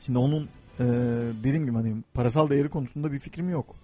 Şimdi 0.00 0.18
onun 0.18 0.48
e, 0.80 0.84
dediğim 1.44 1.66
gibi 1.66 1.76
hani 1.76 1.94
parasal 2.14 2.50
değeri 2.50 2.68
konusunda 2.68 3.12
bir 3.12 3.18
fikrim 3.18 3.50
yok. 3.50 3.74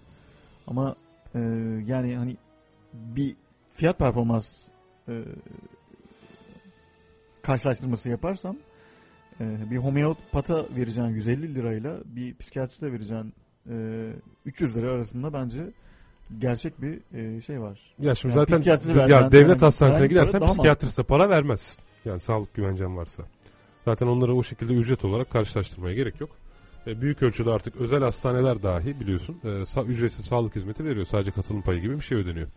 Ama 0.66 0.96
e, 1.34 1.40
yani 1.86 2.16
hani 2.16 2.36
bir 2.94 3.36
fiyat 3.72 3.98
performans 3.98 4.56
e, 5.08 5.22
karşılaştırması 7.42 8.10
yaparsam 8.10 8.56
e, 9.40 9.70
bir 9.70 9.76
homeopata 9.76 10.64
vereceğin 10.76 11.08
150 11.08 11.54
lirayla 11.54 11.96
bir 12.04 12.36
psikiyatriste 12.36 12.92
vereceğin 12.92 13.32
e, 13.70 13.74
300 14.46 14.76
lira 14.76 14.90
arasında 14.90 15.32
bence 15.32 15.70
gerçek 16.38 16.82
bir 16.82 17.18
e, 17.18 17.40
şey 17.40 17.60
var. 17.60 17.80
Ya 17.98 18.14
şimdi 18.14 18.34
Yani 18.36 18.46
zaten 18.46 18.62
ya 19.08 19.32
devlet 19.32 19.62
hastanesine 19.62 20.06
gidersen 20.06 20.46
psikiyatriste 20.46 21.02
para 21.02 21.28
vermezsin. 21.28 21.82
Yani 22.04 22.20
sağlık 22.20 22.54
güvencen 22.54 22.96
varsa. 22.96 23.22
Zaten 23.84 24.06
onları 24.06 24.34
o 24.34 24.42
şekilde 24.42 24.74
ücret 24.74 25.04
olarak 25.04 25.30
karşılaştırmaya 25.30 25.94
gerek 25.94 26.20
yok. 26.20 26.30
E, 26.86 27.00
büyük 27.00 27.22
ölçüde 27.22 27.50
artık 27.50 27.76
özel 27.76 28.02
hastaneler 28.02 28.62
dahi 28.62 29.00
biliyorsun 29.00 29.36
e, 29.44 29.46
sa- 29.48 29.86
ücretsiz 29.86 30.24
sağlık 30.26 30.56
hizmeti 30.56 30.84
veriyor. 30.84 31.06
Sadece 31.06 31.30
katılım 31.30 31.62
payı 31.62 31.80
gibi 31.80 31.94
bir 31.96 32.00
şey 32.00 32.18
ödeniyor. 32.18 32.48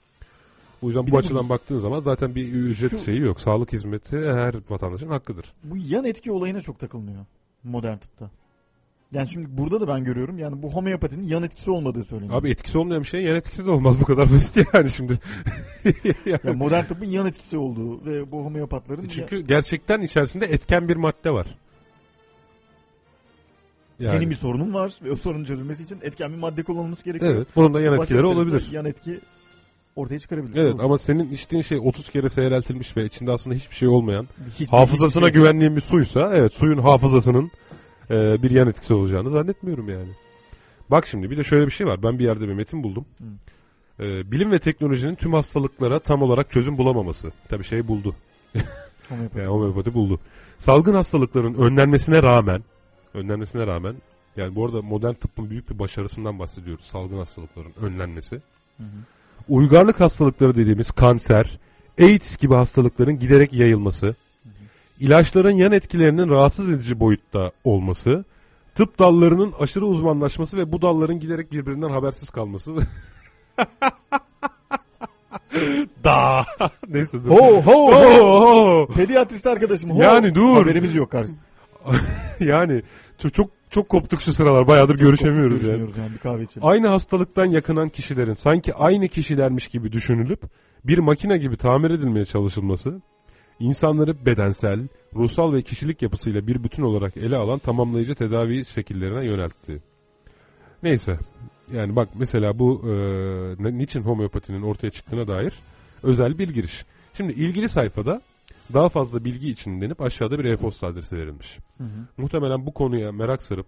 O 0.82 0.88
yüzden 0.88 1.02
Bir 1.06 1.08
bu 1.08 1.12
de 1.12 1.16
bu- 1.16 1.18
açıdan 1.20 1.50
baktığın 1.50 1.78
zaman 1.78 2.00
zaten 2.00 2.36
bir 2.36 2.54
ücret 2.54 2.92
Şu- 2.92 2.98
şeyi 2.98 3.20
yok. 3.20 3.40
Sağlık 3.42 3.74
hizmeti 3.74 4.18
her 4.18 4.56
vatandaşın 4.70 5.08
hakkıdır. 5.10 5.46
Bu 5.64 5.78
yan 5.78 6.06
etki 6.06 6.32
olayına 6.32 6.62
çok 6.62 6.80
takılmıyor 6.80 7.26
modern 7.64 7.98
tıpta. 7.98 8.30
Yani 9.12 9.30
şimdi 9.32 9.48
burada 9.50 9.82
da 9.82 9.88
ben 9.88 10.04
görüyorum 10.04 10.38
yani 10.40 10.64
bu 10.64 10.74
homeopatinin 10.74 11.28
yan 11.28 11.44
etkisi 11.44 11.72
olmadığı 11.72 12.04
söyleniyor. 12.04 12.40
Abi 12.40 12.50
etkisi 12.50 12.78
olmayan 12.78 13.04
bir 13.04 13.08
şeyin 13.08 13.28
yan 13.28 13.36
etkisi 13.36 13.66
de 13.66 13.70
olmaz 13.72 14.02
bu 14.02 14.06
kadar 14.06 14.32
basit 14.32 14.68
yani 14.74 14.90
şimdi. 14.92 15.20
Yani 15.86 16.40
Yani 16.44 16.56
modern 16.58 16.84
tıbbın 16.84 17.06
yan 17.06 17.26
etkisi 17.26 17.58
olduğu 17.58 18.06
ve 18.06 18.32
bu 18.32 18.46
homeopatların 18.46 19.08
Çünkü 19.08 19.40
gerçekten 19.42 20.02
içerisinde 20.02 20.46
etken 20.46 20.90
bir 20.90 20.96
madde 20.96 21.32
var. 21.32 21.48
ya- 24.00 24.10
senin 24.10 24.30
bir 24.30 24.36
sorunun 24.36 24.74
var 24.74 24.94
ve 25.04 25.12
o 25.12 25.16
sorunun 25.16 25.46
çözülmesi 25.46 25.84
için 25.84 26.00
etken 26.02 26.34
bir 26.34 26.38
madde 26.38 26.64
kullanılması 26.64 27.04
gerekiyor. 27.06 27.36
Evet, 27.36 27.48
bunun 27.56 27.74
da 27.74 27.82
yan 27.82 27.92
Başka 27.92 28.04
etkileri 28.04 28.26
olabilir. 28.26 28.68
Yan 28.72 28.86
etki 28.86 29.20
ortaya 29.98 30.20
çıkarabilir. 30.20 30.56
Evet 30.58 30.76
ama 30.80 30.98
senin 30.98 31.32
içtiğin 31.32 31.64
şey 31.64 31.78
30 31.78 32.10
kere 32.10 32.30
seyreltilmiş 32.30 32.98
ve 32.98 33.06
içinde 33.06 33.32
aslında 33.32 33.56
hiçbir 33.56 33.76
şey 33.76 33.90
olmayan, 33.90 34.28
Hiç- 34.60 34.70
hafızasına 34.70 35.26
hiçbir 35.28 35.34
şey- 35.34 35.42
güvendiğin 35.42 35.76
bir 35.76 35.82
suysa, 35.82 36.32
evet 36.36 36.54
suyun 36.54 36.78
hafızasının 36.78 37.52
e, 38.10 38.44
bir 38.44 38.52
yan 38.52 38.68
etkisi 38.68 38.94
olacağını 38.94 39.30
zannetmiyorum 39.30 39.90
yani. 39.90 40.10
Bak 40.92 41.08
şimdi 41.08 41.32
bir 41.32 41.38
de 41.38 41.44
şöyle 41.44 41.66
bir 41.66 41.72
şey 41.72 41.88
var. 41.88 42.04
Ben 42.04 42.20
bir 42.20 42.24
yerde 42.24 42.48
bir 42.48 42.54
metin 42.54 42.84
buldum. 42.84 43.06
E, 44.00 44.32
bilim 44.32 44.52
ve 44.52 44.60
teknolojinin 44.60 45.16
tüm 45.16 45.34
hastalıklara 45.34 46.00
tam 46.00 46.22
olarak 46.22 46.52
çözüm 46.52 46.78
bulamaması. 46.78 47.32
Tabii 47.50 47.64
şey 47.64 47.88
buldu. 47.88 48.16
Homeopati. 49.10 49.40
Yani 49.40 49.48
homeopati 49.50 49.94
buldu. 49.94 50.20
Salgın 50.60 50.94
hastalıkların 50.94 51.54
önlenmesine 51.54 52.24
rağmen, 52.24 52.64
önlenmesine 53.14 53.68
rağmen, 53.68 53.96
yani 54.38 54.56
bu 54.56 54.66
arada 54.66 54.82
modern 54.82 55.14
tıbbın 55.14 55.50
büyük 55.50 55.70
bir 55.70 55.80
başarısından 55.80 56.40
bahsediyoruz. 56.40 56.86
Salgın 56.86 57.18
hastalıkların 57.18 57.74
önlenmesi. 57.82 58.36
Hı 58.78 58.84
hı. 58.84 58.88
Uygarlık 59.50 60.00
hastalıkları 60.00 60.56
dediğimiz 60.56 60.92
kanser, 60.92 61.60
AIDS 62.00 62.38
gibi 62.38 62.54
hastalıkların 62.54 63.20
giderek 63.20 63.54
yayılması, 63.54 64.16
ilaçların 65.00 65.52
yan 65.52 65.72
etkilerinin 65.72 66.30
rahatsız 66.30 66.70
edici 66.70 67.00
boyutta 67.00 67.52
olması, 67.64 68.26
tıp 68.76 69.00
dallarının 69.00 69.54
aşırı 69.60 69.86
uzmanlaşması 69.86 70.58
ve 70.58 70.72
bu 70.72 70.82
dalların 70.82 71.20
giderek 71.20 71.52
birbirinden 71.52 71.90
habersiz 71.90 72.30
kalması. 72.30 72.76
da. 76.04 76.46
Neyse 76.88 77.24
dur. 77.24 77.30
Ho 77.30 77.62
ho 77.62 77.92
ho. 77.92 78.88
Pediatrist 78.96 79.48
arkadaşım. 79.48 79.90
Ho. 79.90 80.02
Yani 80.02 80.36
dur. 80.36 80.56
Haberimiz 80.56 80.96
yok 80.96 81.12
kardeşim. 81.12 81.40
yani 82.40 82.82
çok 83.18 83.34
çok 83.34 83.57
çok 83.70 83.90
koptuk 83.90 84.22
şu 84.22 84.34
sıralar. 84.34 84.68
Bayağıdır 84.68 84.96
görüşemiyoruz 84.96 85.62
yani. 85.62 85.62
Görüşmüyoruz 85.62 85.98
yani 85.98 86.14
bir 86.14 86.18
kahve 86.18 86.44
içelim. 86.44 86.68
Aynı 86.68 86.88
hastalıktan 86.88 87.46
yakınan 87.46 87.90
kişilerin 87.90 88.34
sanki 88.34 88.74
aynı 88.74 89.08
kişilermiş 89.08 89.68
gibi 89.68 89.92
düşünülüp 89.92 90.42
bir 90.84 90.98
makine 90.98 91.38
gibi 91.38 91.58
tamir 91.58 91.92
edilmeye 91.92 92.26
çalışılması, 92.26 93.02
insanları 93.60 94.26
bedensel, 94.26 94.88
ruhsal 95.16 95.54
ve 95.54 95.62
kişilik 95.62 96.02
yapısıyla 96.02 96.48
bir 96.48 96.64
bütün 96.64 96.84
olarak 96.84 97.18
ele 97.18 97.36
alan 97.36 97.60
tamamlayıcı 97.60 98.16
tedavi 98.16 98.66
şekillerine 98.66 99.26
yöneltti. 99.26 99.82
Neyse. 100.84 101.20
Yani 101.74 101.96
bak 101.96 102.10
mesela 102.16 102.60
bu 102.60 102.82
e, 102.90 103.78
niçin 103.78 104.02
homeopatinin 104.02 104.62
ortaya 104.62 104.92
çıktığına 104.92 105.28
dair 105.28 105.54
özel 106.04 106.38
bir 106.38 106.50
giriş. 106.50 106.86
Şimdi 107.14 107.34
ilgili 107.34 107.70
sayfada 107.70 108.22
daha 108.74 108.90
fazla 108.90 109.26
bilgi 109.26 109.50
için 109.50 109.82
denip 109.82 110.02
aşağıda 110.02 110.40
bir 110.40 110.46
e-posta 110.46 110.88
adresi 110.88 111.18
verilmiş. 111.18 111.58
Hı 111.78 111.84
hı. 111.84 112.08
Muhtemelen 112.18 112.66
bu 112.66 112.74
konuya 112.74 113.12
merak 113.12 113.44
sarıp 113.44 113.68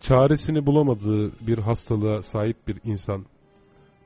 çaresini 0.00 0.66
bulamadığı 0.66 1.46
bir 1.46 1.58
hastalığa 1.58 2.22
sahip 2.22 2.68
bir 2.68 2.76
insan 2.84 3.24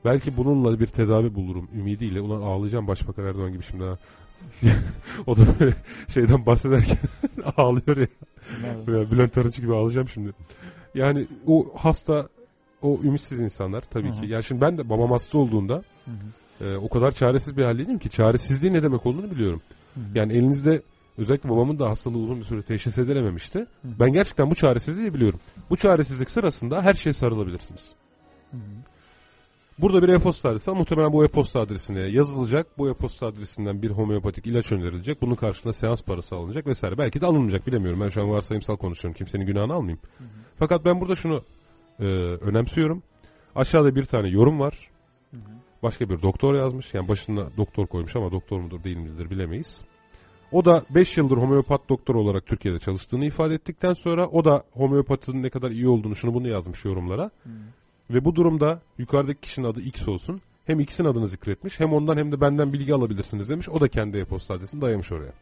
belki 0.05 0.37
bununla 0.37 0.79
bir 0.79 0.87
tedavi 0.87 1.35
bulurum 1.35 1.67
ümidiyle 1.75 2.21
ulan 2.21 2.41
ağlayacağım 2.41 2.87
Başbakan 2.87 3.25
Erdoğan 3.25 3.53
gibi 3.53 3.63
şimdi 3.63 3.83
ha. 3.83 3.97
o 5.27 5.37
da 5.37 5.41
böyle 5.59 5.73
şeyden 6.07 6.45
bahsederken 6.45 6.97
ağlıyor 7.57 7.97
ya. 7.97 8.07
Nerede? 8.61 8.87
Böyle 8.87 9.11
Bülent 9.11 9.37
Arınç 9.37 9.55
gibi 9.55 9.75
ağlayacağım 9.75 10.09
şimdi. 10.09 10.31
Yani 10.95 11.27
o 11.47 11.73
hasta 11.77 12.29
o 12.81 12.99
ümitsiz 13.03 13.39
insanlar 13.39 13.81
tabii 13.81 14.07
Hı 14.07 14.13
hı. 14.13 14.21
ki. 14.21 14.27
Yani 14.27 14.43
şimdi 14.43 14.61
ben 14.61 14.77
de 14.77 14.89
babam 14.89 15.11
hasta 15.11 15.37
olduğunda 15.37 15.83
Hı 16.05 16.11
hı. 16.61 16.65
e, 16.65 16.77
o 16.77 16.89
kadar 16.89 17.11
çaresiz 17.11 17.57
bir 17.57 17.63
haldeydim 17.63 17.99
ki 17.99 18.09
çaresizliğin 18.09 18.73
ne 18.73 18.83
demek 18.83 19.05
olduğunu 19.05 19.31
biliyorum. 19.31 19.61
Hı 19.99 20.01
hı. 20.01 20.17
Yani 20.17 20.33
elinizde 20.33 20.81
özellikle 21.17 21.49
babamın 21.49 21.79
da 21.79 21.89
hastalığı 21.89 22.17
uzun 22.17 22.37
bir 22.37 22.43
süre 22.43 22.61
teşhis 22.61 22.97
edilememişti. 22.97 23.59
hı. 23.59 23.65
Ben 23.99 24.13
gerçekten 24.13 24.49
bu 24.49 24.55
çaresizliği 24.55 25.13
biliyorum. 25.13 25.39
Bu 25.69 25.77
çaresizlik 25.77 26.29
sırasında 26.31 26.81
her 26.81 26.93
şeye 26.93 27.13
sarılabilirsiniz. 27.13 27.91
Hı 28.51 28.57
hı. 28.57 28.61
Burada 29.81 30.03
bir 30.03 30.09
e-posta 30.09 30.49
adresi 30.49 30.71
var. 30.71 30.77
Muhtemelen 30.77 31.13
bu 31.13 31.25
e-posta 31.25 31.59
adresine 31.59 31.99
yazılacak. 31.99 32.77
Bu 32.77 32.89
e-posta 32.89 33.27
adresinden 33.27 33.81
bir 33.81 33.91
homeopatik 33.91 34.47
ilaç 34.47 34.71
önerilecek. 34.71 35.21
Bunun 35.21 35.35
karşılığında 35.35 35.73
seans 35.73 36.03
parası 36.03 36.35
alınacak 36.35 36.67
vesaire. 36.67 36.97
Belki 36.97 37.21
de 37.21 37.25
alınmayacak 37.25 37.67
bilemiyorum. 37.67 38.01
Ben 38.01 38.09
şu 38.09 38.21
an 38.21 38.29
varsayımsal 38.29 38.77
konuşuyorum. 38.77 39.17
Kimsenin 39.17 39.45
günahını 39.45 39.73
almayayım. 39.73 39.99
Fakat 40.57 40.85
ben 40.85 41.01
burada 41.01 41.15
şunu 41.15 41.43
e, 41.99 42.03
önemsiyorum. 42.41 43.03
Aşağıda 43.55 43.95
bir 43.95 44.03
tane 44.03 44.29
yorum 44.29 44.59
var. 44.59 44.89
Hı 45.31 45.37
hı. 45.37 45.41
Başka 45.83 46.09
bir 46.09 46.21
doktor 46.21 46.53
yazmış. 46.55 46.93
Yani 46.93 47.07
başına 47.07 47.47
doktor 47.57 47.87
koymuş 47.87 48.15
ama 48.15 48.31
doktor 48.31 48.59
mudur 48.59 48.83
değil 48.83 48.97
midir 48.97 49.29
bilemeyiz. 49.29 49.81
O 50.51 50.65
da 50.65 50.83
5 50.89 51.17
yıldır 51.17 51.37
homeopat 51.37 51.89
doktor 51.89 52.15
olarak 52.15 52.45
Türkiye'de 52.45 52.79
çalıştığını 52.79 53.25
ifade 53.25 53.53
ettikten 53.53 53.93
sonra 53.93 54.27
o 54.27 54.45
da 54.45 54.63
homeopatinin 54.71 55.43
ne 55.43 55.49
kadar 55.49 55.71
iyi 55.71 55.87
olduğunu 55.87 56.15
şunu 56.15 56.33
bunu 56.33 56.47
yazmış 56.47 56.85
yorumlara. 56.85 57.31
Ve 58.09 58.25
bu 58.25 58.35
durumda 58.35 58.81
yukarıdaki 58.97 59.41
kişinin 59.41 59.67
adı 59.67 59.81
X 59.81 60.07
olsun. 60.07 60.41
Hem 60.65 60.79
X'in 60.79 61.05
adını 61.05 61.27
zikretmiş 61.27 61.79
hem 61.79 61.93
ondan 61.93 62.17
hem 62.17 62.31
de 62.31 62.41
benden 62.41 62.73
bilgi 62.73 62.93
alabilirsiniz 62.93 63.49
demiş. 63.49 63.69
O 63.69 63.79
da 63.79 63.87
kendi 63.87 64.17
e-posta 64.17 64.53
adresini 64.53 64.81
dayamış 64.81 65.11
oraya. 65.11 65.33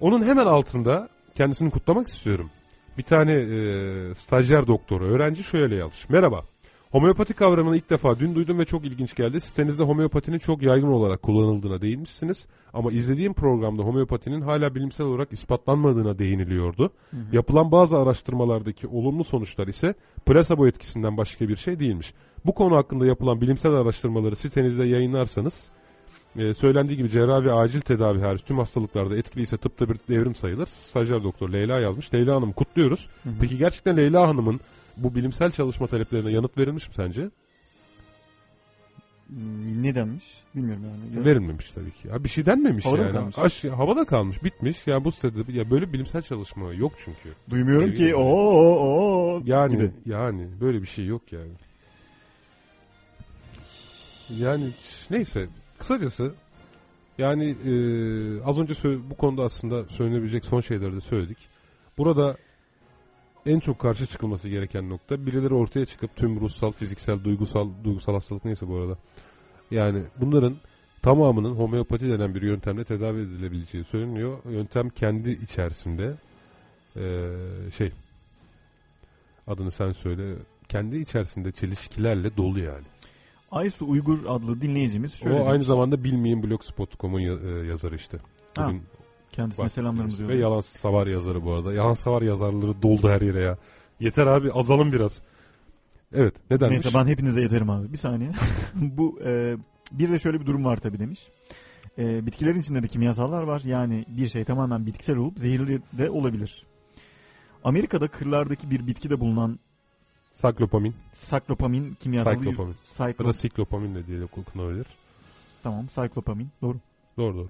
Onun 0.00 0.22
hemen 0.22 0.46
altında 0.46 1.08
kendisini 1.34 1.70
kutlamak 1.70 2.08
istiyorum. 2.08 2.50
Bir 2.98 3.02
tane 3.02 3.32
e, 3.32 4.14
stajyer 4.14 4.66
doktoru 4.66 5.04
öğrenci 5.04 5.42
şöyle 5.42 5.76
yazmış. 5.76 6.08
Merhaba. 6.08 6.44
Homeopati 6.94 7.34
kavramını 7.34 7.76
ilk 7.76 7.90
defa 7.90 8.18
dün 8.18 8.34
duydum 8.34 8.58
ve 8.58 8.64
çok 8.64 8.84
ilginç 8.84 9.14
geldi. 9.14 9.40
Sitenizde 9.40 9.82
homeopatinin 9.82 10.38
çok 10.38 10.62
yaygın 10.62 10.88
olarak 10.88 11.22
kullanıldığına 11.22 11.80
değinmişsiniz. 11.80 12.46
Ama 12.72 12.92
izlediğim 12.92 13.34
programda 13.34 13.82
homeopatinin 13.82 14.40
hala 14.40 14.74
bilimsel 14.74 15.06
olarak 15.06 15.32
ispatlanmadığına 15.32 16.18
değiniliyordu. 16.18 16.90
Yapılan 17.32 17.72
bazı 17.72 17.98
araştırmalardaki 17.98 18.86
olumlu 18.86 19.24
sonuçlar 19.24 19.66
ise 19.66 19.94
plasebo 20.26 20.66
etkisinden 20.66 21.16
başka 21.16 21.48
bir 21.48 21.56
şey 21.56 21.80
değilmiş. 21.80 22.14
Bu 22.46 22.54
konu 22.54 22.76
hakkında 22.76 23.06
yapılan 23.06 23.40
bilimsel 23.40 23.72
araştırmaları 23.72 24.36
sitenizde 24.36 24.84
yayınlarsanız 24.84 25.68
e, 26.36 26.54
söylendiği 26.54 26.96
gibi 26.96 27.10
cerrahi 27.10 27.44
ve 27.44 27.52
acil 27.52 27.80
tedavi 27.80 28.20
hariç 28.20 28.42
tüm 28.42 28.58
hastalıklarda 28.58 29.16
etkili 29.16 29.42
ise 29.42 29.56
tıpta 29.56 29.88
bir 29.88 29.96
devrim 30.08 30.34
sayılır. 30.34 30.66
Stajyer 30.66 31.24
doktor 31.24 31.48
Leyla 31.48 31.80
yazmış. 31.80 32.14
Leyla 32.14 32.36
Hanım 32.36 32.52
kutluyoruz. 32.52 33.08
Peki 33.40 33.58
gerçekten 33.58 33.96
Leyla 33.96 34.28
Hanım'ın 34.28 34.60
bu 34.96 35.14
bilimsel 35.14 35.50
çalışma 35.50 35.86
taleplerine 35.86 36.30
yanıt 36.30 36.58
verilmiş 36.58 36.88
mi 36.88 36.94
sence? 36.94 37.30
Hmm, 39.28 39.82
Ne 39.82 39.94
denmiş? 39.94 40.24
Bilmiyorum 40.54 40.82
yani. 41.14 41.24
Verilmemiş 41.24 41.70
tabii 41.70 41.90
ki. 41.90 42.08
Ya 42.08 42.24
bir 42.24 42.28
şey 42.28 42.46
denmemiş 42.46 42.84
Havada 42.86 43.02
yani. 43.02 43.12
kalmış? 43.12 43.38
Aş- 43.38 43.64
havada 43.64 44.04
kalmış, 44.04 44.44
bitmiş. 44.44 44.86
Ya 44.86 45.04
bu 45.04 45.12
sitede 45.12 45.52
ya 45.52 45.70
böyle 45.70 45.92
bilimsel 45.92 46.22
çalışma 46.22 46.72
yok 46.72 46.92
çünkü. 47.04 47.28
Duymuyorum 47.50 47.88
Sevgili 47.90 48.08
ki. 48.08 48.14
Oo, 48.14 48.76
oo, 48.78 49.42
Yani 49.44 49.72
gibi. 49.72 49.90
yani 50.06 50.48
böyle 50.60 50.82
bir 50.82 50.86
şey 50.86 51.06
yok 51.06 51.22
yani. 51.32 51.50
Yani 54.38 54.70
neyse 55.10 55.46
kısacası 55.78 56.32
yani 57.18 57.44
e, 57.50 57.72
az 58.44 58.58
önce 58.58 58.74
bu 59.10 59.14
konuda 59.16 59.42
aslında 59.42 59.88
söylenebilecek 59.88 60.44
son 60.44 60.60
şeyleri 60.60 60.96
de 60.96 61.00
söyledik. 61.00 61.38
Burada 61.98 62.36
en 63.46 63.60
çok 63.60 63.78
karşı 63.78 64.06
çıkılması 64.06 64.48
gereken 64.48 64.90
nokta 64.90 65.26
birileri 65.26 65.54
ortaya 65.54 65.86
çıkıp 65.86 66.16
tüm 66.16 66.40
ruhsal, 66.40 66.72
fiziksel, 66.72 67.24
duygusal, 67.24 67.68
duygusal 67.84 68.12
hastalık 68.14 68.44
neyse 68.44 68.68
bu 68.68 68.76
arada. 68.76 68.98
Yani 69.70 70.02
bunların 70.20 70.56
tamamının 71.02 71.54
homeopati 71.54 72.08
denen 72.08 72.34
bir 72.34 72.42
yöntemle 72.42 72.84
tedavi 72.84 73.20
edilebileceği 73.20 73.84
söyleniyor. 73.84 74.38
Yöntem 74.50 74.88
kendi 74.90 75.30
içerisinde 75.30 76.14
e, 76.96 77.02
şey 77.76 77.92
adını 79.46 79.70
sen 79.70 79.92
söyle 79.92 80.34
kendi 80.68 80.96
içerisinde 80.96 81.52
çelişkilerle 81.52 82.36
dolu 82.36 82.58
yani. 82.60 82.84
Aysu 83.50 83.86
Uygur 83.88 84.18
adlı 84.28 84.60
dinleyicimiz 84.60 85.14
şöyle 85.14 85.34
o 85.36 85.40
aynı 85.44 85.52
demiş. 85.54 85.66
zamanda 85.66 86.04
bilmeyin 86.04 86.42
blogspot.com'un 86.42 87.20
ya- 87.20 87.64
yazarı 87.64 87.94
işte. 87.96 88.18
Ha, 88.56 88.66
Bugün 88.68 88.82
Kendisine 89.34 89.68
selamlarımızı 89.68 90.18
Ve 90.18 90.22
yolluyoruz. 90.22 90.42
yalan 90.42 90.60
savar 90.60 91.06
yazarı 91.06 91.44
bu 91.44 91.52
arada. 91.52 91.72
Yalan 91.74 91.94
savar 91.94 92.22
yazarları 92.22 92.82
doldu 92.82 93.08
her 93.08 93.20
yere 93.20 93.40
ya. 93.40 93.58
Yeter 94.00 94.26
abi 94.26 94.52
azalın 94.52 94.92
biraz. 94.92 95.22
Evet 96.12 96.34
nedenmiş? 96.50 96.84
Neyse 96.84 96.98
ben 96.98 97.06
hepinize 97.06 97.40
yeterim 97.40 97.70
abi. 97.70 97.92
Bir 97.92 97.98
saniye. 97.98 98.30
Bu 98.74 99.18
e, 99.24 99.56
bir 99.92 100.10
de 100.10 100.18
şöyle 100.18 100.40
bir 100.40 100.46
durum 100.46 100.64
var 100.64 100.76
tabii 100.76 100.98
demiş. 100.98 101.20
E, 101.98 102.26
bitkilerin 102.26 102.60
içinde 102.60 102.82
de 102.82 102.88
kimyasallar 102.88 103.42
var. 103.42 103.62
Yani 103.64 104.04
bir 104.08 104.28
şey 104.28 104.44
tamamen 104.44 104.86
bitkisel 104.86 105.16
olup 105.16 105.38
zehirli 105.38 105.82
de 105.98 106.10
olabilir. 106.10 106.66
Amerika'da 107.64 108.08
kırlardaki 108.08 108.70
bir 108.70 108.86
bitkide 108.86 109.20
bulunan 109.20 109.58
Saklopamin. 110.32 110.94
saklopamin 111.12 111.94
kimyasalı 111.94 112.34
Saklopamin. 112.34 112.74
Cyclo- 112.88 113.22
Ya 113.22 113.28
da 113.28 113.32
siklopamin 113.32 113.94
de 113.94 114.06
diye 114.06 114.24
okunabilir. 114.36 114.86
tamam 115.62 115.88
saklopamin 115.88 116.48
doğru. 116.62 116.76
Doğru 117.18 117.36
doğru. 117.36 117.48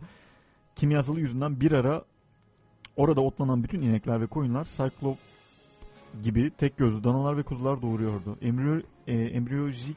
Kimyasalı 0.77 1.21
yüzünden 1.21 1.61
bir 1.61 1.73
ara 1.73 2.05
orada 2.97 3.21
otlanan 3.21 3.63
bütün 3.63 3.83
inekler 3.83 4.21
ve 4.21 4.27
koyunlar 4.27 4.65
cyclop 4.65 5.19
gibi 6.23 6.51
tek 6.59 6.77
gözlü 6.77 7.05
danalar 7.05 7.37
ve 7.37 7.43
kuzular 7.43 7.83
doğuruyordu. 7.83 8.39
Embriyo, 8.43 8.81
e, 9.07 9.13
embriyolojik 9.15 9.97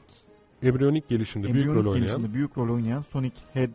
Embriyonik 0.62 1.08
gelişimde 1.08 1.46
büyük 1.46 1.56
embriyonik 1.66 1.84
rol 1.84 1.90
oynayan 1.92 2.06
gelişimde 2.06 2.34
büyük 2.34 2.58
rol 2.58 2.74
oynayan 2.74 3.00
Sonic 3.00 3.34
Head, 3.54 3.68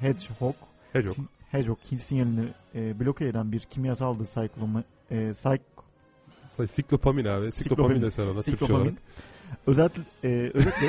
Hedgehog 0.00 0.54
Hedgehog. 0.92 1.16
sin- 1.16 1.26
Hedgehog 1.50 1.78
sinyalini 2.00 2.44
e, 2.74 3.00
bloke 3.00 3.28
eden 3.28 3.52
bir 3.52 3.60
kimyasaldı 3.60 4.24
cycloma, 4.24 4.84
e, 5.10 5.14
cyc- 5.16 5.60
Say- 6.56 6.66
Siklopamin 6.68 7.24
abi. 7.24 7.52
Siklopamin 7.52 7.52
Siklopamin. 7.52 8.02
de 8.02 8.10
sen 8.10 8.26
ona 8.26 8.42
Türkçe 8.42 8.74
olarak. 8.74 8.92
Özet, 9.66 9.92
e, 10.24 10.28
özetle 10.54 10.86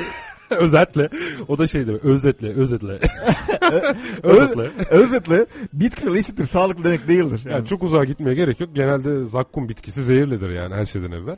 özetle. 0.58 1.08
O 1.48 1.58
da 1.58 1.66
şey 1.66 1.86
demek. 1.86 2.04
Özetle. 2.04 2.48
Özetle. 2.48 2.98
özetle. 4.22 4.70
özetle 4.90 5.46
bitkisel 5.72 6.14
eşittir 6.14 6.46
sağlıklı 6.46 6.84
demek 6.84 7.08
değildir. 7.08 7.40
Yani. 7.44 7.52
Yani 7.52 7.66
çok 7.66 7.82
uzağa 7.82 8.04
gitmeye 8.04 8.34
gerek 8.34 8.60
yok. 8.60 8.70
Genelde 8.74 9.26
zakkum 9.26 9.68
bitkisi 9.68 10.04
zehirlidir 10.04 10.50
yani 10.50 10.74
her 10.74 10.84
şeyden 10.84 11.10
evvel. 11.12 11.36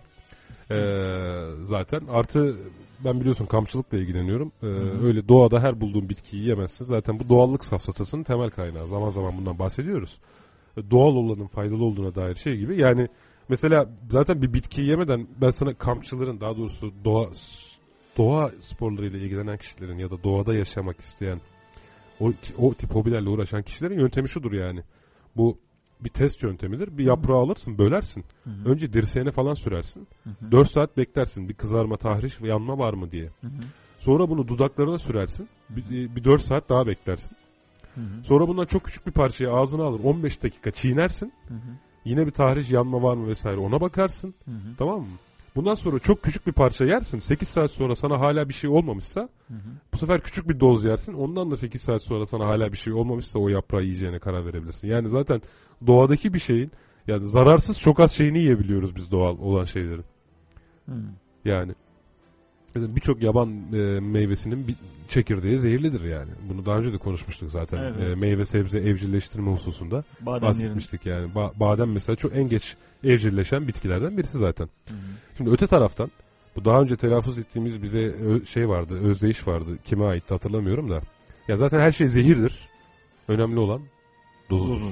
Ee, 0.71 1.63
zaten 1.63 2.01
artı 2.11 2.57
ben 3.05 3.21
biliyorsun 3.21 3.47
kampçılıkla 3.47 3.99
ilgileniyorum. 3.99 4.53
Ee, 4.63 4.67
öyle 5.05 5.29
doğada 5.29 5.63
her 5.63 5.81
bulduğun 5.81 6.09
bitkiyi 6.09 6.49
yemezsin. 6.49 6.85
Zaten 6.85 7.21
bu 7.21 7.29
doğallık 7.29 7.65
safsatasının 7.65 8.23
temel 8.23 8.51
kaynağı. 8.51 8.89
Zaman 8.89 9.09
zaman 9.09 9.33
bundan 9.39 9.59
bahsediyoruz. 9.59 10.19
Ee, 10.77 10.91
Doğal 10.91 11.17
olanın 11.17 11.47
faydalı 11.47 11.85
olduğuna 11.85 12.15
dair 12.15 12.35
şey 12.35 12.57
gibi. 12.57 12.81
Yani 12.81 13.09
mesela 13.49 13.89
zaten 14.11 14.43
bir 14.43 14.53
bitkiyi 14.53 14.89
yemeden 14.89 15.27
ben 15.41 15.51
sana 15.51 15.75
kampçıların 15.75 16.41
daha 16.41 16.57
doğrusu 16.57 16.93
doğa 17.05 17.27
doğa 18.17 18.51
sporlarıyla 18.61 19.19
ilgilenen 19.19 19.57
kişilerin 19.57 19.99
ya 19.99 20.11
da 20.11 20.23
doğada 20.25 20.55
yaşamak 20.55 21.01
isteyen 21.01 21.41
o, 22.21 22.33
o 22.59 22.75
tip 22.75 22.95
hobilerle 22.95 23.29
uğraşan 23.29 23.63
kişilerin 23.63 23.99
yöntemi 23.99 24.29
şudur 24.29 24.53
yani. 24.53 24.83
Bu 25.37 25.59
bir 26.01 26.11
test 26.11 26.43
yöntemidir. 26.43 26.99
Bir 26.99 27.05
yaprağı 27.05 27.37
alırsın, 27.37 27.79
bölersin. 27.79 28.25
Hı 28.45 28.51
hı. 28.51 28.71
Önce 28.71 28.93
dirseğine 28.93 29.31
falan 29.31 29.55
sürersin. 29.55 30.09
Hı 30.25 30.31
hı. 30.31 30.53
4 30.53 30.71
saat 30.71 30.97
beklersin 30.97 31.49
bir 31.49 31.55
kızarma, 31.55 31.97
tahriş 31.97 32.43
ve 32.43 32.49
yanma 32.49 32.79
var 32.79 32.95
mı 32.95 33.11
diye. 33.11 33.25
Hı 33.25 33.47
hı. 33.47 33.63
Sonra 33.99 34.29
bunu 34.29 34.49
dudaklarına 34.49 34.99
sürersin. 34.99 35.49
Bir, 35.71 36.17
bir 36.17 36.25
4 36.25 36.43
saat 36.43 36.69
daha 36.69 36.87
beklersin. 36.87 37.37
Hı 37.95 38.01
hı. 38.01 38.25
Sonra 38.25 38.49
bundan 38.49 38.67
çok 38.67 38.85
küçük 38.85 39.07
bir 39.07 39.13
parçayı 39.13 39.53
ağzına 39.53 39.85
alır. 39.85 40.01
15 40.05 40.43
dakika 40.43 40.71
çiğnersin. 40.71 41.33
Hı 41.49 41.55
hı. 41.55 41.59
Yine 42.05 42.27
bir 42.27 42.33
tahriş, 42.33 42.71
yanma 42.71 43.03
var 43.03 43.15
mı 43.15 43.29
vesaire 43.29 43.61
ona 43.61 43.81
bakarsın. 43.81 44.35
Hı 44.45 44.51
hı. 44.51 44.77
Tamam 44.79 45.01
mı? 45.01 45.07
Bundan 45.57 45.75
sonra 45.75 45.99
çok 45.99 46.23
küçük 46.23 46.47
bir 46.47 46.53
parça 46.53 46.85
yersin. 46.85 47.19
8 47.19 47.49
saat 47.49 47.71
sonra 47.71 47.97
sana 47.97 48.21
hala 48.21 48.49
bir 48.49 48.55
şey 48.55 48.71
olmamışsa 48.71 49.21
Hı 49.21 49.55
hı. 49.55 49.69
bu 49.93 49.97
sefer 49.97 50.21
küçük 50.21 50.49
bir 50.49 50.61
doz 50.61 50.85
yersin. 50.85 51.13
Ondan 51.13 51.51
da 51.51 51.57
8 51.57 51.83
saat 51.83 52.03
sonra 52.03 52.27
sana 52.27 52.47
hala 52.47 52.73
bir 52.73 52.77
şey 52.77 52.93
olmamışsa 52.93 53.39
o 53.39 53.49
yaprağı 53.49 53.83
yiyeceğine 53.83 54.19
karar 54.19 54.47
verebilirsin. 54.47 54.89
Yani 54.89 55.09
zaten 55.09 55.43
doğadaki 55.87 56.35
bir 56.35 56.39
şeyin 56.39 56.71
yani 57.07 57.29
zararsız 57.29 57.81
çok 57.81 58.01
az 58.01 58.13
şeyini 58.13 58.39
yiyebiliyoruz 58.39 58.97
biz 58.97 59.11
doğal 59.11 59.39
olan 59.39 59.65
şeylerin. 59.65 60.05
Hı. 60.89 60.95
Yani 61.45 61.73
Zaten 62.81 62.97
birçok 62.97 63.23
yaban 63.23 63.51
e, 63.75 64.01
meyvesinin 64.01 64.69
bir 64.69 64.75
çekirdeği 65.09 65.59
zehirlidir 65.59 66.05
yani. 66.05 66.31
Bunu 66.49 66.67
daha 66.67 66.79
önce 66.79 66.93
de 66.93 66.99
konuşmuştuk 66.99 67.51
zaten. 67.51 67.79
Evet, 67.83 67.95
E, 68.11 68.15
meyve 68.15 68.45
sebze 68.45 68.79
evcilleştirme 68.79 69.51
hususunda 69.53 70.05
Bademlerin. 70.21 70.43
bahsetmiştik 70.43 71.07
yani. 71.07 71.33
Ba- 71.33 71.61
badem 71.61 71.93
mesela 71.93 72.17
çok 72.17 72.37
en 72.37 72.49
geç 72.49 72.77
evcilleşen 73.05 73.69
bitkilerden 73.69 74.17
birisi 74.19 74.39
zaten. 74.39 74.65
Hı 74.89 74.95
hı. 74.95 74.99
Şimdi 75.37 75.51
öte 75.51 75.67
taraftan 75.67 76.11
bu 76.57 76.65
daha 76.65 76.83
önce 76.83 76.97
telaffuz 76.97 77.39
ettiğimiz 77.39 77.83
bir 77.83 77.93
de 77.93 78.15
şey 78.47 78.69
vardı, 78.69 79.01
özdeyiş 79.01 79.47
vardı. 79.49 79.71
Kime 79.85 80.05
aitti 80.05 80.35
hatırlamıyorum 80.35 80.91
da. 80.91 81.01
Ya 81.49 81.57
zaten 81.57 81.81
her 81.81 81.93
şey 81.93 82.09
zehirdir. 82.09 82.69
Önemli 83.29 83.59
olan 83.59 83.81
dozudur. 84.51 84.73
Dozu. 84.75 84.87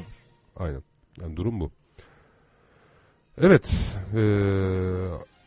Aynen. 0.56 0.82
Yani 1.20 1.36
durum 1.36 1.60
bu. 1.60 1.70
Evet. 3.38 3.72
Eee 4.14 4.20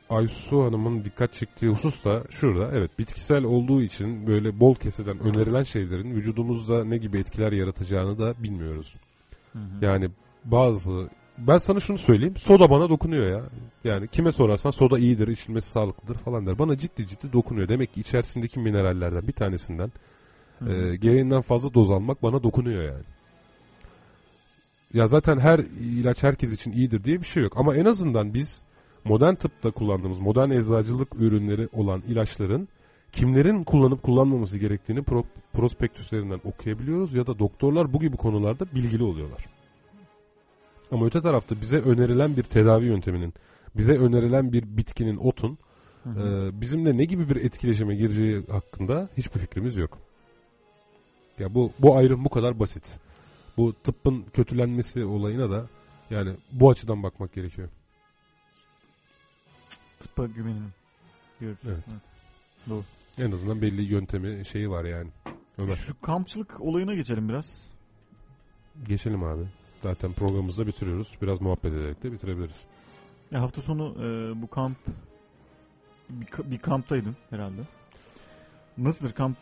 Aysu 0.10 0.64
Hanım'ın 0.64 1.06
dikkat 1.06 1.34
çektiği 1.34 1.68
husus 1.72 2.06
da 2.06 2.24
şurada. 2.30 2.72
Evet 2.74 3.00
bitkisel 3.00 3.44
olduğu 3.44 3.82
için 3.82 4.28
böyle 4.28 4.60
bol 4.60 4.76
keseden 4.76 5.20
önerilen 5.20 5.64
şeylerin 5.64 6.16
vücudumuzda 6.16 6.86
ne 6.86 6.98
gibi 6.98 7.20
etkiler 7.20 7.52
yaratacağını 7.52 8.20
da 8.20 8.44
bilmiyoruz. 8.44 8.96
Hı 9.54 9.60
hı. 9.60 9.86
Yani 9.86 10.10
bazı 10.46 11.10
ben 11.38 11.58
sana 11.58 11.80
şunu 11.80 11.98
söyleyeyim. 11.98 12.36
Soda 12.38 12.70
bana 12.70 12.90
dokunuyor 12.90 13.28
ya. 13.28 13.44
Yani 13.84 14.08
kime 14.08 14.32
sorarsan 14.32 14.70
soda 14.70 15.00
iyidir, 15.00 15.28
içilmesi 15.28 15.70
sağlıklıdır 15.70 16.16
falan 16.16 16.46
der. 16.46 16.60
Bana 16.60 16.78
ciddi 16.78 17.08
ciddi 17.08 17.34
dokunuyor. 17.34 17.70
Demek 17.70 17.94
ki 17.94 18.02
içerisindeki 18.02 18.60
minerallerden 18.60 19.28
bir 19.28 19.34
tanesinden 19.34 19.92
Hı 20.60 20.74
e, 20.74 20.96
gereğinden 20.96 21.42
fazla 21.42 21.74
doz 21.74 21.92
almak 21.92 22.24
bana 22.24 22.44
dokunuyor 22.44 22.84
yani. 22.84 23.04
Ya 24.94 25.08
zaten 25.08 25.40
her 25.40 25.60
ilaç 25.80 26.24
herkes 26.24 26.54
için 26.54 26.72
iyidir 26.72 27.04
diye 27.04 27.20
bir 27.20 27.26
şey 27.26 27.44
yok. 27.44 27.54
Ama 27.56 27.76
en 27.76 27.86
azından 27.86 28.34
biz 28.34 28.64
modern 29.08 29.36
tıpta 29.36 29.72
kullandığımız 29.72 30.20
modern 30.20 30.50
eczacılık 30.50 31.16
ürünleri 31.16 31.70
olan 31.74 32.04
ilaçların 32.08 32.68
kimlerin 33.12 33.64
kullanıp 33.64 34.04
kullanmaması 34.04 34.58
gerektiğini 34.58 35.00
pro- 35.00 35.26
prospektüslerinden 35.54 36.40
okuyabiliyoruz 36.44 37.14
ya 37.14 37.28
da 37.28 37.40
doktorlar 37.40 37.94
bu 37.94 38.00
gibi 38.00 38.18
konularda 38.18 38.66
bilgili 38.76 39.04
oluyorlar. 39.04 39.46
Ama 40.92 41.06
öte 41.06 41.22
tarafta 41.22 41.62
bize 41.62 41.78
önerilen 41.78 42.38
bir 42.38 42.44
tedavi 42.44 42.86
yönteminin, 42.86 43.34
bize 43.78 43.98
önerilen 43.98 44.54
bir 44.54 44.64
bitkinin, 44.78 45.18
otun 45.18 45.58
Hı 46.04 46.10
hı. 46.10 46.50
e, 46.54 46.62
bizimle 46.62 46.98
ne 46.98 47.06
gibi 47.06 47.30
bir 47.30 47.36
etkileşime 47.36 47.96
gireceği 47.96 48.46
hakkında 48.52 49.10
hiçbir 49.18 49.40
fikrimiz 49.40 49.78
yok. 49.78 49.98
Ya 51.40 51.56
bu 51.56 51.72
bu 51.80 51.98
ayrım 51.98 52.26
bu 52.26 52.30
kadar 52.30 52.60
basit. 52.60 53.00
Bu 53.58 53.74
tıbbın 53.84 54.26
kötülenmesi 54.34 55.06
olayına 55.06 55.50
da 55.50 55.68
yani 56.10 56.32
bu 56.52 56.70
açıdan 56.70 57.04
bakmak 57.04 57.34
gerekiyor. 57.34 57.70
Tıbba 60.16 60.28
güvenelim. 60.28 60.74
Diyoruz. 61.40 61.60
Evet. 61.66 61.84
Doğru. 62.70 62.84
En 63.18 63.32
azından 63.32 63.62
belli 63.62 63.82
yöntemi 63.82 64.46
şeyi 64.46 64.70
var 64.70 64.86
yani. 64.86 65.10
Ömer 65.58 65.76
Şu 65.76 66.02
kampçılık 66.02 66.62
olayına 66.62 66.94
geçelim 66.96 67.30
biraz. 67.30 67.70
geçelim 68.88 69.24
abi. 69.24 69.44
Zaten 69.84 70.14
programımızı 70.14 70.62
da 70.62 70.68
bitiriyoruz. 70.68 71.18
Biraz 71.22 71.42
muhabbet 71.42 71.74
ederek 71.74 72.04
de 72.04 72.12
bitirebiliriz. 72.12 72.64
Ya 73.32 73.42
hafta 73.42 73.62
sonu 73.62 73.96
e, 74.00 74.42
bu 74.42 74.48
kamp 74.48 74.78
bir, 76.10 76.52
bir 76.52 76.58
kamptaydın 76.58 77.16
herhalde. 77.30 77.62
Nasıldır 78.78 79.14
kamp? 79.14 79.38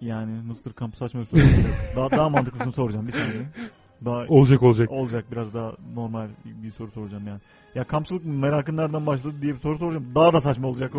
Yani 0.00 0.48
nasıldır 0.48 0.72
kamp 0.72 0.96
saçma 0.96 1.20
bir 1.20 1.26
soru. 1.26 1.40
daha, 1.96 2.10
daha 2.10 2.28
mantıklısını 2.28 2.72
soracağım 2.72 3.06
bir 3.06 3.12
saniye. 3.12 3.46
Daha 4.04 4.24
Olacak 4.28 4.62
olacak. 4.62 4.90
olacak 4.90 5.24
biraz 5.32 5.54
daha 5.54 5.72
normal 5.94 6.28
bir 6.44 6.72
soru 6.72 6.90
soracağım 6.90 7.26
yani. 7.26 7.40
Ya 7.74 7.84
kampçılık 7.84 8.22
merakın 8.24 8.76
nereden 8.76 9.06
başladı 9.06 9.34
diye 9.42 9.54
bir 9.54 9.58
soru 9.58 9.78
soracağım. 9.78 10.06
Daha 10.14 10.32
da 10.32 10.40
saçma 10.40 10.68
olacak 10.68 10.92
o. 10.96 10.98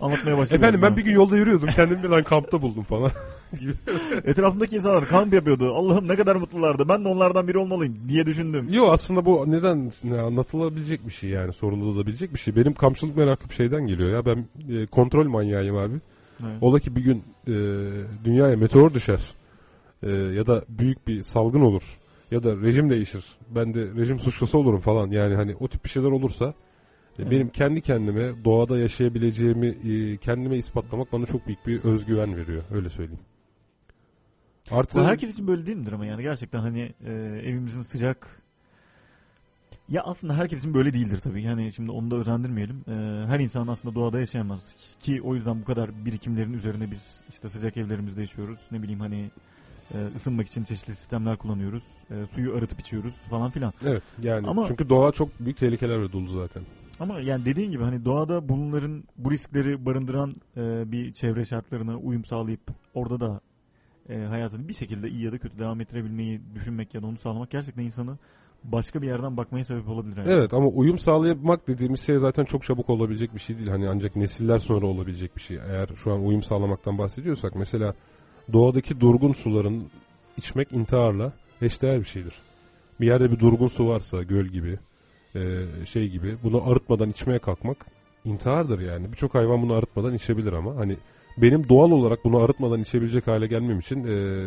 Anlatmaya 0.06 0.38
başladım. 0.38 0.56
Efendim 0.56 0.82
ben 0.82 0.96
bir 0.96 1.04
gün 1.04 1.12
yolda 1.12 1.36
yürüyordum. 1.36 1.68
Kendimi 1.76 2.02
bir 2.02 2.08
lan 2.08 2.22
kampta 2.22 2.62
buldum 2.62 2.82
falan. 2.82 3.10
Etrafımdaki 4.24 4.76
insanlar 4.76 5.08
kamp 5.08 5.34
yapıyordu. 5.34 5.74
Allah'ım 5.74 6.08
ne 6.08 6.16
kadar 6.16 6.36
mutlulardı. 6.36 6.88
Ben 6.88 7.04
de 7.04 7.08
onlardan 7.08 7.48
biri 7.48 7.58
olmalıyım 7.58 7.96
diye 8.08 8.26
düşündüm. 8.26 8.68
Yo 8.70 8.90
aslında 8.90 9.24
bu 9.24 9.44
neden 9.50 9.90
ne, 10.04 10.20
anlatılabilecek 10.20 11.06
bir 11.06 11.12
şey 11.12 11.30
yani 11.30 11.52
sorululabilecek 11.52 12.34
bir 12.34 12.38
şey. 12.38 12.56
Benim 12.56 12.74
kampçılık 12.74 13.16
merakım 13.16 13.50
şeyden 13.50 13.86
geliyor 13.86 14.10
ya. 14.10 14.26
Ben 14.26 14.44
e, 14.74 14.86
kontrol 14.86 15.28
manyağıyım 15.28 15.76
abi. 15.76 15.94
Evet. 16.42 16.56
Ola 16.60 16.80
ki 16.80 16.96
bir 16.96 17.00
gün 17.00 17.22
e, 17.46 17.52
dünyaya 18.24 18.56
meteor 18.56 18.94
düşer 18.94 19.20
e, 20.02 20.10
ya 20.10 20.46
da 20.46 20.64
büyük 20.68 21.08
bir 21.08 21.22
salgın 21.22 21.60
olur 21.60 21.98
ya 22.30 22.42
da 22.42 22.56
rejim 22.56 22.90
değişir. 22.90 23.24
Ben 23.54 23.74
de 23.74 23.80
rejim 23.96 24.18
suçlusu 24.18 24.58
olurum 24.58 24.80
falan. 24.80 25.10
Yani 25.10 25.34
hani 25.34 25.56
o 25.60 25.68
tip 25.68 25.84
bir 25.84 25.90
şeyler 25.90 26.10
olursa 26.10 26.44
e, 26.44 27.22
Evet. 27.22 27.30
benim 27.30 27.48
kendi 27.48 27.80
kendime 27.80 28.44
doğada 28.44 28.78
yaşayabileceğimi 28.78 29.66
e, 29.66 30.16
kendime 30.16 30.56
ispatlamak 30.56 31.12
bana 31.12 31.26
çok 31.26 31.46
büyük 31.46 31.66
bir 31.66 31.84
özgüven 31.84 32.36
veriyor. 32.36 32.62
Öyle 32.74 32.88
söyleyeyim. 32.88 33.20
Artı 34.70 34.98
Bu 34.98 35.04
herkes 35.04 35.32
için 35.32 35.46
böyle 35.46 35.66
değil 35.66 35.78
midir 35.78 35.92
ama 35.92 36.06
yani 36.06 36.22
gerçekten 36.22 36.58
hani 36.58 36.94
e, 37.06 37.12
evimizin 37.44 37.82
sıcak 37.82 38.42
ya 39.88 40.02
aslında 40.02 40.36
herkes 40.36 40.58
için 40.58 40.74
böyle 40.74 40.92
değildir 40.92 41.18
tabii. 41.18 41.42
Yani 41.42 41.72
şimdi 41.72 41.90
onu 41.90 42.10
da 42.10 42.16
özendirmeyelim. 42.16 42.84
E, 42.88 43.26
her 43.26 43.40
insan 43.40 43.66
aslında 43.66 43.94
doğada 43.94 44.20
yaşayamaz. 44.20 44.60
Ki 45.00 45.22
o 45.22 45.34
yüzden 45.34 45.60
bu 45.60 45.64
kadar 45.64 46.04
birikimlerin 46.04 46.52
üzerine 46.52 46.90
biz 46.90 47.00
işte 47.28 47.48
sıcak 47.48 47.76
evlerimizde 47.76 48.20
yaşıyoruz. 48.20 48.60
Ne 48.70 48.82
bileyim 48.82 49.00
hani 49.00 49.30
e, 49.94 50.16
ısınmak 50.16 50.46
için 50.46 50.64
çeşitli 50.64 50.94
sistemler 50.94 51.36
kullanıyoruz. 51.36 51.84
E, 52.10 52.26
suyu 52.26 52.54
arıtıp 52.54 52.80
içiyoruz 52.80 53.14
falan 53.14 53.50
filan. 53.50 53.72
Evet 53.86 54.02
yani 54.22 54.48
Ama- 54.48 54.64
çünkü 54.68 54.88
doğa 54.88 55.12
çok 55.12 55.40
büyük 55.40 55.56
tehlikelerle 55.56 56.12
dolu 56.12 56.28
zaten. 56.28 56.62
Ama 57.00 57.20
yani 57.20 57.44
dediğin 57.44 57.70
gibi 57.70 57.82
hani 57.82 58.04
doğada 58.04 58.48
bunların 58.48 59.04
bu 59.16 59.30
riskleri 59.30 59.86
barındıran 59.86 60.36
e, 60.56 60.92
bir 60.92 61.12
çevre 61.12 61.44
şartlarına 61.44 61.96
uyum 61.96 62.24
sağlayıp 62.24 62.60
orada 62.94 63.20
da 63.20 63.40
e, 64.08 64.18
hayatını 64.18 64.68
bir 64.68 64.74
şekilde 64.74 65.08
iyi 65.08 65.24
ya 65.24 65.32
da 65.32 65.38
kötü 65.38 65.58
devam 65.58 65.80
ettirebilmeyi 65.80 66.40
düşünmek 66.54 66.94
ya 66.94 67.02
da 67.02 67.06
onu 67.06 67.16
sağlamak 67.18 67.50
gerçekten 67.50 67.82
insanı 67.82 68.18
başka 68.64 69.02
bir 69.02 69.06
yerden 69.06 69.36
bakmaya 69.36 69.64
sebep 69.64 69.88
olabilir. 69.88 70.16
Yani. 70.16 70.30
Evet 70.30 70.54
ama 70.54 70.66
uyum 70.66 70.98
sağlamak 70.98 71.68
dediğimiz 71.68 72.00
şey 72.00 72.18
zaten 72.18 72.44
çok 72.44 72.62
çabuk 72.62 72.90
olabilecek 72.90 73.34
bir 73.34 73.40
şey 73.40 73.56
değil. 73.58 73.68
Hani 73.68 73.88
ancak 73.88 74.16
nesiller 74.16 74.58
sonra 74.58 74.86
olabilecek 74.86 75.36
bir 75.36 75.40
şey. 75.40 75.56
Eğer 75.56 75.88
şu 75.96 76.12
an 76.12 76.26
uyum 76.26 76.42
sağlamaktan 76.42 76.98
bahsediyorsak 76.98 77.54
mesela 77.54 77.94
doğadaki 78.52 79.00
durgun 79.00 79.32
suların 79.32 79.84
içmek 80.36 80.72
intiharla 80.72 81.32
eşdeğer 81.62 82.00
bir 82.00 82.04
şeydir. 82.04 82.34
Bir 83.00 83.06
yerde 83.06 83.32
bir 83.32 83.38
durgun 83.38 83.68
su 83.68 83.88
varsa 83.88 84.22
göl 84.22 84.46
gibi 84.46 84.78
e, 85.34 85.40
şey 85.86 86.08
gibi 86.08 86.36
bunu 86.42 86.70
arıtmadan 86.70 87.10
içmeye 87.10 87.38
kalkmak 87.38 87.86
intihardır 88.24 88.80
yani. 88.80 89.12
Birçok 89.12 89.34
hayvan 89.34 89.62
bunu 89.62 89.74
arıtmadan 89.74 90.14
içebilir 90.14 90.52
ama 90.52 90.76
hani 90.76 90.96
benim 91.42 91.68
doğal 91.68 91.90
olarak 91.90 92.24
bunu 92.24 92.38
arıtmadan 92.38 92.80
içebilecek 92.80 93.26
hale 93.26 93.46
gelmem 93.46 93.78
için 93.78 94.04
e, 94.04 94.44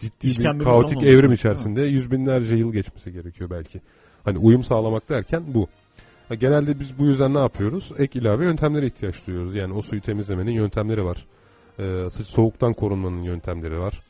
ciddi 0.00 0.26
İşkembemiz 0.26 0.60
bir 0.60 0.64
kaotik 0.64 1.02
evrim 1.02 1.32
içerisinde 1.32 1.82
yüz 1.82 2.12
binlerce 2.12 2.56
yıl 2.56 2.72
geçmesi 2.72 3.12
gerekiyor 3.12 3.50
belki. 3.50 3.80
Hani 4.24 4.38
uyum 4.38 4.64
sağlamak 4.64 5.08
derken 5.08 5.42
bu. 5.46 5.68
Ha, 6.28 6.34
Genelde 6.34 6.80
biz 6.80 6.98
bu 6.98 7.06
yüzden 7.06 7.34
ne 7.34 7.38
yapıyoruz? 7.38 7.92
Ek 7.98 8.18
ilave 8.18 8.44
yöntemlere 8.44 8.86
ihtiyaç 8.86 9.26
duyuyoruz. 9.26 9.54
Yani 9.54 9.74
o 9.74 9.82
suyu 9.82 10.02
temizlemenin 10.02 10.52
yöntemleri 10.52 11.04
var. 11.04 11.26
Ee, 11.78 12.10
sıç 12.10 12.26
soğuktan 12.26 12.72
korunmanın 12.72 13.22
yöntemleri 13.22 13.78
var. 13.78 14.02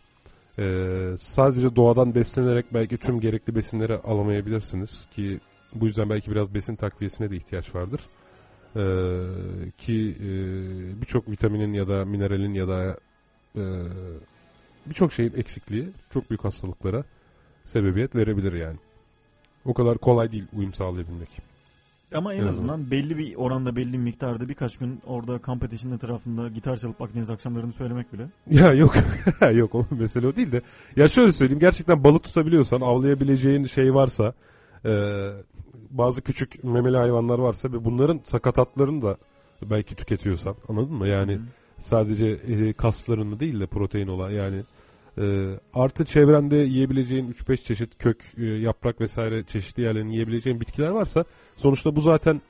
Ee, 0.58 1.14
sadece 1.18 1.76
doğadan 1.76 2.14
beslenerek 2.14 2.74
belki 2.74 2.96
tüm 2.96 3.20
gerekli 3.20 3.54
besinleri 3.54 3.94
alamayabilirsiniz 3.94 5.08
ki 5.10 5.40
bu 5.74 5.86
yüzden 5.86 6.10
belki 6.10 6.30
biraz 6.30 6.54
besin 6.54 6.76
takviyesine 6.76 7.30
de 7.30 7.36
ihtiyaç 7.36 7.74
vardır. 7.74 8.00
Ee, 8.76 8.80
ki 9.78 10.16
e, 10.20 10.30
birçok 11.00 11.30
vitaminin 11.30 11.72
ya 11.72 11.88
da 11.88 12.04
mineralin 12.04 12.54
ya 12.54 12.68
da 12.68 12.98
e, 13.56 13.62
birçok 14.86 15.12
şeyin 15.12 15.32
eksikliği 15.36 15.88
çok 16.10 16.30
büyük 16.30 16.44
hastalıklara 16.44 17.04
sebebiyet 17.64 18.14
verebilir 18.14 18.52
yani. 18.52 18.78
O 19.64 19.74
kadar 19.74 19.98
kolay 19.98 20.32
değil 20.32 20.44
uyum 20.56 20.74
sağlayabilmek. 20.74 21.53
Ama 22.14 22.34
en 22.34 22.46
azından 22.46 22.90
belli 22.90 23.18
bir 23.18 23.34
oranda 23.34 23.76
belli 23.76 23.92
bir 23.92 23.98
miktarda 23.98 24.48
birkaç 24.48 24.76
gün 24.76 25.00
orada 25.06 25.38
kamp 25.38 25.64
ateşinin 25.64 25.96
etrafında 25.96 26.48
gitar 26.48 26.76
çalıp 26.76 27.02
Akdeniz 27.02 27.30
akşamlarını 27.30 27.72
söylemek 27.72 28.12
bile. 28.12 28.26
Ya 28.50 28.72
yok 28.72 28.94
yok 29.54 29.74
o 29.74 29.86
mesele 29.90 30.26
o 30.26 30.36
değil 30.36 30.52
de 30.52 30.62
ya 30.96 31.08
şöyle 31.08 31.32
söyleyeyim 31.32 31.60
gerçekten 31.60 32.04
balık 32.04 32.22
tutabiliyorsan 32.22 32.80
avlayabileceğin 32.80 33.66
şey 33.66 33.94
varsa 33.94 34.32
e, 34.84 34.92
bazı 35.90 36.22
küçük 36.22 36.64
memeli 36.64 36.96
hayvanlar 36.96 37.38
varsa 37.38 37.72
ve 37.72 37.84
bunların 37.84 38.20
sakatatlarını 38.24 39.02
da 39.02 39.16
belki 39.62 39.94
tüketiyorsan 39.94 40.54
anladın 40.68 40.94
mı 40.94 41.08
yani 41.08 41.34
Hı. 41.34 41.40
sadece 41.78 42.26
e, 42.26 42.72
kaslarını 42.72 43.40
değil 43.40 43.60
de 43.60 43.66
protein 43.66 44.08
olan 44.08 44.30
yani 44.30 44.62
e, 45.18 45.54
artı 45.74 46.04
çevrende 46.04 46.56
yiyebileceğin 46.56 47.32
3-5 47.32 47.56
çeşit 47.56 47.98
kök 47.98 48.22
e, 48.38 48.44
yaprak 48.44 49.00
vesaire 49.00 49.44
çeşitli 49.44 49.82
yerlerini 49.82 50.12
yiyebileceğin 50.12 50.60
bitkiler 50.60 50.88
varsa 50.88 51.24
sonuçta 51.56 51.96
bu 51.96 52.00
zaten 52.00 52.40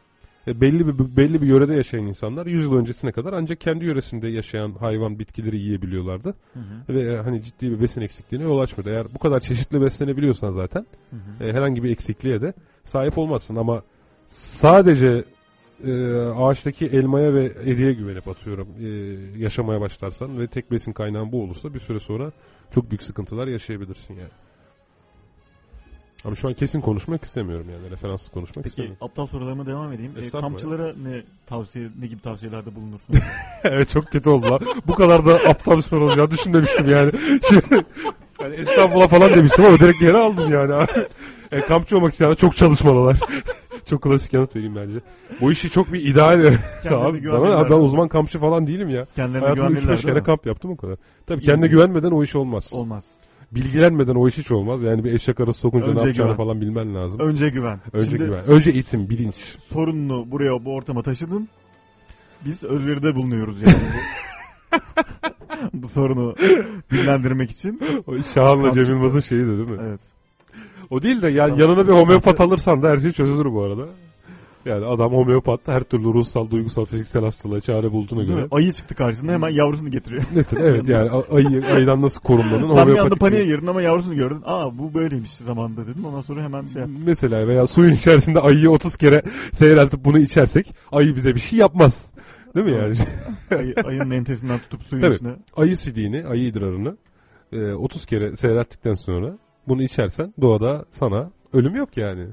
e, 0.46 0.60
belli 0.60 0.86
bir 0.86 1.16
belli 1.16 1.42
bir 1.42 1.46
yörede 1.46 1.74
yaşayan 1.74 2.06
insanlar 2.06 2.46
100 2.46 2.64
yıl 2.64 2.74
öncesine 2.76 3.12
kadar 3.12 3.32
ancak 3.32 3.60
kendi 3.60 3.84
yöresinde 3.84 4.28
yaşayan 4.28 4.72
hayvan 4.72 5.18
bitkileri 5.18 5.56
yiyebiliyorlardı 5.56 6.34
Hı 6.54 6.60
hı. 6.60 6.94
ve 6.94 7.12
e, 7.12 7.16
hani 7.16 7.42
ciddi 7.42 7.70
bir 7.70 7.80
besin 7.80 8.00
eksikliğine 8.00 8.44
yol 8.46 8.58
açmadı. 8.58 8.90
Eğer 8.90 9.06
bu 9.14 9.18
kadar 9.18 9.40
çeşitli 9.40 9.80
beslenebiliyorsan 9.80 10.50
zaten 10.50 10.86
Hı 11.10 11.16
hı. 11.16 11.44
e, 11.44 11.52
herhangi 11.52 11.82
bir 11.82 11.90
eksikliğe 11.90 12.42
de 12.42 12.54
sahip 12.84 13.18
olmazsın 13.18 13.56
ama 13.56 13.82
sadece 14.26 15.24
e, 15.86 16.16
ağaçtaki 16.36 16.86
elmaya 16.86 17.34
ve 17.34 17.44
eriye 17.44 17.92
güvenip 17.92 18.28
atıyorum 18.28 18.68
e, 18.80 18.86
yaşamaya 19.38 19.80
başlarsan 19.80 20.38
ve 20.38 20.46
tek 20.46 20.70
besin 20.70 20.92
kaynağın 20.92 21.32
bu 21.32 21.42
olursa 21.42 21.74
bir 21.74 21.80
süre 21.80 22.00
sonra 22.00 22.32
çok 22.74 22.90
büyük 22.90 23.02
sıkıntılar 23.02 23.46
yaşayabilirsin 23.46 24.14
yani. 24.14 24.30
Ama 26.24 26.34
şu 26.36 26.48
an 26.48 26.54
kesin 26.54 26.80
konuşmak 26.80 27.24
istemiyorum 27.24 27.66
yani 27.72 27.90
referanssız 27.90 28.28
konuşmak 28.28 28.62
Peki 28.62 28.68
istemiyorum. 28.68 28.98
aptal 29.00 29.26
sorularıma 29.26 29.66
devam 29.66 29.92
edeyim. 29.92 30.12
E, 30.16 30.20
Estağfurullah. 30.20 30.48
kampçılara 30.48 30.94
ne 31.02 31.22
tavsiye 31.46 31.88
ne 32.00 32.06
gibi 32.06 32.20
tavsiyelerde 32.20 32.74
bulunursun? 32.74 33.16
evet 33.64 33.88
çok 33.88 34.06
kötü 34.06 34.30
oldu 34.30 34.50
lan. 34.50 34.60
Bu 34.86 34.94
kadar 34.94 35.26
da 35.26 35.34
aptal 35.34 35.76
bir 35.76 35.82
soru 35.82 36.04
olacağını 36.04 36.30
düşünmemiştim 36.30 36.88
yani. 36.88 37.12
Şimdi, 37.48 37.84
yani 38.42 38.54
estağfurullah 38.54 39.08
falan 39.08 39.34
demiştim 39.34 39.64
ama 39.64 39.78
direkt 39.78 40.02
yere 40.02 40.16
aldım 40.16 40.52
yani. 40.52 40.86
e, 41.52 41.60
kampçı 41.60 41.96
olmak 41.96 42.12
isteyenler 42.12 42.36
çok 42.36 42.56
çalışmalılar. 42.56 43.20
çok 43.90 44.02
klasik 44.02 44.32
yanıt 44.32 44.56
vereyim 44.56 44.76
bence. 44.76 44.98
Bu 45.40 45.52
işi 45.52 45.70
çok 45.70 45.92
bir 45.92 46.04
ideal. 46.06 46.38
Abi, 46.90 47.20
güvenmeliler. 47.20 47.62
ben, 47.64 47.70
ben 47.70 47.76
uzman 47.76 48.08
kampçı 48.08 48.38
falan 48.38 48.66
değilim 48.66 48.88
ya. 48.88 49.06
Kendilerine 49.16 49.44
Hayatımda 49.46 49.68
güvenmeliler 49.68 49.92
3-5 49.94 50.02
değil 50.02 50.14
kere 50.14 50.22
kamp 50.22 50.46
yaptım 50.46 50.70
o 50.70 50.76
kadar. 50.76 50.96
Tabii 51.26 51.42
İyi 51.42 51.46
kendine 51.46 51.66
güvenmeden 51.66 52.10
o 52.10 52.22
iş 52.24 52.36
olmaz. 52.36 52.70
Olmaz. 52.74 53.04
Bilgilenmeden 53.52 54.14
o 54.14 54.28
iş 54.28 54.38
hiç 54.38 54.50
olmaz. 54.50 54.82
Yani 54.82 55.04
bir 55.04 55.12
eşek 55.12 55.40
arası 55.40 55.60
sokunca 55.60 55.86
Önce 55.86 55.96
ne 55.98 56.00
yapacağını 56.02 56.32
güven. 56.32 56.36
falan 56.36 56.60
bilmen 56.60 56.94
lazım. 56.94 57.20
Önce 57.20 57.48
güven. 57.48 57.80
Önce 57.92 58.10
Şimdi 58.10 58.24
güven. 58.24 58.44
Önce 58.46 58.70
eğitim, 58.70 59.10
bilinç. 59.10 59.34
sorununu 59.58 60.30
buraya 60.30 60.64
bu 60.64 60.74
ortama 60.74 61.02
taşıdın. 61.02 61.48
Biz 62.44 62.64
özveride 62.64 63.14
bulunuyoruz 63.14 63.62
yani. 63.62 63.76
bu, 64.72 64.78
bu 65.82 65.88
sorunu 65.88 66.34
dillendirmek 66.90 67.50
için. 67.50 67.80
Şahan'la 68.34 68.72
Cem 68.72 68.84
Yılmaz'ın 68.94 69.20
şeyi 69.20 69.42
de 69.42 69.46
değil 69.58 69.70
mi? 69.70 69.78
Evet. 69.82 70.00
O 70.90 71.02
değil 71.02 71.22
de 71.22 71.28
yani 71.28 71.60
yanına 71.60 71.88
bir 71.88 71.92
homeopat 71.92 72.40
alırsan 72.40 72.82
da 72.82 72.90
her 72.90 72.98
şey 72.98 73.10
çözülür 73.10 73.52
bu 73.52 73.62
arada. 73.62 73.86
Yani 74.64 74.86
adam 74.86 75.12
homeopat 75.12 75.60
her 75.66 75.82
türlü 75.82 76.04
ruhsal, 76.04 76.50
duygusal, 76.50 76.84
fiziksel 76.84 77.22
hastalığa 77.24 77.60
çare 77.60 77.92
bulduğuna 77.92 78.20
mi? 78.20 78.26
göre. 78.26 78.46
Ayı 78.50 78.72
çıktı 78.72 78.94
karşısına 78.94 79.32
hemen 79.32 79.48
yavrusunu 79.48 79.90
getiriyor. 79.90 80.22
Mesela 80.34 80.64
evet 80.66 80.88
yani 80.88 81.10
ayı, 81.32 81.64
ayıdan 81.74 82.02
nasıl 82.02 82.20
korunmanın 82.20 82.74
Sen 82.74 82.88
bir 82.88 82.98
anda 82.98 83.14
paniğe 83.14 83.44
girdin 83.44 83.66
ama 83.66 83.82
yavrusunu 83.82 84.14
gördün. 84.14 84.42
Aa 84.44 84.78
bu 84.78 84.94
böyleymiş 84.94 85.30
zamanında 85.30 85.86
dedim. 85.86 86.04
Ondan 86.04 86.20
sonra 86.20 86.42
hemen 86.42 86.64
şey 86.64 86.82
yaptım. 86.82 87.02
Mesela 87.06 87.48
veya 87.48 87.66
suyun 87.66 87.92
içerisinde 87.92 88.40
ayıyı 88.40 88.70
30 88.70 88.96
kere 88.96 89.22
seyreltip 89.52 90.04
bunu 90.04 90.18
içersek 90.18 90.74
ayı 90.92 91.16
bize 91.16 91.34
bir 91.34 91.40
şey 91.40 91.58
yapmaz. 91.58 92.12
Değil 92.54 92.66
mi 92.66 92.72
yani? 92.72 92.94
Ayı, 93.58 93.74
ayının 93.84 94.10
entesinden 94.10 94.58
tutup 94.58 94.82
suyun 94.82 95.02
Tabii. 95.02 95.14
içine. 95.14 95.32
ayı 95.56 95.76
sidiğini, 95.76 96.26
ayı 96.26 96.44
idrarını 96.44 96.96
e, 97.52 97.72
30 97.72 98.06
kere 98.06 98.36
seyrettikten 98.36 98.94
sonra 98.94 99.38
bunu 99.68 99.82
içersen 99.82 100.34
doğada 100.40 100.84
sana 100.90 101.30
ölüm 101.52 101.74
yok 101.74 101.96
yani. 101.96 102.26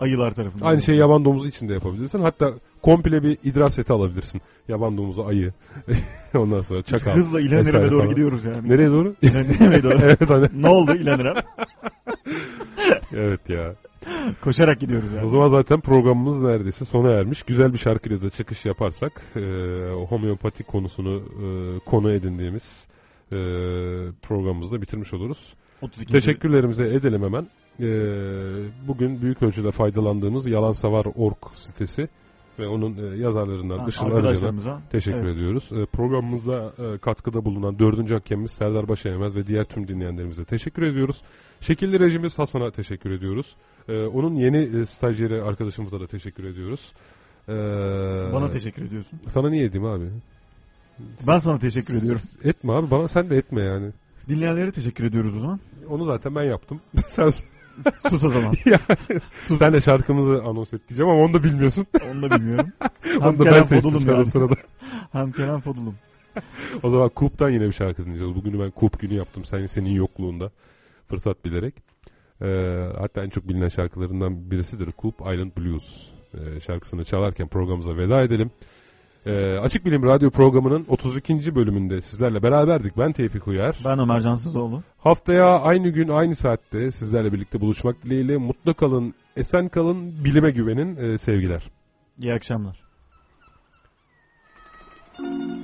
Ayılar 0.00 0.30
tarafından. 0.30 0.66
Aynı 0.66 0.82
şeyi 0.82 0.98
yaban 0.98 1.24
domuzu 1.24 1.48
için 1.48 1.68
de 1.68 1.72
yapabilirsin. 1.72 2.20
Hatta 2.20 2.52
komple 2.82 3.22
bir 3.22 3.38
idrar 3.44 3.68
seti 3.68 3.92
alabilirsin. 3.92 4.40
Yaban 4.68 4.96
domuzu, 4.96 5.24
ayı. 5.24 5.52
Ondan 6.34 6.60
sonra 6.60 6.82
çakal. 6.82 7.12
Hızla 7.12 7.40
İlhan 7.40 7.58
vesaire 7.58 7.76
İrem'e 7.76 7.90
doğru 7.90 7.98
falan. 7.98 8.10
gidiyoruz 8.10 8.44
yani. 8.44 8.68
Nereye 8.68 8.88
doğru? 8.88 9.14
İlhan 9.22 9.44
İrem'e 9.44 9.82
doğru. 9.82 9.98
evet 10.02 10.30
hani. 10.30 10.48
ne 10.54 10.68
oldu 10.68 10.94
İlhan 10.94 11.20
İrem? 11.20 11.34
Evet 13.12 13.48
ya. 13.48 13.74
Koşarak 14.40 14.80
gidiyoruz 14.80 15.12
yani. 15.12 15.26
O 15.26 15.28
zaman 15.28 15.48
zaten 15.48 15.80
programımız 15.80 16.42
neredeyse 16.42 16.84
sona 16.84 17.10
ermiş. 17.10 17.42
Güzel 17.42 17.72
bir 17.72 17.78
şarkıyla 17.78 18.22
da 18.22 18.30
çıkış 18.30 18.66
yaparsak 18.66 19.22
e, 19.36 19.40
homeopati 20.08 20.64
konusunu 20.64 21.16
e, 21.16 21.78
konu 21.78 22.12
edindiğimiz 22.12 22.86
e, 23.32 23.36
programımızı 24.22 24.72
da 24.72 24.82
bitirmiş 24.82 25.14
oluruz. 25.14 25.54
32. 25.82 26.12
Teşekkürlerimizi 26.12 26.84
edelim 26.84 27.22
hemen. 27.22 27.46
E, 27.80 27.88
bugün 28.88 29.22
büyük 29.22 29.42
ölçüde 29.42 29.70
faydalandığımız 29.70 30.46
Yalansavar.org 30.46 31.36
sitesi 31.54 32.08
ve 32.58 32.68
onun 32.68 33.12
e, 33.12 33.16
yazarlarından 33.16 33.78
Ha, 33.78 33.84
Işıl 33.88 34.06
Arıcan'a 34.06 34.80
teşekkür 34.90 35.18
Evet. 35.18 35.36
ediyoruz. 35.36 35.70
E, 35.72 35.86
programımıza 35.86 36.72
e, 36.94 36.98
katkıda 36.98 37.44
bulunan 37.44 37.78
dördüncü 37.78 38.14
hakemimiz 38.14 38.50
Serdar 38.50 38.88
Başaymaz 38.88 39.36
ve 39.36 39.46
diğer 39.46 39.64
tüm 39.64 39.88
dinleyenlerimize 39.88 40.44
teşekkür 40.44 40.82
ediyoruz. 40.82 41.22
Şekilli 41.60 42.00
rejimiz 42.00 42.38
Hasan'a 42.38 42.70
teşekkür 42.70 43.10
ediyoruz. 43.10 43.56
E, 43.88 44.02
onun 44.06 44.34
yeni 44.34 44.58
e, 44.80 44.86
stajyeri 44.86 45.42
arkadaşımıza 45.42 46.00
da 46.00 46.06
teşekkür 46.06 46.44
ediyoruz. 46.44 46.92
E, 47.48 47.52
Bana 48.32 48.50
teşekkür 48.50 48.82
ediyorsun. 48.82 49.20
Sana 49.28 49.50
niye 49.50 49.64
edeyim 49.64 49.86
abi? 49.86 50.04
Ben 51.26 51.38
sana 51.38 51.58
teşekkür 51.58 51.94
ediyorum. 51.94 52.20
Etme 52.44 52.72
abi 52.72 52.90
bana 52.90 53.08
sen 53.08 53.30
de 53.30 53.36
etme 53.36 53.60
yani. 53.62 53.90
Dinleyenlere 54.28 54.70
teşekkür 54.70 55.04
ediyoruz 55.04 55.36
o 55.36 55.40
zaman. 55.40 55.60
Onu 55.90 56.04
zaten 56.04 56.34
ben 56.34 56.42
yaptım. 56.42 56.80
sen 57.08 57.30
Sus 58.08 58.24
o 58.24 58.30
zaman. 58.30 58.52
sen 59.58 59.72
de 59.72 59.80
şarkımızı 59.80 60.42
anons 60.44 60.74
et 60.74 60.88
diyeceğim 60.88 61.12
ama 61.12 61.22
onu 61.22 61.32
da 61.32 61.44
bilmiyorsun. 61.44 61.86
Onu 62.12 62.22
da 62.22 62.30
bilmiyorum. 62.30 62.72
Onu 63.20 63.38
da 63.38 63.44
ben 63.44 63.62
seçtim 63.62 63.80
Fodulum 63.80 64.00
sen 64.00 64.12
o 64.12 64.16
yani. 64.16 64.24
sırada. 64.24 64.54
Hem 65.12 65.32
Kerem 65.32 65.60
Fodulum. 65.60 65.94
O 66.82 66.90
zaman 66.90 67.10
Coop'tan 67.16 67.50
yine 67.50 67.66
bir 67.66 67.72
şarkı 67.72 68.04
dinleyeceğiz. 68.04 68.34
Bugünü 68.34 68.60
ben 68.60 68.72
Coop 68.80 69.00
günü 69.00 69.14
yaptım 69.14 69.44
senin, 69.44 69.66
senin 69.66 69.90
yokluğunda. 69.90 70.50
Fırsat 71.08 71.44
bilerek. 71.44 71.74
Ee, 72.42 72.88
hatta 72.98 73.24
en 73.24 73.30
çok 73.30 73.48
bilinen 73.48 73.68
şarkılarından 73.68 74.50
birisidir 74.50 74.88
Coop 74.98 75.20
Island 75.20 75.50
Blues. 75.58 76.10
Ee, 76.34 76.60
şarkısını 76.60 77.04
çalarken 77.04 77.48
programımıza 77.48 77.96
veda 77.96 78.22
edelim. 78.22 78.50
Ee, 79.26 79.58
Açık 79.62 79.84
Bilim 79.84 80.02
Radyo 80.02 80.30
programının 80.30 80.84
32. 80.88 81.54
bölümünde 81.54 82.00
sizlerle 82.00 82.42
beraberdik. 82.42 82.98
Ben 82.98 83.12
Tevfik 83.12 83.48
Uyar. 83.48 83.78
Ben 83.84 83.98
Ömer 83.98 84.20
Cansızoğlu. 84.20 84.82
Haftaya 84.98 85.60
aynı 85.60 85.88
gün 85.88 86.08
aynı 86.08 86.34
saatte 86.34 86.90
sizlerle 86.90 87.32
birlikte 87.32 87.60
buluşmak 87.60 88.04
dileğiyle 88.04 88.36
mutlu 88.36 88.74
kalın, 88.74 89.14
esen 89.36 89.68
kalın, 89.68 90.24
bilime 90.24 90.50
güvenin 90.50 90.96
Ee, 90.96 91.18
sevgiler. 91.18 91.70
İyi 92.22 92.34
akşamlar. 92.34 92.88
Hello, 95.18 95.30
my 95.30 95.57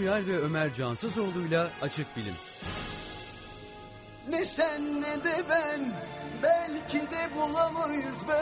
Tevfik 0.00 0.12
Uyar 0.12 0.26
ve 0.26 0.38
Ömer 0.38 0.74
Cansızoğlu'yla 0.74 1.70
Açık 1.82 2.16
Bilim. 2.16 2.34
Ne 4.28 4.44
sen 4.44 5.00
ne 5.00 5.24
de 5.24 5.44
ben 5.50 5.92
belki 6.42 6.98
de 6.98 7.34
bulamayız 7.34 8.28
be 8.28 8.32